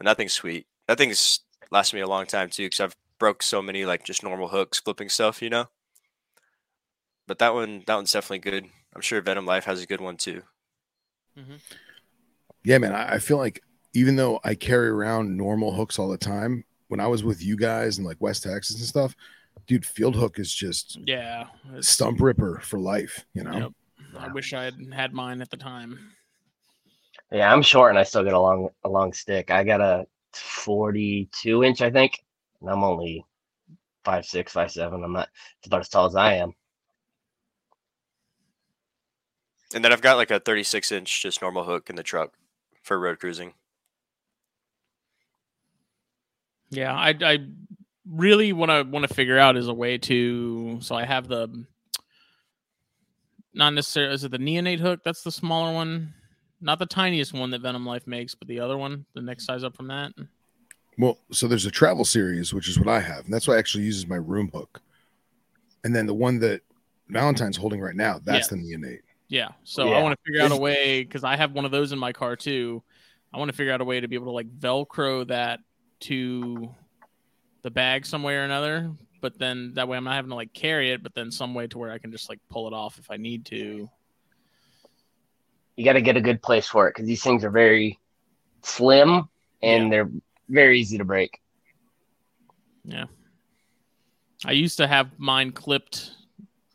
and 0.00 0.08
that 0.08 0.16
thing's 0.16 0.32
sweet. 0.32 0.66
That 0.88 0.98
thing's 0.98 1.40
lasted 1.70 1.96
me 1.96 2.02
a 2.02 2.08
long 2.08 2.26
time 2.26 2.50
too 2.50 2.64
because 2.64 2.80
I've 2.80 2.96
broke 3.20 3.42
so 3.42 3.62
many 3.62 3.84
like 3.84 4.04
just 4.04 4.24
normal 4.24 4.48
hooks 4.48 4.80
flipping 4.80 5.08
stuff, 5.08 5.40
you 5.40 5.50
know. 5.50 5.66
But 7.28 7.38
that 7.38 7.54
one, 7.54 7.84
that 7.86 7.94
one's 7.94 8.10
definitely 8.10 8.40
good. 8.40 8.66
I'm 8.94 9.02
sure 9.02 9.20
Venom 9.20 9.46
Life 9.46 9.66
has 9.66 9.80
a 9.80 9.86
good 9.86 10.00
one 10.00 10.16
too. 10.16 10.42
Mm-hmm. 11.38 11.56
Yeah, 12.64 12.78
man. 12.78 12.92
I, 12.92 13.14
I 13.14 13.18
feel 13.20 13.36
like 13.36 13.62
even 13.94 14.16
though 14.16 14.40
I 14.42 14.56
carry 14.56 14.88
around 14.88 15.36
normal 15.36 15.72
hooks 15.72 15.98
all 15.98 16.08
the 16.08 16.18
time, 16.18 16.64
when 16.88 16.98
I 16.98 17.06
was 17.06 17.22
with 17.22 17.44
you 17.44 17.56
guys 17.56 17.98
in 17.98 18.04
like 18.04 18.20
West 18.20 18.42
Texas 18.42 18.76
and 18.76 18.84
stuff, 18.84 19.14
dude, 19.66 19.86
field 19.86 20.16
hook 20.16 20.38
is 20.38 20.52
just 20.52 20.98
Yeah, 21.04 21.46
stump 21.80 22.20
ripper 22.20 22.60
for 22.64 22.80
life, 22.80 23.26
you 23.34 23.44
know? 23.44 23.58
Yep. 23.58 23.72
I 24.18 24.32
wish 24.32 24.52
I 24.52 24.64
had 24.64 24.74
had 24.92 25.12
mine 25.12 25.40
at 25.40 25.50
the 25.50 25.56
time. 25.56 26.12
Yeah, 27.32 27.52
I'm 27.52 27.62
short 27.62 27.90
and 27.90 27.98
I 27.98 28.02
still 28.02 28.24
get 28.24 28.32
a 28.32 28.40
long 28.40 28.70
a 28.84 28.88
long 28.88 29.12
stick. 29.12 29.50
I 29.50 29.62
got 29.62 29.80
a 29.80 30.06
42 30.32 31.64
inch, 31.64 31.80
I 31.80 31.90
think, 31.90 32.24
and 32.60 32.70
I'm 32.70 32.82
only 32.82 33.24
five 34.04 34.24
six, 34.24 34.52
five 34.52 34.70
seven. 34.70 35.04
I'm 35.04 35.12
not. 35.12 35.28
It's 35.58 35.66
about 35.68 35.80
as 35.80 35.88
tall 35.88 36.06
as 36.06 36.16
I 36.16 36.34
am. 36.34 36.52
And 39.74 39.84
then 39.84 39.92
I've 39.92 40.00
got 40.00 40.16
like 40.16 40.32
a 40.32 40.40
36 40.40 40.90
inch 40.90 41.22
just 41.22 41.42
normal 41.42 41.64
hook 41.64 41.90
in 41.90 41.96
the 41.96 42.02
truck 42.02 42.32
for 42.82 42.98
road 42.98 43.20
cruising. 43.20 43.54
Yeah, 46.70 46.94
I 46.94 47.14
I 47.20 47.38
really 48.08 48.52
want 48.52 48.70
to 48.70 48.82
want 48.82 49.06
to 49.06 49.14
figure 49.14 49.38
out 49.38 49.56
is 49.56 49.68
a 49.68 49.74
way 49.74 49.98
to 49.98 50.78
so 50.80 50.94
I 50.96 51.04
have 51.04 51.28
the 51.28 51.64
not 53.54 53.74
necessarily 53.74 54.14
is 54.14 54.24
it 54.24 54.30
the 54.30 54.38
neonate 54.38 54.80
hook 54.80 55.00
that's 55.04 55.22
the 55.22 55.30
smaller 55.30 55.72
one 55.72 56.14
not 56.60 56.78
the 56.78 56.86
tiniest 56.86 57.32
one 57.32 57.50
that 57.50 57.62
Venom 57.62 57.86
Life 57.86 58.06
makes 58.06 58.34
but 58.34 58.48
the 58.48 58.60
other 58.60 58.76
one 58.76 59.04
the 59.14 59.22
next 59.22 59.44
size 59.44 59.64
up 59.64 59.76
from 59.76 59.88
that. 59.88 60.12
Well, 60.98 61.18
so 61.32 61.48
there's 61.48 61.66
a 61.66 61.70
travel 61.70 62.04
series, 62.04 62.52
which 62.52 62.68
is 62.68 62.78
what 62.78 62.88
I 62.88 63.00
have, 63.00 63.24
and 63.24 63.32
that's 63.32 63.48
what 63.48 63.54
I 63.54 63.58
actually 63.58 63.84
uses 63.84 64.06
my 64.06 64.16
room 64.16 64.50
hook. 64.52 64.82
And 65.84 65.96
then 65.96 66.06
the 66.06 66.14
one 66.14 66.38
that 66.40 66.60
Valentine's 67.08 67.56
holding 67.56 67.80
right 67.80 67.96
now, 67.96 68.20
that's 68.22 68.48
the 68.48 68.56
neonate. 68.56 69.00
yeah 69.28 69.48
so 69.64 69.92
I 69.92 70.02
want 70.02 70.18
to 70.18 70.22
figure 70.26 70.42
out 70.42 70.52
a 70.52 70.60
way 70.60 71.02
because 71.02 71.24
I 71.24 71.36
have 71.36 71.52
one 71.52 71.64
of 71.64 71.70
those 71.70 71.92
in 71.92 71.98
my 71.98 72.12
car 72.12 72.36
too. 72.36 72.82
I 73.32 73.38
want 73.38 73.50
to 73.50 73.56
figure 73.56 73.72
out 73.72 73.80
a 73.80 73.84
way 73.84 74.00
to 74.00 74.08
be 74.08 74.16
able 74.16 74.26
to 74.26 74.32
like 74.32 74.50
velcro 74.58 75.26
that 75.28 75.60
to 76.00 76.74
the 77.62 77.70
bag 77.70 78.04
some 78.06 78.22
way 78.22 78.36
or 78.36 78.42
another 78.42 78.90
but 79.20 79.38
then 79.38 79.72
that 79.74 79.86
way 79.86 79.96
I'm 79.96 80.04
not 80.04 80.14
having 80.14 80.30
to 80.30 80.34
like 80.34 80.52
carry 80.52 80.90
it 80.90 81.02
but 81.02 81.14
then 81.14 81.30
some 81.30 81.54
way 81.54 81.66
to 81.68 81.78
where 81.78 81.90
I 81.90 81.98
can 81.98 82.10
just 82.10 82.28
like 82.28 82.40
pull 82.48 82.66
it 82.66 82.72
off 82.72 82.98
if 82.98 83.10
I 83.10 83.16
need 83.18 83.44
to 83.46 83.88
You 85.80 85.86
got 85.86 85.94
to 85.94 86.02
get 86.02 86.18
a 86.18 86.20
good 86.20 86.42
place 86.42 86.66
for 86.66 86.88
it 86.88 86.94
because 86.94 87.06
these 87.06 87.22
things 87.22 87.42
are 87.42 87.48
very 87.48 87.98
slim 88.60 89.30
and 89.62 89.90
they're 89.90 90.10
very 90.50 90.78
easy 90.78 90.98
to 90.98 91.06
break. 91.06 91.40
Yeah. 92.84 93.06
I 94.44 94.52
used 94.52 94.76
to 94.76 94.86
have 94.86 95.18
mine 95.18 95.52
clipped. 95.52 96.10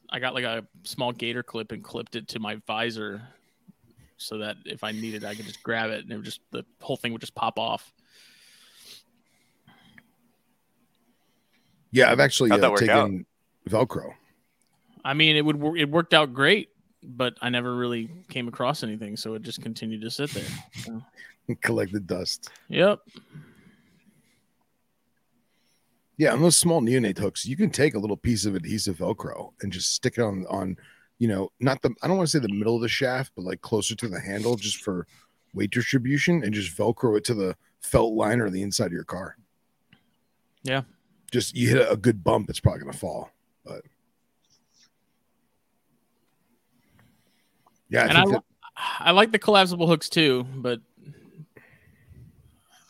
I 0.09 0.17
got 0.17 0.33
like 0.33 0.43
a 0.43 0.65
small 0.81 1.11
gator 1.11 1.43
clip 1.43 1.71
and 1.71 1.83
clipped 1.83 2.15
it 2.15 2.27
to 2.29 2.39
my 2.39 2.55
visor 2.65 3.21
so 4.17 4.39
that 4.39 4.57
if 4.65 4.83
I 4.83 4.91
needed, 4.91 5.23
I 5.23 5.35
could 5.35 5.45
just 5.45 5.61
grab 5.61 5.91
it 5.91 6.03
and 6.03 6.11
it 6.11 6.15
would 6.15 6.25
just, 6.25 6.41
the 6.49 6.65
whole 6.81 6.97
thing 6.97 7.11
would 7.11 7.21
just 7.21 7.35
pop 7.35 7.59
off. 7.59 7.93
Yeah, 11.91 12.11
I've 12.11 12.19
actually 12.19 12.49
How'd 12.49 12.63
uh, 12.63 12.71
work 12.71 12.79
taken 12.79 13.27
Velcro. 13.69 14.15
I 15.03 15.13
mean, 15.13 15.35
it 15.35 15.45
would, 15.45 15.57
wor- 15.57 15.77
it 15.77 15.91
worked 15.91 16.15
out 16.15 16.33
great. 16.33 16.69
But 17.05 17.35
I 17.41 17.49
never 17.49 17.75
really 17.75 18.09
came 18.29 18.47
across 18.47 18.83
anything, 18.83 19.15
so 19.17 19.33
it 19.35 19.41
just 19.41 19.61
continued 19.61 20.01
to 20.01 20.11
sit 20.11 20.31
there. 20.31 20.43
So, 20.83 21.01
Collect 21.61 21.91
the 21.91 21.99
dust. 21.99 22.49
yep. 22.69 22.99
Yeah, 26.17 26.31
on 26.31 26.41
those 26.41 26.55
small 26.55 26.81
neonate 26.81 27.17
hooks, 27.17 27.45
you 27.45 27.57
can 27.57 27.69
take 27.69 27.93
a 27.93 27.99
little 27.99 28.15
piece 28.15 28.45
of 28.45 28.55
adhesive 28.55 28.97
Velcro 28.97 29.51
and 29.61 29.71
just 29.71 29.93
stick 29.93 30.17
it 30.17 30.21
on 30.21 30.45
on, 30.49 30.77
you 31.19 31.27
know, 31.27 31.51
not 31.59 31.81
the 31.81 31.93
I 32.01 32.07
don't 32.07 32.15
want 32.17 32.29
to 32.29 32.31
say 32.31 32.39
the 32.39 32.53
middle 32.53 32.75
of 32.75 32.81
the 32.81 32.87
shaft, 32.87 33.33
but 33.35 33.43
like 33.43 33.61
closer 33.61 33.95
to 33.95 34.07
the 34.07 34.19
handle, 34.19 34.55
just 34.55 34.81
for 34.81 35.05
weight 35.53 35.71
distribution, 35.71 36.41
and 36.43 36.53
just 36.53 36.75
Velcro 36.77 37.17
it 37.17 37.25
to 37.25 37.33
the 37.33 37.55
felt 37.81 38.13
liner 38.13 38.49
the 38.49 38.61
inside 38.63 38.87
of 38.87 38.91
your 38.93 39.03
car. 39.03 39.35
Yeah. 40.63 40.83
Just 41.31 41.53
you 41.53 41.67
hit 41.69 41.85
a 41.91 41.97
good 41.97 42.23
bump, 42.23 42.49
it's 42.49 42.61
probably 42.61 42.79
gonna 42.81 42.93
fall. 42.93 43.29
But 43.65 43.81
yeah, 47.89 48.03
I 48.03 48.07
And 48.07 48.17
I, 48.17 48.25
that, 48.25 48.43
I 48.99 49.11
like 49.11 49.31
the 49.31 49.39
collapsible 49.39 49.87
hooks 49.87 50.09
too, 50.09 50.45
but 50.55 50.79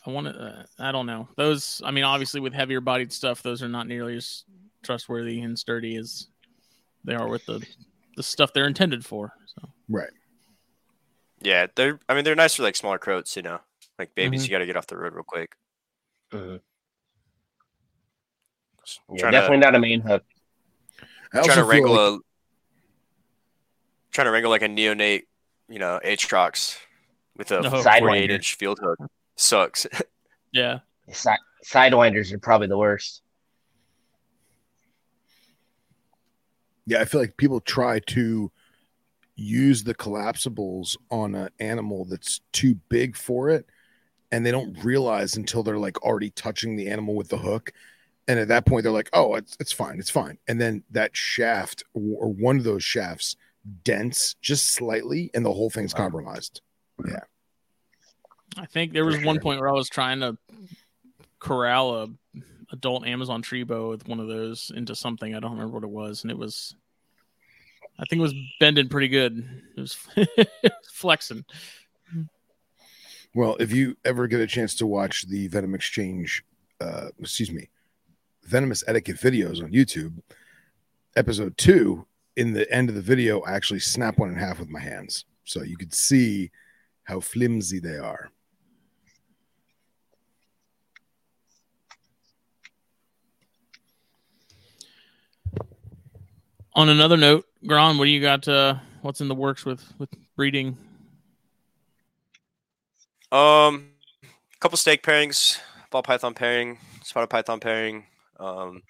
I 0.05 0.09
want 0.11 0.27
to. 0.27 0.33
Uh, 0.33 0.63
I 0.79 0.91
don't 0.91 1.05
know 1.05 1.27
those. 1.35 1.81
I 1.83 1.91
mean, 1.91 2.03
obviously 2.03 2.39
with 2.39 2.53
heavier 2.53 2.81
bodied 2.81 3.11
stuff, 3.11 3.41
those 3.41 3.63
are 3.63 3.67
not 3.69 3.87
nearly 3.87 4.15
as 4.17 4.43
trustworthy 4.83 5.41
and 5.41 5.57
sturdy 5.57 5.95
as 5.95 6.27
they 7.03 7.15
are 7.15 7.27
with 7.27 7.45
the 7.45 7.65
the 8.15 8.23
stuff 8.23 8.53
they're 8.53 8.67
intended 8.67 9.03
for. 9.05 9.33
So 9.47 9.67
right. 9.89 10.09
Yeah, 11.41 11.67
they're. 11.75 11.99
I 12.07 12.13
mean, 12.15 12.23
they're 12.23 12.35
nice 12.35 12.55
for 12.55 12.63
like 12.63 12.75
smaller 12.75 12.97
croats, 12.99 13.35
you 13.35 13.41
know, 13.41 13.59
like 13.99 14.13
babies. 14.15 14.43
Mhm. 14.43 14.45
You 14.45 14.51
got 14.51 14.59
to 14.59 14.65
get 14.65 14.77
off 14.77 14.87
the 14.87 14.97
road 14.97 15.13
real 15.13 15.23
quick. 15.23 15.55
Mhm. 16.31 16.59
Just 18.85 18.99
Yeah, 19.11 19.19
trying 19.19 19.31
definitely 19.31 19.57
not 19.57 19.75
a 19.75 19.79
main 19.79 20.01
hook. 20.01 20.23
I 21.33 21.39
to, 21.41 21.43
trying 21.45 21.57
to 21.57 21.63
wrangle 21.65 21.91
like- 21.93 22.21
a, 22.21 22.23
trying 24.15 24.25
to 24.25 24.31
wrangle 24.31 24.49
like 24.49 24.61
a 24.61 24.67
neonate, 24.67 25.23
you 25.67 25.77
know, 25.77 25.99
atrox 26.03 26.77
with 27.37 27.51
a 27.51 27.61
No. 27.61 27.69
48 27.69 28.31
inch 28.31 28.55
field 28.55 28.79
hook 28.81 28.97
sucks. 29.35 29.85
yeah, 30.53 30.79
Si- 31.11 31.29
sidewinders 31.65 32.31
are 32.31 32.39
probably 32.39 32.67
the 32.67 32.77
worst. 32.77 33.21
Yeah, 36.87 37.01
I 37.01 37.05
feel 37.05 37.19
like 37.19 37.35
people 37.35 37.59
try 37.59 37.99
to 37.99 38.51
use 39.35 39.83
the 39.83 39.95
collapsibles 39.95 40.95
on 41.11 41.35
an 41.35 41.49
animal 41.59 42.05
that's 42.05 42.39
too 42.53 42.75
big 42.87 43.17
for 43.17 43.49
it, 43.49 43.65
and 44.31 44.45
they 44.45 44.51
don't 44.51 44.81
realize 44.83 45.35
until 45.35 45.61
they're 45.61 45.79
like 45.79 46.01
already 46.03 46.29
touching 46.29 46.75
the 46.77 46.87
animal 46.87 47.15
with 47.15 47.27
the 47.27 47.37
hook. 47.37 47.73
And 48.27 48.39
at 48.39 48.47
that 48.47 48.65
point, 48.65 48.83
they're 48.83 48.91
like, 48.91 49.09
"Oh, 49.13 49.35
it's 49.35 49.57
it's 49.59 49.73
fine, 49.73 49.99
it's 49.99 50.09
fine." 50.09 50.37
And 50.47 50.61
then 50.61 50.83
that 50.91 51.17
shaft 51.17 51.83
or 51.93 52.27
or 52.27 52.29
one 52.29 52.57
of 52.57 52.63
those 52.63 52.83
shafts 52.83 53.35
dents 53.83 54.35
just 54.41 54.71
slightly, 54.71 55.31
and 55.33 55.45
the 55.45 55.53
whole 55.53 55.69
thing's 55.69 55.93
compromised. 55.93 56.61
Yeah. 57.07 57.21
I 58.57 58.65
think 58.65 58.93
there 58.93 59.05
was 59.05 59.21
one 59.23 59.39
point 59.39 59.59
where 59.59 59.69
I 59.69 59.73
was 59.73 59.89
trying 59.89 60.21
to 60.21 60.37
corral 61.39 61.95
a 62.03 62.07
adult 62.71 63.05
Amazon 63.05 63.41
tree 63.41 63.63
boa 63.63 63.89
with 63.89 64.07
one 64.07 64.19
of 64.19 64.27
those 64.27 64.71
into 64.75 64.95
something. 64.95 65.35
I 65.35 65.39
don't 65.39 65.51
remember 65.51 65.73
what 65.73 65.83
it 65.83 65.89
was, 65.89 66.23
and 66.23 66.31
it 66.31 66.37
was. 66.37 66.75
I 67.97 68.03
think 68.05 68.19
it 68.19 68.23
was 68.23 68.33
bending 68.59 68.89
pretty 68.89 69.07
good. 69.07 69.43
It 69.77 69.81
was 69.81 69.97
flexing. 70.93 71.45
Well, 73.33 73.57
if 73.59 73.73
you 73.73 73.97
ever 74.05 74.27
get 74.27 74.41
a 74.41 74.47
chance 74.47 74.75
to 74.75 74.87
watch 74.87 75.27
the 75.27 75.47
Venom 75.47 75.75
Exchange, 75.75 76.43
uh, 76.81 77.07
excuse 77.19 77.51
me, 77.51 77.69
Venomous 78.43 78.83
Etiquette 78.87 79.17
videos 79.17 79.61
on 79.63 79.71
YouTube, 79.71 80.21
episode 81.15 81.57
two, 81.57 82.05
in 82.35 82.53
the 82.53 82.71
end 82.71 82.89
of 82.89 82.95
the 82.95 83.01
video, 83.01 83.41
I 83.41 83.53
actually 83.53 83.79
snap 83.79 84.17
one 84.17 84.29
in 84.29 84.35
half 84.35 84.59
with 84.59 84.69
my 84.69 84.79
hands. 84.79 85.25
So 85.45 85.63
you 85.63 85.77
could 85.77 85.93
see 85.93 86.51
how 87.03 87.19
flimsy 87.19 87.79
they 87.79 87.97
are. 87.97 88.31
On 96.73 96.89
another 96.89 97.15
note, 97.15 97.45
Grahn, 97.65 97.97
what 97.97 98.05
do 98.05 98.11
you 98.11 98.19
got? 98.19 98.45
Uh, 98.47 98.75
what's 99.01 99.21
in 99.21 99.29
the 99.29 99.35
works 99.35 99.63
with 99.63 99.81
with 99.97 100.09
breeding? 100.35 100.77
Um, 103.31 103.91
a 104.23 104.57
couple 104.59 104.77
snake 104.77 105.01
pairings, 105.01 105.57
ball 105.89 106.03
python 106.03 106.33
pairing, 106.33 106.77
spotted 107.01 107.29
python 107.29 107.61
pairing. 107.61 108.05
Um, 108.39 108.81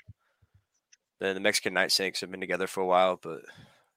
then 1.20 1.36
the 1.36 1.42
Mexican 1.42 1.74
night 1.74 1.92
snakes 1.92 2.22
have 2.22 2.32
been 2.32 2.40
together 2.40 2.68
for 2.68 2.82
a 2.82 2.86
while, 2.86 3.20
but 3.22 3.42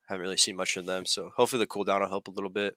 haven't 0.08 0.22
really 0.22 0.36
seen 0.36 0.56
much 0.56 0.76
of 0.76 0.86
them. 0.86 1.04
So 1.04 1.30
hopefully 1.36 1.60
the 1.60 1.66
cool 1.66 1.84
down 1.84 2.00
will 2.00 2.08
help 2.08 2.28
a 2.28 2.32
little 2.32 2.50
bit. 2.50 2.76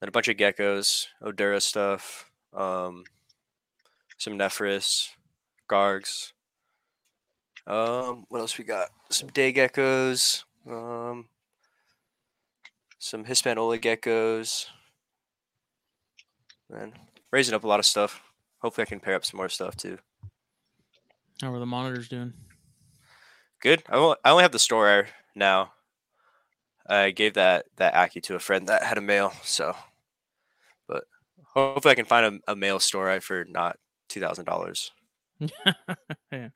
Then 0.00 0.08
a 0.08 0.12
bunch 0.12 0.28
of 0.28 0.36
geckos, 0.36 1.06
Oedura 1.22 1.60
stuff, 1.60 2.30
um, 2.54 3.04
some 4.16 4.38
Nephrurus, 4.38 5.08
Gargs. 5.68 6.32
Um, 7.66 8.24
what 8.28 8.40
else 8.40 8.56
we 8.56 8.64
got? 8.64 8.88
Some 9.10 9.28
day 9.28 9.52
geckos, 9.52 10.44
um, 10.66 11.28
some 12.98 13.24
Hispaniola 13.24 13.78
geckos, 13.78 14.66
and 16.70 16.92
raising 17.30 17.54
up 17.54 17.64
a 17.64 17.68
lot 17.68 17.80
of 17.80 17.86
stuff. 17.86 18.22
Hopefully, 18.60 18.84
I 18.84 18.88
can 18.88 19.00
pair 19.00 19.14
up 19.14 19.24
some 19.24 19.36
more 19.36 19.48
stuff 19.48 19.76
too. 19.76 19.98
How 21.42 21.52
are 21.52 21.58
the 21.58 21.66
monitors 21.66 22.08
doing? 22.08 22.32
Good. 23.60 23.82
I 23.88 23.96
only, 23.96 24.16
I 24.24 24.30
only 24.30 24.42
have 24.42 24.52
the 24.52 24.58
store 24.58 25.08
now. 25.34 25.72
I 26.88 27.10
gave 27.10 27.34
that 27.34 27.66
that 27.76 27.94
ackie 27.94 28.22
to 28.24 28.34
a 28.34 28.38
friend 28.38 28.68
that 28.68 28.82
had 28.82 28.98
a 28.98 29.02
male, 29.02 29.32
so. 29.42 29.76
But 30.86 31.04
hopefully, 31.44 31.92
I 31.92 31.96
can 31.96 32.06
find 32.06 32.40
a, 32.46 32.52
a 32.52 32.56
male 32.56 32.78
store 32.78 33.20
for 33.20 33.44
not 33.44 33.78
two 34.08 34.20
thousand 34.20 34.46
dollars. 34.46 34.92
yeah. 36.32 36.48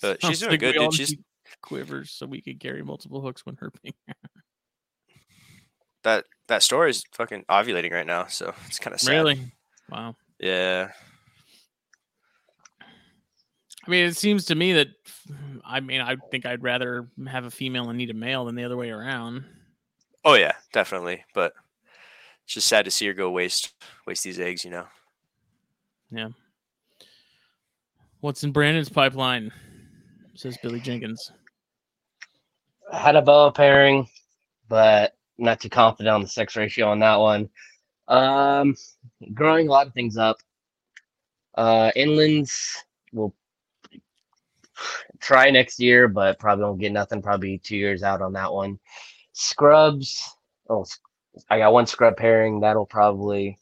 But 0.00 0.22
she's 0.22 0.40
doing 0.40 0.58
good, 0.58 0.74
dude. 0.74 0.92
She's 0.92 1.16
quivers 1.62 2.10
so 2.10 2.26
we 2.26 2.42
could 2.42 2.60
carry 2.60 2.82
multiple 2.82 3.22
hooks 3.22 3.46
when 3.46 3.56
herping. 3.56 3.94
that 6.02 6.26
that 6.48 6.62
store 6.62 6.86
is 6.88 7.04
fucking 7.12 7.44
ovulating 7.50 7.92
right 7.92 8.06
now, 8.06 8.26
so 8.26 8.52
it's 8.66 8.78
kind 8.78 8.92
of 8.92 9.00
sad. 9.00 9.12
really? 9.12 9.40
Wow. 9.88 10.16
Yeah. 10.38 10.90
I 13.86 13.90
mean, 13.90 14.06
it 14.06 14.16
seems 14.16 14.46
to 14.46 14.54
me 14.54 14.72
that 14.74 14.88
I 15.64 15.80
mean, 15.80 16.00
I 16.00 16.16
think 16.30 16.46
I'd 16.46 16.62
rather 16.62 17.08
have 17.26 17.44
a 17.44 17.50
female 17.50 17.88
and 17.88 17.98
need 17.98 18.10
a 18.10 18.14
male 18.14 18.44
than 18.44 18.54
the 18.54 18.64
other 18.64 18.76
way 18.76 18.90
around. 18.90 19.44
Oh 20.24 20.34
yeah, 20.34 20.52
definitely. 20.72 21.24
But 21.34 21.52
it's 22.44 22.54
just 22.54 22.68
sad 22.68 22.84
to 22.86 22.90
see 22.90 23.06
her 23.06 23.14
go 23.14 23.30
waste 23.30 23.72
waste 24.06 24.24
these 24.24 24.40
eggs. 24.40 24.64
You 24.64 24.70
know. 24.70 24.86
Yeah. 26.10 26.28
What's 28.20 28.42
in 28.42 28.52
Brandon's 28.52 28.88
pipeline? 28.88 29.52
Says 30.34 30.56
Billy 30.62 30.80
Jenkins. 30.80 31.30
Had 32.92 33.16
a 33.16 33.22
boa 33.22 33.52
pairing, 33.52 34.08
but 34.68 35.14
not 35.36 35.60
too 35.60 35.68
confident 35.68 36.14
on 36.14 36.22
the 36.22 36.28
sex 36.28 36.56
ratio 36.56 36.88
on 36.88 37.00
that 37.00 37.16
one. 37.16 37.50
Um, 38.08 38.76
growing 39.34 39.68
a 39.68 39.70
lot 39.70 39.86
of 39.86 39.92
things 39.92 40.16
up. 40.16 40.38
Uh, 41.54 41.90
inlands 41.96 42.52
will 43.12 43.34
try 45.20 45.50
next 45.50 45.80
year, 45.80 46.08
but 46.08 46.38
probably 46.38 46.64
won't 46.64 46.80
get 46.80 46.92
nothing. 46.92 47.22
Probably 47.22 47.58
two 47.58 47.76
years 47.76 48.02
out 48.02 48.22
on 48.22 48.32
that 48.34 48.52
one. 48.52 48.78
Scrubs. 49.32 50.36
Oh, 50.68 50.86
I 51.50 51.58
got 51.58 51.72
one 51.72 51.86
scrub 51.86 52.16
pairing. 52.16 52.60
That'll 52.60 52.86
probably 52.86 53.58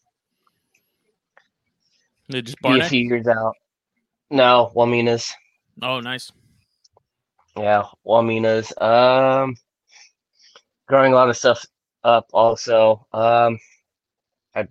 They 2.28 2.42
just 2.42 2.60
be 2.60 2.80
a 2.80 2.88
few 2.88 3.00
years 3.00 3.26
out. 3.26 3.54
No, 4.30 4.72
Waminas. 4.74 5.32
Oh, 5.82 6.00
nice. 6.00 6.32
Yeah, 7.56 7.84
Waminas. 8.06 8.80
Um, 8.80 9.56
growing 10.86 11.12
a 11.12 11.16
lot 11.16 11.28
of 11.28 11.36
stuff 11.36 11.64
up 12.04 12.28
also. 12.32 13.06
Um, 13.12 13.58
I 14.54 14.66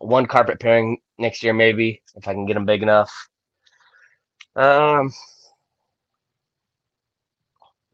one 0.00 0.26
carpet 0.26 0.60
pairing 0.60 0.98
next 1.18 1.42
year 1.42 1.54
maybe 1.54 2.02
if 2.14 2.28
I 2.28 2.34
can 2.34 2.46
get 2.46 2.54
them 2.54 2.66
big 2.66 2.82
enough. 2.82 3.12
Um, 4.54 5.12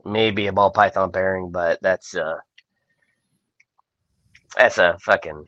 maybe 0.05 0.47
a 0.47 0.53
ball 0.53 0.71
python 0.71 1.13
pairing, 1.13 1.51
but 1.51 1.81
that's 1.83 2.15
uh, 2.15 2.39
that's 4.57 4.79
a 4.79 4.97
fucking 5.01 5.47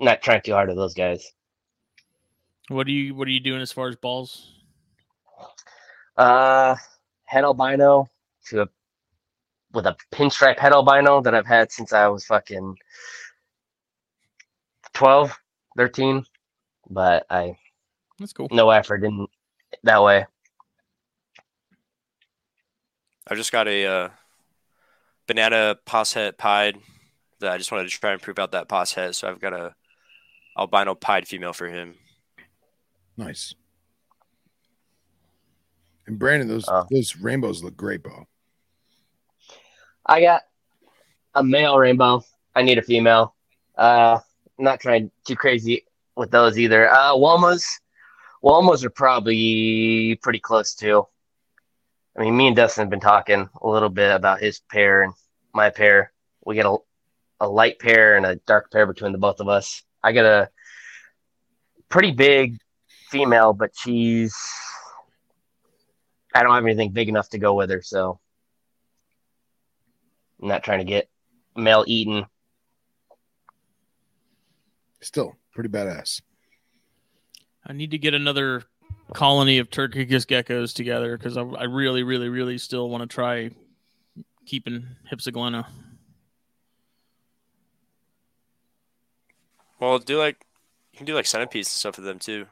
not 0.00 0.22
trying 0.22 0.42
too 0.42 0.52
hard 0.52 0.70
of 0.70 0.76
those 0.76 0.94
guys. 0.94 1.32
What 2.68 2.86
are 2.86 2.90
you 2.90 3.14
What 3.14 3.28
are 3.28 3.32
you 3.32 3.40
doing 3.40 3.60
as 3.60 3.72
far 3.72 3.88
as 3.88 3.96
balls? 3.96 4.52
Uh, 6.16 6.76
head 7.24 7.44
albino 7.44 8.08
to 8.46 8.62
a 8.62 8.68
with 9.72 9.86
a 9.86 9.96
pinstripe 10.12 10.58
head 10.58 10.72
albino 10.72 11.20
that 11.22 11.34
I've 11.34 11.46
had 11.46 11.72
since 11.72 11.92
I 11.92 12.06
was 12.08 12.26
fucking 12.26 12.76
12, 14.92 15.34
13. 15.76 16.24
But 16.90 17.26
I 17.30 17.56
That's 18.18 18.32
cool. 18.32 18.48
no 18.50 18.70
effort 18.70 19.04
in 19.04 19.26
that 19.84 20.02
way. 20.02 20.26
I've 23.26 23.36
just 23.36 23.52
got 23.52 23.68
a 23.68 23.86
uh, 23.86 24.08
banana 25.26 25.76
posset 25.86 26.38
pied 26.38 26.78
that 27.40 27.52
I 27.52 27.58
just 27.58 27.70
wanted 27.72 27.84
to 27.84 27.90
try 27.98 28.12
and 28.12 28.20
prove 28.22 28.38
out 28.38 28.52
that 28.52 28.68
posset. 28.68 29.14
So 29.14 29.28
I've 29.28 29.40
got 29.40 29.52
a 29.52 29.74
albino 30.56 30.94
pied 30.94 31.26
female 31.26 31.52
for 31.52 31.68
him. 31.68 31.94
Nice. 33.16 33.54
And 36.06 36.18
Brandon, 36.18 36.48
those 36.48 36.64
Oh. 36.68 36.86
those 36.90 37.16
rainbows 37.16 37.62
look 37.62 37.76
great, 37.76 38.02
Bo. 38.02 38.26
I 40.04 40.20
got 40.20 40.42
a 41.34 41.44
male 41.44 41.78
rainbow. 41.78 42.24
I 42.54 42.62
need 42.62 42.78
a 42.78 42.82
female. 42.82 43.34
Uh, 43.78 44.18
I'm 44.58 44.64
not 44.64 44.80
trying 44.80 45.10
too 45.24 45.36
crazy 45.36 45.86
with 46.16 46.30
those 46.30 46.58
either. 46.58 46.90
Uh, 46.90 47.12
Walmas, 47.12 47.64
Walmas 48.42 48.84
are 48.84 48.90
probably 48.90 50.18
pretty 50.22 50.40
close 50.40 50.74
too. 50.74 51.06
I 52.16 52.22
mean, 52.22 52.36
me 52.36 52.46
and 52.48 52.56
Dustin 52.56 52.82
have 52.82 52.90
been 52.90 53.00
talking 53.00 53.48
a 53.60 53.68
little 53.68 53.88
bit 53.88 54.14
about 54.14 54.40
his 54.40 54.60
pair 54.70 55.02
and 55.02 55.14
my 55.54 55.70
pair. 55.70 56.12
We 56.44 56.56
got 56.56 56.66
a 56.74 56.78
a 57.42 57.48
light 57.48 57.80
pair 57.80 58.16
and 58.16 58.24
a 58.24 58.36
dark 58.46 58.70
pair 58.70 58.86
between 58.86 59.10
the 59.10 59.18
both 59.18 59.40
of 59.40 59.48
us. 59.48 59.82
I 60.02 60.12
got 60.12 60.24
a 60.24 60.48
pretty 61.88 62.12
big 62.12 62.58
female, 63.10 63.52
but 63.52 63.72
she's 63.76 64.36
I 66.34 66.42
don't 66.42 66.54
have 66.54 66.64
anything 66.64 66.92
big 66.92 67.08
enough 67.08 67.28
to 67.30 67.38
go 67.38 67.54
with 67.54 67.70
her, 67.70 67.82
so 67.82 68.20
I'm 70.40 70.48
not 70.48 70.62
trying 70.62 70.78
to 70.78 70.84
get 70.84 71.10
male 71.56 71.84
eaten. 71.86 72.26
Still 75.00 75.36
pretty 75.52 75.68
badass. 75.68 76.22
I 77.66 77.72
need 77.72 77.90
to 77.90 77.98
get 77.98 78.14
another 78.14 78.62
colony 79.14 79.58
of 79.58 79.70
Turcicus 79.70 80.26
geckos 80.26 80.74
together 80.74 81.16
because 81.16 81.36
I, 81.36 81.42
I 81.42 81.64
really, 81.64 82.02
really, 82.02 82.28
really 82.28 82.58
still 82.58 82.88
want 82.88 83.02
to 83.08 83.12
try 83.12 83.50
keeping 84.46 84.86
Hypsiglena. 85.10 85.66
Well, 89.80 89.98
do 89.98 90.18
like 90.18 90.44
you 90.92 90.98
can 90.98 91.06
do 91.06 91.14
like 91.14 91.26
centipedes 91.26 91.68
and 91.68 91.72
stuff 91.72 91.96
with 91.96 92.04
them 92.06 92.18
too. 92.18 92.46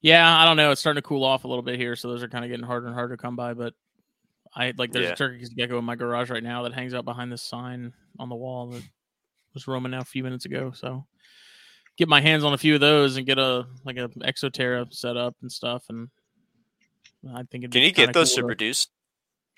Yeah, 0.00 0.40
I 0.40 0.44
don't 0.44 0.56
know. 0.56 0.70
It's 0.70 0.80
starting 0.80 1.02
to 1.02 1.06
cool 1.06 1.24
off 1.24 1.44
a 1.44 1.48
little 1.48 1.62
bit 1.62 1.76
here, 1.78 1.96
so 1.96 2.08
those 2.08 2.22
are 2.22 2.28
kind 2.28 2.44
of 2.44 2.50
getting 2.50 2.64
harder 2.66 2.86
and 2.86 2.94
harder 2.94 3.16
to 3.16 3.22
come 3.22 3.36
by. 3.36 3.54
But 3.54 3.74
I 4.54 4.72
like 4.76 4.92
there's 4.92 5.06
Yeah. 5.06 5.12
a 5.12 5.16
Turcicus 5.16 5.54
gecko 5.54 5.78
in 5.78 5.84
my 5.84 5.96
garage 5.96 6.30
right 6.30 6.42
now 6.42 6.62
that 6.62 6.72
hangs 6.72 6.94
out 6.94 7.04
behind 7.04 7.32
this 7.32 7.42
sign 7.42 7.92
on 8.18 8.28
the 8.28 8.36
wall 8.36 8.68
that 8.70 8.82
was 9.54 9.66
roaming 9.68 9.94
out 9.94 10.02
a 10.02 10.06
few 10.06 10.22
minutes 10.22 10.44
ago. 10.44 10.72
So 10.72 11.04
get 11.98 12.08
my 12.08 12.20
hands 12.20 12.44
on 12.44 12.54
a 12.54 12.58
few 12.58 12.74
of 12.74 12.80
those 12.80 13.16
and 13.16 13.26
get 13.26 13.38
a 13.38 13.66
like 13.84 13.96
a 13.98 14.08
Exo 14.20 14.50
Terra 14.50 14.86
set 14.90 15.16
up 15.16 15.36
and 15.42 15.50
stuff. 15.52 15.84
And 15.90 16.08
I 17.34 17.42
think 17.50 17.64
it'd 17.64 17.72
Can 17.72 17.80
be 17.82 17.86
you 17.86 17.92
get 17.92 18.14
those 18.14 18.30
cool 18.30 18.36
to 18.36 18.40
to- 18.42 18.46
produce 18.46 18.86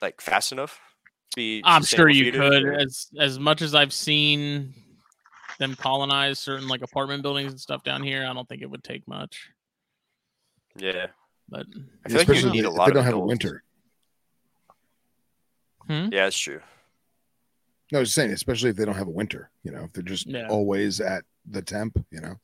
like 0.03 0.21
fast 0.21 0.51
enough? 0.53 0.81
Be 1.37 1.61
I'm 1.65 1.85
sure 1.85 2.09
you 2.09 2.25
feeders, 2.33 2.51
could. 2.51 2.81
As 2.83 3.07
as 3.21 3.39
much 3.39 3.63
as 3.63 3.75
I've 3.75 3.93
seen 3.93 4.75
them 5.61 5.77
colonize 5.77 6.39
certain 6.41 6.67
like 6.67 6.83
apartment 6.83 7.23
buildings 7.23 7.53
and 7.53 7.61
stuff 7.61 7.85
down 7.85 8.03
here, 8.03 8.27
I 8.27 8.33
don't 8.33 8.49
think 8.49 8.63
it 8.63 8.71
would 8.71 8.83
take 8.83 9.07
much. 9.07 9.51
Yeah, 10.77 11.09
But 11.49 11.67
I 12.05 12.09
feel 12.09 12.19
like 12.19 12.29
you 12.29 12.35
Especially 12.35 12.51
need 12.53 12.65
a 12.65 12.71
lot 12.71 12.85
if 12.85 12.89
of 12.89 12.95
they 12.95 12.99
don't 12.99 13.05
have 13.05 13.15
a 13.15 13.17
adults. 13.19 13.29
winter. 13.29 13.63
Hmm? 15.87 16.09
yeah, 16.13 16.25
that's 16.25 16.39
true. 16.39 16.61
No, 17.93 17.99
I 17.99 18.01
was 18.01 18.09
just 18.09 18.15
saying, 18.15 18.31
especially 18.33 18.71
if 18.71 18.77
they 18.77 18.85
don't 18.85 18.95
have 18.97 19.09
a 19.09 19.13
winter, 19.13 19.51
you 19.65 19.73
know, 19.73 19.83
if 19.85 19.93
they're 19.93 20.03
just 20.05 20.27
Yeah. 20.27 20.47
always 20.49 21.01
at 21.01 21.25
the 21.49 21.63
temp, 21.63 22.05
you 22.11 22.21
know. 22.21 22.37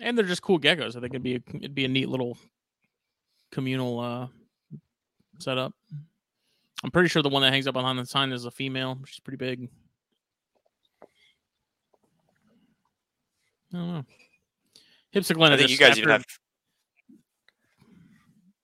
and 0.00 0.16
they're 0.16 0.24
just 0.24 0.42
cool 0.42 0.58
geckos. 0.58 0.96
I 0.96 1.00
think 1.00 1.14
it'd 1.14 1.22
be 1.22 1.36
a, 1.36 1.42
it'd 1.56 1.74
be 1.74 1.84
a 1.84 1.88
neat 1.88 2.08
little 2.08 2.36
communal 3.50 4.00
uh 4.00 4.26
setup. 5.38 5.72
I'm 6.82 6.90
pretty 6.90 7.08
sure 7.08 7.22
the 7.22 7.28
one 7.28 7.42
that 7.42 7.52
hangs 7.52 7.66
up 7.66 7.74
behind 7.74 7.98
the 7.98 8.06
sign 8.06 8.32
is 8.32 8.44
a 8.44 8.50
female, 8.50 8.98
She's 9.06 9.20
pretty 9.20 9.36
big. 9.36 9.68
I 13.72 13.76
don't 13.76 13.88
know. 13.88 14.04
Hypsiglena. 15.14 15.52
I 15.52 15.56
think 15.56 15.70
you 15.70 15.78
guys 15.78 15.98
even 15.98 16.10
have. 16.10 16.24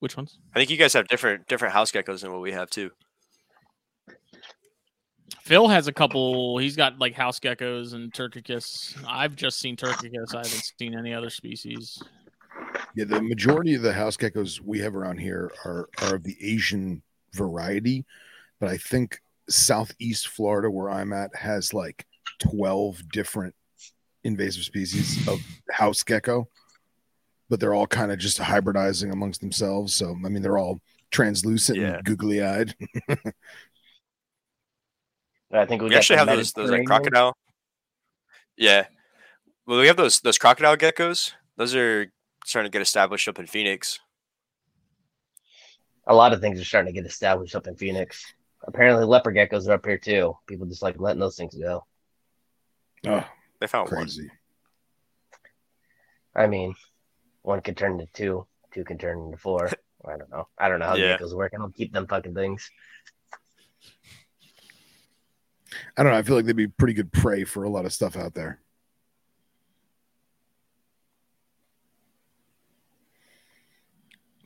which 0.01 0.17
ones? 0.17 0.39
I 0.55 0.59
think 0.59 0.71
you 0.71 0.77
guys 0.77 0.93
have 0.93 1.09
different 1.09 1.49
different 1.49 1.75
house 1.75 1.91
geckos 1.91 2.21
than 2.23 2.33
what 2.33 2.41
we 2.41 2.53
have 2.53 2.71
too. 2.71 2.91
Phil 5.51 5.67
has 5.67 5.89
a 5.89 5.93
couple. 5.93 6.59
He's 6.59 6.77
got 6.77 7.01
like 7.01 7.13
house 7.13 7.41
geckos 7.41 7.93
and 7.93 8.13
turcicus. 8.13 8.97
I've 9.05 9.35
just 9.35 9.59
seen 9.59 9.75
turcicus. 9.75 10.33
I 10.33 10.39
haven't 10.47 10.73
seen 10.79 10.97
any 10.97 11.13
other 11.13 11.29
species. 11.29 12.01
Yeah, 12.95 13.07
the 13.07 13.21
majority 13.21 13.75
of 13.75 13.83
the 13.83 13.93
house 13.93 14.17
geckos 14.17 14.61
we 14.61 14.79
have 14.79 14.95
around 14.95 15.19
here 15.19 15.51
are 15.65 15.89
are 16.03 16.15
of 16.15 16.23
the 16.23 16.37
Asian 16.41 17.03
variety, 17.35 18.05
but 18.61 18.69
I 18.69 18.77
think 18.77 19.19
southeast 19.49 20.29
Florida, 20.29 20.71
where 20.71 20.89
I'm 20.89 21.13
at, 21.13 21.35
has 21.35 21.75
like 21.75 22.07
twelve 22.39 23.03
different 23.11 23.53
invasive 24.23 24.63
species 24.63 25.27
of 25.27 25.41
house 25.73 26.05
gecko, 26.05 26.47
but 27.49 27.59
they're 27.59 27.75
all 27.75 27.89
kind 27.89 28.13
of 28.13 28.21
just 28.21 28.39
hybridizing 28.39 29.13
amongst 29.13 29.41
themselves. 29.41 29.97
So 29.97 30.15
I 30.25 30.29
mean, 30.29 30.43
they're 30.43 30.59
all 30.59 30.81
translucent 31.11 31.77
Yeah. 31.77 31.95
and 31.95 32.05
googly 32.05 32.41
eyed. 32.41 32.73
I 35.53 35.67
think 35.67 35.83
we, 35.83 35.89
We 35.89 35.97
actually 35.97 36.17
have 36.17 36.29
those 36.29 36.53
those 36.53 36.71
like 36.71 36.87
crocodile. 36.87 37.37
Yeah, 38.57 38.87
well, 39.67 39.81
we 39.81 39.87
have 39.87 39.97
those 39.97 40.21
those 40.21 40.39
crocodile 40.39 40.77
geckos. 40.77 41.33
Those 41.57 41.75
are 41.75 42.13
starting 42.45 42.71
to 42.71 42.73
get 42.73 42.83
established 42.83 43.29
up 43.29 43.39
in 43.39 43.47
Phoenix. 43.47 43.99
A 46.07 46.15
lot 46.15 46.33
of 46.33 46.41
things 46.41 46.61
are 46.61 46.65
starting 46.65 46.93
to 46.93 47.01
get 47.01 47.09
established 47.09 47.55
up 47.55 47.67
in 47.67 47.77
Phoenix. 47.77 48.33
Apparently, 48.65 49.05
leopard 49.05 49.35
geckos 49.37 49.69
are 49.69 49.73
up 49.73 49.85
here 49.87 49.99
too. 49.99 50.37
People 50.47 50.67
just 50.67 50.83
like 50.83 50.99
letting 51.01 51.21
those 51.21 51.37
things 51.37 51.55
go. 51.55 51.85
Oh, 53.07 53.25
They 53.61 53.67
found 53.67 53.91
one. 53.91 54.09
I 56.35 56.47
mean, 56.47 56.75
one 57.43 57.61
can 57.61 57.75
turn 57.75 57.93
into 57.93 58.07
two, 58.13 58.47
two 58.73 58.85
can 58.85 58.99
turn 58.99 59.19
into 59.21 59.39
four. 59.39 59.69
I 60.05 60.17
don't 60.17 60.31
know. 60.31 60.49
I 60.59 60.69
don't 60.69 60.79
know 60.79 60.87
how 60.87 60.95
Yeah. 60.95 61.17
geckos 61.19 61.35
work. 61.35 61.53
I 61.55 61.59
don't 61.59 61.75
keep 61.75 61.93
them 61.93 62.07
fucking 62.07 62.35
things. 62.35 62.71
I 65.97 66.03
don't 66.03 66.13
know. 66.13 66.19
I 66.19 66.23
feel 66.23 66.37
like 66.37 66.45
they'd 66.45 66.57
be 66.57 66.67
pretty 66.67 66.95
good 66.95 67.13
prey 67.13 67.45
for 67.45 67.65
a 67.65 67.69
lot 67.69 67.85
of 67.85 67.93
stuff 67.93 68.17
out 68.17 68.35
there. 68.35 68.61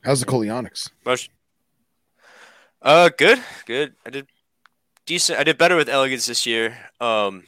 How's 0.03 0.19
the 0.19 0.27
Coleonyx? 0.27 0.91
Most. 1.03 1.29
Uh, 2.79 3.09
good, 3.17 3.41
good. 3.65 3.95
I 4.05 4.11
did 4.11 4.27
decent. 5.07 5.39
I 5.39 5.43
did 5.43 5.57
better 5.57 5.75
with 5.75 5.89
elegans 5.89 6.27
this 6.27 6.45
year. 6.45 6.77
Um, 7.01 7.43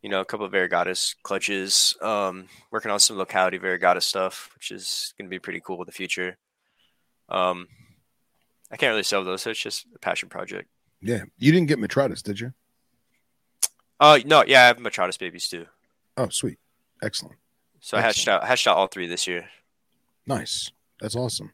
you 0.00 0.08
know, 0.08 0.20
a 0.20 0.24
couple 0.24 0.46
of 0.46 0.52
variegatus 0.52 1.14
clutches. 1.22 1.94
Um, 2.00 2.48
working 2.70 2.90
on 2.90 2.98
some 2.98 3.18
locality 3.18 3.58
variegatus 3.58 4.04
stuff, 4.04 4.50
which 4.54 4.70
is 4.70 5.12
going 5.18 5.28
to 5.28 5.30
be 5.30 5.38
pretty 5.38 5.60
cool 5.60 5.82
in 5.82 5.86
the 5.86 5.92
future. 5.92 6.38
Um, 7.28 7.68
I 8.70 8.76
can't 8.76 8.90
really 8.90 9.02
sell 9.02 9.22
those, 9.22 9.42
so 9.42 9.50
it's 9.50 9.60
just 9.60 9.86
a 9.94 9.98
passion 9.98 10.30
project. 10.30 10.70
Yeah, 11.02 11.22
you 11.38 11.52
didn't 11.52 11.68
get 11.68 11.78
mitratus, 11.78 12.22
did 12.22 12.40
you? 12.40 12.52
Uh, 13.98 14.18
no, 14.24 14.44
yeah, 14.46 14.64
I 14.64 14.66
have 14.66 14.78
mitratus 14.78 15.16
babies 15.16 15.48
too. 15.48 15.66
Oh, 16.16 16.28
sweet, 16.28 16.58
excellent, 17.02 17.36
So 17.80 17.96
I 17.96 18.00
hatched 18.00 18.28
out 18.28 18.44
hatched 18.44 18.66
out 18.66 18.76
all 18.76 18.86
three 18.86 19.06
this 19.06 19.26
year. 19.26 19.48
nice. 20.26 20.70
That's 21.00 21.16
awesome. 21.16 21.52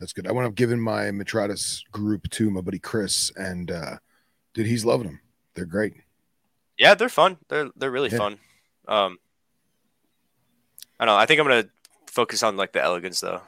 That's 0.00 0.12
good. 0.12 0.26
I 0.26 0.32
went 0.32 0.48
to 0.48 0.52
give 0.52 0.72
in 0.72 0.80
my 0.80 1.12
mitratus 1.12 1.84
group 1.92 2.28
to 2.30 2.50
my 2.50 2.60
buddy 2.60 2.80
Chris, 2.80 3.30
and 3.36 3.70
uh, 3.70 3.96
dude, 4.54 4.66
he's 4.66 4.84
loving 4.84 5.06
them. 5.06 5.20
They're 5.54 5.64
great. 5.64 5.94
Yeah, 6.78 6.94
they're 6.96 7.08
fun. 7.08 7.36
They're 7.48 7.70
they're 7.76 7.92
really 7.92 8.10
Yeah. 8.10 8.18
fun. 8.18 8.32
Um, 8.88 9.18
I 10.98 11.04
don't 11.06 11.14
know. 11.14 11.18
I 11.20 11.26
think 11.26 11.40
I'm 11.40 11.46
gonna 11.46 11.68
focus 12.08 12.42
on 12.42 12.56
like 12.56 12.72
the 12.72 12.82
elegans 12.82 13.20
though. 13.20 13.42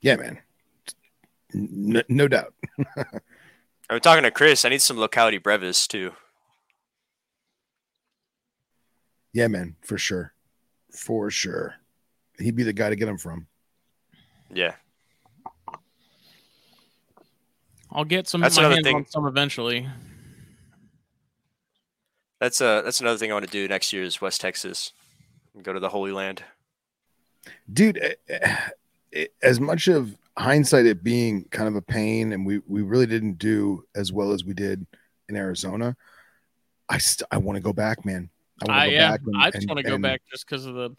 Yeah, 0.00 0.16
man. 0.16 0.38
N- 1.54 2.02
no 2.08 2.28
doubt. 2.28 2.54
I'm 3.90 4.00
talking 4.00 4.22
to 4.22 4.30
Chris. 4.30 4.64
I 4.64 4.68
need 4.68 4.82
some 4.82 4.98
locality 4.98 5.38
brevis 5.38 5.86
too. 5.86 6.12
Yeah, 9.32 9.48
man, 9.48 9.76
for 9.82 9.98
sure, 9.98 10.32
for 10.92 11.30
sure. 11.30 11.74
He'd 12.38 12.56
be 12.56 12.62
the 12.62 12.72
guy 12.72 12.88
to 12.90 12.96
get 12.96 13.06
them 13.06 13.18
from. 13.18 13.46
Yeah. 14.52 14.74
I'll 17.92 18.04
get 18.04 18.28
some 18.28 18.40
That's 18.40 18.56
my 18.56 18.62
another 18.62 18.76
hands 18.76 18.86
thing. 18.86 18.96
on 18.96 19.06
some 19.08 19.26
eventually. 19.26 19.88
That's 22.40 22.60
uh 22.60 22.82
that's 22.82 23.00
another 23.00 23.18
thing 23.18 23.30
I 23.30 23.34
want 23.34 23.44
to 23.46 23.50
do 23.50 23.66
next 23.68 23.92
year 23.92 24.02
is 24.04 24.20
West 24.20 24.40
Texas. 24.40 24.92
Go 25.62 25.72
to 25.72 25.80
the 25.80 25.88
Holy 25.88 26.12
Land. 26.12 26.42
dude 27.72 27.98
eh, 27.98 28.14
eh, 29.12 29.26
as 29.42 29.60
much 29.60 29.88
of 29.88 30.16
hindsight 30.40 30.86
it 30.86 31.02
being 31.04 31.44
kind 31.50 31.68
of 31.68 31.76
a 31.76 31.82
pain 31.82 32.32
and 32.32 32.44
we 32.46 32.60
we 32.66 32.82
really 32.82 33.06
didn't 33.06 33.34
do 33.38 33.84
as 33.94 34.12
well 34.12 34.32
as 34.32 34.44
we 34.44 34.54
did 34.54 34.86
in 35.28 35.36
arizona 35.36 35.94
i 36.88 36.96
st- 36.98 37.26
i 37.30 37.36
want 37.36 37.56
to 37.56 37.60
go 37.62 37.72
back 37.72 38.04
man 38.04 38.28
i 38.62 38.66
want 38.70 38.80
I 38.80 38.84
to 38.86 38.90
go 38.90 38.94
yeah, 38.96 39.10
back 39.10 39.20
and- 39.26 39.36
I 39.36 39.50
just 39.50 39.68
want 39.68 39.78
to 39.78 39.82
go 39.84 39.94
and- 39.94 40.02
back 40.02 40.20
just 40.30 40.46
because 40.46 40.66
of 40.66 40.74
the 40.74 40.90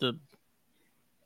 the 0.00 0.18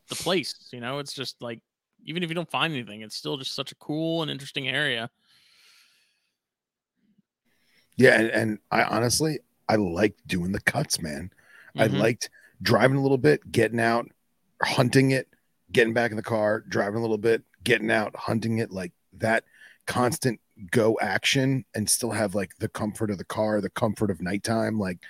the 0.09 0.17
place. 0.17 0.69
You 0.73 0.81
know, 0.81 0.99
it's 0.99 1.15
just 1.15 1.41
like 1.41 1.61
even 2.05 2.23
if 2.23 2.29
you 2.29 2.35
don't 2.35 2.51
find 2.51 2.75
anything, 2.75 3.01
it's 3.01 3.17
still 3.17 3.37
just 3.39 3.55
such 3.55 3.73
a 3.73 3.75
cool 3.77 4.21
and 4.21 4.31
interesting 4.31 4.69
area. 4.69 5.09
Yeah, 7.97 8.21
and, 8.21 8.31
and 8.31 8.59
I 8.71 8.83
honestly 8.83 9.39
I 9.69 9.77
liked 9.77 10.27
doing 10.27 10.53
the 10.53 10.61
cuts, 10.61 11.01
man. 11.01 11.31
I 11.77 11.89
Mhm. 11.89 11.99
liked 11.99 12.31
driving 12.63 12.97
a 12.99 13.03
little 13.03 13.17
bit, 13.19 13.51
getting 13.51 13.81
out, 13.81 14.11
hunting 14.63 15.13
it, 15.13 15.29
getting 15.75 15.93
back 15.93 16.11
in 16.11 16.17
the 16.17 16.23
car, 16.23 16.65
driving 16.67 16.99
a 16.99 17.03
little 17.03 17.19
bit, 17.19 17.43
getting 17.63 17.91
out, 17.91 18.17
hunting 18.17 18.59
it, 18.59 18.71
like 18.71 18.93
that 19.19 19.45
constant 19.87 20.41
go 20.71 20.97
action 21.03 21.65
and 21.75 21.91
still 21.91 22.13
have 22.13 22.35
like 22.35 22.57
the 22.59 22.69
comfort 22.69 23.11
of 23.11 23.19
the 23.19 23.25
car, 23.25 23.61
the 23.61 23.69
comfort 23.69 24.11
of 24.11 24.23
nighttime. 24.23 24.79
Like 24.79 25.01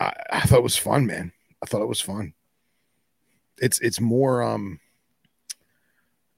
I, 0.00 0.12
I 0.30 0.40
thought 0.40 0.58
it 0.58 0.62
was 0.62 0.76
fun, 0.76 1.06
man. 1.06 1.32
I 1.62 1.66
thought 1.66 1.82
it 1.82 1.88
was 1.88 2.00
fun. 2.00 2.32
It's 3.58 3.80
it's 3.80 4.00
more 4.00 4.42
um 4.42 4.80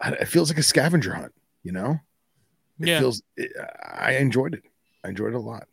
it 0.05 0.29
feels 0.29 0.51
like 0.51 0.59
a 0.59 0.63
scavenger 0.63 1.15
hunt, 1.15 1.33
you 1.63 1.73
know? 1.73 2.01
It 2.81 2.89
yeah. 2.89 2.99
feels 2.99 3.23
it, 3.37 3.53
I 3.85 4.17
enjoyed 4.17 4.55
it. 4.55 4.65
I 5.05 5.09
enjoyed 5.09 5.33
it 5.33 5.37
a 5.37 5.41
lot. 5.41 5.69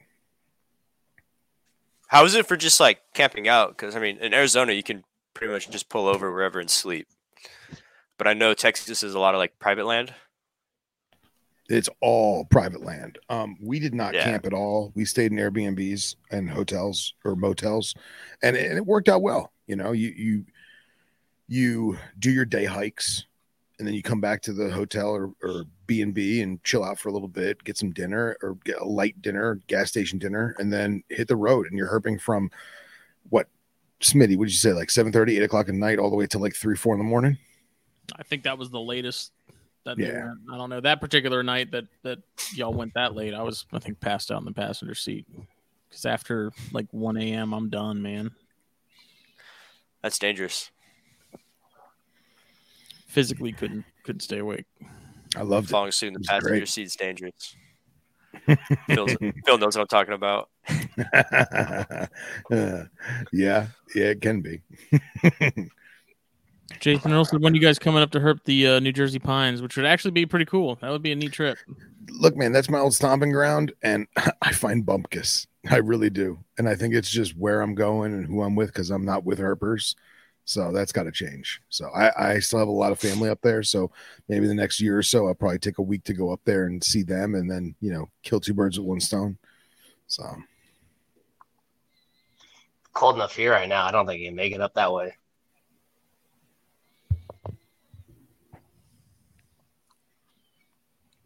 How 2.07 2.23
is 2.25 2.35
it 2.35 2.45
for 2.45 2.55
just 2.55 2.79
like 2.79 2.99
camping 3.13 3.47
out? 3.47 3.69
Because 3.69 3.95
I 3.95 3.99
mean, 3.99 4.17
in 4.17 4.33
Arizona, 4.33 4.73
you 4.73 4.83
can 4.83 5.03
pretty 5.33 5.51
much 5.51 5.69
just 5.69 5.89
pull 5.89 6.07
over 6.07 6.31
wherever 6.31 6.59
and 6.59 6.69
sleep. 6.69 7.07
But 8.17 8.27
I 8.27 8.33
know 8.33 8.53
Texas 8.53 9.03
is 9.03 9.13
a 9.15 9.19
lot 9.19 9.33
of 9.35 9.39
like 9.39 9.57
private 9.59 9.85
land. 9.85 10.13
It's 11.69 11.89
all 12.01 12.45
private 12.45 12.83
land. 12.83 13.17
Um, 13.29 13.57
we 13.61 13.79
did 13.79 13.93
not 13.95 14.13
Yeah. 14.13 14.23
camp 14.25 14.45
at 14.45 14.53
all. 14.53 14.91
We 14.95 15.05
stayed 15.05 15.31
in 15.31 15.37
Airbnbs 15.37 16.15
and 16.29 16.49
hotels 16.49 17.13
or 17.23 17.35
motels, 17.35 17.95
and 18.41 18.55
it, 18.55 18.69
and 18.69 18.77
it 18.77 18.85
worked 18.85 19.09
out 19.09 19.21
well. 19.21 19.51
You 19.65 19.77
know, 19.77 19.91
you 19.93 20.09
you 20.09 20.45
you 21.47 21.97
do 22.19 22.31
your 22.31 22.45
day 22.45 22.65
hikes, 22.65 23.25
and 23.79 23.87
then 23.87 23.95
you 23.95 24.01
come 24.03 24.21
back 24.21 24.41
to 24.43 24.53
the 24.53 24.69
hotel 24.71 25.09
or 25.09 25.33
or 25.41 25.63
B 25.87 26.01
and 26.01 26.13
B 26.13 26.41
and 26.41 26.61
chill 26.63 26.83
out 26.83 26.99
for 26.99 27.09
a 27.09 27.13
little 27.13 27.27
bit, 27.29 27.63
get 27.63 27.77
some 27.77 27.91
dinner 27.91 28.37
or 28.41 28.55
get 28.65 28.77
a 28.79 28.85
light 28.85 29.21
dinner, 29.21 29.55
gas 29.67 29.89
station 29.89 30.19
dinner, 30.19 30.55
and 30.59 30.71
then 30.71 31.03
hit 31.09 31.27
the 31.29 31.35
road. 31.35 31.67
And 31.67 31.77
you're 31.77 31.89
herping 31.89 32.19
from 32.19 32.51
what, 33.29 33.47
Smitty? 34.01 34.35
would 34.37 34.49
you 34.49 34.57
say? 34.57 34.73
Like 34.73 34.89
7:30, 34.89 35.37
8 35.37 35.43
o'clock 35.43 35.69
at 35.69 35.75
night, 35.75 35.97
all 35.97 36.09
the 36.09 36.15
way 36.17 36.27
to 36.27 36.37
like 36.39 36.55
three, 36.55 36.75
four 36.75 36.93
in 36.93 36.99
the 36.99 37.05
morning. 37.05 37.37
I 38.17 38.23
think 38.23 38.43
that 38.43 38.57
was 38.57 38.69
the 38.69 38.79
latest 38.79 39.31
that 39.85 39.97
Yeah. 39.97 40.33
I 40.51 40.57
don't 40.57 40.69
know 40.69 40.81
that 40.81 41.01
particular 41.01 41.43
night 41.43 41.71
that 41.71 41.85
that 42.03 42.19
y'all 42.53 42.73
went 42.73 42.93
that 42.93 43.15
late. 43.15 43.33
I 43.33 43.43
was 43.43 43.65
I 43.73 43.79
think 43.79 43.99
passed 43.99 44.31
out 44.31 44.39
in 44.39 44.45
the 44.45 44.53
passenger 44.53 44.95
seat 44.95 45.25
because 45.89 46.05
after 46.05 46.51
like 46.71 46.87
one 46.91 47.17
a.m. 47.17 47.53
I'm 47.53 47.69
done, 47.69 48.01
man. 48.01 48.31
That's 50.01 50.19
dangerous. 50.19 50.71
Physically 53.07 53.51
couldn't 53.51 53.85
couldn't 54.03 54.21
stay 54.21 54.39
awake. 54.39 54.65
I 55.35 55.41
love 55.41 55.65
it. 55.65 55.69
Falling 55.69 55.89
asleep 55.89 56.09
in 56.09 56.21
the 56.21 56.27
passenger 56.27 56.49
great. 56.59 56.67
seat's 56.67 56.95
dangerous. 56.95 57.55
Phil's, 58.87 59.15
Phil 59.45 59.57
knows 59.57 59.77
what 59.77 59.81
I'm 59.81 59.87
talking 59.87 60.13
about. 60.13 60.49
Uh, 62.51 62.85
yeah, 63.31 63.67
yeah, 63.95 64.05
it 64.05 64.21
can 64.21 64.41
be. 64.41 64.61
Jason 66.79 67.11
Nelson, 67.11 67.41
when 67.41 67.53
are 67.53 67.55
you 67.55 67.61
guys 67.61 67.79
coming 67.79 68.01
up 68.01 68.11
to 68.11 68.19
herp 68.19 68.43
the 68.45 68.67
uh, 68.67 68.79
New 68.79 68.91
Jersey 68.91 69.19
Pines, 69.19 69.61
which 69.61 69.75
would 69.77 69.85
actually 69.85 70.11
be 70.11 70.25
pretty 70.25 70.45
cool. 70.45 70.75
That 70.81 70.91
would 70.91 71.01
be 71.01 71.11
a 71.11 71.15
neat 71.15 71.31
trip. 71.31 71.57
Look, 72.09 72.35
man, 72.35 72.51
that's 72.51 72.69
my 72.69 72.79
old 72.79 72.93
stomping 72.93 73.31
ground, 73.31 73.73
and 73.81 74.07
I 74.41 74.51
find 74.51 74.85
bumpkus. 74.85 75.47
I 75.69 75.77
really 75.77 76.09
do, 76.09 76.39
and 76.57 76.67
I 76.67 76.75
think 76.75 76.93
it's 76.93 77.09
just 77.09 77.37
where 77.37 77.61
I'm 77.61 77.75
going 77.75 78.13
and 78.13 78.25
who 78.25 78.43
I'm 78.43 78.55
with 78.55 78.67
because 78.67 78.89
I'm 78.89 79.05
not 79.05 79.23
with 79.23 79.39
herpers. 79.39 79.95
So 80.45 80.73
that's 80.73 80.91
got 80.91 81.03
to 81.03 81.11
change. 81.11 81.61
So 81.69 81.87
I, 81.95 82.33
I 82.33 82.39
still 82.39 82.59
have 82.59 82.67
a 82.67 82.71
lot 82.71 82.91
of 82.91 82.99
family 82.99 83.29
up 83.29 83.39
there. 83.41 83.63
So 83.63 83.91
maybe 84.27 84.45
the 84.45 84.53
next 84.53 84.81
year 84.81 84.97
or 84.97 85.03
so, 85.03 85.27
I'll 85.27 85.33
probably 85.33 85.59
take 85.59 85.77
a 85.77 85.81
week 85.83 86.03
to 86.03 86.13
go 86.13 86.33
up 86.33 86.41
there 86.43 86.65
and 86.65 86.83
see 86.83 87.03
them, 87.03 87.35
and 87.35 87.49
then 87.49 87.75
you 87.79 87.93
know, 87.93 88.09
kill 88.23 88.41
two 88.41 88.53
birds 88.53 88.77
with 88.77 88.87
one 88.87 88.99
stone. 88.99 89.37
So 90.07 90.23
Cold 92.93 93.15
enough 93.15 93.35
here 93.35 93.51
right 93.51 93.67
now. 93.67 93.85
I 93.85 93.91
don't 93.91 94.05
think 94.05 94.21
you 94.21 94.27
can 94.27 94.35
make 94.35 94.53
it 94.53 94.61
up 94.61 94.75
that 94.75 94.93
way. 94.93 95.15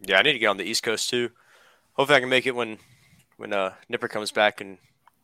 Yeah, 0.08 0.18
I 0.18 0.22
need 0.22 0.32
to 0.32 0.38
get 0.38 0.46
on 0.46 0.56
the 0.56 0.64
East 0.64 0.82
Coast 0.82 1.10
too. 1.10 1.30
Hopefully, 1.94 2.16
I 2.16 2.20
can 2.20 2.28
make 2.28 2.46
it 2.46 2.54
when 2.54 2.78
when 3.36 3.52
uh, 3.52 3.74
Nipper 3.88 4.08
comes 4.08 4.32
back 4.32 4.60
and 4.60 4.78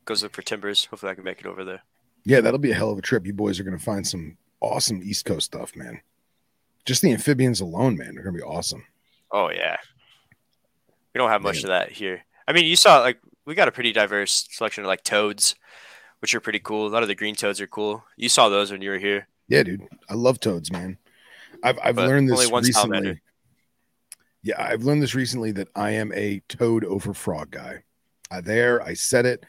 goes 0.05 0.23
look 0.23 0.33
for 0.35 0.43
timbers. 0.43 0.85
Hopefully, 0.87 1.13
I 1.13 1.15
can 1.15 1.25
make 1.25 1.41
it 1.41 1.47
over 1.47 1.65
there. 1.65 1.83
yeah, 2.25 2.41
that'll 2.41 2.59
be 2.59 2.71
a 2.71 2.75
hell 2.75 2.91
of 2.91 2.99
a 2.99 3.03
trip. 3.03 3.27
You 3.27 3.33
boys 3.33 3.59
are 3.61 3.65
going 3.65 3.77
to 3.79 3.83
find 3.85 4.07
some 4.07 4.37
awesome 4.61 5.03
East 5.03 5.25
Coast 5.25 5.47
stuff, 5.47 5.75
man. 5.77 6.01
Just 6.85 7.01
the 7.03 7.13
amphibians 7.13 7.61
alone, 7.61 7.97
man, 7.97 8.13
going 8.15 8.25
to 8.27 8.33
be 8.33 8.43
awesome. 8.43 8.85
Oh 9.31 9.51
yeah, 9.51 9.77
we 11.15 11.19
don't 11.19 11.31
have 11.31 11.43
much 11.43 11.63
Man. 11.63 11.65
of 11.65 11.69
that 11.69 11.93
here. 11.93 12.25
I 12.47 12.53
mean, 12.53 12.67
you 12.67 12.77
saw 12.77 13.01
like 13.01 13.19
we 13.47 13.55
got 13.55 13.69
a 13.69 13.73
pretty 13.73 13.93
diverse 13.93 14.47
selection 14.51 14.85
of 14.85 14.89
like 14.89 15.03
toads, 15.03 15.55
which 16.21 16.35
are 16.35 16.41
pretty 16.41 16.61
cool. 16.61 16.87
A 16.87 16.89
lot 16.89 17.03
of 17.03 17.09
the 17.09 17.15
green 17.15 17.35
toads 17.35 17.61
are 17.61 17.67
cool. 17.67 18.05
You 18.17 18.29
saw 18.29 18.49
those 18.49 18.71
when 18.71 18.83
you 18.83 18.91
were 18.91 18.99
here. 18.99 19.29
Yeah, 19.49 19.63
dude. 19.63 19.83
I 20.09 20.15
love 20.15 20.41
toads, 20.41 20.71
man. 20.71 20.99
I've 21.63 21.79
I've 21.83 21.97
But 21.97 22.09
learned 22.09 22.29
this 22.29 22.41
recently. 22.41 22.73
salamander. 22.73 23.21
Yeah, 24.45 24.63
I've 24.63 24.85
learned 24.85 25.03
this 25.03 25.15
recently 25.15 25.51
that 25.53 25.69
I 25.75 25.93
am 25.93 26.13
a 26.13 26.41
toad 26.49 26.85
over 26.85 27.15
frog 27.15 27.51
guy. 27.51 27.83
I 28.31 28.41
there, 28.43 28.81
I 28.83 28.93
said 28.95 29.25
it. 29.27 29.45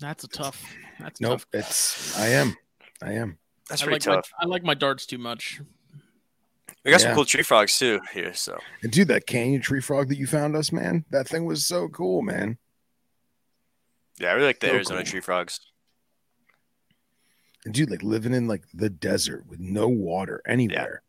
That's 0.00 0.24
a 0.24 0.28
tough. 0.28 0.64
That's 0.98 1.20
Nope, 1.20 1.40
tough. 1.40 1.46
it's 1.52 2.18
I 2.18 2.28
am. 2.28 2.56
I 3.02 3.12
am. 3.12 3.38
That's 3.68 3.82
I 3.82 3.84
pretty 3.86 4.08
like 4.10 4.22
tough. 4.22 4.32
my 4.40 4.44
I 4.44 4.48
like 4.48 4.62
my 4.64 4.74
darts 4.74 5.04
too 5.06 5.18
much. 5.18 5.60
We 6.84 6.90
got 6.90 7.00
some 7.00 7.14
cool 7.14 7.24
tree 7.24 7.42
frogs 7.42 7.78
too 7.78 8.00
here. 8.12 8.34
So 8.34 8.58
And 8.82 8.90
dude, 8.92 9.08
that 9.08 9.26
canyon 9.26 9.60
tree 9.62 9.80
frog 9.80 10.08
that 10.08 10.18
you 10.18 10.26
found 10.26 10.56
us, 10.56 10.72
man, 10.72 11.04
that 11.10 11.28
thing 11.28 11.44
was 11.44 11.66
so 11.66 11.88
cool, 11.88 12.20
man. 12.22 12.58
yeah, 14.18 14.28
I 14.30 14.32
really 14.32 14.46
like 14.46 14.60
the 14.60 14.68
So 14.68 14.72
Arizona 14.74 14.98
cool. 15.00 15.06
tree 15.10 15.20
frogs. 15.20 15.60
And 17.64 17.72
dude, 17.74 17.90
like 17.90 18.02
living 18.02 18.34
in 18.34 18.46
like 18.48 18.64
the 18.74 18.90
desert 18.90 19.46
with 19.46 19.60
no 19.60 19.88
water 19.88 20.42
anywhere. 20.46 21.02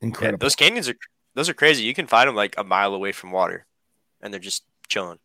Yeah, 0.00 0.06
Incredible. 0.08 0.44
those 0.44 0.56
canyons 0.56 0.88
are 0.88 0.96
those 1.34 1.48
are 1.48 1.54
crazy. 1.54 1.84
You 1.84 1.94
can 1.94 2.06
find 2.06 2.28
them 2.28 2.36
like 2.36 2.54
a 2.56 2.64
mile 2.64 2.94
away 2.94 3.12
from 3.12 3.30
water, 3.30 3.66
and 4.20 4.32
they're 4.32 4.40
just 4.40 4.64
chilling 4.88 5.18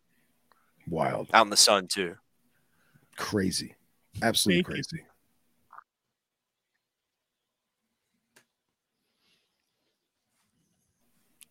Wild. 0.87 1.29
out 1.33 1.45
in 1.45 1.49
the 1.49 1.57
sun 1.57 1.87
too. 1.87 2.15
Crazy. 3.15 3.75
Absolutely 4.21 4.63
crazy. 4.63 5.03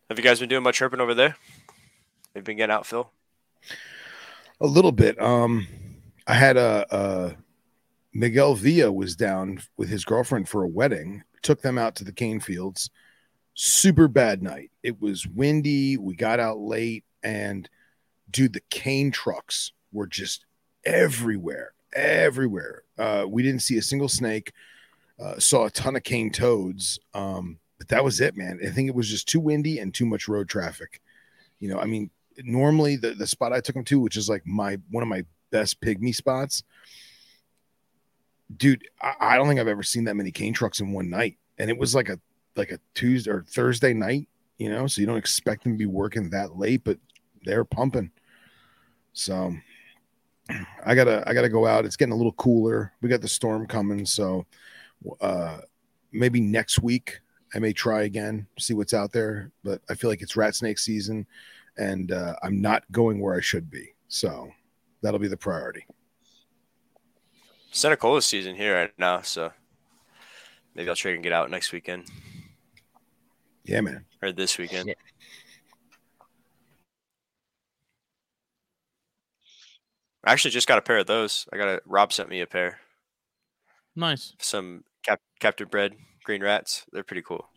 Have 0.09 0.19
you 0.19 0.25
guys 0.25 0.41
been 0.41 0.49
doing 0.49 0.63
much 0.63 0.81
herping 0.81 1.01
over 1.01 1.15
there? 1.15 1.29
Have 1.29 2.37
you 2.37 2.43
been 2.43 2.57
getting 2.57 2.75
out, 2.75 2.87
Phil? 2.87 3.11
A 4.61 4.67
little 4.67 4.93
bit. 4.93 5.21
Um, 5.21 5.69
I 6.27 6.33
had 6.35 6.57
a, 6.57 6.87
a 6.91 7.37
Miguel 8.15 8.55
Villa 8.55 8.91
was 8.91 9.15
down 9.15 9.61
with 9.77 9.91
his 9.91 10.07
girlfriend 10.07 10.49
for 10.49 10.65
a 10.65 10.69
wedding. 10.69 11.23
Took 11.43 11.61
them 11.61 11.77
out 11.77 11.95
to 11.97 12.05
the 12.05 12.13
cane 12.13 12.41
fields. 12.41 12.91
Super 13.61 14.07
bad 14.07 14.41
night. 14.41 14.71
It 14.85 15.03
was 15.03 15.27
windy. 15.27 15.97
We 15.97 16.15
got 16.15 16.39
out 16.39 16.61
late, 16.61 17.05
and 17.25 17.69
dude, 18.31 18.53
the 18.53 18.63
cane 18.71 19.11
trucks 19.11 19.73
were 19.91 20.07
just 20.07 20.47
everywhere, 20.85 21.73
everywhere. 21.93 22.85
Uh, 22.97 23.25
we 23.29 23.43
didn't 23.43 23.63
see 23.63 23.77
a 23.77 23.83
single 23.83 24.09
snake. 24.09 24.53
Uh, 25.19 25.41
saw 25.41 25.67
a 25.67 25.71
ton 25.73 25.97
of 25.97 26.05
cane 26.05 26.31
toads. 26.31 27.01
Um, 27.15 27.59
but 27.79 27.89
that 27.89 28.05
was 28.05 28.21
it, 28.21 28.37
man. 28.37 28.61
I 28.65 28.71
think 28.71 28.89
it 28.89 28.95
was 28.95 29.11
just 29.11 29.27
too 29.27 29.41
windy 29.41 29.81
and 29.81 29.93
too 29.93 30.07
much 30.07 30.29
road 30.29 30.49
traffic. 30.49 31.01
You 31.59 31.69
know, 31.69 31.81
I 31.81 31.87
mean, 31.87 32.11
normally 32.37 32.95
the, 32.95 33.11
the 33.11 33.27
spot 33.27 33.53
I 33.53 33.61
took 33.61 33.75
him 33.75 33.85
to, 33.87 33.99
which 33.99 34.17
is 34.17 34.29
like 34.29 34.47
my 34.47 34.79
one 34.89 35.03
of 35.03 35.09
my 35.09 35.25
best 35.51 35.81
pygmy 35.81 36.15
spots, 36.15 36.63
dude, 38.57 38.87
I, 39.03 39.15
I 39.19 39.37
don't 39.37 39.49
think 39.49 39.59
I've 39.59 39.67
ever 39.67 39.83
seen 39.83 40.05
that 40.05 40.15
many 40.15 40.31
cane 40.31 40.55
trucks 40.55 40.79
in 40.79 40.93
one 40.93 41.11
night. 41.11 41.39
And 41.59 41.71
it 41.71 41.77
was 41.77 41.93
like 41.93 42.09
a 42.09 42.21
like 42.59 42.73
a 42.73 42.81
Tuesday 42.95 43.31
or 43.31 43.45
Thursday 43.49 43.95
night, 43.95 44.29
you 44.59 44.69
know, 44.69 44.87
so 44.87 45.01
you 45.01 45.07
don't 45.07 45.17
expect 45.17 45.65
them 45.65 45.73
to 45.73 45.79
be 45.79 45.87
working 45.87 46.31
that 46.31 46.59
late, 46.59 46.83
but 46.85 46.99
they're 47.45 47.65
pumping. 47.65 48.11
So 49.13 49.55
I 50.85 50.95
gotta 50.95 51.25
I 51.27 51.35
gotta 51.35 51.49
go 51.49 51.67
out. 51.67 51.85
It's 51.85 51.97
getting 51.97 52.13
a 52.13 52.17
little 52.17 52.33
cooler. 52.33 52.93
We 53.01 53.09
got 53.09 53.21
the 53.21 53.29
storm 53.29 53.67
coming, 53.67 54.05
so 54.05 54.47
uh 55.21 55.59
maybe 56.11 56.41
next 56.41 56.81
week 56.81 57.21
I 57.55 57.59
may 57.61 57.73
try 57.73 58.03
again, 58.03 58.47
see 58.59 58.75
what's 58.75 58.95
out 58.95 59.13
there. 59.13 59.51
But 59.65 59.81
I 59.89 59.95
feel 59.95 60.11
like 60.11 60.23
it's 60.23 60.37
rat 60.37 60.55
snake 60.55 60.79
season 60.79 61.27
and 61.79 62.13
uh, 62.13 62.35
I'm 62.43 62.61
not 62.61 62.91
going 62.91 63.21
where 63.21 63.37
I 63.37 63.41
should 63.41 63.71
be. 63.71 63.95
So 64.09 64.51
that'll 65.01 65.21
be 65.21 65.29
the 65.29 65.37
priority. 65.37 65.87
Senticolis 67.73 68.25
season 68.25 68.57
here 68.57 68.75
right 68.75 68.93
now, 68.99 69.21
so 69.23 69.53
maybe 70.75 70.89
I'll 70.89 70.97
try 70.97 71.13
and 71.13 71.23
get 71.23 71.33
out 71.33 71.51
next 71.51 71.73
weekend 71.73 72.11
Yeah, 73.69 73.83
man. 73.83 74.05
or 74.23 74.33
this 74.33 74.57
weekend. 74.59 74.89
Yeah. 74.89 74.95
I 80.25 80.33
actually 80.33 80.51
just 80.51 80.67
got 80.69 80.79
a 80.79 80.83
pair 80.83 80.99
of 80.99 81.07
those. 81.07 81.47
I 81.53 81.57
got 81.57 81.69
a 81.69 81.81
Rob 81.87 82.13
sent 82.13 82.29
me 82.29 82.41
a 82.41 82.47
pair. 82.47 82.81
Nice. 83.95 84.35
Some 84.41 84.85
cap- 85.05 85.21
captive 85.41 85.71
bred 85.71 85.95
green 86.25 86.43
rats. 86.43 86.85
They're 86.93 87.05
pretty 87.05 87.23
cool. 87.23 87.49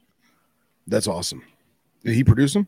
That's 0.87 1.07
awesome. 1.07 1.43
Did 2.03 2.15
he 2.15 2.23
produce 2.23 2.53
them? 2.53 2.67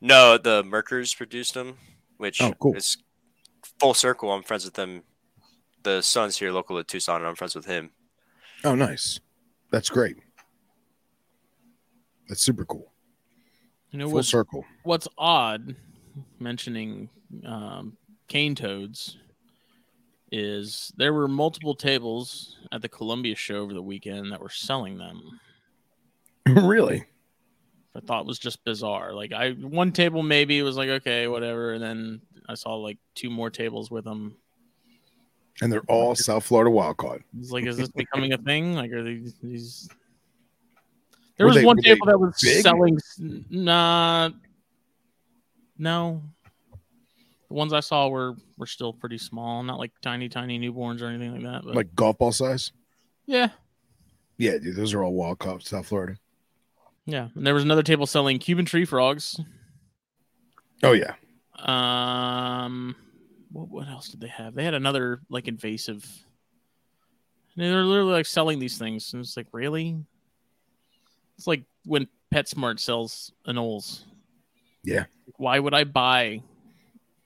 No, 0.00 0.36
the 0.38 0.62
Merkers 0.62 1.14
produced 1.14 1.54
them, 1.54 1.78
which 2.18 2.40
Oh, 2.40 2.52
cool. 2.54 2.74
is 2.76 2.96
full 3.78 3.94
circle. 3.94 4.30
I'm 4.32 4.42
friends 4.42 4.64
with 4.64 4.74
them. 4.74 5.02
The 5.82 6.02
son's 6.02 6.36
here 6.38 6.52
local 6.52 6.78
at 6.78 6.88
Tucson, 6.88 7.16
and 7.16 7.26
I'm 7.26 7.34
friends 7.36 7.54
with 7.54 7.64
him. 7.66 7.90
Oh, 8.64 8.74
nice. 8.74 9.20
That's 9.70 9.88
great. 9.88 10.16
That's 12.30 12.42
super 12.42 12.64
cool. 12.64 12.92
You 13.90 13.98
know 13.98 14.06
Full 14.06 14.14
what's 14.14 14.28
circle. 14.28 14.64
what's 14.84 15.08
odd 15.18 15.74
mentioning 16.38 17.08
um, 17.44 17.96
cane 18.28 18.54
toads 18.54 19.18
is 20.30 20.92
there 20.96 21.12
were 21.12 21.26
multiple 21.26 21.74
tables 21.74 22.56
at 22.70 22.82
the 22.82 22.88
Columbia 22.88 23.34
show 23.34 23.56
over 23.56 23.74
the 23.74 23.82
weekend 23.82 24.30
that 24.30 24.40
were 24.40 24.48
selling 24.48 24.96
them. 24.96 25.40
really? 26.46 27.04
I 27.96 28.00
thought 28.00 28.26
was 28.26 28.38
just 28.38 28.62
bizarre. 28.64 29.12
Like 29.12 29.32
I 29.32 29.50
one 29.50 29.90
table 29.90 30.22
maybe 30.22 30.62
was 30.62 30.76
like 30.76 30.88
okay 30.88 31.26
whatever, 31.26 31.72
and 31.72 31.82
then 31.82 32.20
I 32.48 32.54
saw 32.54 32.76
like 32.76 32.98
two 33.16 33.28
more 33.28 33.50
tables 33.50 33.90
with 33.90 34.04
them. 34.04 34.36
And 35.62 35.72
they're 35.72 35.82
all 35.88 36.14
South 36.14 36.44
Florida 36.44 36.70
wild 36.70 36.96
caught. 36.98 37.22
It's 37.40 37.50
like 37.50 37.66
is 37.66 37.76
this 37.76 37.88
becoming 37.88 38.34
a 38.34 38.38
thing? 38.38 38.76
Like 38.76 38.92
are 38.92 39.02
these 39.02 39.34
these? 39.42 39.88
There 41.40 41.46
Were 41.46 41.52
was 41.52 41.56
they- 41.56 41.64
one 41.64 41.76
table 41.78 42.04
that 42.06 42.18
was 42.20 42.38
big? 42.42 42.60
selling. 42.62 42.98
Nah, 43.48 44.28
no. 45.78 46.22
The 47.48 47.54
ones 47.54 47.72
I 47.72 47.80
saw 47.80 48.08
were 48.08 48.34
were 48.58 48.66
still 48.66 48.92
pretty 48.92 49.16
small, 49.16 49.62
not 49.62 49.78
like 49.78 49.92
tiny, 50.02 50.28
tiny 50.28 50.58
newborns 50.58 51.00
or 51.00 51.06
anything 51.06 51.32
like 51.32 51.42
that. 51.44 51.62
But 51.64 51.74
Like 51.74 51.94
golf 51.94 52.18
ball 52.18 52.30
size? 52.32 52.72
yeah, 53.24 53.48
Yeah, 54.36 54.58
dude. 54.58 54.76
Those 54.76 54.92
are 54.92 55.02
all 55.02 55.14
wild 55.14 55.38
caught 55.38 55.62
South 55.62 55.86
Florida. 55.86 56.18
yeah. 57.06 57.28
And 57.34 57.46
there 57.46 57.54
was 57.54 57.62
another 57.64 57.82
table 57.82 58.06
selling 58.06 58.38
Cuban 58.38 58.66
tree 58.66 58.84
frogs. 58.84 59.40
Oh, 60.82 60.92
yeah. 60.92 61.14
Um, 61.58 62.94
what 63.50 63.68
what 63.70 63.88
else 63.88 64.08
did 64.08 64.20
they 64.20 64.28
have? 64.28 64.54
They 64.54 64.64
had 64.64 64.74
another 64.74 65.22
like 65.30 65.48
invasive. 65.48 66.06
They're 67.56 67.82
literally 67.82 68.12
like 68.12 68.26
selling 68.26 68.58
these 68.58 68.76
things, 68.76 69.12
and 69.14 69.20
it's 69.22 69.38
like 69.38 69.46
really. 69.52 70.04
It's 71.40 71.46
like 71.46 71.62
when 71.86 72.06
PetSmart 72.34 72.78
sells 72.78 73.32
anoles. 73.48 74.04
Yeah. 74.84 75.04
Why 75.38 75.58
would 75.58 75.72
I 75.72 75.84
buy 75.84 76.42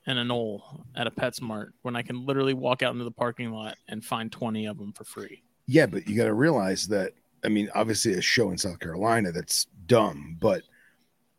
an 0.06 0.18
anole 0.18 0.62
at 0.94 1.08
a 1.08 1.10
PetSmart 1.10 1.70
when 1.82 1.96
I 1.96 2.02
can 2.02 2.24
literally 2.24 2.54
walk 2.54 2.84
out 2.84 2.92
into 2.92 3.02
the 3.02 3.10
parking 3.10 3.50
lot 3.50 3.76
and 3.88 4.04
find 4.04 4.30
twenty 4.30 4.66
of 4.66 4.78
them 4.78 4.92
for 4.92 5.02
free? 5.02 5.42
Yeah, 5.66 5.86
but 5.86 6.06
you 6.06 6.16
got 6.16 6.26
to 6.26 6.32
realize 6.32 6.86
that. 6.88 7.10
I 7.44 7.48
mean, 7.48 7.68
obviously, 7.74 8.12
a 8.12 8.20
show 8.20 8.52
in 8.52 8.56
South 8.56 8.78
Carolina 8.78 9.32
that's 9.32 9.66
dumb. 9.86 10.36
But 10.40 10.62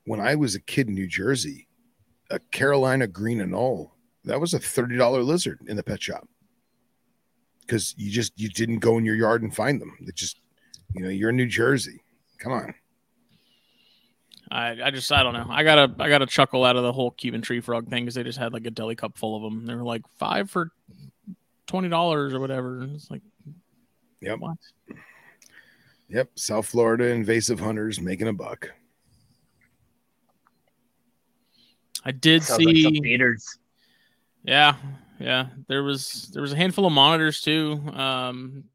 when 0.03 0.19
I 0.19 0.35
was 0.35 0.55
a 0.55 0.59
kid 0.59 0.89
in 0.89 0.95
New 0.95 1.07
Jersey, 1.07 1.69
a 2.29 2.39
Carolina 2.51 3.07
green 3.07 3.39
anole 3.39 3.91
that 4.25 4.41
was 4.41 4.53
a 4.53 4.59
thirty 4.59 4.97
dollar 4.97 5.23
lizard 5.23 5.61
in 5.65 5.77
the 5.77 5.83
pet 5.83 6.01
shop 6.01 6.27
because 7.61 7.95
you 7.97 8.11
just 8.11 8.33
you 8.35 8.49
didn't 8.49 8.79
go 8.79 8.97
in 8.97 9.05
your 9.05 9.15
yard 9.15 9.43
and 9.43 9.55
find 9.55 9.79
them. 9.79 9.95
It 10.01 10.15
just 10.15 10.41
you 10.93 11.03
know 11.03 11.09
you're 11.09 11.29
in 11.29 11.37
New 11.37 11.47
Jersey. 11.47 12.01
Come 12.39 12.51
on. 12.53 12.73
I, 14.51 14.77
I 14.83 14.91
just 14.91 15.11
I 15.11 15.23
don't 15.23 15.33
know. 15.33 15.47
I 15.49 15.63
gotta 15.63 15.93
I 15.99 16.07
gotta 16.09 16.27
chuckle 16.27 16.63
out 16.65 16.75
of 16.75 16.83
the 16.83 16.93
whole 16.93 17.11
Cuban 17.11 17.41
tree 17.41 17.61
frog 17.61 17.89
thing 17.89 18.03
because 18.05 18.13
they 18.15 18.23
just 18.23 18.37
had 18.37 18.53
like 18.53 18.65
a 18.67 18.71
deli 18.71 18.95
cup 18.95 19.17
full 19.17 19.35
of 19.35 19.41
them. 19.41 19.65
They 19.65 19.73
were 19.73 19.83
like 19.83 20.03
five 20.19 20.51
for 20.51 20.69
twenty 21.65 21.89
dollars 21.89 22.33
or 22.33 22.39
whatever. 22.39 22.81
And 22.81 22.95
It's 22.95 23.09
like 23.09 23.21
Yep. 24.21 24.39
what? 24.39 24.57
Yep. 26.09 26.29
South 26.35 26.67
Florida 26.67 27.05
invasive 27.09 27.59
hunters 27.59 27.99
making 27.99 28.27
a 28.27 28.33
buck. 28.33 28.69
I 32.03 32.11
did 32.11 32.43
Sounds 32.43 32.63
like 32.63 32.77
some 32.77 32.93
see. 32.93 33.37
yeah, 34.43 34.75
yeah. 35.19 35.47
There 35.67 35.83
was 35.83 36.29
there 36.33 36.41
was 36.43 36.53
a 36.53 36.55
handful 36.55 36.85
of 36.85 36.93
monitors 36.93 37.41
too. 37.41 37.81
Um, 37.93 38.65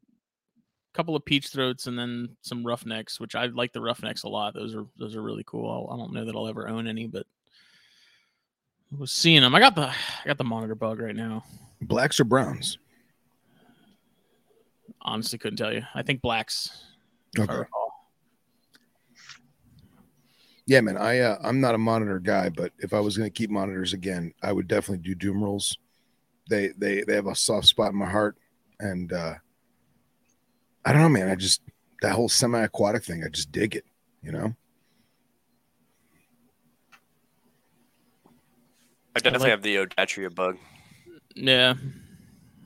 couple 0.93 1.15
of 1.15 1.25
peach 1.25 1.47
throats 1.47 1.87
and 1.87 1.97
then 1.97 2.29
some 2.41 2.65
roughnecks, 2.65 3.19
which 3.19 3.35
I 3.35 3.45
like 3.47 3.73
the 3.73 3.81
roughnecks 3.81 4.23
a 4.23 4.29
lot. 4.29 4.53
Those 4.53 4.75
are 4.75 4.85
those 4.97 5.15
are 5.15 5.21
really 5.21 5.43
cool. 5.45 5.69
I'll, 5.69 5.93
I 5.93 5.97
don't 5.97 6.13
know 6.13 6.25
that 6.25 6.35
I'll 6.35 6.47
ever 6.47 6.67
own 6.67 6.87
any, 6.87 7.07
but 7.07 7.25
I 8.93 8.99
was 8.99 9.11
seeing 9.11 9.41
them. 9.41 9.55
I 9.55 9.59
got 9.59 9.75
the 9.75 9.87
I 9.87 10.25
got 10.25 10.37
the 10.37 10.43
monitor 10.43 10.75
bug 10.75 10.99
right 10.99 11.15
now. 11.15 11.43
Blacks 11.81 12.19
or 12.19 12.25
browns? 12.25 12.77
Honestly, 15.01 15.39
couldn't 15.39 15.57
tell 15.57 15.73
you. 15.73 15.83
I 15.95 16.03
think 16.03 16.21
blacks. 16.21 16.85
Okay. 17.37 17.63
Yeah, 20.67 20.81
man. 20.81 20.97
I 20.97 21.19
uh, 21.19 21.37
I'm 21.41 21.59
not 21.59 21.75
a 21.75 21.79
monitor 21.79 22.19
guy, 22.19 22.49
but 22.49 22.71
if 22.79 22.93
I 22.93 22.99
was 22.99 23.17
going 23.17 23.29
to 23.29 23.33
keep 23.33 23.49
monitors 23.49 23.93
again, 23.93 24.33
I 24.43 24.53
would 24.53 24.67
definitely 24.67 25.03
do 25.03 25.15
Dumerils. 25.15 25.75
They 26.49 26.69
they 26.77 27.01
they 27.03 27.15
have 27.15 27.27
a 27.27 27.35
soft 27.35 27.67
spot 27.67 27.91
in 27.91 27.97
my 27.97 28.09
heart, 28.09 28.37
and 28.79 29.11
uh, 29.11 29.35
I 30.85 30.93
don't 30.93 31.01
know, 31.01 31.09
man. 31.09 31.29
I 31.29 31.35
just 31.35 31.61
that 32.01 32.13
whole 32.13 32.29
semi-aquatic 32.29 33.03
thing. 33.03 33.23
I 33.23 33.29
just 33.29 33.51
dig 33.51 33.75
it. 33.75 33.85
You 34.23 34.31
know. 34.31 34.55
I 39.15 39.19
definitely 39.19 39.45
like- 39.45 39.51
have 39.51 39.61
the 39.61 39.75
Odatria 39.77 40.33
bug. 40.33 40.57
Yeah. 41.35 41.75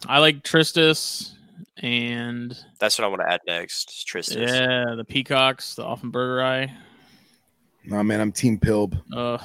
I 0.08 0.20
like 0.20 0.44
Tristis 0.44 1.32
and 1.78 2.56
That's 2.80 2.98
what 3.00 3.06
I 3.06 3.08
want 3.08 3.22
to 3.22 3.32
add 3.32 3.42
next. 3.48 3.90
is 3.90 4.06
Tristis. 4.06 4.48
yeah, 4.48 4.96
the 4.96 5.04
peacocks, 5.06 5.76
the 5.76 5.84
auffenbergi. 5.84 6.72
Nah, 7.86 8.04
man. 8.04 8.22
I'm 8.22 8.32
Team 8.32 8.60
Pilb. 8.60 9.00
Uh, 9.14 9.38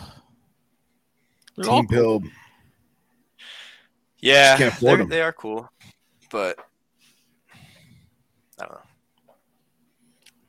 Team 1.62 1.86
Pilb. 1.86 2.24
Yeah, 4.18 4.56
Can't 4.58 4.72
afford 4.74 4.98
they're- 4.98 5.02
'em. 5.04 5.08
they 5.08 5.22
are 5.22 5.32
cool, 5.32 5.68
but 6.30 6.58
I 8.60 8.66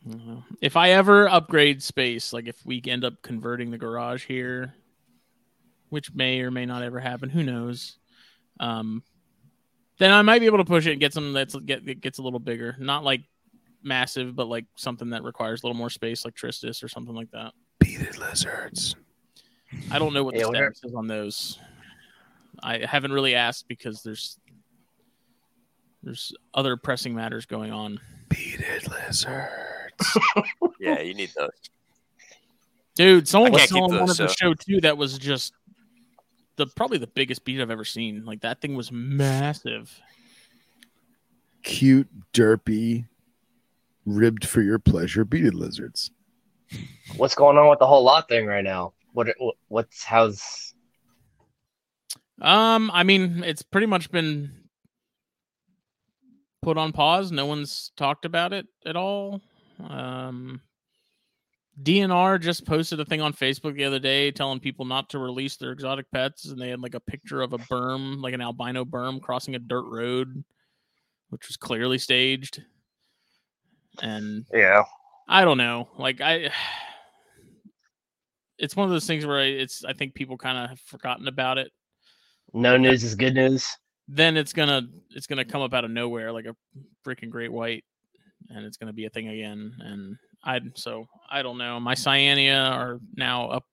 don't 0.09 0.27
know. 0.27 0.33
Uh, 0.37 0.41
If 0.61 0.75
I 0.75 0.91
ever 0.91 1.29
upgrade 1.29 1.83
space, 1.83 2.33
like 2.33 2.47
if 2.47 2.65
we 2.65 2.81
end 2.85 3.03
up 3.03 3.21
converting 3.21 3.71
the 3.71 3.77
garage 3.77 4.25
here, 4.25 4.73
which 5.89 6.13
may 6.13 6.41
or 6.41 6.51
may 6.51 6.65
not 6.65 6.83
ever 6.83 6.99
happen, 6.99 7.29
who 7.29 7.43
knows? 7.43 7.97
Um, 8.59 9.03
then 9.99 10.11
I 10.11 10.21
might 10.23 10.39
be 10.39 10.47
able 10.47 10.57
to 10.57 10.65
push 10.65 10.87
it 10.87 10.91
and 10.91 10.99
get 10.99 11.13
something 11.13 11.33
that's 11.33 11.55
get 11.55 11.85
that 11.85 12.01
gets 12.01 12.17
a 12.17 12.23
little 12.23 12.39
bigger, 12.39 12.75
not 12.79 13.03
like 13.03 13.21
massive, 13.83 14.35
but 14.35 14.47
like 14.47 14.65
something 14.75 15.11
that 15.11 15.23
requires 15.23 15.61
a 15.61 15.67
little 15.67 15.77
more 15.77 15.89
space, 15.89 16.25
like 16.25 16.33
Tristis 16.33 16.83
or 16.83 16.87
something 16.87 17.13
like 17.13 17.29
that. 17.31 17.53
Beaded 17.79 18.17
lizards. 18.17 18.95
I 19.91 19.99
don't 19.99 20.13
know 20.13 20.23
what 20.23 20.33
the 20.33 20.41
Yeah, 20.41 20.47
status 20.47 20.81
is 20.83 20.93
on 20.95 21.07
those. 21.07 21.59
I 22.63 22.85
haven't 22.85 23.13
really 23.13 23.35
asked 23.35 23.67
because 23.67 24.01
there's 24.03 24.37
there's 26.03 26.33
other 26.53 26.77
pressing 26.77 27.13
matters 27.13 27.45
going 27.45 27.71
on. 27.71 27.99
Beaded 28.29 28.87
lizards. 28.87 29.47
Yeah, 30.79 30.99
you 30.99 31.13
need 31.13 31.29
those. 31.37 31.51
Dude, 32.95 33.27
someone 33.27 33.51
was 33.51 33.67
can't 33.67 33.81
one 33.81 33.91
those, 33.91 34.19
at 34.19 34.27
the 34.27 34.33
show 34.33 34.55
too 34.55 34.81
that 34.81 34.97
was 34.97 35.19
just 35.19 35.53
the 36.55 36.65
probably 36.65 36.97
the 36.97 37.05
biggest 37.05 37.45
beat 37.45 37.61
I've 37.61 37.69
ever 37.69 37.85
seen. 37.85 38.25
Like 38.25 38.41
that 38.41 38.61
thing 38.61 38.75
was 38.75 38.91
massive. 38.91 40.01
Cute, 41.61 42.07
derpy, 42.33 43.05
ribbed 44.07 44.43
for 44.43 44.61
your 44.63 44.79
pleasure. 44.79 45.23
Beaded 45.23 45.53
lizards. 45.53 46.09
What's 47.15 47.35
going 47.35 47.59
on 47.59 47.69
with 47.69 47.77
the 47.77 47.87
whole 47.87 48.03
lot 48.03 48.27
thing 48.27 48.47
right 48.47 48.63
now? 48.63 48.93
What 49.13 49.27
what's 49.67 50.03
how's 50.03 50.73
Um, 52.41 52.89
I 52.91 53.03
mean, 53.03 53.43
it's 53.43 53.61
pretty 53.61 53.87
much 53.87 54.09
been 54.11 54.60
put 56.61 56.77
on 56.77 56.91
pause. 56.91 57.31
No 57.31 57.45
one's 57.45 57.91
talked 57.97 58.25
about 58.25 58.53
it 58.53 58.67
at 58.85 58.95
all. 58.95 59.41
Um, 59.79 60.61
DNR 61.81 62.39
just 62.39 62.65
posted 62.65 62.99
a 62.99 63.05
thing 63.05 63.21
on 63.21 63.33
Facebook 63.33 63.75
the 63.75 63.85
other 63.85 63.99
day 63.99 64.31
telling 64.31 64.59
people 64.59 64.85
not 64.85 65.09
to 65.09 65.19
release 65.19 65.57
their 65.57 65.71
exotic 65.71 66.05
pets, 66.11 66.45
and 66.45 66.61
they 66.61 66.69
had 66.69 66.81
like 66.81 66.95
a 66.95 66.99
picture 66.99 67.41
of 67.41 67.53
a 67.53 67.57
burm, 67.57 68.21
like 68.21 68.33
an 68.33 68.41
albino 68.41 68.85
burm, 68.85 69.19
crossing 69.19 69.55
a 69.55 69.59
dirt 69.59 69.85
road, 69.85 70.43
which 71.29 71.47
was 71.47 71.57
clearly 71.57 71.97
staged. 71.97 72.61
And 74.01 74.45
yeah? 74.53 74.83
I 75.27 75.43
don't 75.43 75.57
know. 75.57 75.89
Like 75.97 76.21
I, 76.21 76.51
it's 78.57 78.75
one 78.75 78.85
of 78.85 78.91
those 78.91 79.07
things 79.07 79.25
where 79.25 79.39
I, 79.39 79.45
it's. 79.45 79.83
I 79.83 79.93
think 79.93 80.13
people 80.13 80.37
kind 80.37 80.57
of 80.57 80.69
have 80.69 80.79
forgotten 80.81 81.27
about 81.27 81.57
it. 81.57 81.71
No 82.53 82.77
news 82.77 83.03
is 83.03 83.15
good 83.15 83.35
news. 83.35 83.77
Then 84.13 84.35
it's 84.35 84.51
gonna 84.51 84.81
it's 85.11 85.25
gonna 85.25 85.45
come 85.45 85.61
up 85.61 85.73
out 85.73 85.85
of 85.85 85.91
nowhere 85.91 86.33
like 86.33 86.45
a 86.45 86.55
freaking 87.05 87.29
great 87.29 87.51
white, 87.51 87.85
and 88.49 88.65
it's 88.65 88.75
gonna 88.77 88.93
be 88.93 89.05
a 89.05 89.09
thing 89.09 89.29
again. 89.29 89.73
And 89.79 90.17
I 90.43 90.59
so 90.75 91.07
I 91.29 91.41
don't 91.41 91.57
know. 91.57 91.79
My 91.79 91.95
Cyania 91.95 92.71
are 92.71 92.99
now 93.15 93.47
up 93.49 93.63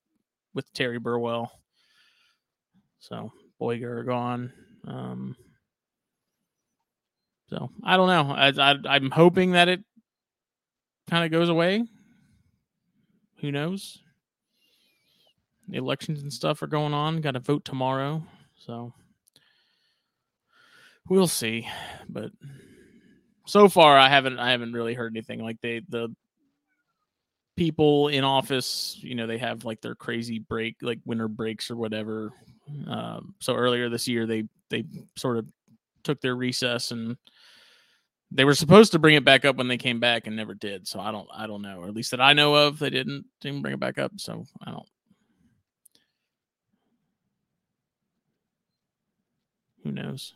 with 0.54 0.72
Terry 0.74 0.98
Burwell. 0.98 1.50
So 3.00 3.32
Boyger 3.58 4.04
gone. 4.04 4.52
Um, 4.86 5.36
So 7.48 7.70
I 7.82 7.96
don't 7.96 8.08
know. 8.08 8.34
I, 8.34 8.52
I 8.72 8.76
I'm 8.88 9.10
hoping 9.10 9.52
that 9.52 9.68
it 9.68 9.80
kind 11.08 11.24
of 11.24 11.30
goes 11.30 11.48
away. 11.48 11.84
Who 13.40 13.50
knows? 13.50 13.98
The 15.68 15.78
elections 15.78 16.22
and 16.22 16.32
stuff 16.32 16.62
are 16.62 16.66
going 16.66 16.94
on. 16.94 17.20
Got 17.20 17.32
to 17.32 17.40
vote 17.40 17.64
tomorrow, 17.64 18.22
so 18.56 18.92
we'll 21.08 21.26
see. 21.26 21.68
But 22.08 22.30
so 23.46 23.68
far, 23.68 23.96
I 23.96 24.08
haven't 24.08 24.38
I 24.38 24.50
haven't 24.50 24.72
really 24.72 24.94
heard 24.94 25.12
anything. 25.12 25.42
Like 25.42 25.60
they 25.60 25.82
the 25.88 26.14
people 27.56 28.08
in 28.08 28.24
office, 28.24 28.96
you 29.00 29.14
know, 29.14 29.26
they 29.26 29.38
have 29.38 29.64
like 29.64 29.80
their 29.80 29.94
crazy 29.94 30.38
break, 30.38 30.76
like 30.80 31.00
winter 31.04 31.28
breaks 31.28 31.70
or 31.70 31.76
whatever. 31.76 32.32
Um, 32.86 33.34
so 33.40 33.54
earlier 33.54 33.88
this 33.88 34.06
year, 34.06 34.26
they 34.26 34.44
they 34.70 34.84
sort 35.16 35.38
of 35.38 35.46
took 36.04 36.20
their 36.20 36.36
recess 36.36 36.90
and 36.90 37.16
they 38.30 38.44
were 38.44 38.54
supposed 38.54 38.92
to 38.92 38.98
bring 38.98 39.14
it 39.14 39.24
back 39.24 39.44
up 39.44 39.56
when 39.56 39.68
they 39.68 39.78
came 39.78 40.00
back 40.00 40.26
and 40.26 40.36
never 40.36 40.54
did. 40.54 40.86
So 40.86 41.00
I 41.00 41.10
don't 41.10 41.28
I 41.34 41.46
don't 41.46 41.62
know, 41.62 41.80
or 41.80 41.88
at 41.88 41.94
least 41.94 42.10
that 42.12 42.20
I 42.20 42.32
know 42.32 42.54
of, 42.54 42.78
they 42.78 42.90
didn't 42.90 43.24
didn't 43.40 43.62
bring 43.62 43.74
it 43.74 43.80
back 43.80 43.98
up. 43.98 44.12
So 44.16 44.44
I 44.64 44.70
don't. 44.70 44.88
Who 49.84 49.92
knows? 49.92 50.34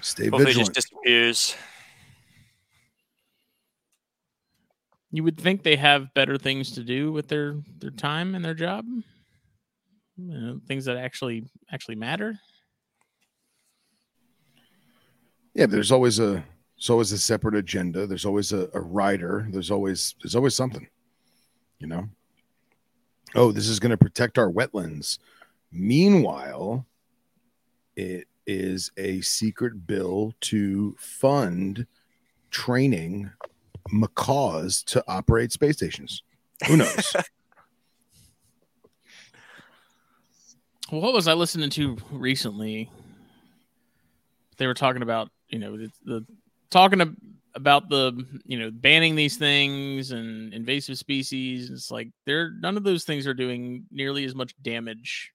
Stay 0.00 0.24
Hopefully, 0.24 0.42
it 0.42 0.46
vigilant. 0.46 0.74
just 0.74 0.88
disappears. 0.90 1.56
You 5.10 5.24
would 5.24 5.38
think 5.38 5.62
they 5.62 5.76
have 5.76 6.12
better 6.14 6.36
things 6.36 6.72
to 6.72 6.84
do 6.84 7.12
with 7.12 7.28
their 7.28 7.56
their 7.78 7.90
time 7.90 8.34
and 8.34 8.44
their 8.44 8.54
job. 8.54 8.84
You 10.16 10.40
know, 10.40 10.60
things 10.66 10.84
that 10.84 10.96
actually 10.96 11.44
actually 11.72 11.96
matter. 11.96 12.38
Yeah, 15.54 15.66
there's 15.66 15.90
always 15.90 16.18
a 16.18 16.44
there's 16.76 16.90
always 16.90 17.12
a 17.12 17.18
separate 17.18 17.54
agenda. 17.54 18.06
There's 18.06 18.24
always 18.26 18.52
a, 18.52 18.68
a 18.74 18.80
rider. 18.80 19.46
There's 19.50 19.70
always 19.70 20.14
there's 20.22 20.36
always 20.36 20.54
something. 20.54 20.86
You 21.78 21.86
know. 21.86 22.08
Oh, 23.34 23.52
this 23.52 23.68
is 23.68 23.78
going 23.78 23.90
to 23.90 23.96
protect 23.96 24.38
our 24.38 24.50
wetlands. 24.50 25.18
Meanwhile, 25.70 26.86
it 27.94 28.26
is 28.48 28.90
a 28.96 29.20
secret 29.20 29.86
bill 29.86 30.34
to 30.40 30.96
fund 30.98 31.86
training 32.50 33.30
macaws 33.92 34.82
to 34.82 35.04
operate 35.06 35.52
space 35.52 35.76
stations. 35.76 36.22
Who 36.66 36.78
knows? 36.78 37.14
What 40.90 41.12
was 41.12 41.28
I 41.28 41.34
listening 41.34 41.68
to 41.70 41.98
recently? 42.10 42.90
They 44.56 44.66
were 44.66 44.72
talking 44.72 45.02
about, 45.02 45.28
you 45.50 45.58
know, 45.58 45.76
the, 45.76 45.90
the 46.04 46.26
talking 46.70 47.02
ab- 47.02 47.16
about 47.54 47.90
the, 47.90 48.24
you 48.46 48.58
know, 48.58 48.70
banning 48.70 49.14
these 49.14 49.36
things 49.36 50.12
and 50.12 50.54
invasive 50.54 50.96
species. 50.96 51.68
It's 51.68 51.90
like 51.90 52.08
they're 52.24 52.52
none 52.52 52.78
of 52.78 52.84
those 52.84 53.04
things 53.04 53.26
are 53.26 53.34
doing 53.34 53.84
nearly 53.90 54.24
as 54.24 54.34
much 54.34 54.54
damage 54.62 55.30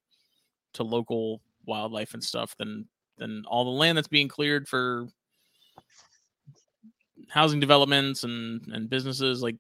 to 0.74 0.84
local 0.84 1.40
wildlife 1.68 2.16
and 2.16 2.24
stuff 2.24 2.58
than 2.58 2.88
than 3.18 3.44
all 3.48 3.66
the 3.66 3.72
land 3.72 3.98
that's 3.98 4.08
being 4.08 4.28
cleared 4.28 4.68
for 4.68 5.08
housing 7.30 7.60
developments 7.60 8.24
and 8.24 8.62
and 8.74 8.90
businesses 8.90 9.42
like 9.42 9.56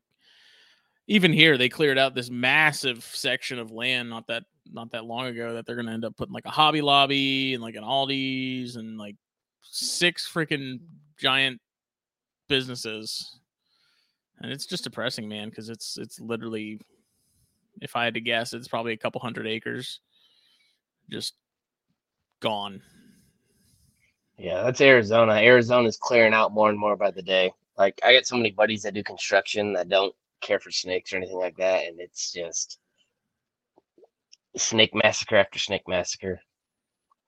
even 1.08 1.34
here 1.34 1.58
they 1.58 1.70
cleared 1.70 1.98
out 1.98 2.14
this 2.14 2.30
massive 2.30 3.04
section 3.04 3.60
of 3.60 3.72
land 3.72 4.10
not 4.10 4.28
that 4.28 4.44
not 4.72 4.92
that 4.92 5.06
long 5.06 5.28
ago 5.28 5.54
that 5.54 5.66
they're 5.66 5.76
going 5.76 5.88
to 5.88 5.92
end 5.92 6.06
up 6.06 6.16
putting 6.16 6.34
like 6.34 6.46
a 6.46 6.52
hobby 6.52 6.82
lobby 6.82 7.54
and 7.54 7.64
like 7.64 7.76
an 7.76 7.84
aldi's 7.84 8.76
and 8.76 8.98
like 8.98 9.16
six 9.62 10.30
freaking 10.32 10.80
giant 11.18 11.60
businesses. 12.48 13.40
And 14.40 14.52
it's 14.52 14.66
just 14.66 14.84
depressing 14.84 15.28
man 15.28 15.50
because 15.50 15.70
it's 15.70 15.98
it's 15.98 16.20
literally 16.20 16.80
if 17.82 17.96
i 17.96 18.04
had 18.04 18.14
to 18.14 18.20
guess 18.20 18.54
it's 18.54 18.68
probably 18.68 18.94
a 18.94 18.98
couple 18.98 19.22
hundred 19.22 19.48
acres 19.48 20.02
just 21.10 21.36
gone 22.42 22.82
Yeah, 24.44 24.61
that's 24.61 24.82
Arizona. 24.82 25.36
Arizona's 25.36 25.95
clearing 25.95 26.34
out 26.34 26.52
more 26.52 26.70
and 26.70 26.78
more 26.78 26.98
by 26.98 27.11
the 27.11 27.22
day. 27.22 27.53
Like 27.78 27.98
I 28.03 28.14
got 28.14 28.26
so 28.26 28.36
many 28.36 28.52
buddies 28.52 28.84
that 28.84 28.94
do 28.94 29.02
construction 29.02 29.72
that 29.74 29.88
don't 29.88 30.14
care 30.41 30.60
for 30.60 30.70
snakes 30.70 31.14
or 31.14 31.18
anything 31.18 31.38
like 31.38 31.56
that, 31.56 31.86
and 31.88 31.98
it's 32.02 32.34
just 32.34 32.78
snake 34.57 34.94
massacre 34.94 35.38
after 35.38 35.60
snake 35.60 35.88
massacre. 35.88 36.41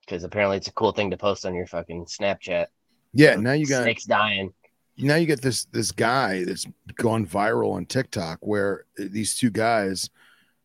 Because 0.02 0.24
apparently 0.24 0.58
it's 0.58 0.68
a 0.68 0.72
cool 0.72 0.92
thing 0.92 1.10
to 1.10 1.16
post 1.16 1.46
on 1.46 1.54
your 1.54 1.66
fucking 1.66 2.04
Snapchat. 2.04 2.66
yeah, 3.14 3.36
now 3.36 3.52
you 3.52 3.66
got 3.66 3.84
snakes 3.84 4.04
dying. 4.04 4.52
now 4.98 5.16
you 5.16 5.24
get 5.24 5.40
this 5.40 5.64
this 5.72 5.92
guy 5.92 6.44
that's 6.44 6.66
gone 6.96 7.26
viral 7.26 7.72
on 7.72 7.86
TikTok 7.86 8.40
where 8.42 8.84
these 8.98 9.34
two 9.34 9.50
guys 9.50 10.10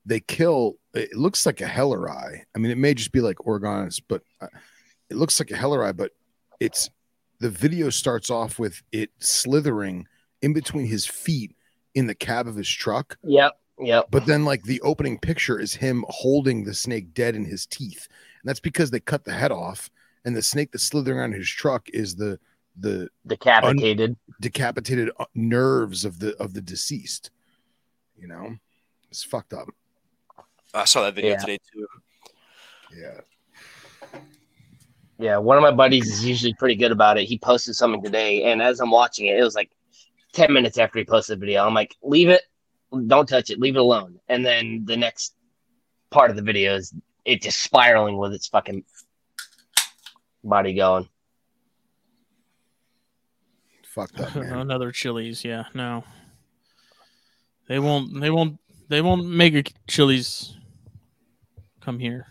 they 0.05 0.19
kill 0.19 0.75
it 0.93 1.15
looks 1.15 1.45
like 1.45 1.61
a 1.61 1.65
helleri. 1.65 2.41
I 2.53 2.59
mean 2.59 2.71
it 2.71 2.77
may 2.77 2.93
just 2.93 3.13
be 3.13 3.21
like 3.21 3.37
oreganus, 3.37 4.01
but 4.05 4.21
uh, 4.41 4.47
it 5.09 5.15
looks 5.15 5.39
like 5.39 5.51
a 5.51 5.55
helleri, 5.55 5.95
but 5.95 6.11
it's 6.61 6.89
the 7.39 7.49
video 7.49 7.89
starts 7.89 8.29
off 8.29 8.59
with 8.59 8.81
it 8.91 9.09
slithering 9.19 10.05
in 10.41 10.53
between 10.53 10.85
his 10.85 11.05
feet 11.05 11.55
in 11.95 12.05
the 12.07 12.15
cab 12.15 12.47
of 12.47 12.55
his 12.55 12.69
truck, 12.69 13.17
Yep, 13.23 13.51
yep. 13.79 14.05
but 14.11 14.25
then 14.27 14.45
like 14.45 14.63
the 14.63 14.79
opening 14.81 15.17
picture 15.19 15.59
is 15.59 15.73
him 15.73 16.05
holding 16.07 16.63
the 16.63 16.73
snake 16.73 17.13
dead 17.13 17.35
in 17.35 17.43
his 17.43 17.65
teeth. 17.65 18.07
And 18.41 18.47
that's 18.49 18.59
because 18.59 18.91
they 18.91 18.99
cut 18.99 19.23
the 19.25 19.33
head 19.33 19.51
off 19.51 19.89
and 20.23 20.35
the 20.35 20.41
snake 20.41 20.71
that's 20.71 20.83
slithering 20.85 21.17
around 21.17 21.33
his 21.33 21.49
truck 21.49 21.89
is 21.89 22.15
the 22.15 22.39
the 22.79 23.09
Decapitated. 23.27 24.15
decapitated 24.39 25.09
uh, 25.19 25.25
nerves 25.35 26.05
of 26.05 26.19
the 26.19 26.35
of 26.37 26.53
the 26.53 26.61
deceased. 26.61 27.31
You 28.17 28.27
know, 28.27 28.55
it's 29.09 29.23
fucked 29.23 29.53
up. 29.53 29.67
I 30.73 30.85
saw 30.85 31.01
that 31.03 31.15
video 31.15 31.31
Yeah. 31.31 31.37
today 31.37 31.57
too. 31.73 31.87
Yeah, 32.95 33.21
Yeah, 35.21 35.37
one 35.37 35.55
of 35.55 35.61
my 35.61 35.69
buddies 35.69 36.11
is 36.11 36.25
usually 36.25 36.55
pretty 36.55 36.75
good 36.75 36.91
about 36.91 37.19
it. 37.19 37.25
He 37.25 37.37
posted 37.37 37.75
something 37.75 38.01
today, 38.01 38.45
and 38.45 38.59
as 38.59 38.79
I'm 38.79 38.89
watching 38.89 39.27
it, 39.27 39.37
it 39.37 39.43
was 39.43 39.53
like 39.53 39.69
10 40.33 40.51
minutes 40.51 40.79
after 40.79 40.97
he 40.97 41.05
posted 41.05 41.37
the 41.37 41.45
video. 41.45 41.63
I'm 41.63 41.75
like, 41.75 41.95
leave 42.01 42.27
it, 42.27 42.41
don't 43.05 43.29
touch 43.29 43.51
it, 43.51 43.59
leave 43.59 43.75
it 43.75 43.81
alone. 43.81 44.19
And 44.29 44.43
then 44.43 44.83
the 44.85 44.97
next 44.97 45.35
part 46.09 46.31
of 46.31 46.37
the 46.37 46.41
video 46.41 46.75
is 46.75 46.91
it 47.23 47.43
just 47.43 47.61
spiraling 47.61 48.17
with 48.17 48.33
its 48.33 48.47
fucking 48.47 48.83
body 50.43 50.73
going. 50.73 51.07
fucked 53.83 54.19
up, 54.19 54.35
man. 54.35 54.53
Another 54.57 54.91
Chili's, 54.91 55.45
yeah. 55.45 55.65
No, 55.75 56.03
they 57.67 57.77
won't. 57.77 58.19
They 58.19 58.31
won't. 58.31 58.57
They 58.89 59.01
won't 59.01 59.27
make 59.27 59.53
a 59.53 59.63
Chili's 59.87 60.57
come 61.79 61.99
here. 61.99 62.25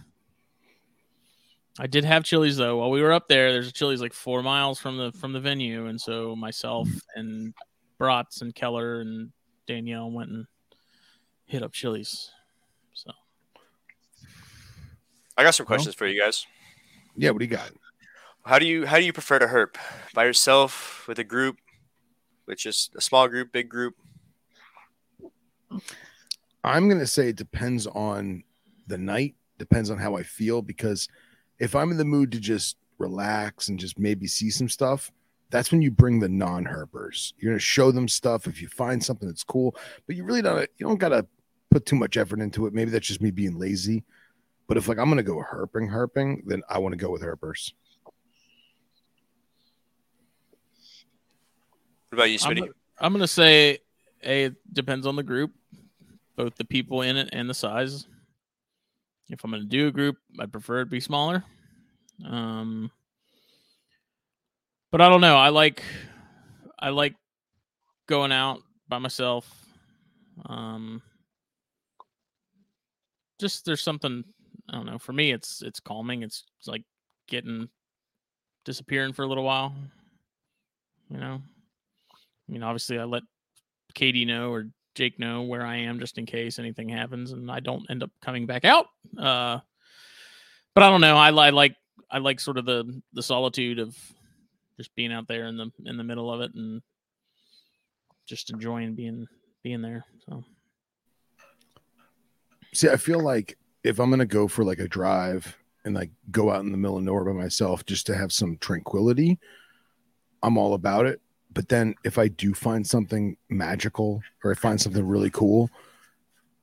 I 1.80 1.86
did 1.86 2.04
have 2.04 2.24
Chili's 2.24 2.58
though. 2.58 2.76
While 2.76 2.90
we 2.90 3.00
were 3.00 3.10
up 3.10 3.26
there, 3.26 3.52
there's 3.52 3.68
a 3.68 3.72
Chili's 3.72 4.02
like 4.02 4.12
four 4.12 4.42
miles 4.42 4.78
from 4.78 4.98
the 4.98 5.12
from 5.12 5.32
the 5.32 5.40
venue, 5.40 5.86
and 5.86 5.98
so 5.98 6.36
myself 6.36 6.86
mm. 6.86 7.00
and 7.16 7.54
Bratz 7.98 8.42
and 8.42 8.54
Keller 8.54 9.00
and 9.00 9.32
Danielle 9.66 10.10
went 10.10 10.28
and 10.28 10.44
hit 11.46 11.62
up 11.62 11.72
Chili's. 11.72 12.30
So 12.92 13.10
I 15.38 15.42
got 15.42 15.54
some 15.54 15.64
Well. 15.64 15.78
questions 15.78 15.94
for 15.94 16.06
you 16.06 16.20
guys. 16.20 16.46
Yeah, 17.16 17.30
what 17.30 17.38
do 17.38 17.46
you 17.46 17.50
got? 17.50 17.70
How 18.44 18.58
do 18.58 18.66
you 18.66 18.84
how 18.84 18.98
do 18.98 19.04
you 19.04 19.14
prefer 19.14 19.38
to 19.38 19.46
herp? 19.46 19.76
By 20.12 20.26
yourself, 20.26 21.08
with 21.08 21.18
a 21.18 21.24
group, 21.24 21.56
with 22.44 22.58
just 22.58 22.94
a 22.94 23.00
small 23.00 23.26
group, 23.26 23.52
big 23.52 23.70
group? 23.70 23.94
I'm 26.62 26.90
gonna 26.90 27.06
say 27.06 27.30
it 27.30 27.36
depends 27.36 27.86
on 27.86 28.44
the 28.86 28.98
night, 28.98 29.34
depends 29.56 29.88
on 29.88 29.96
how 29.96 30.14
I 30.14 30.24
feel. 30.24 30.60
Because 30.60 31.08
if 31.60 31.76
I'm 31.76 31.90
in 31.90 31.98
the 31.98 32.04
mood 32.04 32.32
to 32.32 32.40
just 32.40 32.76
relax 32.98 33.68
and 33.68 33.78
just 33.78 33.98
maybe 33.98 34.26
see 34.26 34.50
some 34.50 34.68
stuff, 34.68 35.12
that's 35.50 35.70
when 35.70 35.82
you 35.82 35.90
bring 35.90 36.18
the 36.18 36.28
non-herpers. 36.28 37.34
You're 37.38 37.52
gonna 37.52 37.60
show 37.60 37.92
them 37.92 38.08
stuff 38.08 38.46
if 38.46 38.60
you 38.60 38.68
find 38.68 39.04
something 39.04 39.28
that's 39.28 39.44
cool, 39.44 39.76
but 40.06 40.16
you 40.16 40.24
really 40.24 40.42
don't. 40.42 40.68
You 40.78 40.86
don't 40.86 40.98
gotta 40.98 41.26
put 41.70 41.86
too 41.86 41.96
much 41.96 42.16
effort 42.16 42.40
into 42.40 42.66
it. 42.66 42.72
Maybe 42.72 42.90
that's 42.90 43.06
just 43.06 43.20
me 43.20 43.30
being 43.30 43.58
lazy. 43.58 44.04
But 44.66 44.76
if 44.76 44.88
like 44.88 44.98
I'm 44.98 45.08
gonna 45.08 45.22
go 45.22 45.36
herping, 45.36 45.90
herping, 45.90 46.42
then 46.46 46.62
I 46.68 46.78
want 46.78 46.92
to 46.92 46.96
go 46.96 47.10
with 47.10 47.22
herpers. 47.22 47.72
What 52.08 52.18
about 52.18 52.30
you, 52.30 52.38
I'm, 52.42 52.74
I'm 52.98 53.12
gonna 53.12 53.28
say 53.28 53.78
a 54.24 54.44
it 54.44 54.54
depends 54.72 55.06
on 55.06 55.16
the 55.16 55.22
group, 55.22 55.52
both 56.36 56.56
the 56.56 56.64
people 56.64 57.02
in 57.02 57.16
it 57.16 57.28
and 57.32 57.50
the 57.50 57.54
size. 57.54 58.06
If 59.30 59.44
I'm 59.44 59.50
gonna 59.50 59.64
do 59.64 59.88
a 59.88 59.92
group, 59.92 60.16
I 60.38 60.46
prefer 60.46 60.80
it 60.80 60.90
be 60.90 61.00
smaller. 61.00 61.44
Um, 62.24 62.90
but 64.90 65.00
I 65.00 65.08
don't 65.08 65.20
know. 65.20 65.36
I 65.36 65.48
like 65.48 65.82
I 66.78 66.90
like 66.90 67.14
going 68.06 68.32
out 68.32 68.60
by 68.88 68.98
myself. 68.98 69.48
Um, 70.46 71.00
just 73.38 73.64
there's 73.64 73.82
something 73.82 74.24
I 74.68 74.76
don't 74.76 74.86
know. 74.86 74.98
For 74.98 75.12
me, 75.12 75.32
it's 75.32 75.62
it's 75.62 75.80
calming. 75.80 76.22
It's, 76.22 76.44
it's 76.58 76.68
like 76.68 76.82
getting 77.28 77.68
disappearing 78.64 79.12
for 79.12 79.22
a 79.22 79.28
little 79.28 79.44
while. 79.44 79.74
You 81.08 81.18
know, 81.18 81.40
I 82.48 82.52
mean, 82.52 82.62
obviously, 82.62 82.98
I 82.98 83.04
let 83.04 83.22
Katie 83.94 84.24
know 84.24 84.50
or 84.52 84.66
Jake 84.94 85.18
know 85.18 85.42
where 85.42 85.64
I 85.64 85.76
am 85.76 86.00
just 86.00 86.18
in 86.18 86.26
case 86.26 86.58
anything 86.58 86.88
happens 86.88 87.32
and 87.32 87.50
I 87.50 87.60
don't 87.60 87.88
end 87.90 88.02
up 88.02 88.10
coming 88.20 88.46
back 88.46 88.64
out. 88.64 88.86
Uh, 89.16 89.58
but 90.74 90.82
I 90.82 90.90
don't 90.90 91.00
know. 91.00 91.16
I, 91.16 91.28
I 91.28 91.50
like 91.50 91.76
I 92.10 92.18
like 92.18 92.40
sort 92.40 92.58
of 92.58 92.64
the 92.64 93.00
the 93.12 93.22
solitude 93.22 93.78
of 93.78 93.96
just 94.76 94.94
being 94.94 95.12
out 95.12 95.28
there 95.28 95.46
in 95.46 95.56
the 95.56 95.70
in 95.84 95.96
the 95.96 96.04
middle 96.04 96.32
of 96.32 96.40
it 96.40 96.54
and 96.54 96.82
just 98.26 98.50
enjoying 98.50 98.94
being 98.94 99.26
being 99.62 99.82
there. 99.82 100.04
So 100.28 100.44
See, 102.72 102.88
I 102.88 102.96
feel 102.96 103.20
like 103.20 103.58
if 103.82 103.98
I'm 103.98 104.10
gonna 104.10 104.26
go 104.26 104.46
for 104.48 104.64
like 104.64 104.78
a 104.78 104.88
drive 104.88 105.56
and 105.84 105.94
like 105.94 106.10
go 106.30 106.50
out 106.50 106.64
in 106.64 106.72
the 106.72 106.78
middle 106.78 106.98
of 106.98 107.02
nowhere 107.02 107.24
by 107.24 107.32
myself 107.32 107.84
just 107.84 108.06
to 108.06 108.16
have 108.16 108.32
some 108.32 108.58
tranquility, 108.58 109.38
I'm 110.42 110.56
all 110.56 110.74
about 110.74 111.06
it. 111.06 111.20
But 111.52 111.68
then 111.68 111.94
if 112.04 112.16
I 112.18 112.28
do 112.28 112.54
find 112.54 112.86
something 112.86 113.36
magical 113.48 114.22
or 114.44 114.52
I 114.52 114.54
find 114.54 114.80
something 114.80 115.04
really 115.06 115.30
cool, 115.30 115.68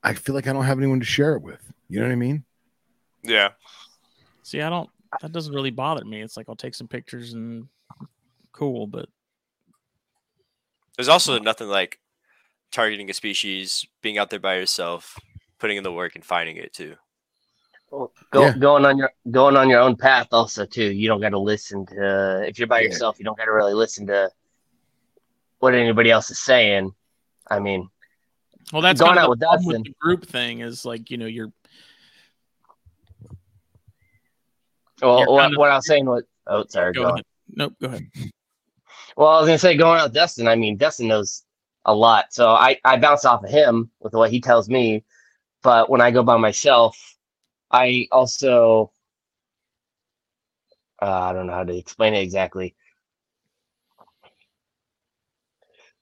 I 0.03 0.13
feel 0.13 0.33
like 0.35 0.47
I 0.47 0.53
don't 0.53 0.63
have 0.63 0.77
anyone 0.77 0.99
to 0.99 1.05
share 1.05 1.33
it 1.35 1.41
with. 1.41 1.61
You 1.89 1.99
know 1.99 2.05
what 2.05 2.13
I 2.13 2.15
mean? 2.15 2.43
Yeah. 3.23 3.49
see, 4.43 4.61
I 4.61 4.69
don't. 4.69 4.89
That 5.21 5.31
doesn't 5.31 5.53
really 5.53 5.71
bother 5.71 6.05
me. 6.05 6.21
It's 6.21 6.37
like 6.37 6.47
I'll 6.49 6.55
take 6.55 6.75
some 6.75 6.87
pictures 6.87 7.33
and 7.33 7.67
cool, 8.51 8.87
but 8.87 9.09
There's 10.95 11.07
also 11.09 11.37
nothing 11.39 11.67
like 11.67 11.99
targeting 12.71 13.09
a 13.09 13.13
species, 13.13 13.85
being 14.01 14.17
out 14.17 14.29
there 14.29 14.39
by 14.39 14.55
yourself, 14.55 15.17
putting 15.59 15.77
in 15.77 15.83
the 15.83 15.91
work 15.91 16.15
and 16.15 16.23
finding 16.25 16.57
it 16.57 16.73
too. 16.73 16.95
Well, 17.91 18.11
Go, 18.31 18.41
Yeah. 18.45 18.57
Going 18.57 18.85
on 18.85 18.97
your 18.97 19.11
going 19.31 19.55
on 19.55 19.69
your 19.69 19.79
own 19.79 19.95
path, 19.95 20.27
also 20.31 20.65
too. 20.65 20.91
You 20.91 21.07
don't 21.07 21.21
got 21.21 21.29
to 21.29 21.39
listen 21.39 21.85
to 21.87 22.45
if 22.47 22.57
you're 22.59 22.67
by 22.67 22.81
Yeah. 22.81 22.87
yourself. 22.87 23.19
You 23.19 23.25
don't 23.25 23.37
got 23.37 23.45
to 23.45 23.53
really 23.53 23.73
listen 23.73 24.07
to 24.07 24.29
what 25.59 25.73
anybody 25.73 26.11
else 26.11 26.29
is 26.29 26.39
saying. 26.39 26.91
I 27.49 27.59
mean, 27.59 27.89
well, 28.73 28.81
that's 28.81 28.99
Going 28.99 29.15
kind 29.15 29.19
of 29.19 29.23
out 29.31 29.39
the 29.39 29.47
with 29.57 29.65
with 29.65 29.75
Dustin. 29.77 29.83
the 29.83 29.95
group 29.99 30.25
thing 30.25 30.59
is 30.59 30.85
like 30.85 31.09
you 31.09 31.17
know 31.17 31.25
you're 31.25 31.51
well, 35.01 35.19
You're 35.19 35.31
what, 35.31 35.51
of- 35.53 35.57
what 35.57 35.71
I 35.71 35.75
was 35.75 35.87
saying 35.87 36.05
was, 36.05 36.23
oh, 36.47 36.65
sorry, 36.69 36.93
go 36.93 37.01
go 37.03 37.07
on. 37.07 37.13
ahead. 37.13 37.25
Nope, 37.49 37.73
go 37.81 37.87
ahead. 37.87 38.07
Well, 39.15 39.29
I 39.29 39.39
was 39.39 39.47
gonna 39.47 39.57
say 39.57 39.75
going 39.77 39.99
out 39.99 40.05
with 40.07 40.13
Dustin. 40.13 40.47
I 40.47 40.55
mean, 40.55 40.77
Dustin 40.77 41.07
knows 41.07 41.43
a 41.85 41.93
lot, 41.95 42.33
so 42.33 42.49
I 42.49 42.77
I 42.83 42.97
bounce 42.97 43.25
off 43.25 43.43
of 43.43 43.49
him 43.49 43.89
with 43.99 44.13
what 44.13 44.31
he 44.31 44.41
tells 44.41 44.69
me. 44.69 45.03
But 45.63 45.89
when 45.89 46.01
I 46.01 46.11
go 46.11 46.23
by 46.23 46.37
myself, 46.37 46.97
I 47.71 48.07
also 48.11 48.91
uh, 51.01 51.05
I 51.05 51.33
don't 51.33 51.47
know 51.47 51.53
how 51.53 51.63
to 51.63 51.75
explain 51.75 52.13
it 52.13 52.19
exactly. 52.21 52.75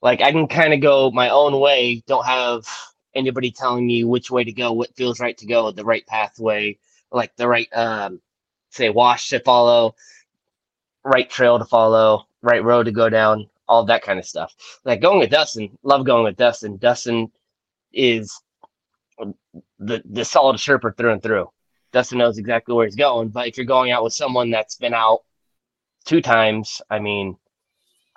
Like 0.02 0.22
I 0.22 0.32
can 0.32 0.48
kind 0.48 0.74
of 0.74 0.82
go 0.82 1.12
my 1.12 1.30
own 1.30 1.60
way. 1.60 2.04
Don't 2.08 2.26
have 2.26 2.68
anybody 3.14 3.52
telling 3.52 3.88
me 3.88 4.04
which 4.04 4.30
way 4.30 4.44
to 4.44 4.52
go, 4.52 4.74
what 4.74 4.96
feels 4.96 5.20
right 5.20 5.38
to 5.38 5.46
go, 5.46 5.72
the 5.72 5.86
right 5.86 6.06
pathway, 6.06 6.78
like 7.12 7.36
the 7.38 7.48
right 7.48 7.70
um, 7.74 8.22
say 8.70 8.90
wash 8.90 9.30
to 9.30 9.40
follow, 9.40 9.96
right 11.04 11.30
trail 11.30 11.58
to 11.58 11.66
follow, 11.66 12.28
right 12.42 12.64
road 12.64 12.84
to 12.84 12.92
go 12.92 13.10
down, 13.10 13.50
all 13.68 13.86
that 13.86 14.04
kind 14.04 14.20
of 14.20 14.26
stuff. 14.26 14.54
Like 14.84 15.02
going 15.02 15.20
with 15.20 15.32
Dustin, 15.32 15.78
love 15.84 16.06
going 16.06 16.26
with 16.26 16.36
Dustin. 16.36 16.78
Dustin 16.78 17.32
is 17.94 18.42
the 19.80 20.02
the 20.06 20.26
solid 20.26 20.58
Sherper 20.58 20.96
through 20.96 21.14
and 21.14 21.24
through. 21.24 21.50
Dustin 21.94 22.18
knows 22.18 22.38
exactly 22.38 22.76
where 22.76 22.86
he's 22.86 22.96
going. 22.96 23.30
But 23.30 23.48
if 23.48 23.58
you're 23.58 23.66
going 23.66 23.92
out 23.92 24.04
with 24.04 24.14
someone 24.14 24.52
that's 24.52 24.76
been 24.76 24.94
out 24.94 25.22
two 26.04 26.22
times, 26.22 26.82
I 26.90 27.00
mean, 27.00 27.38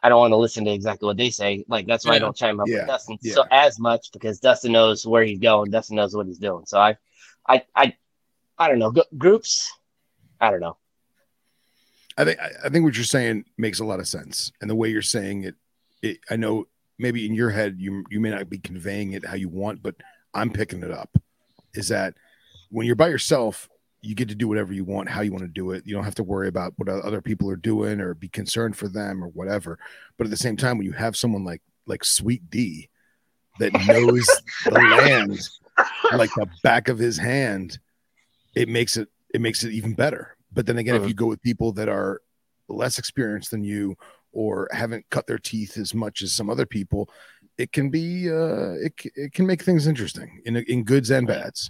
I 0.02 0.08
don't 0.08 0.20
want 0.20 0.32
to 0.32 0.36
listen 0.36 0.64
to 0.64 0.70
exactly 0.72 1.06
what 1.06 1.16
they 1.16 1.30
say. 1.30 1.64
Like 1.68 1.86
that's 1.86 2.06
why 2.06 2.14
I 2.14 2.18
don't 2.18 2.36
chime 2.36 2.60
up 2.60 2.68
Yeah. 2.68 2.78
with 2.78 2.86
Dustin 2.86 3.18
Yeah. 3.22 3.34
so 3.34 3.44
as 3.50 3.78
much 3.78 4.10
because 4.12 4.38
Dustin 4.38 4.72
knows 4.72 5.06
where 5.06 5.24
he's 5.24 5.40
going. 5.40 5.70
Dustin 5.70 5.96
knows 5.96 6.14
what 6.14 6.26
he's 6.26 6.38
doing. 6.38 6.66
So 6.66 6.78
I, 6.78 6.96
I, 7.48 7.62
I, 7.74 7.96
I 8.58 8.68
don't 8.68 8.78
know. 8.78 8.92
G- 8.92 9.02
groups, 9.16 9.70
I 10.40 10.50
don't 10.50 10.60
know. 10.60 10.76
I 12.16 12.24
think 12.24 12.40
I 12.40 12.50
I 12.64 12.68
think 12.68 12.84
what 12.84 12.96
you're 12.96 13.04
saying 13.04 13.44
makes 13.58 13.78
a 13.78 13.84
lot 13.84 14.00
of 14.00 14.08
sense, 14.08 14.50
and 14.60 14.68
the 14.68 14.74
way 14.74 14.88
you're 14.88 15.02
saying 15.02 15.44
it, 15.44 15.54
it 16.02 16.18
I 16.28 16.36
know 16.36 16.66
maybe 16.98 17.24
in 17.26 17.32
your 17.34 17.50
head 17.50 17.76
you 17.78 18.04
you 18.10 18.18
may 18.18 18.30
not 18.30 18.50
be 18.50 18.58
conveying 18.58 19.12
it 19.12 19.24
how 19.24 19.36
you 19.36 19.48
want, 19.48 19.82
but 19.82 19.94
I'm 20.34 20.50
picking 20.50 20.82
it 20.82 20.90
up. 20.90 21.16
Is 21.74 21.88
that 21.88 22.14
when 22.70 22.86
you're 22.86 22.96
by 22.96 23.08
yourself, 23.08 23.68
you 24.00 24.14
get 24.14 24.28
to 24.28 24.34
do 24.34 24.46
whatever 24.48 24.72
you 24.72 24.84
want, 24.84 25.08
how 25.08 25.22
you 25.22 25.32
want 25.32 25.42
to 25.42 25.48
do 25.48 25.72
it. 25.72 25.86
You 25.86 25.94
don't 25.94 26.04
have 26.04 26.14
to 26.16 26.22
worry 26.22 26.48
about 26.48 26.72
what 26.76 26.88
other 26.88 27.20
people 27.20 27.50
are 27.50 27.56
doing 27.56 28.00
or 28.00 28.14
be 28.14 28.28
concerned 28.28 28.76
for 28.76 28.88
them 28.88 29.22
or 29.22 29.28
whatever. 29.28 29.78
But 30.16 30.26
at 30.26 30.30
the 30.30 30.36
same 30.36 30.56
time, 30.56 30.78
when 30.78 30.86
you 30.86 30.92
have 30.92 31.16
someone 31.16 31.44
like 31.44 31.62
like 31.86 32.04
Sweet 32.04 32.48
D 32.50 32.88
that 33.58 33.72
knows 33.86 34.40
the 34.64 34.80
land 34.80 35.38
like 36.12 36.30
the 36.34 36.48
back 36.62 36.88
of 36.88 36.98
his 36.98 37.16
hand, 37.18 37.78
it 38.54 38.68
makes 38.68 38.96
it 38.96 39.08
it 39.34 39.40
makes 39.40 39.64
it 39.64 39.72
even 39.72 39.94
better. 39.94 40.36
But 40.52 40.66
then 40.66 40.78
again, 40.78 40.94
if 40.94 41.02
Mhm. 41.02 41.08
you 41.08 41.14
go 41.14 41.26
with 41.26 41.42
people 41.42 41.72
that 41.72 41.88
are 41.88 42.20
less 42.68 42.98
experienced 42.98 43.50
than 43.50 43.64
you 43.64 43.96
or 44.32 44.68
haven't 44.72 45.04
cut 45.10 45.26
their 45.26 45.38
teeth 45.38 45.76
as 45.76 45.94
much 45.94 46.22
as 46.22 46.32
some 46.32 46.48
other 46.48 46.66
people, 46.66 47.10
it 47.56 47.72
can 47.72 47.90
be 47.90 48.30
uh 48.30 48.74
it, 48.80 48.92
it 49.16 49.32
can 49.32 49.46
make 49.46 49.62
things 49.62 49.86
interesting 49.88 50.40
in 50.44 50.56
in 50.56 50.84
goods 50.84 51.10
and 51.10 51.26
bads. 51.26 51.68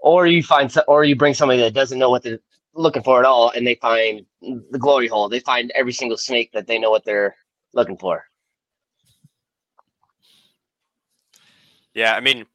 Or 0.00 0.26
you 0.26 0.42
find, 0.42 0.72
or 0.86 1.04
you 1.04 1.16
bring 1.16 1.34
somebody 1.34 1.60
that 1.60 1.74
doesn't 1.74 1.98
know 1.98 2.10
what 2.10 2.22
they're 2.22 2.40
looking 2.74 3.02
for 3.02 3.18
at 3.18 3.24
all, 3.24 3.50
and 3.50 3.66
they 3.66 3.74
find 3.76 4.24
the 4.40 4.78
glory 4.78 5.08
hole. 5.08 5.28
They 5.28 5.40
find 5.40 5.70
every 5.74 5.92
single 5.92 6.16
snake 6.16 6.52
that 6.52 6.66
they 6.66 6.78
know 6.78 6.90
what 6.90 7.04
they're 7.04 7.36
looking 7.74 7.96
for. 7.96 8.24
Yeah, 11.94 12.14
I 12.14 12.20
mean, 12.20 12.46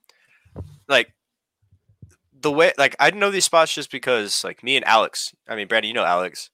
like 0.88 1.14
the 2.40 2.52
way, 2.52 2.72
like 2.78 2.95
I 2.99 3.11
know 3.11 3.30
these 3.30 3.45
spots 3.45 3.74
just 3.74 3.91
because, 3.91 4.44
like 4.44 4.64
me 4.64 4.76
and 4.78 4.86
Alex. 4.86 5.34
I 5.48 5.56
mean, 5.56 5.68
Brandon, 5.68 5.88
you 5.90 5.94
know 5.94 6.06
Alex. 6.06 6.49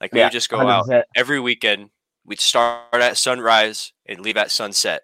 Like 0.00 0.12
we 0.12 0.20
Yeah, 0.20 0.26
would 0.26 0.32
just 0.32 0.48
go 0.48 0.66
out 0.66 0.86
100%. 0.86 1.04
every 1.14 1.40
weekend. 1.40 1.90
We'd 2.24 2.40
start 2.40 2.94
at 2.94 3.18
sunrise 3.18 3.92
and 4.06 4.20
leave 4.20 4.38
at 4.38 4.50
sunset, 4.50 5.02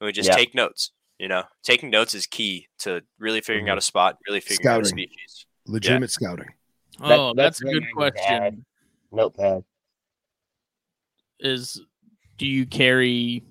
and 0.00 0.06
we 0.06 0.12
just 0.12 0.28
Yeah. 0.28 0.34
take 0.34 0.54
notes. 0.54 0.90
You 1.20 1.28
know, 1.28 1.42
taking 1.62 1.90
notes 1.90 2.14
is 2.14 2.26
key 2.26 2.68
to 2.78 3.02
really 3.18 3.42
figuring 3.42 3.66
Mm-hmm. 3.66 3.72
out 3.72 3.78
a 3.78 3.82
spot, 3.82 4.16
really 4.26 4.40
figuring 4.40 4.66
out 4.74 4.80
a 4.80 4.84
Scouting. 4.86 5.06
species. 5.06 5.46
Legitimate 5.66 6.10
scouting. 6.10 6.46
That- 6.98 7.18
Oh, 7.18 7.34
that's 7.36 7.60
that's, 7.60 7.70
a 7.70 7.74
good 7.74 7.84
question. 7.94 8.64
Notepad. 9.12 9.62
Is 11.40 11.80
do 12.38 12.46
you 12.46 12.64
carry 12.64 13.44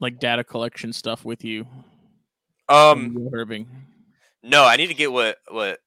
like 0.00 0.18
data 0.18 0.42
collection 0.42 0.92
stuff 0.92 1.24
with 1.24 1.44
you? 1.44 1.66
Um, 2.68 3.12
you 3.12 3.30
herping? 3.32 3.66
no, 4.42 4.64
I 4.64 4.76
need 4.76 4.86
to 4.88 4.94
get 4.94 5.12
what 5.12 5.38
what 5.48 5.78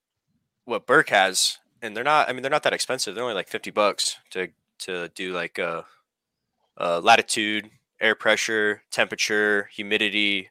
what 0.66 0.86
Burke 0.88 1.10
has, 1.10 1.58
and 1.82 1.96
they're 1.98 2.04
not. 2.06 2.30
I 2.30 2.34
mean, 2.34 2.42
they're 2.44 2.52
not 2.52 2.64
that 2.64 2.74
expensive. 2.74 3.14
They're 3.16 3.24
only 3.24 3.36
like 3.36 3.50
fifty 3.50 3.72
bucks 3.72 4.18
to 4.32 4.48
to 4.80 5.10
do 5.16 5.34
like 5.34 5.60
uh, 5.60 5.84
uh 6.80 7.00
latitude, 7.02 7.70
air 8.02 8.16
pressure, 8.16 8.84
temperature, 8.92 9.70
humidity, 9.74 10.50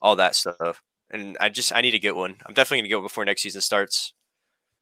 all 0.00 0.16
that 0.16 0.34
stuff. 0.34 0.82
And 1.10 1.36
I 1.40 1.48
just 1.48 1.74
I 1.74 1.80
need 1.80 1.92
to 1.92 1.98
get 1.98 2.16
one. 2.16 2.36
I'm 2.46 2.54
definitely 2.54 2.78
gonna 2.78 2.88
get 2.88 2.96
one 2.96 3.04
before 3.04 3.24
next 3.24 3.42
season 3.42 3.60
starts. 3.60 4.12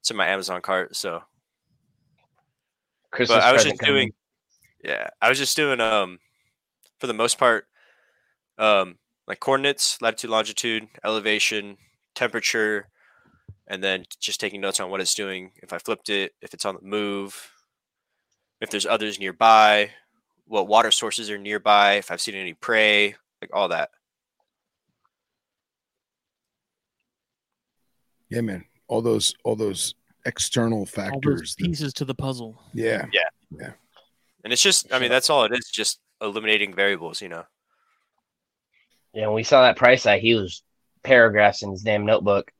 It's 0.00 0.10
in 0.10 0.16
my 0.16 0.26
Amazon 0.26 0.60
cart. 0.60 0.96
So, 0.96 1.22
Christmas 3.10 3.38
but 3.38 3.44
I 3.44 3.52
was 3.52 3.64
just 3.64 3.80
doing, 3.80 4.12
yeah, 4.82 5.08
I 5.20 5.28
was 5.28 5.38
just 5.38 5.56
doing 5.56 5.80
um, 5.80 6.18
for 6.98 7.06
the 7.06 7.14
most 7.14 7.38
part, 7.38 7.66
um, 8.58 8.96
like 9.26 9.40
coordinates, 9.40 10.00
latitude, 10.02 10.30
longitude, 10.30 10.88
elevation, 11.04 11.76
temperature, 12.14 12.88
and 13.66 13.82
then 13.82 14.04
just 14.20 14.40
taking 14.40 14.60
notes 14.60 14.80
on 14.80 14.90
what 14.90 15.00
it's 15.00 15.14
doing. 15.14 15.52
If 15.62 15.72
I 15.72 15.78
flipped 15.78 16.08
it, 16.08 16.32
if 16.42 16.54
it's 16.54 16.64
on 16.64 16.76
the 16.76 16.86
move, 16.86 17.50
if 18.60 18.70
there's 18.70 18.86
others 18.86 19.18
nearby, 19.18 19.90
what 20.46 20.68
water 20.68 20.90
sources 20.90 21.30
are 21.30 21.38
nearby, 21.38 21.94
if 21.94 22.10
I've 22.10 22.20
seen 22.20 22.34
any 22.34 22.54
prey, 22.54 23.14
like 23.40 23.50
all 23.52 23.68
that. 23.68 23.90
Yeah, 28.34 28.40
man. 28.40 28.64
All 28.88 29.00
those 29.00 29.32
all 29.44 29.54
those 29.54 29.94
external 30.26 30.78
All 30.78 30.84
those 30.84 30.90
factors. 30.90 31.54
that- 31.56 31.64
pieces 31.66 31.92
to 31.94 32.04
the 32.04 32.14
puzzle. 32.14 32.60
Yeah, 32.72 33.06
yeah, 33.12 33.28
yeah. 33.60 33.72
And 34.42 34.52
it's 34.52 34.60
just, 34.62 34.92
I 34.92 34.98
mean, 34.98 35.08
that's 35.08 35.30
all 35.30 35.44
it 35.44 35.52
is, 35.52 35.70
just 35.70 36.00
eliminating 36.20 36.74
variables, 36.74 37.22
you 37.22 37.28
know. 37.30 37.44
Yeah, 39.14 39.26
when 39.28 39.36
we 39.36 39.42
saw 39.44 39.62
that 39.62 39.76
price 39.76 40.02
tag, 40.02 40.20
he 40.20 40.34
was 40.34 40.62
paragraphs 41.02 41.62
in 41.62 41.70
his 41.70 41.82
damn 41.82 42.04
notebook. 42.04 42.50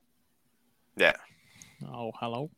Yeah. 0.96 1.16
Oh, 1.86 2.12
hello. 2.18 2.51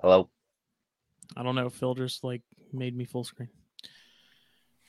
Hello. 0.00 0.30
I 1.36 1.42
don't 1.42 1.54
know. 1.56 1.68
Phil 1.68 1.94
just 1.94 2.24
like 2.24 2.42
made 2.72 2.96
me 2.96 3.04
full 3.04 3.24
screen. 3.24 3.48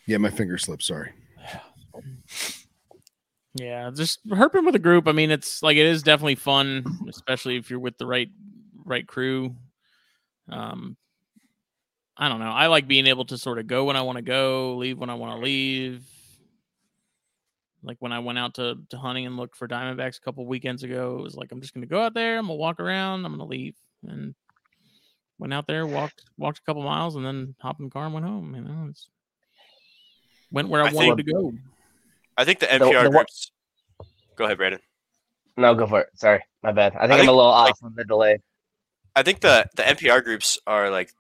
Yeah, 0.08 0.18
my 0.18 0.30
finger 0.30 0.58
slipped. 0.58 0.84
Sorry. 0.84 1.12
Yeah, 3.54 3.92
just 3.94 4.26
herping 4.28 4.66
with 4.66 4.76
a 4.76 4.80
group. 4.80 5.08
I 5.08 5.12
mean, 5.12 5.30
it's 5.32 5.62
like 5.62 5.76
it 5.78 5.86
is 5.86 6.04
definitely 6.04 6.36
fun, 6.36 6.86
especially 7.10 7.58
if 7.58 7.70
you're 7.70 7.80
with 7.80 7.98
the 7.98 8.06
right 8.06 8.30
right 8.86 9.06
crew. 9.06 9.56
Um, 10.50 10.96
I 12.18 12.30
don't 12.30 12.40
know. 12.40 12.52
I 12.52 12.68
like 12.68 12.88
being 12.88 13.08
able 13.08 13.26
to 13.26 13.38
sort 13.38 13.60
of 13.60 13.68
go 13.68 13.86
when 13.86 13.96
I 13.98 14.02
want 14.04 14.18
to 14.18 14.22
go, 14.22 14.76
leave 14.78 14.98
when 14.98 15.10
I 15.10 15.16
want 15.16 15.38
to 15.38 15.44
leave. 15.44 16.04
Like 17.84 17.98
when 18.00 18.12
I 18.14 18.20
went 18.20 18.38
out 18.38 18.54
to, 18.56 18.76
to 18.90 18.98
hunting 18.98 19.26
and 19.26 19.38
looked 19.38 19.56
for 19.58 19.68
Diamondbacks 19.68 20.18
a 20.18 20.22
couple 20.22 20.46
weekends 20.46 20.84
ago, 20.84 21.18
it 21.20 21.24
was 21.24 21.36
like 21.36 21.52
I'm 21.52 21.62
just 21.62 21.74
gonna 21.74 21.88
go 21.88 22.02
out 22.02 22.14
there, 22.14 22.38
I'm 22.38 22.46
gonna 22.46 22.56
walk 22.56 22.80
around, 22.80 23.26
I'm 23.26 23.32
gonna 23.32 23.46
leave, 23.46 23.76
and 24.08 24.36
went 25.40 25.52
out 25.54 25.66
there, 25.68 25.86
walked 25.88 26.22
walked 26.38 26.60
a 26.60 26.62
couple 26.62 26.84
miles, 26.84 27.16
and 27.16 27.26
then 27.26 27.56
hopped 27.60 27.80
in 27.80 27.86
the 27.86 27.92
car 27.92 28.06
and 28.06 28.14
went 28.14 28.26
home. 28.26 28.54
You 28.56 28.62
know, 28.62 28.88
it's 28.90 29.10
went 30.52 30.70
where 30.70 30.84
I, 30.84 30.90
I 30.90 30.94
wanted 30.94 31.16
think- 31.18 31.28
to 31.28 31.34
go. 31.34 31.54
I 32.42 32.46
think 32.46 32.60
the 32.60 32.66
The- 32.66 32.74
NPR 32.86 33.04
the 33.04 33.10
what- 33.12 33.28
groups. 33.28 33.52
Go 34.36 34.46
ahead, 34.46 34.58
Brandon. 34.58 34.82
No, 35.58 35.76
go 35.76 35.86
for 35.86 36.02
it. 36.02 36.10
Sorry, 36.16 36.44
my 36.64 36.72
bad. 36.72 36.96
I 36.96 37.02
think 37.08 37.12
I 37.20 37.24
am 37.24 37.30
a 37.30 37.32
little 37.34 37.52
like- 37.52 37.72
off 37.72 37.84
on 37.84 37.94
the 37.96 38.04
delay. 38.04 38.40
I 39.16 39.24
think 39.24 39.42
the 39.42 39.68
the 39.76 39.84
NPR 39.84 40.24
groups 40.24 40.58
are 40.66 40.90
like 40.90 41.12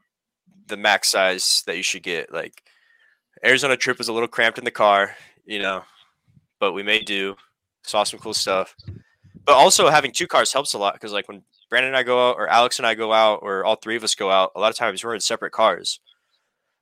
the 0.67 0.77
max 0.77 1.09
size 1.09 1.63
that 1.67 1.75
you 1.77 1.83
should 1.83 2.03
get. 2.03 2.31
Like 2.33 2.63
Arizona 3.43 3.75
trip 3.77 3.97
was 3.97 4.07
a 4.07 4.13
little 4.13 4.27
cramped 4.29 4.57
in 4.57 4.63
the 4.65 4.71
car, 4.71 5.15
you 5.45 5.59
know, 5.59 5.83
but 6.59 6.71
we 6.73 6.83
may 6.83 6.99
do. 7.01 7.35
Saw 7.83 8.03
some 8.03 8.19
cool 8.19 8.33
stuff. 8.33 8.75
But 9.43 9.53
also 9.53 9.89
having 9.89 10.11
two 10.11 10.27
cars 10.27 10.53
helps 10.53 10.73
a 10.73 10.77
lot 10.77 10.93
because 10.93 11.11
like 11.11 11.27
when 11.27 11.43
Brandon 11.69 11.89
and 11.89 11.97
I 11.97 12.03
go 12.03 12.29
out, 12.29 12.35
or 12.37 12.47
Alex 12.47 12.77
and 12.79 12.85
I 12.85 12.93
go 12.95 13.11
out, 13.11 13.39
or 13.41 13.65
all 13.65 13.75
three 13.75 13.95
of 13.95 14.03
us 14.03 14.15
go 14.15 14.29
out, 14.31 14.51
a 14.55 14.59
lot 14.59 14.69
of 14.71 14.75
times 14.77 15.03
we're 15.03 15.15
in 15.15 15.21
separate 15.21 15.51
cars. 15.51 15.99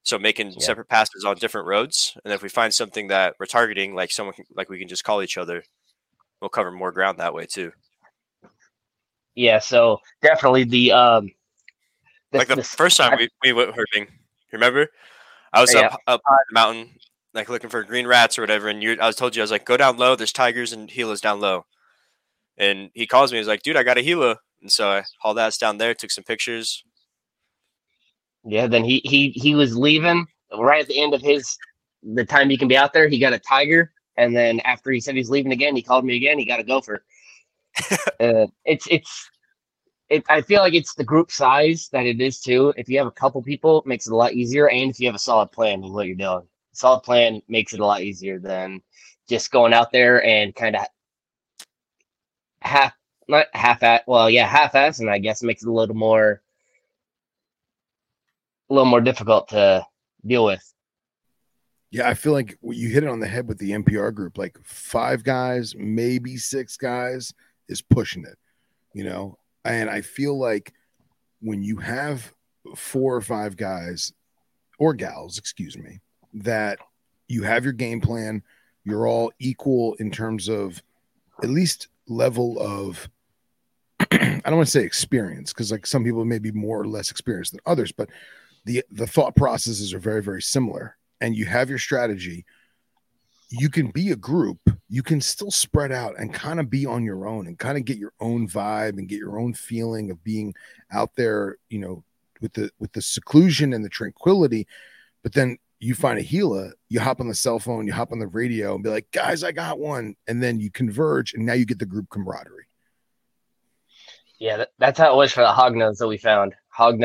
So 0.04 0.18
making 0.18 0.52
Yeah. 0.52 0.60
separate 0.60 0.88
passes 0.90 1.26
on 1.26 1.36
different 1.38 1.68
roads, 1.68 2.18
and 2.24 2.34
if 2.34 2.42
we 2.42 2.50
find 2.50 2.74
something 2.74 3.08
that 3.10 3.36
we're 3.40 3.46
targeting, 3.46 3.94
like 3.96 4.12
someone 4.12 4.34
can, 4.34 4.46
like 4.56 4.70
we 4.70 4.80
can 4.80 4.88
just 4.88 5.04
call 5.04 5.22
each 5.22 5.38
other, 5.38 5.64
we'll 6.42 6.50
cover 6.50 6.72
more 6.72 6.92
ground 6.92 7.20
that 7.20 7.34
way 7.34 7.46
too. 7.46 7.72
Yeah, 9.36 9.60
so 9.60 10.00
definitely 10.22 10.64
the 10.64 10.92
um, 10.92 11.30
like 12.34 12.48
the 12.48 12.56
this- 12.56 12.74
first 12.74 12.98
time 12.98 13.18
we, 13.18 13.30
we 13.44 13.54
went 13.54 13.76
herping, 13.76 14.08
remember? 14.52 14.88
I 15.54 15.62
was 15.62 15.74
Yeah. 15.74 15.88
up 15.88 16.00
up 16.08 16.22
the 16.26 16.54
mountain, 16.54 16.96
like 17.34 17.50
looking 17.50 17.70
for 17.70 17.84
green 17.84 18.08
rats 18.08 18.38
or 18.38 18.42
whatever, 18.44 18.70
and 18.70 18.82
you 18.82 18.98
I 19.02 19.08
was 19.08 19.16
told 19.16 19.36
you 19.36 19.42
I 19.42 19.44
was 19.44 19.52
like, 19.52 19.66
go 19.66 19.78
down 19.78 19.98
low. 19.98 20.16
There's 20.16 20.34
tigers 20.34 20.74
and 20.74 20.90
Gilas 20.90 21.22
down 21.22 21.40
low, 21.40 21.66
and 22.58 22.90
he 22.94 23.06
calls 23.08 23.32
me. 23.32 23.38
He's 23.38 23.48
like, 23.48 23.64
dude, 23.64 23.78
I 23.78 23.84
got 23.84 23.98
a 23.98 24.02
Gila, 24.02 24.38
and 24.62 24.72
so 24.72 24.90
I 24.92 25.04
hauled 25.20 25.40
ass 25.40 25.58
down 25.58 25.78
there, 25.78 25.94
took 25.94 26.12
some 26.12 26.24
pictures. 26.24 26.84
Yeah, 28.46 28.68
then 28.68 28.84
he 28.84 29.02
he 29.04 29.30
he 29.32 29.56
was 29.56 29.78
leaving 29.78 30.26
right 30.58 30.82
at 30.82 30.88
the 30.88 31.02
end 31.02 31.14
of 31.14 31.22
his 31.22 31.58
the 32.04 32.26
time 32.26 32.50
he 32.50 32.58
can 32.58 32.68
be 32.68 32.78
out 32.78 32.94
there. 32.94 33.08
He 33.08 33.20
got 33.20 33.34
a 33.34 33.40
tiger, 33.40 33.92
and 34.18 34.36
then 34.36 34.60
after 34.62 34.92
he 34.92 35.00
said 35.00 35.16
he's 35.16 35.30
leaving 35.30 35.52
again, 35.52 35.76
he 35.76 35.82
called 35.82 36.06
me 36.06 36.16
again. 36.16 36.40
He 36.40 36.46
got 36.46 36.60
a 36.60 36.64
gopher. 36.64 37.04
uh, 38.20 38.48
it's 38.66 38.88
it's 38.90 39.30
it. 40.10 40.24
I 40.30 40.42
feel 40.42 40.62
like 40.62 40.74
it's 40.74 40.96
the 40.96 41.04
group 41.04 41.32
size 41.32 41.90
that 41.92 42.06
it 42.06 42.22
is 42.22 42.40
too. 42.40 42.74
If 42.78 42.90
you 42.90 42.98
have 42.98 43.08
a 43.08 43.12
couple 43.12 43.42
people, 43.42 43.80
it 43.80 43.88
makes 43.88 44.08
it 44.08 44.14
a 44.14 44.16
lot 44.16 44.34
easier, 44.34 44.70
and 44.70 44.90
if 44.90 45.00
you 45.00 45.08
have 45.08 45.16
a 45.16 45.20
solid 45.20 45.52
plan 45.52 45.84
of 45.84 45.92
what 45.92 46.08
you're 46.08 46.16
doing, 46.16 46.48
solid 46.74 47.02
plan 47.02 47.42
makes 47.48 47.74
it 47.74 47.80
a 47.80 47.86
lot 47.86 48.02
easier 48.02 48.40
than 48.40 48.82
just 49.28 49.52
going 49.52 49.74
out 49.74 49.92
there 49.92 50.24
and 50.24 50.56
kind 50.56 50.76
of 50.76 50.86
half 52.62 52.94
not 53.28 53.48
half 53.54 53.84
at 53.84 54.04
well 54.08 54.30
yeah 54.30 54.48
half 54.48 54.76
ass, 54.76 55.00
and 55.00 55.10
I 55.10 55.20
guess 55.20 55.44
makes 55.44 55.64
it 55.64 55.70
a 55.70 55.74
little 55.74 55.96
more 55.96 56.42
a 58.70 58.74
little 58.74 58.90
more 58.90 59.02
difficult 59.02 59.48
to 59.50 59.86
deal 60.26 60.46
with. 60.46 60.64
Yeah, 61.92 62.08
I 62.08 62.14
feel 62.14 62.34
like 62.34 62.58
you 62.62 62.90
hit 62.90 63.04
it 63.04 63.10
on 63.10 63.20
the 63.20 63.28
head 63.28 63.48
with 63.48 63.58
the 63.58 63.72
NPR 63.72 64.14
group. 64.14 64.38
Like 64.38 64.58
five 64.64 65.24
guys, 65.24 65.76
maybe 65.76 66.38
six 66.38 66.78
guys 66.78 67.34
is 67.68 67.82
pushing 67.82 68.26
it, 68.26 68.38
you 68.94 69.04
know? 69.04 69.38
And 69.66 69.90
I 69.90 70.02
feel 70.02 70.38
like 70.38 70.74
when 71.42 71.64
you 71.64 71.78
have 71.78 72.32
four 72.76 73.16
or 73.16 73.22
five 73.22 73.58
guys 73.58 74.14
or 74.78 74.94
gals, 74.94 75.40
excuse 75.40 75.78
me, 75.78 76.00
that 76.34 76.80
you 77.28 77.44
have 77.44 77.64
your 77.64 77.74
game 77.74 78.02
plan, 78.02 78.44
you're 78.84 79.08
all 79.08 79.32
equal 79.40 79.96
in 79.96 80.12
terms 80.12 80.48
of 80.48 80.82
at 81.42 81.50
least 81.50 81.88
level 82.08 82.60
of 82.60 83.10
I 84.12 84.42
don't 84.46 84.58
want 84.58 84.68
to 84.68 84.72
say 84.72 84.84
experience 84.84 85.54
because 85.54 85.72
like 85.72 85.86
some 85.86 86.04
people 86.04 86.24
may 86.24 86.40
be 86.40 86.52
more 86.52 86.80
or 86.80 86.88
less 86.88 87.12
experienced 87.12 87.52
than 87.52 87.62
others, 87.66 87.92
but 87.92 88.10
the 88.66 88.84
the 88.92 89.08
thought 89.08 89.36
processes 89.36 89.94
are 89.94 90.00
very 90.00 90.22
very 90.22 90.42
similar 90.42 90.98
and 91.22 91.36
you 91.36 91.46
have 91.46 91.70
your 91.70 91.80
strategy 91.80 92.46
you 93.50 93.70
can 93.70 93.90
be 93.90 94.12
a 94.12 94.16
group 94.16 94.60
you 94.90 95.02
can 95.02 95.20
still 95.22 95.52
spread 95.52 95.92
out 95.92 96.14
and 96.20 96.34
kind 96.34 96.60
of 96.60 96.70
be 96.70 96.86
on 96.86 97.04
your 97.04 97.28
own 97.28 97.48
and 97.48 97.58
kind 97.58 97.78
of 97.78 97.86
get 97.86 97.98
your 97.98 98.14
own 98.20 98.48
vibe 98.48 98.98
and 98.98 99.10
get 99.10 99.18
your 99.18 99.40
own 99.40 99.54
feeling 99.54 100.12
of 100.12 100.24
being 100.24 100.54
out 100.92 101.12
there 101.16 101.58
you 101.70 101.80
know 101.80 102.04
with 102.42 102.54
the 102.54 102.70
with 102.80 102.92
the 102.94 103.02
seclusion 103.02 103.74
and 103.74 103.84
the 103.84 103.90
tranquility 103.90 104.68
but 105.24 105.34
then 105.34 105.58
you 105.80 105.96
find 105.96 106.20
a 106.20 106.24
Gila, 106.24 106.72
you 106.90 107.00
hop 107.00 107.22
on 107.22 107.30
the 107.30 107.36
cell 107.36 107.58
phone, 107.58 107.88
you 107.88 107.94
hop 107.94 108.12
on 108.12 108.20
the 108.20 108.28
radio 108.28 108.76
and 108.76 108.84
be 108.84 108.90
like, 108.90 109.10
guys, 109.12 109.44
I 109.44 109.54
got 109.54 109.80
one. 109.80 110.16
And 110.28 110.44
then 110.44 110.60
you 110.60 110.70
converge 110.70 111.34
and 111.34 111.46
now 111.46 111.54
you 111.54 111.66
get 111.66 111.80
the 111.80 111.86
group 111.86 112.10
camaraderie. 112.10 112.68
Yeah, 114.40 114.58
that, 114.58 114.70
that's 114.78 115.00
how 115.00 115.14
it 115.14 115.18
was 115.18 115.32
for 115.32 115.42
the 115.42 115.52
hog 115.52 115.76
nose 115.76 115.98
that 115.98 116.08
we 116.08 116.18
found. 116.18 116.54
Hog 116.70 117.00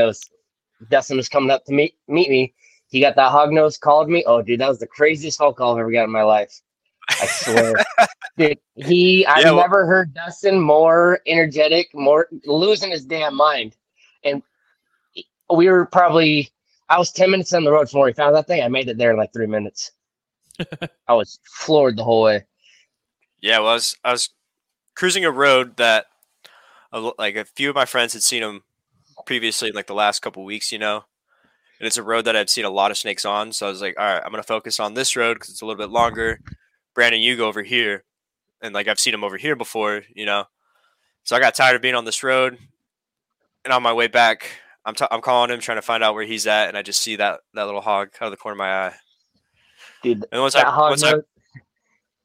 nose. 0.84 0.90
Dustin 0.90 1.16
was 1.16 1.28
coming 1.28 1.50
up 1.50 1.64
to 1.66 1.72
meet 1.72 1.96
meet 2.08 2.30
me. 2.30 2.54
He 2.88 3.00
got 3.00 3.16
that 3.16 3.30
hog 3.30 3.50
nose, 3.52 3.76
called 3.76 4.08
me. 4.08 4.22
Oh, 4.26 4.40
dude, 4.42 4.60
that 4.60 4.68
was 4.68 4.78
the 4.78 4.86
craziest 4.86 5.38
phone 5.38 5.54
call 5.54 5.74
I've 5.74 5.80
ever 5.80 5.90
got 5.90 6.04
in 6.04 6.10
my 6.10 6.22
life. 6.22 6.60
I 7.10 7.26
swear. 7.26 7.74
dude, 8.38 8.58
he 8.76 9.26
I've 9.26 9.44
Yeah, 9.44 9.50
well- 9.52 9.60
never 9.62 9.86
heard 9.86 10.14
Dustin 10.14 10.60
more 10.60 11.20
energetic, 11.26 11.88
more 11.94 12.28
losing 12.46 12.90
his 12.90 13.04
damn 13.04 13.34
mind. 13.36 13.76
And 14.24 14.42
we 15.54 15.68
were 15.68 15.86
probably 15.86 16.50
I 16.88 16.98
was 16.98 17.10
10 17.12 17.30
minutes 17.30 17.52
on 17.52 17.64
the 17.64 17.72
road 17.72 17.90
from 17.90 18.00
where 18.00 18.08
he 18.08 18.14
found 18.14 18.34
that 18.36 18.46
thing. 18.46 18.62
I 18.62 18.68
made 18.68 18.88
it 18.88 18.98
there 18.98 19.10
in 19.10 19.16
like 19.16 19.32
three 19.32 19.46
minutes. 19.46 19.92
I 21.08 21.14
was 21.14 21.38
floored 21.44 21.96
the 21.96 22.04
whole 22.04 22.22
way. 22.22 22.44
Yeah, 23.40 23.58
well, 23.58 23.70
I 23.70 23.74
was 23.74 23.96
I 24.04 24.12
was 24.12 24.30
cruising 24.94 25.24
a 25.24 25.30
road 25.30 25.76
that 25.78 26.06
like 27.18 27.34
a 27.36 27.44
few 27.44 27.68
of 27.70 27.74
my 27.74 27.84
friends 27.86 28.12
had 28.12 28.22
seen 28.22 28.42
him 28.42 28.62
previously, 29.26 29.72
like 29.72 29.86
the 29.86 29.94
last 29.94 30.20
couple 30.20 30.44
weeks, 30.44 30.72
you 30.72 30.78
know. 30.78 31.04
And 31.80 31.86
it's 31.86 31.96
a 31.96 32.02
road 32.02 32.24
that 32.26 32.36
I've 32.36 32.50
seen 32.50 32.64
a 32.64 32.70
lot 32.70 32.90
of 32.90 32.98
snakes 32.98 33.24
on, 33.24 33.52
so 33.52 33.66
I 33.66 33.70
was 33.70 33.82
like, 33.82 33.96
all 33.98 34.06
right, 34.06 34.22
I'm 34.24 34.30
gonna 34.30 34.42
focus 34.42 34.78
on 34.78 34.94
this 34.94 35.16
road 35.16 35.34
because 35.34 35.50
it's 35.50 35.62
a 35.62 35.66
little 35.66 35.82
bit 35.82 35.90
longer. 35.90 36.40
Brandon, 36.94 37.20
you 37.20 37.36
go 37.36 37.48
over 37.48 37.62
here, 37.62 38.04
and 38.62 38.72
like 38.74 38.88
I've 38.88 39.00
seen 39.00 39.14
him 39.14 39.24
over 39.24 39.36
here 39.36 39.56
before, 39.56 40.02
you 40.14 40.26
know. 40.26 40.44
So 41.24 41.34
I 41.36 41.40
got 41.40 41.54
tired 41.54 41.76
of 41.76 41.82
being 41.82 41.94
on 41.94 42.04
this 42.04 42.22
road, 42.22 42.58
and 43.64 43.72
on 43.72 43.82
my 43.82 43.92
way 43.92 44.06
back, 44.06 44.50
I'm 44.84 44.94
t- 44.94 45.06
I'm 45.10 45.20
calling 45.20 45.50
him 45.50 45.60
trying 45.60 45.78
to 45.78 45.82
find 45.82 46.04
out 46.04 46.14
where 46.14 46.24
he's 46.24 46.46
at, 46.46 46.68
and 46.68 46.76
I 46.76 46.82
just 46.82 47.02
see 47.02 47.16
that 47.16 47.40
that 47.54 47.64
little 47.64 47.80
hog 47.80 48.10
out 48.20 48.26
of 48.26 48.30
the 48.30 48.36
corner 48.36 48.54
of 48.54 48.58
my 48.58 48.86
eye. 48.86 48.94
Dude, 50.02 50.24
And 50.30 50.42
once 50.42 50.54
I 50.54 50.64
once 50.78 51.02
I 51.02 51.14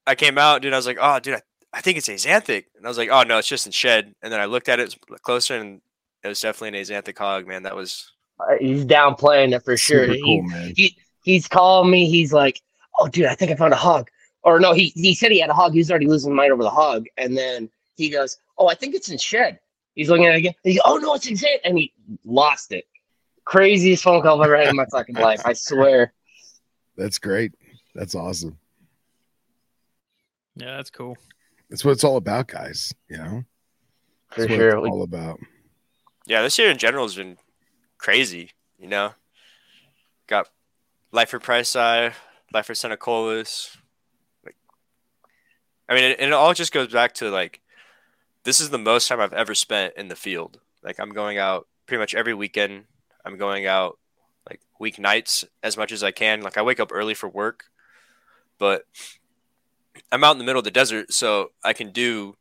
I 0.05 0.15
came 0.15 0.37
out, 0.37 0.61
dude. 0.61 0.73
I 0.73 0.77
was 0.77 0.87
like, 0.87 0.97
oh, 0.99 1.19
dude, 1.19 1.35
I, 1.35 1.41
I 1.71 1.81
think 1.81 1.97
it's 1.97 2.09
axanthic. 2.09 2.65
And 2.75 2.85
I 2.85 2.89
was 2.89 2.97
like, 2.97 3.09
oh 3.09 3.23
no, 3.23 3.37
it's 3.37 3.47
just 3.47 3.65
in 3.65 3.71
shed. 3.71 4.13
And 4.21 4.33
then 4.33 4.39
I 4.39 4.45
looked 4.45 4.67
at 4.67 4.79
it 4.79 4.95
closer, 5.21 5.55
and 5.55 5.81
it 6.23 6.27
was 6.27 6.39
definitely 6.39 6.79
an 6.79 6.85
axanthic 6.85 7.17
hog, 7.17 7.47
man. 7.47 7.63
That 7.63 7.75
was 7.75 8.11
uh, 8.39 8.55
he's 8.59 8.85
downplaying 8.85 9.55
it 9.55 9.63
for 9.63 9.77
sure. 9.77 10.05
Super 10.05 10.13
he, 10.13 10.41
man. 10.41 10.73
He, 10.75 10.97
he's 11.23 11.47
calling 11.47 11.89
me. 11.89 12.09
He's 12.09 12.33
like, 12.33 12.61
"Oh, 12.99 13.07
dude, 13.07 13.25
I 13.25 13.35
think 13.35 13.51
I 13.51 13.55
found 13.55 13.73
a 13.73 13.77
hog." 13.77 14.09
Or 14.43 14.59
no, 14.59 14.73
he 14.73 14.87
he 14.95 15.13
said 15.13 15.31
he 15.31 15.39
had 15.39 15.49
a 15.49 15.53
hog. 15.53 15.73
He 15.73 15.79
was 15.79 15.89
already 15.89 16.07
losing 16.07 16.31
his 16.31 16.35
mind 16.37 16.51
over 16.51 16.63
the 16.63 16.69
hog, 16.69 17.05
and 17.17 17.37
then 17.37 17.69
he 17.95 18.09
goes, 18.09 18.37
"Oh, 18.57 18.67
I 18.67 18.75
think 18.75 18.95
it's 18.95 19.09
in 19.09 19.17
shed." 19.17 19.59
He's 19.95 20.09
looking 20.09 20.27
at 20.27 20.35
it 20.35 20.39
again. 20.39 20.53
He 20.63 20.79
"Oh 20.85 20.97
no, 20.97 21.13
it's 21.15 21.27
in 21.27 21.35
shed," 21.35 21.59
and 21.63 21.77
he 21.77 21.93
lost 22.23 22.71
it. 22.71 22.85
Craziest 23.45 24.03
phone 24.03 24.21
call 24.21 24.39
I've 24.39 24.45
ever 24.45 24.57
had 24.57 24.67
in 24.67 24.75
my 24.75 24.85
fucking 24.91 25.15
life. 25.15 25.41
I 25.45 25.53
swear. 25.53 26.13
That's 26.95 27.17
great. 27.19 27.53
That's 27.95 28.15
awesome. 28.15 28.57
Yeah, 30.55 30.75
that's 30.77 30.89
cool. 30.89 31.17
That's 31.69 31.85
what 31.85 31.91
it's 31.91 32.03
all 32.03 32.17
about, 32.17 32.47
guys. 32.47 32.93
You 33.09 33.17
know, 33.17 33.43
For 34.29 34.41
That's 34.41 34.51
what 34.51 34.57
sure. 34.57 34.77
it's 34.77 34.87
all 34.87 35.03
about. 35.03 35.39
Yeah. 36.29 36.43
This 36.43 36.59
year 36.59 36.69
in 36.69 36.77
general 36.77 37.05
has 37.05 37.15
been 37.15 37.37
crazy. 37.97 38.51
You 38.77 38.87
know, 38.87 39.13
got 40.27 40.47
life 41.11 41.29
for 41.29 41.39
Price 41.39 41.75
uh, 41.75 41.79
Eye, 41.81 42.13
life 42.53 42.67
for 42.67 42.73
Senticolis. 42.73 43.75
Like, 44.45 44.55
I 45.89 45.95
mean, 45.95 46.03
it, 46.03 46.19
it 46.19 46.31
all 46.31 46.53
just 46.53 46.71
goes 46.71 46.93
back 46.93 47.15
to 47.15 47.29
like, 47.29 47.61
this 48.43 48.61
is 48.61 48.69
the 48.69 48.77
most 48.77 49.07
time 49.07 49.19
I've 49.19 49.33
ever 49.33 49.55
spent 49.55 49.95
in 49.97 50.07
the 50.07 50.15
field. 50.15 50.59
Like, 50.83 50.99
I'm 50.99 51.09
going 51.09 51.39
out 51.39 51.67
pretty 51.87 51.99
much 51.99 52.13
every 52.13 52.35
weekend. 52.35 52.85
I'm 53.25 53.37
going 53.37 53.65
out 53.65 53.97
like 54.47 54.61
weeknights 54.79 55.45
as 55.63 55.77
much 55.77 55.91
as 55.91 56.03
I 56.03 56.11
can. 56.11 56.41
Like, 56.41 56.57
I 56.57 56.61
wake 56.61 56.79
up 56.79 56.91
early 56.93 57.15
for 57.15 57.27
work, 57.27 57.65
but 58.59 58.85
I'm 60.11 60.23
out 60.23 60.33
in 60.33 60.37
the 60.37 60.45
middle 60.45 60.59
of 60.59 60.65
the 60.65 60.71
desert, 60.71 61.11
so 61.11 61.51
I 61.63 61.73
can 61.73 61.91
do 61.91 62.37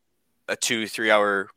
a 0.47 0.57
two, 0.57 0.87
three 0.87 1.11
hour 1.11 1.49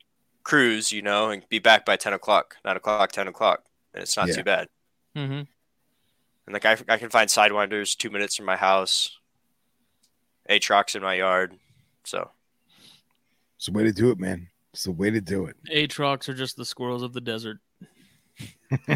cruise, 0.43 0.91
you 0.91 1.01
know, 1.01 1.29
and 1.29 1.47
be 1.49 1.59
back 1.59 1.85
by 1.85 1.95
10 1.95 2.13
o'clock, 2.13 2.55
9 2.65 2.77
o'clock, 2.77 3.11
10 3.11 3.27
o'clock. 3.27 3.63
And 3.93 4.03
it's 4.03 4.15
not 4.17 4.27
Yeah. 4.29 4.35
too 4.35 4.43
bad. 4.43 4.67
Mm-hmm. 5.15 5.33
And 5.33 6.53
like 6.53 6.65
I, 6.65 6.77
I 6.89 6.97
can 6.97 7.09
find 7.09 7.29
sidewinders 7.29 7.95
two 7.95 8.09
minutes 8.09 8.35
from 8.35 8.45
my 8.45 8.55
house, 8.55 9.17
Atrox 10.49 10.95
in 10.95 11.01
my 11.03 11.15
yard. 11.15 11.53
So 12.03 12.31
It's 13.57 13.67
the 13.67 13.71
way 13.73 13.83
to 13.83 13.91
do 13.91 14.09
it, 14.11 14.19
man. 14.19 14.47
It's 14.73 14.85
the 14.85 14.91
way 14.91 15.11
to 15.11 15.21
do 15.21 15.45
it. 15.45 15.57
Atrox 15.71 16.29
are 16.29 16.33
just 16.33 16.55
the 16.57 16.65
squirrels 16.65 17.03
of 17.03 17.13
the 17.13 17.21
desert. 17.21 17.57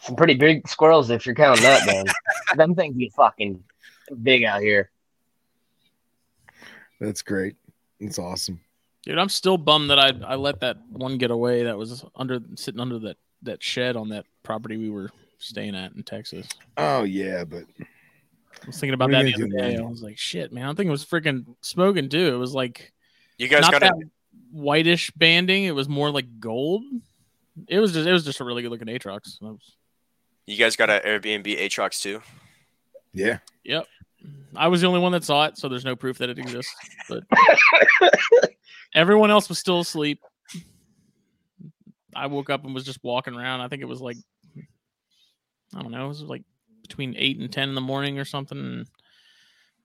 Some 0.00 0.16
pretty 0.16 0.34
big 0.34 0.66
squirrels 0.68 1.10
if 1.10 1.24
you're 1.24 1.34
counting 1.34 1.62
that, 1.64 1.86
man. 1.86 2.04
Them 2.56 2.74
things 2.74 2.96
get 2.96 3.12
fucking 3.12 3.62
big 4.22 4.44
out 4.44 4.60
here. 4.60 4.90
That's 7.00 7.22
great. 7.22 7.56
That's 8.00 8.18
awesome. 8.18 8.60
Dude, 9.04 9.18
I'm 9.18 9.28
still 9.28 9.58
bummed 9.58 9.90
that 9.90 9.98
I 9.98 10.12
I 10.26 10.36
let 10.36 10.60
that 10.60 10.78
one 10.88 11.18
get 11.18 11.30
away 11.30 11.64
that 11.64 11.76
was 11.76 12.04
under 12.16 12.40
sitting 12.56 12.80
under 12.80 12.98
that 13.00 13.16
that 13.42 13.62
shed 13.62 13.96
on 13.96 14.08
that 14.10 14.24
property 14.42 14.76
we 14.78 14.88
were 14.90 15.10
staying 15.38 15.74
at 15.74 15.92
in 15.92 16.02
Texas. 16.02 16.48
Oh 16.78 17.02
yeah, 17.02 17.44
but 17.44 17.64
I 17.80 18.66
was 18.66 18.78
thinking 18.80 18.94
about 18.94 19.10
that 19.10 19.24
the 19.24 19.34
other 19.34 19.46
day. 19.48 19.76
man? 19.76 19.80
I 19.80 19.88
was 19.88 20.02
like, 20.02 20.16
shit, 20.16 20.52
man. 20.52 20.64
I 20.68 20.72
think 20.74 20.88
it 20.88 20.90
was 20.90 21.04
freaking 21.04 21.44
smoking 21.60 22.08
too. 22.08 22.32
It 22.34 22.38
was 22.38 22.54
like 22.54 22.92
You 23.36 23.48
guys 23.48 23.62
not 23.62 23.72
got 23.72 23.80
that 23.82 23.92
to 24.00 24.06
whitish 24.52 25.10
banding. 25.10 25.64
It 25.64 25.74
was 25.74 25.88
more 25.88 26.10
like 26.10 26.40
gold. 26.40 26.82
It 27.68 27.78
was 27.80 27.92
just 27.92 28.08
it 28.08 28.12
was 28.12 28.24
just 28.24 28.40
a 28.40 28.44
really 28.44 28.62
good 28.62 28.70
looking 28.70 28.88
Atrox. 28.88 29.38
That 29.40 29.48
was- 29.48 29.76
you 30.46 30.56
guys 30.58 30.76
got 30.76 30.88
an 30.90 31.00
Airbnb 31.02 31.58
Atrox 31.58 32.00
too. 32.00 32.22
yeah. 33.12 33.38
Yep. 33.64 33.86
I 34.56 34.68
was 34.68 34.80
the 34.80 34.86
only 34.86 35.00
one 35.00 35.12
that 35.12 35.24
saw 35.24 35.44
it, 35.46 35.58
so 35.58 35.68
there's 35.68 35.84
no 35.84 35.96
proof 35.96 36.16
that 36.18 36.30
it 36.30 36.38
exists. 36.38 36.74
But 37.08 37.24
everyone 38.94 39.30
else 39.30 39.48
was 39.48 39.58
still 39.58 39.80
asleep. 39.80 40.20
I 42.16 42.26
woke 42.26 42.50
up 42.50 42.64
and 42.64 42.74
was 42.74 42.84
just 42.84 43.02
walking 43.02 43.34
around. 43.34 43.60
I 43.60 43.68
think 43.68 43.82
it 43.82 43.86
was 43.86 44.00
like 44.00 44.16
I 45.74 45.82
don't 45.82 45.90
know, 45.90 46.04
it 46.04 46.08
was 46.08 46.22
like 46.22 46.44
between 46.82 47.14
eight 47.16 47.38
and 47.38 47.50
ten 47.50 47.68
in 47.68 47.74
the 47.74 47.80
morning 47.80 48.18
or 48.18 48.24
something. 48.24 48.58
And 48.58 48.86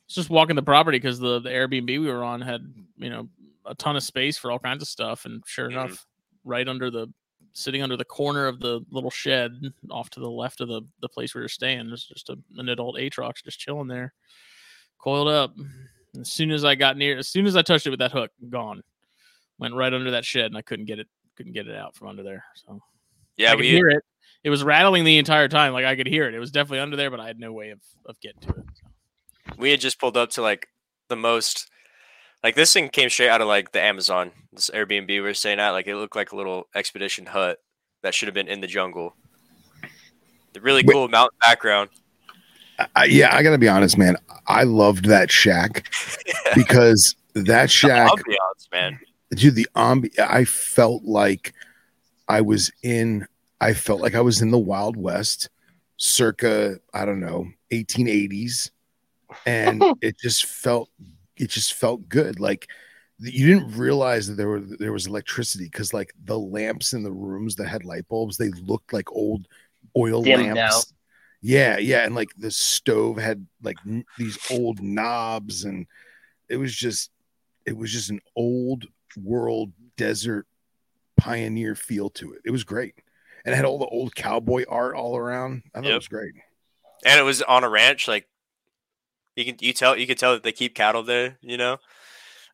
it's 0.05 0.15
just 0.15 0.29
walking 0.29 0.55
the 0.55 0.61
property 0.61 0.97
because 0.97 1.19
the, 1.19 1.39
the 1.39 1.49
Airbnb 1.49 1.87
we 1.87 1.99
were 2.07 2.23
on 2.23 2.41
had, 2.41 2.61
you 2.97 3.09
know, 3.09 3.27
a 3.65 3.73
ton 3.75 3.95
of 3.95 4.03
space 4.03 4.37
for 4.37 4.51
all 4.51 4.59
kinds 4.59 4.81
of 4.83 4.87
stuff. 4.87 5.25
And 5.25 5.41
sure 5.47 5.67
Mhm. 5.69 5.71
enough, 5.71 6.05
right 6.43 6.67
under 6.67 6.91
the 6.91 7.07
sitting 7.53 7.81
under 7.81 7.97
the 7.97 8.05
corner 8.05 8.45
of 8.47 8.59
the 8.59 8.81
little 8.91 9.09
shed 9.09 9.73
off 9.89 10.09
to 10.11 10.19
the 10.19 10.29
left 10.29 10.61
of 10.61 10.67
the, 10.67 10.81
the 11.01 11.09
place 11.09 11.33
we 11.33 11.41
were 11.41 11.47
staying, 11.47 11.87
there's 11.87 12.05
just 12.05 12.29
a, 12.29 12.37
an 12.57 12.69
adult 12.69 12.95
Atrox 12.97 13.43
just 13.43 13.59
chilling 13.59 13.87
there, 13.87 14.13
coiled 14.99 15.27
up. 15.27 15.55
As 16.19 16.31
soon 16.31 16.51
as 16.51 16.63
I 16.63 16.75
got 16.75 16.95
near, 16.97 17.17
as 17.17 17.27
soon 17.27 17.47
as 17.47 17.55
I 17.55 17.61
touched 17.63 17.87
it 17.87 17.91
with 17.91 17.99
that 17.99 18.11
hook, 18.11 18.31
gone. 18.49 18.83
Went 19.59 19.75
right 19.75 19.93
under 19.93 20.11
that 20.11 20.25
shed, 20.25 20.45
and 20.45 20.57
I 20.57 20.61
couldn't 20.61 20.85
get 20.85 20.99
it, 20.99 21.07
couldn't 21.35 21.53
get 21.53 21.67
it 21.67 21.75
out 21.75 21.95
from 21.95 22.07
under 22.07 22.23
there. 22.23 22.45
So 22.55 22.81
Yeah, 23.37 23.49
I 23.49 23.51
could 23.51 23.61
we 23.61 23.69
hear 23.69 23.89
it. 23.89 24.03
It 24.43 24.49
was 24.49 24.63
rattling 24.63 25.03
the 25.03 25.17
entire 25.17 25.49
time, 25.49 25.73
like 25.73 25.85
I 25.85 25.95
could 25.95 26.07
hear 26.07 26.27
it. 26.27 26.33
It 26.33 26.39
was 26.39 26.51
definitely 26.51 26.79
under 26.79 26.95
there, 26.95 27.11
but 27.11 27.19
I 27.19 27.27
had 27.27 27.39
no 27.39 27.51
way 27.51 27.71
of, 27.71 27.81
of 28.05 28.19
getting 28.21 28.41
to 28.41 28.49
it. 28.49 28.65
we 29.57 29.71
had 29.71 29.81
just 29.81 29.99
pulled 29.99 30.15
up 30.15 30.29
to 30.31 30.41
like 30.41 30.67
the 31.09 31.17
most 31.17 31.69
like 32.43 32.55
this 32.55 32.71
thing 32.71 32.89
came 32.89 33.09
straight 33.09 33.29
out 33.29 33.41
of 33.41 33.47
like 33.47 33.71
the 33.71 33.81
Amazon. 33.81 34.31
This 34.53 34.69
Airbnb 34.69 35.07
we 35.07 35.19
were 35.19 35.33
staying 35.33 35.59
at, 35.59 35.71
like 35.71 35.87
it 35.87 35.95
looked 35.95 36.15
like 36.15 36.31
a 36.31 36.35
little 36.35 36.67
expedition 36.73 37.25
hut 37.25 37.57
that 38.01 38.13
should 38.13 38.27
have 38.27 38.35
been 38.35 38.47
in 38.47 38.61
the 38.61 38.67
jungle. 38.67 39.15
The 40.53 40.61
really 40.61 40.83
Wait. 40.85 40.93
cool 40.93 41.07
mountain 41.09 41.37
background. 41.41 41.89
I, 42.95 43.05
yeah, 43.05 43.35
I 43.35 43.43
gotta 43.43 43.57
be 43.57 43.67
honest, 43.67 43.97
man. 43.97 44.15
I 44.47 44.63
loved 44.63 45.05
that 45.05 45.29
shack 45.29 45.93
because 46.55 47.15
that 47.33 47.69
shack, 47.69 48.09
Ambiance, 48.09 48.71
man. 48.71 48.99
Dude. 49.31 49.55
The 49.55 49.67
ambi, 49.75 50.17
I 50.19 50.45
felt 50.45 51.03
like 51.03 51.53
I 52.27 52.41
was 52.41 52.71
in. 52.83 53.27
I 53.61 53.73
felt 53.73 54.01
like 54.01 54.15
I 54.15 54.21
was 54.21 54.41
in 54.41 54.51
the 54.51 54.57
Wild 54.57 54.95
West, 54.95 55.49
circa 55.97 56.79
I 56.93 57.05
don't 57.05 57.19
know, 57.19 57.47
1880s, 57.71 58.71
and 59.45 59.83
it 60.01 60.17
just 60.19 60.45
felt. 60.45 60.89
It 61.37 61.49
just 61.49 61.73
felt 61.73 62.07
good. 62.09 62.39
Like 62.39 62.67
you 63.19 63.47
didn't 63.47 63.77
realize 63.77 64.27
that 64.27 64.35
there 64.35 64.47
were 64.47 64.59
there 64.61 64.93
was 64.93 65.07
electricity 65.07 65.65
because 65.65 65.93
like 65.93 66.13
the 66.25 66.37
lamps 66.37 66.93
in 66.93 67.03
the 67.03 67.11
rooms 67.11 67.55
that 67.55 67.67
had 67.67 67.85
light 67.85 68.07
bulbs, 68.07 68.37
they 68.37 68.49
looked 68.49 68.93
like 68.93 69.11
old 69.11 69.47
oil 69.97 70.21
Dimmed 70.21 70.55
lamps. 70.55 70.59
out. 70.75 70.85
Yeah, 71.41 71.77
yeah, 71.77 72.05
and 72.05 72.15
like 72.15 72.29
the 72.37 72.51
stove 72.51 73.17
had 73.17 73.45
like 73.63 73.77
n- 73.87 74.05
these 74.17 74.37
old 74.51 74.81
knobs, 74.81 75.63
and 75.63 75.87
it 76.49 76.57
was 76.57 76.75
just, 76.75 77.11
it 77.65 77.77
was 77.77 77.91
just 77.91 78.09
an 78.09 78.19
old 78.35 78.85
world 79.17 79.71
desert 79.97 80.47
pioneer 81.17 81.75
feel 81.75 82.09
to 82.11 82.33
it. 82.33 82.41
It 82.45 82.51
was 82.51 82.63
great, 82.63 82.95
and 83.45 83.53
it 83.53 83.55
had 83.55 83.65
all 83.65 83.79
the 83.79 83.85
old 83.85 84.15
cowboy 84.15 84.65
art 84.67 84.95
all 84.95 85.17
around. 85.17 85.63
I 85.73 85.81
thought 85.81 85.91
it 85.91 85.95
was 85.95 86.07
great. 86.07 86.33
And 87.05 87.19
it 87.19 87.23
was 87.23 87.41
on 87.41 87.63
a 87.63 87.69
ranch, 87.69 88.07
like 88.07 88.27
you 89.35 89.45
can 89.45 89.55
you 89.61 89.73
tell 89.73 89.97
you 89.97 90.05
could 90.05 90.17
tell 90.17 90.33
that 90.33 90.43
they 90.43 90.51
keep 90.51 90.75
cattle 90.75 91.03
there, 91.03 91.37
you 91.41 91.57
know. 91.57 91.77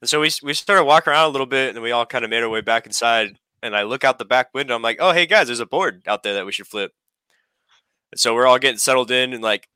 And 0.01 0.09
so 0.09 0.19
we 0.19 0.29
we 0.43 0.53
started 0.53 0.83
walking 0.83 1.11
around 1.11 1.25
a 1.25 1.31
little 1.31 1.47
bit, 1.47 1.69
and 1.69 1.75
then 1.75 1.83
we 1.83 1.91
all 1.91 2.05
kind 2.05 2.23
of 2.23 2.29
made 2.29 2.43
our 2.43 2.49
way 2.49 2.61
back 2.61 2.85
inside. 2.85 3.37
And 3.63 3.75
I 3.75 3.83
look 3.83 4.03
out 4.03 4.19
the 4.19 4.25
back 4.25 4.53
window. 4.53 4.75
I'm 4.75 4.81
like, 4.81 4.97
"Oh, 4.99 5.11
hey 5.11 5.25
guys, 5.25 5.47
there's 5.47 5.59
a 5.59 5.65
board 5.65 6.03
out 6.07 6.23
there 6.23 6.35
that 6.35 6.45
we 6.45 6.51
should 6.51 6.67
flip." 6.67 6.93
And 8.11 8.19
so 8.19 8.35
we're 8.35 8.45
all 8.45 8.59
getting 8.59 8.77
settled 8.77 9.11
in, 9.11 9.33
and 9.33 9.41
like 9.41 9.67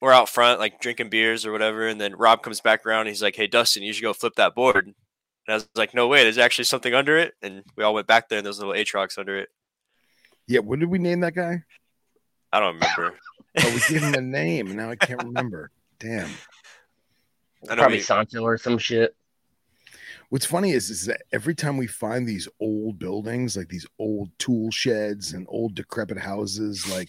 we're 0.00 0.12
out 0.12 0.28
front, 0.28 0.60
like 0.60 0.80
drinking 0.80 1.08
beers 1.10 1.46
or 1.46 1.52
whatever. 1.52 1.86
And 1.88 2.00
then 2.00 2.14
Rob 2.16 2.42
comes 2.42 2.60
back 2.60 2.84
around. 2.84 3.02
And 3.02 3.08
he's 3.08 3.22
like, 3.22 3.36
"Hey, 3.36 3.46
Dustin, 3.46 3.82
you 3.82 3.92
should 3.92 4.02
go 4.02 4.12
flip 4.12 4.34
that 4.36 4.54
board." 4.54 4.94
And 5.50 5.54
I 5.54 5.56
was 5.56 5.68
like, 5.74 5.94
"No 5.94 6.06
way, 6.06 6.22
there's 6.22 6.38
actually 6.38 6.66
something 6.66 6.94
under 6.94 7.18
it." 7.18 7.34
And 7.42 7.64
we 7.74 7.82
all 7.82 7.92
went 7.92 8.06
back 8.06 8.28
there, 8.28 8.38
and 8.38 8.46
there's 8.46 8.60
little 8.60 8.72
Atrox 8.72 9.18
under 9.18 9.36
it. 9.36 9.48
Yeah, 10.46 10.60
what 10.60 10.78
did 10.78 10.88
we 10.88 11.00
name 11.00 11.18
that 11.20 11.34
guy? 11.34 11.64
I 12.52 12.60
don't 12.60 12.74
remember. 12.74 13.18
Oh, 13.58 13.74
we 13.74 13.80
gave 13.92 14.00
him 14.00 14.14
a 14.14 14.20
name, 14.20 14.68
and 14.68 14.76
now 14.76 14.90
I 14.90 14.94
can't 14.94 15.24
remember. 15.24 15.72
Damn. 15.98 16.30
I 17.68 17.74
know 17.74 17.80
Probably 17.80 17.96
we, 17.96 18.02
Sancho 18.02 18.42
or 18.42 18.58
some 18.58 18.78
shit. 18.78 19.16
What's 20.28 20.46
funny 20.46 20.70
is, 20.70 20.88
is 20.88 21.06
that 21.06 21.22
every 21.32 21.56
time 21.56 21.76
we 21.76 21.88
find 21.88 22.28
these 22.28 22.46
old 22.60 23.00
buildings, 23.00 23.56
like 23.56 23.68
these 23.68 23.88
old 23.98 24.30
tool 24.38 24.70
sheds 24.70 25.32
and 25.32 25.48
old 25.48 25.74
decrepit 25.74 26.18
houses, 26.18 26.88
like 26.88 27.08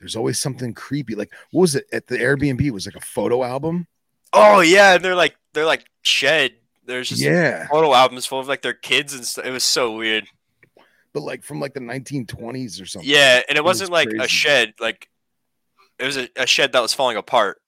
there's 0.00 0.16
always 0.16 0.40
something 0.40 0.74
creepy. 0.74 1.14
Like 1.14 1.32
what 1.52 1.60
was 1.60 1.76
it 1.76 1.86
at 1.92 2.08
the 2.08 2.18
Airbnb? 2.18 2.62
It 2.62 2.72
was 2.72 2.86
like 2.86 2.96
a 2.96 3.06
photo 3.06 3.44
album. 3.44 3.86
oh 4.32 4.58
yeah, 4.58 4.96
and 4.96 5.04
they're 5.04 5.14
like 5.14 5.36
they're 5.52 5.66
like 5.66 5.84
shed. 6.02 6.54
There's 6.90 7.08
just 7.08 7.22
yeah, 7.22 7.68
photo 7.68 7.94
albums 7.94 8.26
full 8.26 8.40
of 8.40 8.48
like 8.48 8.62
their 8.62 8.74
kids 8.74 9.14
and 9.14 9.24
stuff. 9.26 9.44
It 9.46 9.50
was 9.50 9.64
so 9.64 9.96
weird. 9.96 10.26
but 11.12 11.22
like 11.22 11.42
from 11.42 11.60
like 11.60 11.74
the 11.74 11.80
1920s 11.80 12.80
or 12.80 12.86
something. 12.86 13.08
Yeah, 13.08 13.42
and 13.48 13.56
it 13.58 13.64
It 13.64 13.64
was 13.64 13.80
wasn't 13.80 13.90
like 13.92 14.08
a 14.18 14.28
shed. 14.28 14.74
Like 14.80 15.08
it 15.98 16.04
was 16.04 16.16
a, 16.16 16.28
a 16.36 16.46
shed 16.46 16.72
that 16.72 16.80
was 16.82 16.94
falling 16.94 17.16
apart. 17.16 17.60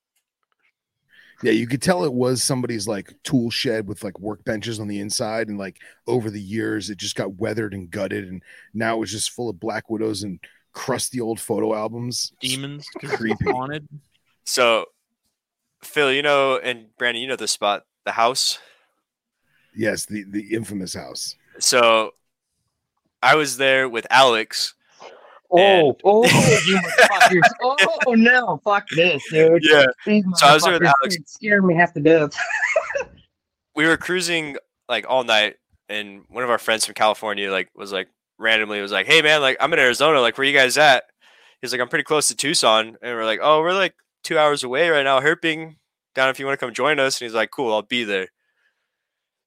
Yeah, 1.41 1.51
you 1.51 1.67
could 1.67 1.81
tell 1.81 2.05
it 2.05 2.13
was 2.13 2.41
somebody's 2.41 2.87
like 2.87 3.11
tool 3.23 3.49
shed 3.49 3.87
with 3.87 4.03
like 4.03 4.13
workbenches 4.15 4.79
on 4.79 4.87
the 4.87 4.99
inside, 4.99 5.49
and 5.49 5.57
like 5.57 5.77
over 6.07 6.29
the 6.29 6.41
years 6.41 6.89
it 6.89 6.97
just 6.97 7.15
got 7.15 7.35
weathered 7.35 7.73
and 7.73 7.89
gutted, 7.91 8.27
and 8.29 8.41
now 8.73 8.95
it 8.95 8.99
was 8.99 9.11
just 9.11 9.31
full 9.31 9.49
of 9.49 9.59
black 9.59 9.89
widows 9.89 10.23
and 10.23 10.39
crusty 10.71 11.19
old 11.19 11.39
photo 11.41 11.73
albums. 11.75 12.31
Demons, 12.39 12.87
Creepy. 13.03 13.45
haunted. 13.51 13.87
So, 14.45 14.85
Phil, 15.83 16.11
you 16.13 16.21
know, 16.21 16.57
and 16.57 16.87
Brandon, 16.97 17.21
you 17.21 17.27
know 17.27 17.35
the 17.35 17.47
spot, 17.47 17.85
the 18.05 18.13
house. 18.13 18.59
Yes, 19.75 20.05
the 20.05 20.23
the 20.23 20.53
infamous 20.53 20.93
house. 20.93 21.35
So, 21.59 22.11
I 23.21 23.35
was 23.35 23.57
there 23.57 23.87
with 23.87 24.05
Alex. 24.09 24.73
Oh, 25.55 25.95
oh, 26.03 26.23
you 26.65 26.77
motherfuckers. 26.79 27.77
Oh, 28.07 28.13
no. 28.15 28.59
Fuck 28.63 28.89
this, 28.89 29.23
dude. 29.29 29.63
Yeah, 29.63 29.85
These 30.05 30.25
So 30.35 30.47
I 30.47 30.53
was 30.55 30.63
there 30.63 30.73
with 30.73 30.83
Alex. 30.83 31.15
scared 31.27 31.63
me 31.63 31.75
half 31.75 31.93
to 31.93 31.99
death. 31.99 32.35
we 33.75 33.85
were 33.85 33.97
cruising 33.97 34.57
like 34.89 35.05
all 35.07 35.23
night, 35.23 35.57
and 35.89 36.23
one 36.29 36.43
of 36.43 36.49
our 36.49 36.57
friends 36.57 36.85
from 36.85 36.95
California 36.95 37.51
like 37.51 37.69
was 37.75 37.91
like 37.91 38.09
randomly 38.39 38.81
was 38.81 38.91
like, 38.91 39.05
"Hey 39.05 39.21
man, 39.21 39.41
like 39.41 39.57
I'm 39.59 39.71
in 39.73 39.79
Arizona. 39.79 40.21
Like 40.21 40.37
where 40.37 40.47
you 40.47 40.57
guys 40.57 40.77
at?" 40.77 41.03
He's 41.61 41.71
like, 41.71 41.81
"I'm 41.81 41.89
pretty 41.89 42.03
close 42.03 42.27
to 42.29 42.35
Tucson," 42.35 42.97
and 43.01 43.15
we're 43.15 43.25
like, 43.25 43.39
"Oh, 43.41 43.61
we're 43.61 43.73
like 43.73 43.93
two 44.23 44.39
hours 44.39 44.63
away 44.63 44.89
right 44.89 45.03
now, 45.03 45.19
herping 45.21 45.75
down. 46.15 46.29
If 46.29 46.39
you 46.39 46.47
want 46.47 46.59
to 46.59 46.65
come 46.65 46.73
join 46.73 46.99
us," 46.99 47.21
and 47.21 47.27
he's 47.27 47.35
like, 47.35 47.51
"Cool, 47.51 47.71
I'll 47.71 47.83
be 47.83 48.03
there." 48.03 48.29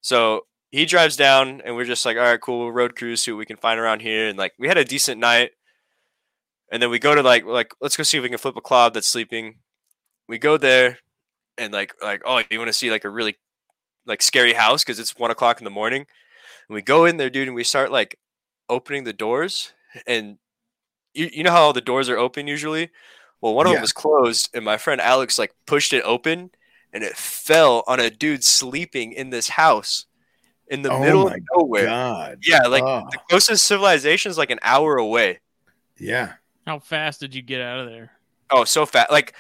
So 0.06 0.46
he 0.70 0.86
drives 0.86 1.16
down, 1.16 1.60
and 1.64 1.74
we're 1.74 1.84
just 1.84 2.06
like, 2.06 2.16
"All 2.16 2.22
right, 2.22 2.40
cool, 2.40 2.60
we'll 2.60 2.70
road 2.70 2.94
cruise, 2.94 3.22
see 3.24 3.32
what 3.32 3.38
we 3.38 3.44
can 3.44 3.56
find 3.56 3.80
around 3.80 4.02
here." 4.02 4.28
And 4.28 4.38
like 4.38 4.52
we 4.56 4.68
had 4.68 4.78
a 4.78 4.84
decent 4.84 5.18
night, 5.20 5.50
and 6.70 6.82
then 6.82 6.90
we 6.90 6.98
go 6.98 7.14
to 7.14 7.22
like 7.22 7.44
like 7.44 7.72
let's 7.80 7.96
go 7.96 8.02
see 8.02 8.16
if 8.18 8.22
we 8.22 8.28
can 8.28 8.38
flip 8.38 8.56
a 8.56 8.60
cloud 8.60 8.94
that's 8.94 9.08
sleeping. 9.08 9.56
We 10.28 10.38
go 10.38 10.56
there, 10.58 10.98
and 11.58 11.72
like 11.72 11.94
like 12.02 12.22
oh, 12.26 12.42
you 12.50 12.58
want 12.58 12.68
to 12.68 12.74
see 12.74 12.90
like 12.90 13.04
a 13.04 13.10
really 13.10 13.36
like 14.06 14.22
scary 14.22 14.54
house 14.54 14.84
because 14.84 15.00
it's 15.00 15.16
one 15.18 15.30
o'clock 15.32 15.60
in 15.60 15.64
the 15.64 15.70
morning. 15.70 16.06
And 16.68 16.74
we 16.74 16.82
go 16.82 17.04
in 17.06 17.18
there, 17.18 17.30
dude, 17.30 17.48
and 17.48 17.56
we 17.56 17.64
start 17.64 17.92
like 17.92 18.18
opening 18.68 19.04
the 19.04 19.14
doors. 19.14 19.72
And 20.06 20.38
you, 21.14 21.30
you 21.32 21.44
know 21.44 21.52
how 21.52 21.62
all 21.62 21.74
the 21.74 21.80
doors 21.82 22.08
are 22.08 22.18
open 22.18 22.48
usually? 22.48 22.90
Well, 23.40 23.54
one 23.54 23.66
of 23.66 23.72
Yeah. 23.72 23.76
them 23.76 23.82
was 23.82 23.92
closed, 23.92 24.50
and 24.54 24.64
my 24.64 24.78
friend 24.78 25.00
Alex 25.00 25.38
like 25.38 25.54
pushed 25.66 25.92
it 25.92 26.02
open 26.04 26.50
and 26.96 27.04
it 27.04 27.14
fell 27.16 27.84
on 27.86 28.00
a 28.00 28.08
dude 28.10 28.42
sleeping 28.42 29.12
in 29.12 29.28
this 29.30 29.50
house 29.50 30.06
in 30.68 30.80
the 30.82 30.90
Oh 30.90 30.98
middle 31.00 31.28
of 31.28 31.36
nowhere. 31.54 31.84
God. 31.84 32.38
Yeah, 32.42 32.62
like 32.62 32.82
Oh, 32.82 33.04
the 33.12 33.18
closest 33.28 33.66
civilization 33.66 34.30
is 34.30 34.38
like 34.38 34.50
an 34.50 34.58
hour 34.62 34.96
away. 34.96 35.40
yeah. 35.98 36.32
How 36.66 36.78
fast 36.80 37.20
did 37.20 37.34
you 37.34 37.42
get 37.42 37.60
out 37.60 37.78
of 37.80 37.86
there? 37.86 38.10
Oh, 38.50 38.64
so 38.64 38.86
fast! 38.86 39.10
Like, 39.10 39.34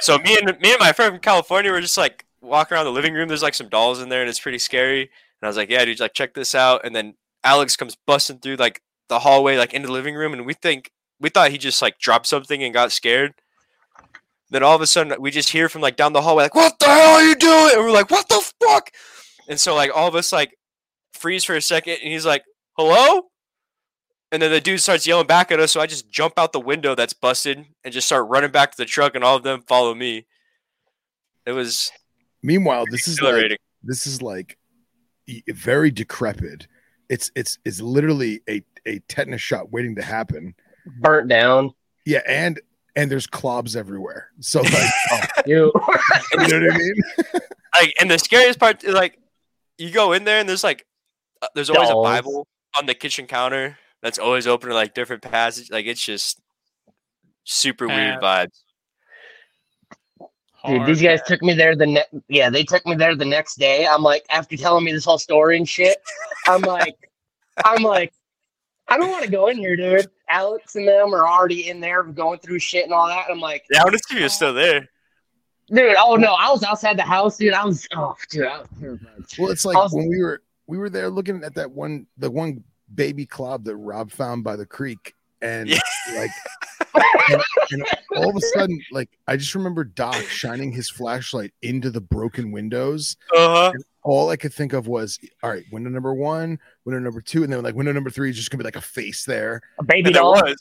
so 0.00 0.18
me 0.18 0.36
and 0.36 0.46
me 0.60 0.70
and 0.72 0.80
my 0.80 0.92
friend 0.92 1.12
from 1.12 1.20
California 1.20 1.70
were 1.70 1.80
just 1.80 1.96
like 1.98 2.24
walking 2.40 2.74
around 2.76 2.86
the 2.86 2.92
living 2.92 3.14
room. 3.14 3.28
There's 3.28 3.42
like 3.42 3.54
some 3.54 3.68
dolls 3.68 4.00
in 4.00 4.08
there, 4.08 4.20
and 4.22 4.28
it's 4.30 4.40
pretty 4.40 4.58
scary. 4.58 5.02
And 5.02 5.10
I 5.44 5.46
was 5.46 5.56
like, 5.56 5.70
"Yeah, 5.70 5.84
dude, 5.84 6.00
like 6.00 6.14
check 6.14 6.34
this 6.34 6.54
out." 6.56 6.84
And 6.84 6.94
then 6.96 7.14
Alex 7.44 7.76
comes 7.76 7.96
busting 8.06 8.38
through 8.38 8.56
like 8.56 8.82
the 9.08 9.20
hallway, 9.20 9.56
like 9.58 9.74
into 9.74 9.86
the 9.88 9.92
living 9.92 10.14
room, 10.16 10.32
and 10.32 10.44
we 10.46 10.54
think 10.54 10.90
we 11.20 11.28
thought 11.28 11.50
he 11.52 11.58
just 11.58 11.82
like 11.82 11.98
dropped 12.00 12.26
something 12.26 12.62
and 12.64 12.74
got 12.74 12.90
scared. 12.90 13.34
Then 14.52 14.62
all 14.62 14.76
of 14.76 14.82
a 14.82 14.86
sudden, 14.86 15.14
we 15.18 15.30
just 15.30 15.48
hear 15.48 15.70
from 15.70 15.80
like 15.80 15.96
down 15.96 16.12
the 16.12 16.20
hallway, 16.20 16.44
like, 16.44 16.54
"What 16.54 16.78
the 16.78 16.84
hell 16.84 17.14
are 17.14 17.22
you 17.22 17.34
doing?" 17.34 17.70
And 17.72 17.80
we're 17.82 17.90
like, 17.90 18.10
"What 18.10 18.28
the 18.28 18.52
fuck?" 18.60 18.90
And 19.48 19.58
so 19.58 19.74
like 19.74 19.90
all 19.94 20.06
of 20.06 20.14
us 20.14 20.30
like 20.30 20.54
freeze 21.14 21.42
for 21.42 21.56
a 21.56 21.62
second, 21.62 21.94
and 22.02 22.12
he's 22.12 22.26
like, 22.26 22.44
"Hello." 22.76 23.30
And 24.30 24.42
then 24.42 24.50
the 24.50 24.60
dude 24.60 24.82
starts 24.82 25.06
yelling 25.06 25.26
back 25.26 25.50
at 25.50 25.58
us, 25.58 25.72
so 25.72 25.80
I 25.80 25.86
just 25.86 26.10
jump 26.10 26.34
out 26.38 26.52
the 26.52 26.60
window 26.60 26.94
that's 26.94 27.14
busted 27.14 27.64
and 27.82 27.94
just 27.94 28.06
start 28.06 28.28
running 28.28 28.50
back 28.50 28.72
to 28.72 28.76
the 28.76 28.84
truck, 28.84 29.14
and 29.14 29.24
all 29.24 29.36
of 29.36 29.42
them 29.42 29.62
follow 29.62 29.94
me. 29.94 30.26
It 31.46 31.52
was 31.52 31.90
Meanwhile, 32.42 32.84
this 32.90 33.08
is 33.08 33.22
like 33.22 33.58
this 33.82 34.06
is 34.06 34.20
like 34.20 34.58
very 35.48 35.90
decrepit. 35.90 36.66
It's 37.08 37.30
it's 37.34 37.58
it's 37.64 37.80
literally 37.80 38.42
a 38.46 38.62
a 38.84 38.98
tetanus 39.08 39.40
shot 39.40 39.72
waiting 39.72 39.96
to 39.96 40.02
happen. 40.02 40.54
Burnt 41.00 41.28
down. 41.28 41.72
Yeah, 42.04 42.20
and 42.28 42.60
and 42.96 43.10
there's 43.10 43.26
clobs 43.26 43.76
everywhere. 43.76 44.28
So 44.40 44.60
like, 44.62 44.72
You. 45.46 45.72
you 46.32 46.48
know 46.48 46.60
what 46.60 46.72
I 46.74 46.76
mean? 46.78 46.94
like 47.74 47.94
and 48.00 48.10
the 48.10 48.18
scariest 48.18 48.58
part 48.58 48.84
is 48.84 48.94
like 48.94 49.18
you 49.78 49.90
go 49.90 50.12
in 50.12 50.24
there 50.24 50.38
and 50.40 50.48
there's 50.48 50.64
like 50.64 50.86
uh, 51.40 51.48
there's 51.54 51.70
always 51.70 51.88
Dolls. 51.88 52.06
a 52.06 52.10
bible 52.10 52.46
on 52.78 52.86
the 52.86 52.94
kitchen 52.94 53.26
counter 53.26 53.78
that's 54.02 54.18
always 54.18 54.46
open 54.46 54.68
to 54.68 54.74
like 54.74 54.94
different 54.94 55.22
passages 55.22 55.70
like 55.70 55.86
it's 55.86 56.04
just 56.04 56.40
super 57.44 57.88
weird 57.88 58.20
vibes 58.20 58.60
Dude, 60.64 60.76
Hard. 60.76 60.88
these 60.88 61.02
guys 61.02 61.20
took 61.26 61.42
me 61.42 61.54
there 61.54 61.74
the 61.74 61.86
ne- 61.86 62.20
yeah, 62.28 62.48
they 62.48 62.62
took 62.62 62.86
me 62.86 62.94
there 62.94 63.16
the 63.16 63.24
next 63.24 63.56
day. 63.58 63.84
I'm 63.84 64.04
like, 64.04 64.24
after 64.30 64.56
telling 64.56 64.84
me 64.84 64.92
this 64.92 65.04
whole 65.04 65.18
story 65.18 65.56
and 65.56 65.68
shit, 65.68 65.96
I'm 66.46 66.60
like, 66.60 66.94
I'm 67.64 67.82
like, 67.82 68.12
I 68.88 68.98
don't 68.98 69.10
want 69.10 69.24
to 69.24 69.30
go 69.30 69.48
in 69.48 69.56
here, 69.56 69.76
dude. 69.76 70.06
Alex 70.28 70.76
and 70.76 70.86
them 70.86 71.14
are 71.14 71.26
already 71.26 71.68
in 71.68 71.80
there 71.80 72.02
going 72.02 72.38
through 72.40 72.58
shit 72.58 72.84
and 72.84 72.92
all 72.92 73.06
that. 73.06 73.26
And 73.28 73.34
I'm 73.34 73.40
like, 73.40 73.64
yeah 73.70 73.80
i 73.80 73.84
want 73.84 73.94
to 73.94 73.98
see 74.08 74.14
if 74.16 74.20
you're 74.20 74.28
still 74.28 74.52
there 74.54 74.88
dude, 75.72 75.96
oh 75.98 76.16
no, 76.16 76.34
I 76.34 76.50
was 76.50 76.62
outside 76.62 76.96
the 76.98 77.02
house, 77.02 77.36
dude. 77.38 77.52
I 77.54 77.64
was, 77.64 77.86
oh, 77.96 78.14
dude, 78.30 78.46
I 78.46 78.58
was 78.58 78.68
terrified. 78.78 79.08
Well, 79.38 79.50
it's 79.50 79.64
like 79.64 79.76
Also- 79.76 79.96
when 79.96 80.08
we 80.08 80.22
were 80.22 80.42
we 80.66 80.78
were 80.78 80.90
there 80.90 81.10
looking 81.10 81.42
at 81.44 81.54
that 81.54 81.70
one 81.70 82.06
the 82.18 82.30
one 82.30 82.62
baby 82.94 83.26
clob 83.26 83.64
that 83.64 83.76
Rob 83.76 84.10
found 84.10 84.44
by 84.44 84.56
the 84.56 84.66
creek, 84.66 85.14
and 85.40 85.68
Yeah. 85.68 85.78
like 86.14 86.30
and, 87.30 87.42
and 87.70 87.84
all 88.16 88.30
of 88.30 88.36
a 88.36 88.40
sudden, 88.40 88.80
like 88.90 89.08
I 89.26 89.36
just 89.36 89.54
remember 89.54 89.84
Doc 89.84 90.14
shining 90.24 90.72
his 90.72 90.90
flashlight 90.90 91.52
into 91.62 91.90
the 91.90 92.00
broken 92.00 92.52
windows. 92.52 93.16
uh-huh 93.34 93.72
All 94.04 94.30
I 94.30 94.36
could 94.36 94.52
think 94.52 94.72
of 94.72 94.88
was, 94.88 95.18
all 95.42 95.50
right, 95.50 95.64
window 95.70 95.88
number 95.90 96.12
one, 96.12 96.58
window 96.84 96.98
number 97.00 97.20
two, 97.20 97.44
and 97.44 97.52
then 97.52 97.62
like 97.62 97.74
window 97.74 97.92
number 97.92 98.10
three 98.10 98.30
is 98.30 98.36
just 98.36 98.50
gonna 98.50 98.58
be 98.62 98.64
like 98.64 98.76
a 98.76 98.80
face 98.80 99.24
there. 99.24 99.60
A 99.78 99.84
baby 99.84 100.06
and 100.08 100.14
doll. 100.14 100.32
was 100.42 100.56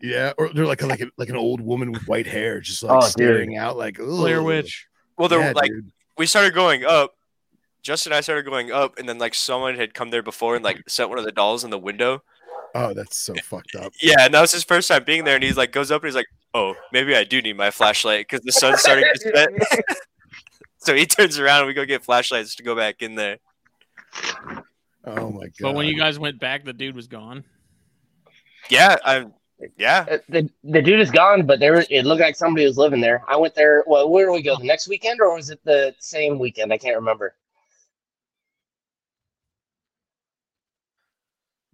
Yeah, 0.00 0.32
or 0.38 0.48
they're 0.52 0.66
like 0.66 0.80
a, 0.82 0.86
like 0.86 1.00
a, 1.00 1.06
like 1.18 1.28
an 1.28 1.36
old 1.36 1.60
woman 1.60 1.92
with 1.92 2.08
white 2.08 2.26
hair, 2.26 2.60
just 2.60 2.82
like 2.82 2.92
Oh, 2.96 3.00
dude. 3.02 3.10
staring 3.10 3.56
out, 3.58 3.76
like 3.76 3.98
Blair 3.98 4.42
Witch. 4.42 4.86
well 5.18 5.28
there 5.28 5.40
Yeah, 5.40 5.52
like 5.54 5.70
dude. 5.70 5.90
we 6.16 6.26
started 6.26 6.54
going 6.54 6.84
up 6.84 7.14
justin 7.82 8.12
and 8.12 8.18
i 8.18 8.20
started 8.20 8.44
going 8.44 8.70
up 8.70 8.98
and 8.98 9.08
then 9.08 9.16
like 9.16 9.34
someone 9.34 9.74
had 9.74 9.94
come 9.94 10.10
there 10.10 10.22
before 10.22 10.54
and 10.54 10.62
like 10.62 10.82
set 10.86 11.08
one 11.08 11.18
of 11.18 11.24
the 11.24 11.32
dolls 11.32 11.64
in 11.64 11.70
the 11.70 11.78
window 11.78 12.22
Oh, 12.74 12.92
that's 12.94 13.16
so 13.16 13.34
fucked 13.42 13.74
up. 13.74 13.92
yeah 14.02 14.16
and 14.26 14.34
that 14.34 14.40
was 14.42 14.52
his 14.52 14.62
first 14.64 14.86
time 14.88 15.02
being 15.02 15.24
there 15.24 15.34
and 15.36 15.42
he's 15.42 15.56
like 15.56 15.72
goes 15.72 15.90
up 15.90 16.02
and 16.02 16.08
he's 16.08 16.14
like 16.14 16.26
oh 16.54 16.74
maybe 16.92 17.16
i 17.16 17.24
do 17.24 17.40
need 17.40 17.56
my 17.56 17.70
flashlight 17.70 18.26
because 18.28 18.42
the 18.44 18.52
sun's 18.52 18.80
starting 18.80 19.04
to 19.14 19.18
set 19.18 19.48
so 20.82 20.94
he 20.94 21.06
turns 21.06 21.38
around 21.38 21.60
and 21.60 21.66
we 21.66 21.74
go 21.74 21.84
get 21.84 22.04
flashlights 22.04 22.56
to 22.56 22.62
go 22.62 22.74
back 22.74 23.02
in 23.02 23.14
there 23.14 23.38
Oh 25.04 25.30
my 25.30 25.46
god! 25.46 25.52
But 25.60 25.74
when 25.74 25.86
you 25.86 25.96
guys 25.96 26.18
went 26.18 26.38
back, 26.38 26.64
the 26.64 26.72
dude 26.72 26.94
was 26.94 27.06
gone. 27.06 27.44
Yeah, 28.68 28.96
I'm. 29.04 29.34
Yeah, 29.76 30.06
Uh, 30.10 30.18
the, 30.30 30.50
the 30.64 30.80
dude 30.80 31.00
is 31.00 31.10
gone, 31.10 31.44
but 31.44 31.60
there 31.60 31.84
it 31.90 32.06
looked 32.06 32.22
like 32.22 32.34
somebody 32.34 32.64
was 32.64 32.78
living 32.78 33.02
there. 33.02 33.22
I 33.28 33.36
went 33.36 33.54
there. 33.54 33.84
Well, 33.86 34.08
where 34.08 34.24
did 34.24 34.32
we 34.32 34.42
go? 34.42 34.56
The 34.56 34.64
next 34.64 34.88
weekend, 34.88 35.20
or 35.20 35.34
was 35.34 35.50
it 35.50 35.60
the 35.64 35.94
same 35.98 36.38
weekend? 36.38 36.72
I 36.72 36.78
can't 36.78 36.96
remember. 36.96 37.34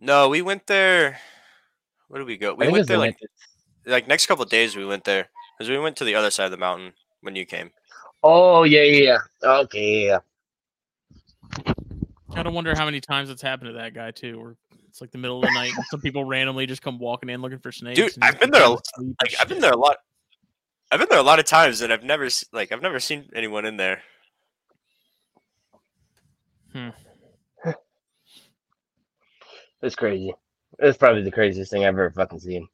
no, 0.00 0.28
we 0.28 0.42
went 0.42 0.66
there. 0.66 1.18
Where 2.08 2.18
did 2.18 2.26
we 2.26 2.36
go? 2.36 2.54
We 2.54 2.68
went 2.68 2.88
there 2.88 2.98
like 2.98 3.18
like 3.86 4.08
next 4.08 4.26
couple 4.26 4.44
of 4.44 4.50
days. 4.50 4.74
We 4.74 4.84
went 4.84 5.04
there 5.04 5.28
because 5.56 5.70
we 5.70 5.78
went 5.78 5.96
to 5.98 6.04
the 6.04 6.16
other 6.16 6.30
side 6.30 6.46
of 6.46 6.50
the 6.50 6.56
mountain 6.56 6.92
when 7.20 7.36
you 7.36 7.46
came. 7.46 7.70
Oh 8.28 8.64
yeah, 8.64 8.82
yeah, 8.82 9.18
yeah. 9.42 9.48
Okay, 9.60 10.06
yeah. 10.06 10.18
yeah. 11.64 11.72
Kind 12.34 12.48
of 12.48 12.54
wonder 12.54 12.74
how 12.74 12.84
many 12.84 13.00
times 13.00 13.30
it's 13.30 13.40
happened 13.40 13.68
to 13.68 13.74
that 13.74 13.94
guy 13.94 14.10
too. 14.10 14.40
or 14.40 14.56
it's 14.88 15.00
like 15.00 15.12
the 15.12 15.18
middle 15.18 15.38
of 15.38 15.44
the 15.48 15.54
night, 15.54 15.72
and 15.76 15.84
some 15.90 16.00
people 16.00 16.24
randomly 16.24 16.66
just 16.66 16.82
come 16.82 16.98
walking 16.98 17.28
in 17.28 17.40
looking 17.40 17.60
for 17.60 17.70
snakes. 17.70 17.98
Dude, 18.00 18.12
I've 18.22 18.40
been 18.40 18.50
there 18.50 18.64
a- 18.64 18.70
Like 18.70 19.34
I've 19.40 19.48
been 19.48 19.60
there 19.60 19.70
a 19.72 19.76
lot. 19.76 19.98
I've 20.90 20.98
been 20.98 21.08
there 21.08 21.20
a 21.20 21.22
lot 21.22 21.38
of 21.38 21.44
times, 21.44 21.82
and 21.82 21.92
I've 21.92 22.02
never 22.02 22.28
like 22.52 22.72
I've 22.72 22.82
never 22.82 22.98
seen 22.98 23.28
anyone 23.34 23.64
in 23.64 23.76
there. 23.76 24.02
Hmm. 26.72 26.88
It's 29.82 29.94
crazy. 29.94 30.32
It's 30.80 30.98
probably 30.98 31.22
the 31.22 31.30
craziest 31.30 31.70
thing 31.70 31.82
I've 31.84 31.88
ever 31.94 32.10
fucking 32.10 32.40
seen. 32.40 32.66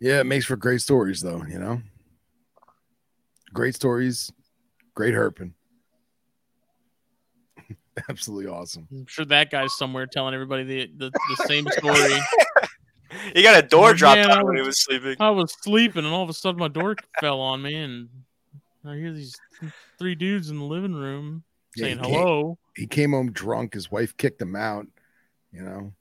Yeah, 0.00 0.20
it 0.20 0.24
makes 0.26 0.46
for 0.46 0.56
great 0.56 0.80
stories, 0.80 1.20
though. 1.20 1.42
You 1.48 1.58
know, 1.58 1.82
great 3.52 3.74
stories, 3.74 4.32
great 4.94 5.14
herping. 5.14 5.52
Absolutely 8.08 8.50
awesome. 8.50 8.88
I'm 8.90 9.06
sure 9.06 9.24
that 9.26 9.50
guy's 9.50 9.76
somewhere 9.76 10.06
telling 10.06 10.32
everybody 10.34 10.64
the 10.64 10.90
the, 10.96 11.10
the 11.10 11.44
same 11.46 11.66
story. 11.68 12.18
He 13.34 13.42
got 13.42 13.62
a 13.62 13.66
door 13.66 13.92
dropped 13.92 14.20
man, 14.20 14.30
on 14.30 14.38
I 14.38 14.42
when 14.44 14.54
he 14.54 14.60
was- 14.60 14.68
was 14.68 14.84
sleeping. 14.84 15.16
I 15.18 15.30
was 15.30 15.52
sleeping, 15.62 16.04
and 16.04 16.14
all 16.14 16.22
of 16.22 16.30
a 16.30 16.32
sudden 16.32 16.60
my 16.60 16.68
door 16.68 16.94
fell 17.20 17.40
on 17.40 17.60
me, 17.60 17.74
and 17.74 18.08
I 18.86 18.94
hear 18.94 19.12
these 19.12 19.34
three 19.98 20.14
dudes 20.14 20.48
in 20.48 20.58
the 20.60 20.64
living 20.64 20.94
room 20.94 21.42
Yeah, 21.74 21.86
saying 21.86 21.98
he 21.98 22.04
came- 22.04 22.14
hello. 22.14 22.58
He 22.76 22.86
came 22.86 23.10
home 23.10 23.32
drunk. 23.32 23.74
His 23.74 23.90
wife 23.90 24.16
kicked 24.16 24.40
him 24.40 24.54
out. 24.54 24.86
You 25.52 25.62
know, 25.62 25.92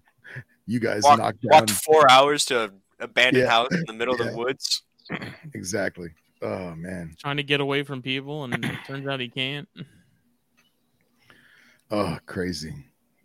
you 0.66 0.80
guys 0.80 1.02
Walked- 1.02 1.18
knocked 1.20 1.42
down 1.42 1.50
Walked 1.60 1.70
four 1.70 2.10
hours 2.10 2.46
to 2.46 2.62
an 2.64 2.80
abandoned 3.00 3.44
Yeah. 3.44 3.50
house 3.50 3.68
in 3.72 3.84
the 3.86 3.92
middle 3.92 4.14
of 4.14 4.26
the 4.26 4.36
woods. 4.36 4.82
exactly. 5.54 6.08
Oh 6.42 6.74
man. 6.76 7.14
trying 7.18 7.36
to 7.38 7.42
get 7.42 7.60
away 7.60 7.82
from 7.82 8.00
people, 8.02 8.44
and 8.44 8.64
it 8.64 8.76
turns 8.86 9.06
out 9.08 9.20
he 9.20 9.28
can't. 9.28 9.68
Oh, 11.90 12.18
crazy, 12.26 12.74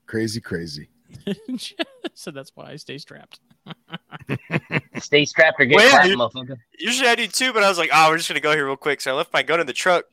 crazy, 0.05 0.39
crazy. 0.39 0.87
so 2.13 2.31
that's 2.31 2.51
why 2.55 2.71
I 2.71 2.75
stay 2.77 2.97
strapped. 2.97 3.41
Stay 4.99 5.25
strapped 5.25 5.59
or 5.59 5.65
get 5.65 5.75
Well, 5.75 5.85
yeah, 6.07 6.13
clapped, 6.15 6.33
motherfucker. 6.33 6.55
Usually 6.79 7.09
I 7.09 7.15
do 7.15 7.27
too, 7.27 7.51
but 7.53 7.61
I 7.63 7.67
was 7.69 7.77
like, 7.77 7.89
oh, 7.93 8.09
we're 8.09 8.15
just 8.17 8.29
gonna 8.29 8.39
go 8.39 8.53
here 8.53 8.65
real 8.65 8.77
quick. 8.77 9.01
So 9.01 9.11
I 9.11 9.15
left 9.15 9.33
my 9.33 9.43
gun 9.43 9.59
in 9.59 9.67
the 9.67 9.73
truck. 9.73 10.05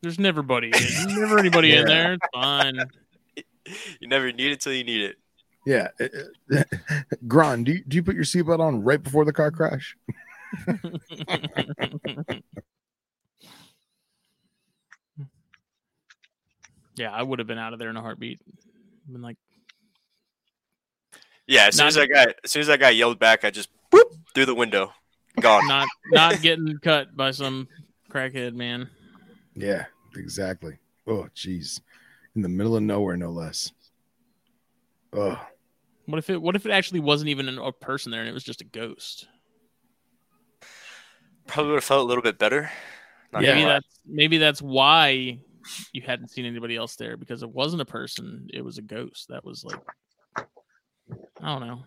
There's 0.00 0.18
never 0.18 0.42
buddy, 0.42 0.70
there's 0.70 1.06
never 1.06 1.38
anybody 1.38 1.74
in 1.76 1.84
there. 1.86 2.14
It's 2.14 2.26
fine. 2.32 2.78
You 4.00 4.08
never 4.08 4.32
need 4.32 4.52
it 4.52 4.60
till 4.60 4.72
you 4.72 4.84
need 4.84 5.02
it. 5.02 5.16
Yeah, 5.66 5.88
uh, 6.00 6.08
uh, 6.54 6.64
Grahn, 7.26 7.64
do 7.64 7.72
you, 7.72 7.82
do 7.86 7.96
you 7.96 8.02
put 8.02 8.14
your 8.14 8.24
seatbelt 8.24 8.60
on 8.60 8.82
right 8.82 9.02
before 9.02 9.24
the 9.24 9.32
car 9.32 9.50
crash? 9.50 9.96
yeah, 16.96 17.10
I 17.10 17.22
would 17.22 17.38
have 17.38 17.48
been 17.48 17.58
out 17.58 17.72
of 17.72 17.78
there 17.78 17.88
in 17.90 17.96
a 17.96 18.02
heartbeat. 18.02 18.40
Been 19.10 19.22
like, 19.22 19.36
Yeah, 21.46 21.68
as 21.68 21.76
soon 21.76 21.86
as 21.86 21.94
that 21.94 22.08
guy, 22.08 22.26
as 22.44 22.50
soon 22.50 22.60
as 22.60 22.66
that 22.68 22.80
guy 22.80 22.90
yelled 22.90 23.18
back, 23.18 23.44
I 23.44 23.50
just 23.50 23.70
whoop 23.90 24.12
through 24.34 24.46
the 24.46 24.54
window, 24.54 24.92
gone. 25.40 25.66
not 25.66 25.88
not 26.10 26.40
getting 26.42 26.78
cut 26.82 27.16
by 27.16 27.30
some 27.30 27.68
crackhead 28.10 28.54
man. 28.54 28.90
Yeah, 29.54 29.86
exactly. 30.16 30.78
Oh, 31.06 31.28
jeez, 31.34 31.80
in 32.34 32.42
the 32.42 32.48
middle 32.48 32.76
of 32.76 32.82
nowhere, 32.82 33.16
no 33.16 33.30
less. 33.30 33.72
Oh, 35.12 35.40
What 36.06 36.18
if 36.18 36.30
it? 36.30 36.40
What 36.40 36.56
if 36.56 36.66
it 36.66 36.72
actually 36.72 37.00
wasn't 37.00 37.30
even 37.30 37.48
an- 37.48 37.58
a 37.58 37.72
person 37.72 38.12
there, 38.12 38.20
and 38.20 38.28
it 38.28 38.34
was 38.34 38.44
just 38.44 38.60
a 38.60 38.64
ghost? 38.64 39.26
Probably 41.46 41.72
would 41.72 41.76
have 41.76 41.84
felt 41.84 42.02
a 42.02 42.06
little 42.06 42.22
bit 42.22 42.38
better. 42.38 42.70
Not 43.32 43.42
maybe 43.42 43.62
lie. 43.62 43.68
that's 43.68 44.00
maybe 44.06 44.38
that's 44.38 44.62
why 44.62 45.38
you 45.92 46.02
hadn't 46.02 46.28
seen 46.28 46.44
anybody 46.44 46.76
else 46.76 46.96
there 46.96 47.16
because 47.16 47.42
it 47.42 47.50
wasn't 47.50 47.82
a 47.82 47.86
person; 47.86 48.48
it 48.52 48.64
was 48.64 48.78
a 48.78 48.82
ghost. 48.82 49.28
That 49.28 49.44
was 49.44 49.64
like, 49.64 49.80
I 50.36 51.58
don't 51.58 51.66
know. 51.66 51.84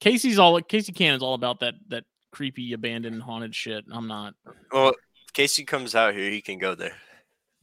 Casey's 0.00 0.38
all 0.38 0.60
Casey 0.62 0.92
Cannon's 0.92 1.22
all 1.22 1.34
about 1.34 1.60
that 1.60 1.74
that 1.88 2.04
creepy 2.32 2.72
abandoned 2.72 3.22
haunted 3.22 3.54
shit. 3.54 3.84
I'm 3.92 4.08
not. 4.08 4.34
Well, 4.72 4.88
if 5.26 5.32
Casey 5.32 5.64
comes 5.64 5.94
out 5.94 6.14
here, 6.14 6.30
he 6.30 6.40
can 6.40 6.58
go 6.58 6.74
there. 6.74 6.96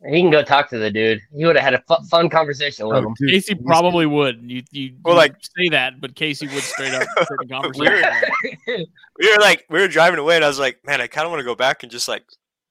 He 0.06 0.22
can 0.22 0.30
go 0.30 0.44
talk 0.44 0.70
to 0.70 0.78
the 0.78 0.92
dude. 0.92 1.20
He 1.36 1.44
would 1.46 1.56
have 1.56 1.64
had 1.66 1.74
a 1.74 1.82
fu- 1.88 2.04
fun 2.08 2.30
conversation 2.30 2.88
with 2.88 2.98
oh 2.98 3.08
him. 3.08 3.16
dude, 3.20 3.30
Casey 3.32 3.54
he's- 3.56 3.66
probably 3.66 4.06
would. 4.06 4.40
You 4.44 4.62
you 4.72 4.96
Well, 5.04 5.16
like- 5.16 5.36
say 5.58 5.70
that, 5.70 6.00
but 6.00 6.16
Casey 6.16 6.48
would 6.48 6.62
straight 6.64 6.94
up 6.94 7.08
sit 7.18 7.28
in 7.42 7.48
Weird. 7.78 8.04
conversation. 8.04 8.86
We 9.20 9.32
were 9.34 9.42
like, 9.42 9.66
we 9.72 9.80
were 9.80 9.88
driving 9.88 10.20
away, 10.20 10.36
and 10.36 10.46
I 10.46 10.48
was 10.48 10.60
like, 10.60 10.78
man, 10.86 11.02
I 11.02 11.08
kind 11.08 11.26
of 11.26 11.32
want 11.32 11.40
to 11.40 11.46
go 11.46 11.56
back 11.56 11.82
and 11.84 11.92
just 11.92 12.08
like 12.08 12.24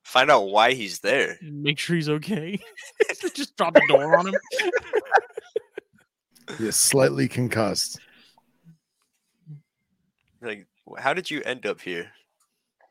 Find 0.04 0.30
out 0.30 0.42
why 0.50 0.72
he's 0.72 1.00
there. 1.00 1.36
Make 1.42 1.80
sure 1.80 1.96
he's 1.96 2.08
okay. 2.08 2.60
Just 3.34 3.56
drop 3.56 3.74
the 3.74 3.82
door 3.88 4.16
on 4.16 4.28
him. 4.28 4.34
Yeah, 6.60 6.70
slightly 6.70 7.26
concussed. 7.26 7.98
Like, 10.40 10.66
how 10.96 11.12
did 11.12 11.28
you 11.28 11.42
end 11.44 11.66
up 11.66 11.80
here? 11.80 12.06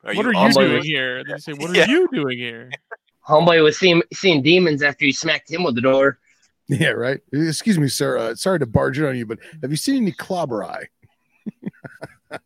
Are 0.04 0.14
what 0.14 0.26
are 0.26 0.32
you 0.34 0.52
doing 0.52 0.82
here? 0.84 1.24
They 1.24 1.38
say, 1.38 1.54
"What 1.54 1.70
are 1.70 1.74
Yeah. 1.74 1.86
you 1.88 2.06
doing 2.12 2.36
here?" 2.36 2.70
Homeboy 3.28 3.62
was 3.62 3.78
seeing 3.78 4.02
seeing 4.12 4.42
demons 4.42 4.82
after 4.82 5.04
you 5.04 5.12
smacked 5.12 5.50
him 5.50 5.64
with 5.64 5.74
the 5.74 5.80
door. 5.80 6.18
Yeah, 6.68 6.90
right. 6.90 7.20
Excuse 7.32 7.78
me, 7.78 7.88
sir. 7.88 8.18
Uh, 8.18 8.34
sorry 8.34 8.58
to 8.58 8.66
barge 8.66 8.98
in 8.98 9.04
on 9.04 9.16
you, 9.16 9.24
but 9.26 9.38
have 9.62 9.70
you 9.70 9.76
seen 9.76 10.02
any 10.02 10.12
klauberi? 10.12 10.86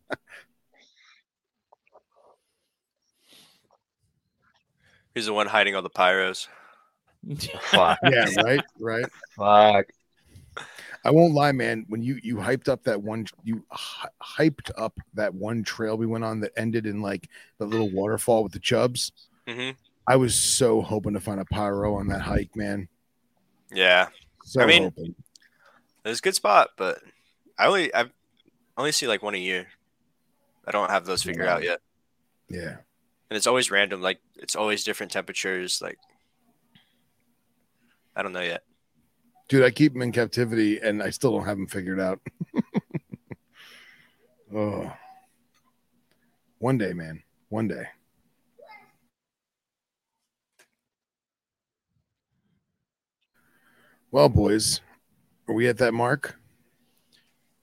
He's 5.15 5.27
the 5.27 5.33
one 5.33 5.47
hiding 5.47 5.75
all 5.75 5.83
the 5.83 5.91
pyros. 5.91 6.49
Fuck. 7.63 7.99
Yeah, 8.05 8.27
right, 8.43 8.65
right. 8.79 9.07
Fuck. 9.37 9.87
I 11.05 11.11
won't 11.11 11.35
lie, 11.35 11.53
man. 11.53 11.87
When 11.89 12.03
you 12.03 12.21
you 12.23 12.37
hyped 12.37 12.69
up 12.69 12.85
that 12.85 13.03
one, 13.03 13.27
you 13.43 13.65
hy- 13.71 14.09
hyped 14.23 14.71
up 14.77 14.99
that 15.15 15.35
one 15.35 15.63
trail 15.63 15.97
we 15.97 16.07
went 16.07 16.25
on 16.25 16.41
that 16.41 16.53
ended 16.57 16.87
in 16.87 17.01
like 17.01 17.29
the 17.59 17.65
little 17.67 17.91
waterfall 17.91 18.43
with 18.43 18.53
the 18.53 18.59
chubs. 18.59 19.13
hmm 19.49 19.71
I 20.11 20.17
was 20.17 20.35
so 20.35 20.83
hoping 20.83 21.13
to 21.15 21.21
find 21.21 21.41
a 21.41 21.45
pyro 21.45 21.95
on 21.95 22.09
that 22.09 22.21
hike, 22.21 22.57
man. 22.57 22.89
Yeah, 23.73 24.09
So 24.45 24.61
I 24.61 24.67
mean- 24.67 24.83
hoping. 24.83 25.15
it's 26.05 26.19
a 26.19 26.23
good 26.23 26.35
spot, 26.35 26.71
but 26.77 27.01
I 27.57 27.69
only 27.69 27.95
I 27.95 28.07
only 28.77 28.91
see 28.91 29.07
like 29.07 29.23
one 29.23 29.37
a 29.37 29.39
year. 29.39 29.69
I 30.67 30.73
don't 30.73 30.91
have 30.91 31.05
those 31.05 31.23
figured 31.23 31.47
out 31.47 31.63
yet, 31.63 31.79
Yeah. 32.49 32.79
and 33.29 33.37
it's 33.37 33.47
always 33.47 33.71
random. 33.71 34.03
Like 34.03 34.19
it's 34.35 34.57
always 34.57 34.83
different 34.83 35.13
temperatures. 35.13 35.81
Like 35.81 35.99
I 38.17 38.23
don't 38.23 38.33
know 38.33 38.41
yet. 38.41 38.65
Dude, 39.47 39.63
I 39.65 39.71
keep 39.71 39.93
them 39.93 40.03
in 40.03 40.11
captivity 40.11 40.81
and 40.81 41.05
I 41.05 41.11
still 41.11 41.31
don't 41.37 41.47
have 41.47 41.57
them 41.57 41.69
figured 41.69 42.01
out. 42.01 42.19
oh. 44.55 44.93
One 46.59 46.79
day, 46.79 46.95
man. 46.95 47.23
One 47.49 47.69
day. 47.69 47.85
Well, 54.11 54.29
boys, 54.29 54.81
are 55.49 55.55
we 55.55 55.69
at 55.69 55.79
that 55.79 55.95
mark? 55.95 56.37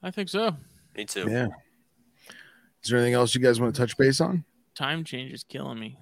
I 0.01 0.11
think 0.11 0.29
so. 0.29 0.55
Me 0.95 1.05
too. 1.05 1.27
Yeah. 1.29 1.47
Is 2.83 2.89
there 2.89 2.99
anything 2.99 3.15
else 3.15 3.35
you 3.35 3.41
guys 3.41 3.59
want 3.59 3.73
to 3.75 3.81
touch 3.81 3.97
base 3.97 4.21
on? 4.21 4.43
Time 4.75 5.03
change 5.03 5.33
is 5.33 5.43
killing 5.43 5.79
me. 5.79 5.97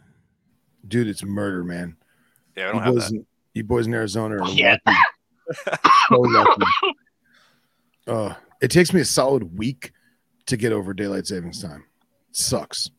Dude, 0.87 1.07
it's 1.07 1.23
murder, 1.23 1.63
man. 1.63 1.95
Yeah, 2.55 2.65
I 2.65 2.67
You 2.67 2.73
don't 2.73 2.83
have 2.83 2.93
boys, 2.93 3.09
that. 3.09 3.15
in, 3.15 3.25
you 3.53 3.63
boys 3.63 3.87
in 3.87 3.93
Arizona 3.93 4.35
are 4.43 4.49
Yeah. 4.49 4.77
lucky. 4.85 4.99
so 6.09 6.19
lucky. 6.19 6.63
Uh, 8.07 8.33
it 8.61 8.69
takes 8.69 8.93
me 8.93 9.01
a 9.01 9.05
solid 9.05 9.57
week 9.57 9.91
to 10.45 10.57
get 10.57 10.71
over 10.71 10.93
daylight 10.93 11.25
savings 11.25 11.61
time. 11.61 11.85
sucks. 12.31 12.91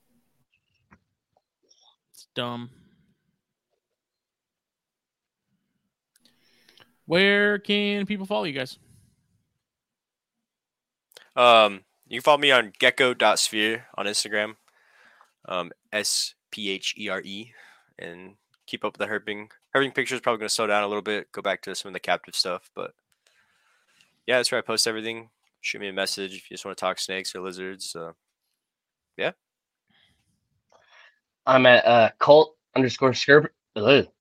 It's 2.13 2.27
dumb. 2.35 2.71
Where 7.07 7.59
can 7.59 8.07
people 8.07 8.27
follow 8.27 8.45
you 8.45 8.53
guys? 8.53 8.79
Um, 11.37 11.85
you 12.09 12.19
can 12.19 12.25
follow 12.25 12.39
me 12.39 12.51
on 12.51 12.73
gecko.sphere 12.79 13.87
on 13.97 14.07
Instagram. 14.07 14.57
Um, 15.49 15.71
S 15.93 16.35
P 16.51 16.71
H 16.71 16.95
E 16.99 17.09
R 17.09 17.21
E, 17.21 17.53
and 17.99 18.35
keep 18.67 18.85
up 18.85 18.99
with 18.99 19.09
the 19.09 19.13
herping. 19.13 19.49
Herping 19.75 19.95
pictures 19.95 20.21
probably 20.21 20.39
going 20.39 20.49
to 20.49 20.55
slow 20.55 20.67
down 20.67 20.83
a 20.83 20.89
little 20.89 21.03
bit. 21.03 21.31
Go 21.31 21.43
back 21.43 21.63
to 21.63 21.75
some 21.75 21.91
of 21.91 21.93
the 21.93 22.01
captive 22.01 22.35
stuff, 22.35 22.71
but 22.75 22.93
yeah, 24.27 24.39
that's 24.39 24.51
where 24.51 24.59
I 24.59 24.63
post 24.63 24.89
everything. 24.89 25.31
Shoot 25.61 25.81
me 25.81 25.89
a 25.89 25.93
message 25.93 26.35
if 26.35 26.51
you 26.51 26.55
just 26.55 26.65
want 26.65 26.77
to 26.77 26.81
talk 26.81 26.99
snakes 26.99 27.35
or 27.35 27.41
lizards. 27.41 27.95
Uh, 27.95 28.13
yeah. 29.17 29.33
I'm 31.47 31.67
at 31.67 31.87
uh, 31.87 32.11
cult 32.19 32.57
underscore 32.75 33.13
serp- 33.13 33.51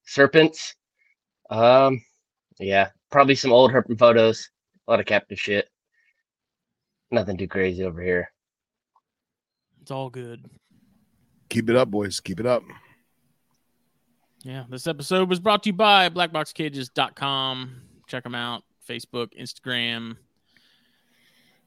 serpents. 0.05 0.75
Um, 1.49 2.01
yeah, 2.59 2.89
probably 3.11 3.35
some 3.35 3.51
old 3.51 3.71
herping 3.71 3.99
photos. 3.99 4.49
A 4.87 4.91
lot 4.91 4.99
of 4.99 5.05
captive 5.05 5.39
shit. 5.39 5.67
Nothing 7.11 7.37
too 7.37 7.47
crazy 7.47 7.83
over 7.83 8.01
here. 8.01 8.31
It's 9.81 9.91
all 9.91 10.09
good. 10.09 10.45
Keep 11.49 11.69
it 11.69 11.75
up, 11.75 11.91
boys. 11.91 12.19
Keep 12.19 12.39
it 12.39 12.45
up. 12.45 12.63
Yeah, 14.43 14.65
this 14.69 14.87
episode 14.87 15.29
was 15.29 15.39
brought 15.39 15.63
to 15.63 15.69
you 15.69 15.73
by 15.73 16.09
blackboxcages.com. 16.09 17.81
Check 18.07 18.23
them 18.23 18.35
out. 18.35 18.63
Facebook, 18.87 19.29
Instagram. 19.39 20.17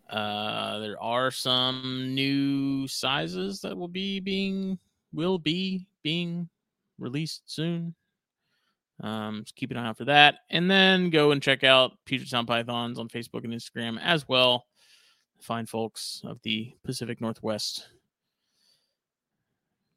Uh, 0.08 0.78
there 0.78 1.02
are 1.02 1.30
some 1.30 2.14
new 2.14 2.86
sizes 2.86 3.60
that 3.60 3.76
will 3.76 3.88
be 3.88 4.20
being 4.20 4.78
will 5.12 5.38
be 5.38 5.86
being 6.02 6.48
released 6.98 7.42
soon. 7.46 7.94
Um, 9.00 9.42
just 9.44 9.54
keep 9.54 9.70
an 9.70 9.76
eye 9.76 9.86
out 9.86 9.96
for 9.96 10.06
that, 10.06 10.40
and 10.50 10.70
then 10.70 11.10
go 11.10 11.30
and 11.30 11.42
check 11.42 11.62
out 11.62 11.92
Puget 12.04 12.28
Sound 12.28 12.48
Pythons 12.48 12.98
on 12.98 13.08
Facebook 13.08 13.44
and 13.44 13.52
Instagram 13.52 13.98
as 14.02 14.28
well. 14.28 14.66
Fine 15.40 15.66
folks 15.66 16.20
of 16.24 16.40
the 16.42 16.74
Pacific 16.84 17.20
Northwest 17.20 17.88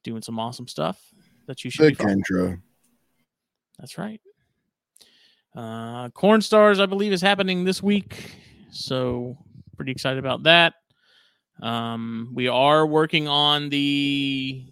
doing 0.04 0.22
some 0.22 0.40
awesome 0.40 0.68
stuff 0.68 1.00
that 1.48 1.64
you 1.64 1.72
should 1.72 1.98
The 1.98 2.04
be. 2.04 2.12
Kendra. 2.12 2.62
That's 3.80 3.98
right. 3.98 4.22
Uh, 5.56 6.10
Corn 6.10 6.42
Stars, 6.42 6.80
I 6.80 6.86
believe, 6.86 7.12
is 7.12 7.22
happening 7.22 7.64
this 7.64 7.82
week, 7.84 8.36
so 8.72 9.38
pretty 9.76 9.92
excited 9.92 10.20
about 10.20 10.44
that. 10.44 10.76
Um, 11.62 12.32
we 12.34 12.48
are 12.48 12.86
working 12.86 13.28
on 13.28 13.70
the 13.70 14.66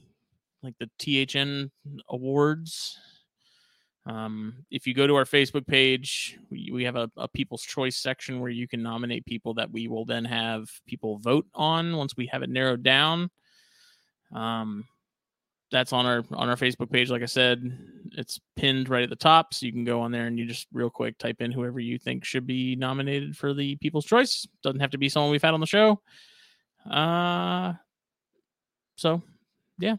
like 0.64 0.76
the 0.80 0.90
THN 0.98 1.72
awards. 2.10 2.98
Um, 4.10 4.66
if 4.72 4.88
you 4.88 4.96
go 4.96 5.06
to 5.06 5.16
our 5.16 5.26
Facebook 5.26 5.68
page, 5.68 6.40
we, 6.50 6.72
we 6.74 6.84
have 6.84 6.96
a, 6.96 7.12
a 7.16 7.28
People's 7.28 7.62
Choice 7.62 7.96
section 7.96 8.40
where 8.40 8.50
you 8.50 8.68
can 8.68 8.82
nominate 8.82 9.24
people 9.24 9.54
that 9.54 9.72
we 9.72 9.88
will 9.88 10.04
then 10.04 10.26
have 10.26 10.68
people 10.88 11.20
vote 11.20 11.46
on 11.54 11.96
once 11.96 12.18
we 12.18 12.26
have 12.26 12.42
it 12.42 12.50
narrowed 12.50 12.82
down. 12.82 13.30
Um, 14.34 14.86
that's 15.72 15.94
on 15.94 16.08
our 16.08 16.24
on 16.32 16.50
our 16.50 16.56
Facebook 16.56 16.92
page. 16.92 17.12
Like 17.12 17.22
I 17.22 17.28
said, 17.28 17.78
it's 18.14 18.40
pinned 18.56 18.90
right 18.90 19.04
at 19.04 19.12
the 19.12 19.16
top, 19.16 19.54
so 19.54 19.68
you 19.68 19.72
can 19.72 19.86
go 19.86 20.02
on 20.02 20.12
there 20.12 20.26
and 20.26 20.40
you 20.40 20.48
just 20.48 20.66
real 20.74 20.90
quick 20.90 21.20
type 21.20 21.40
in 21.40 21.52
whoever 21.52 21.80
you 21.80 22.00
think 22.00 22.26
should 22.26 22.48
be 22.48 22.76
nominated 22.76 23.38
for 23.38 23.54
the 23.54 23.76
People's 23.76 24.06
Choice. 24.06 24.48
Doesn't 24.64 24.80
have 24.80 24.92
to 24.92 24.98
be 24.98 25.10
someone 25.10 25.30
we've 25.30 25.44
had 25.44 25.54
on 25.54 25.60
the 25.60 25.68
show. 25.68 26.02
Uh, 26.90 27.74
so 28.96 29.22
yeah, 29.78 29.98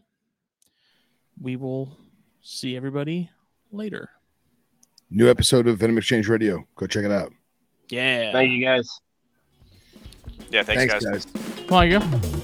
we 1.39 1.55
will 1.55 1.97
see 2.41 2.75
everybody 2.75 3.29
later. 3.71 4.09
New 5.09 5.29
episode 5.29 5.67
of 5.67 5.77
Venom 5.77 5.97
Exchange 5.97 6.27
Radio. 6.29 6.65
Go 6.75 6.87
check 6.87 7.03
it 7.03 7.11
out. 7.11 7.33
Yeah, 7.89 8.31
Thank 8.31 8.51
you 8.51 8.63
guys. 8.65 8.89
yeah, 10.49 10.63
thanks, 10.63 10.93
guys. 10.93 11.25
guys. 11.25 11.27
Come 11.67 11.77
on, 11.77 11.91
you 11.91 11.99
go. 11.99 12.41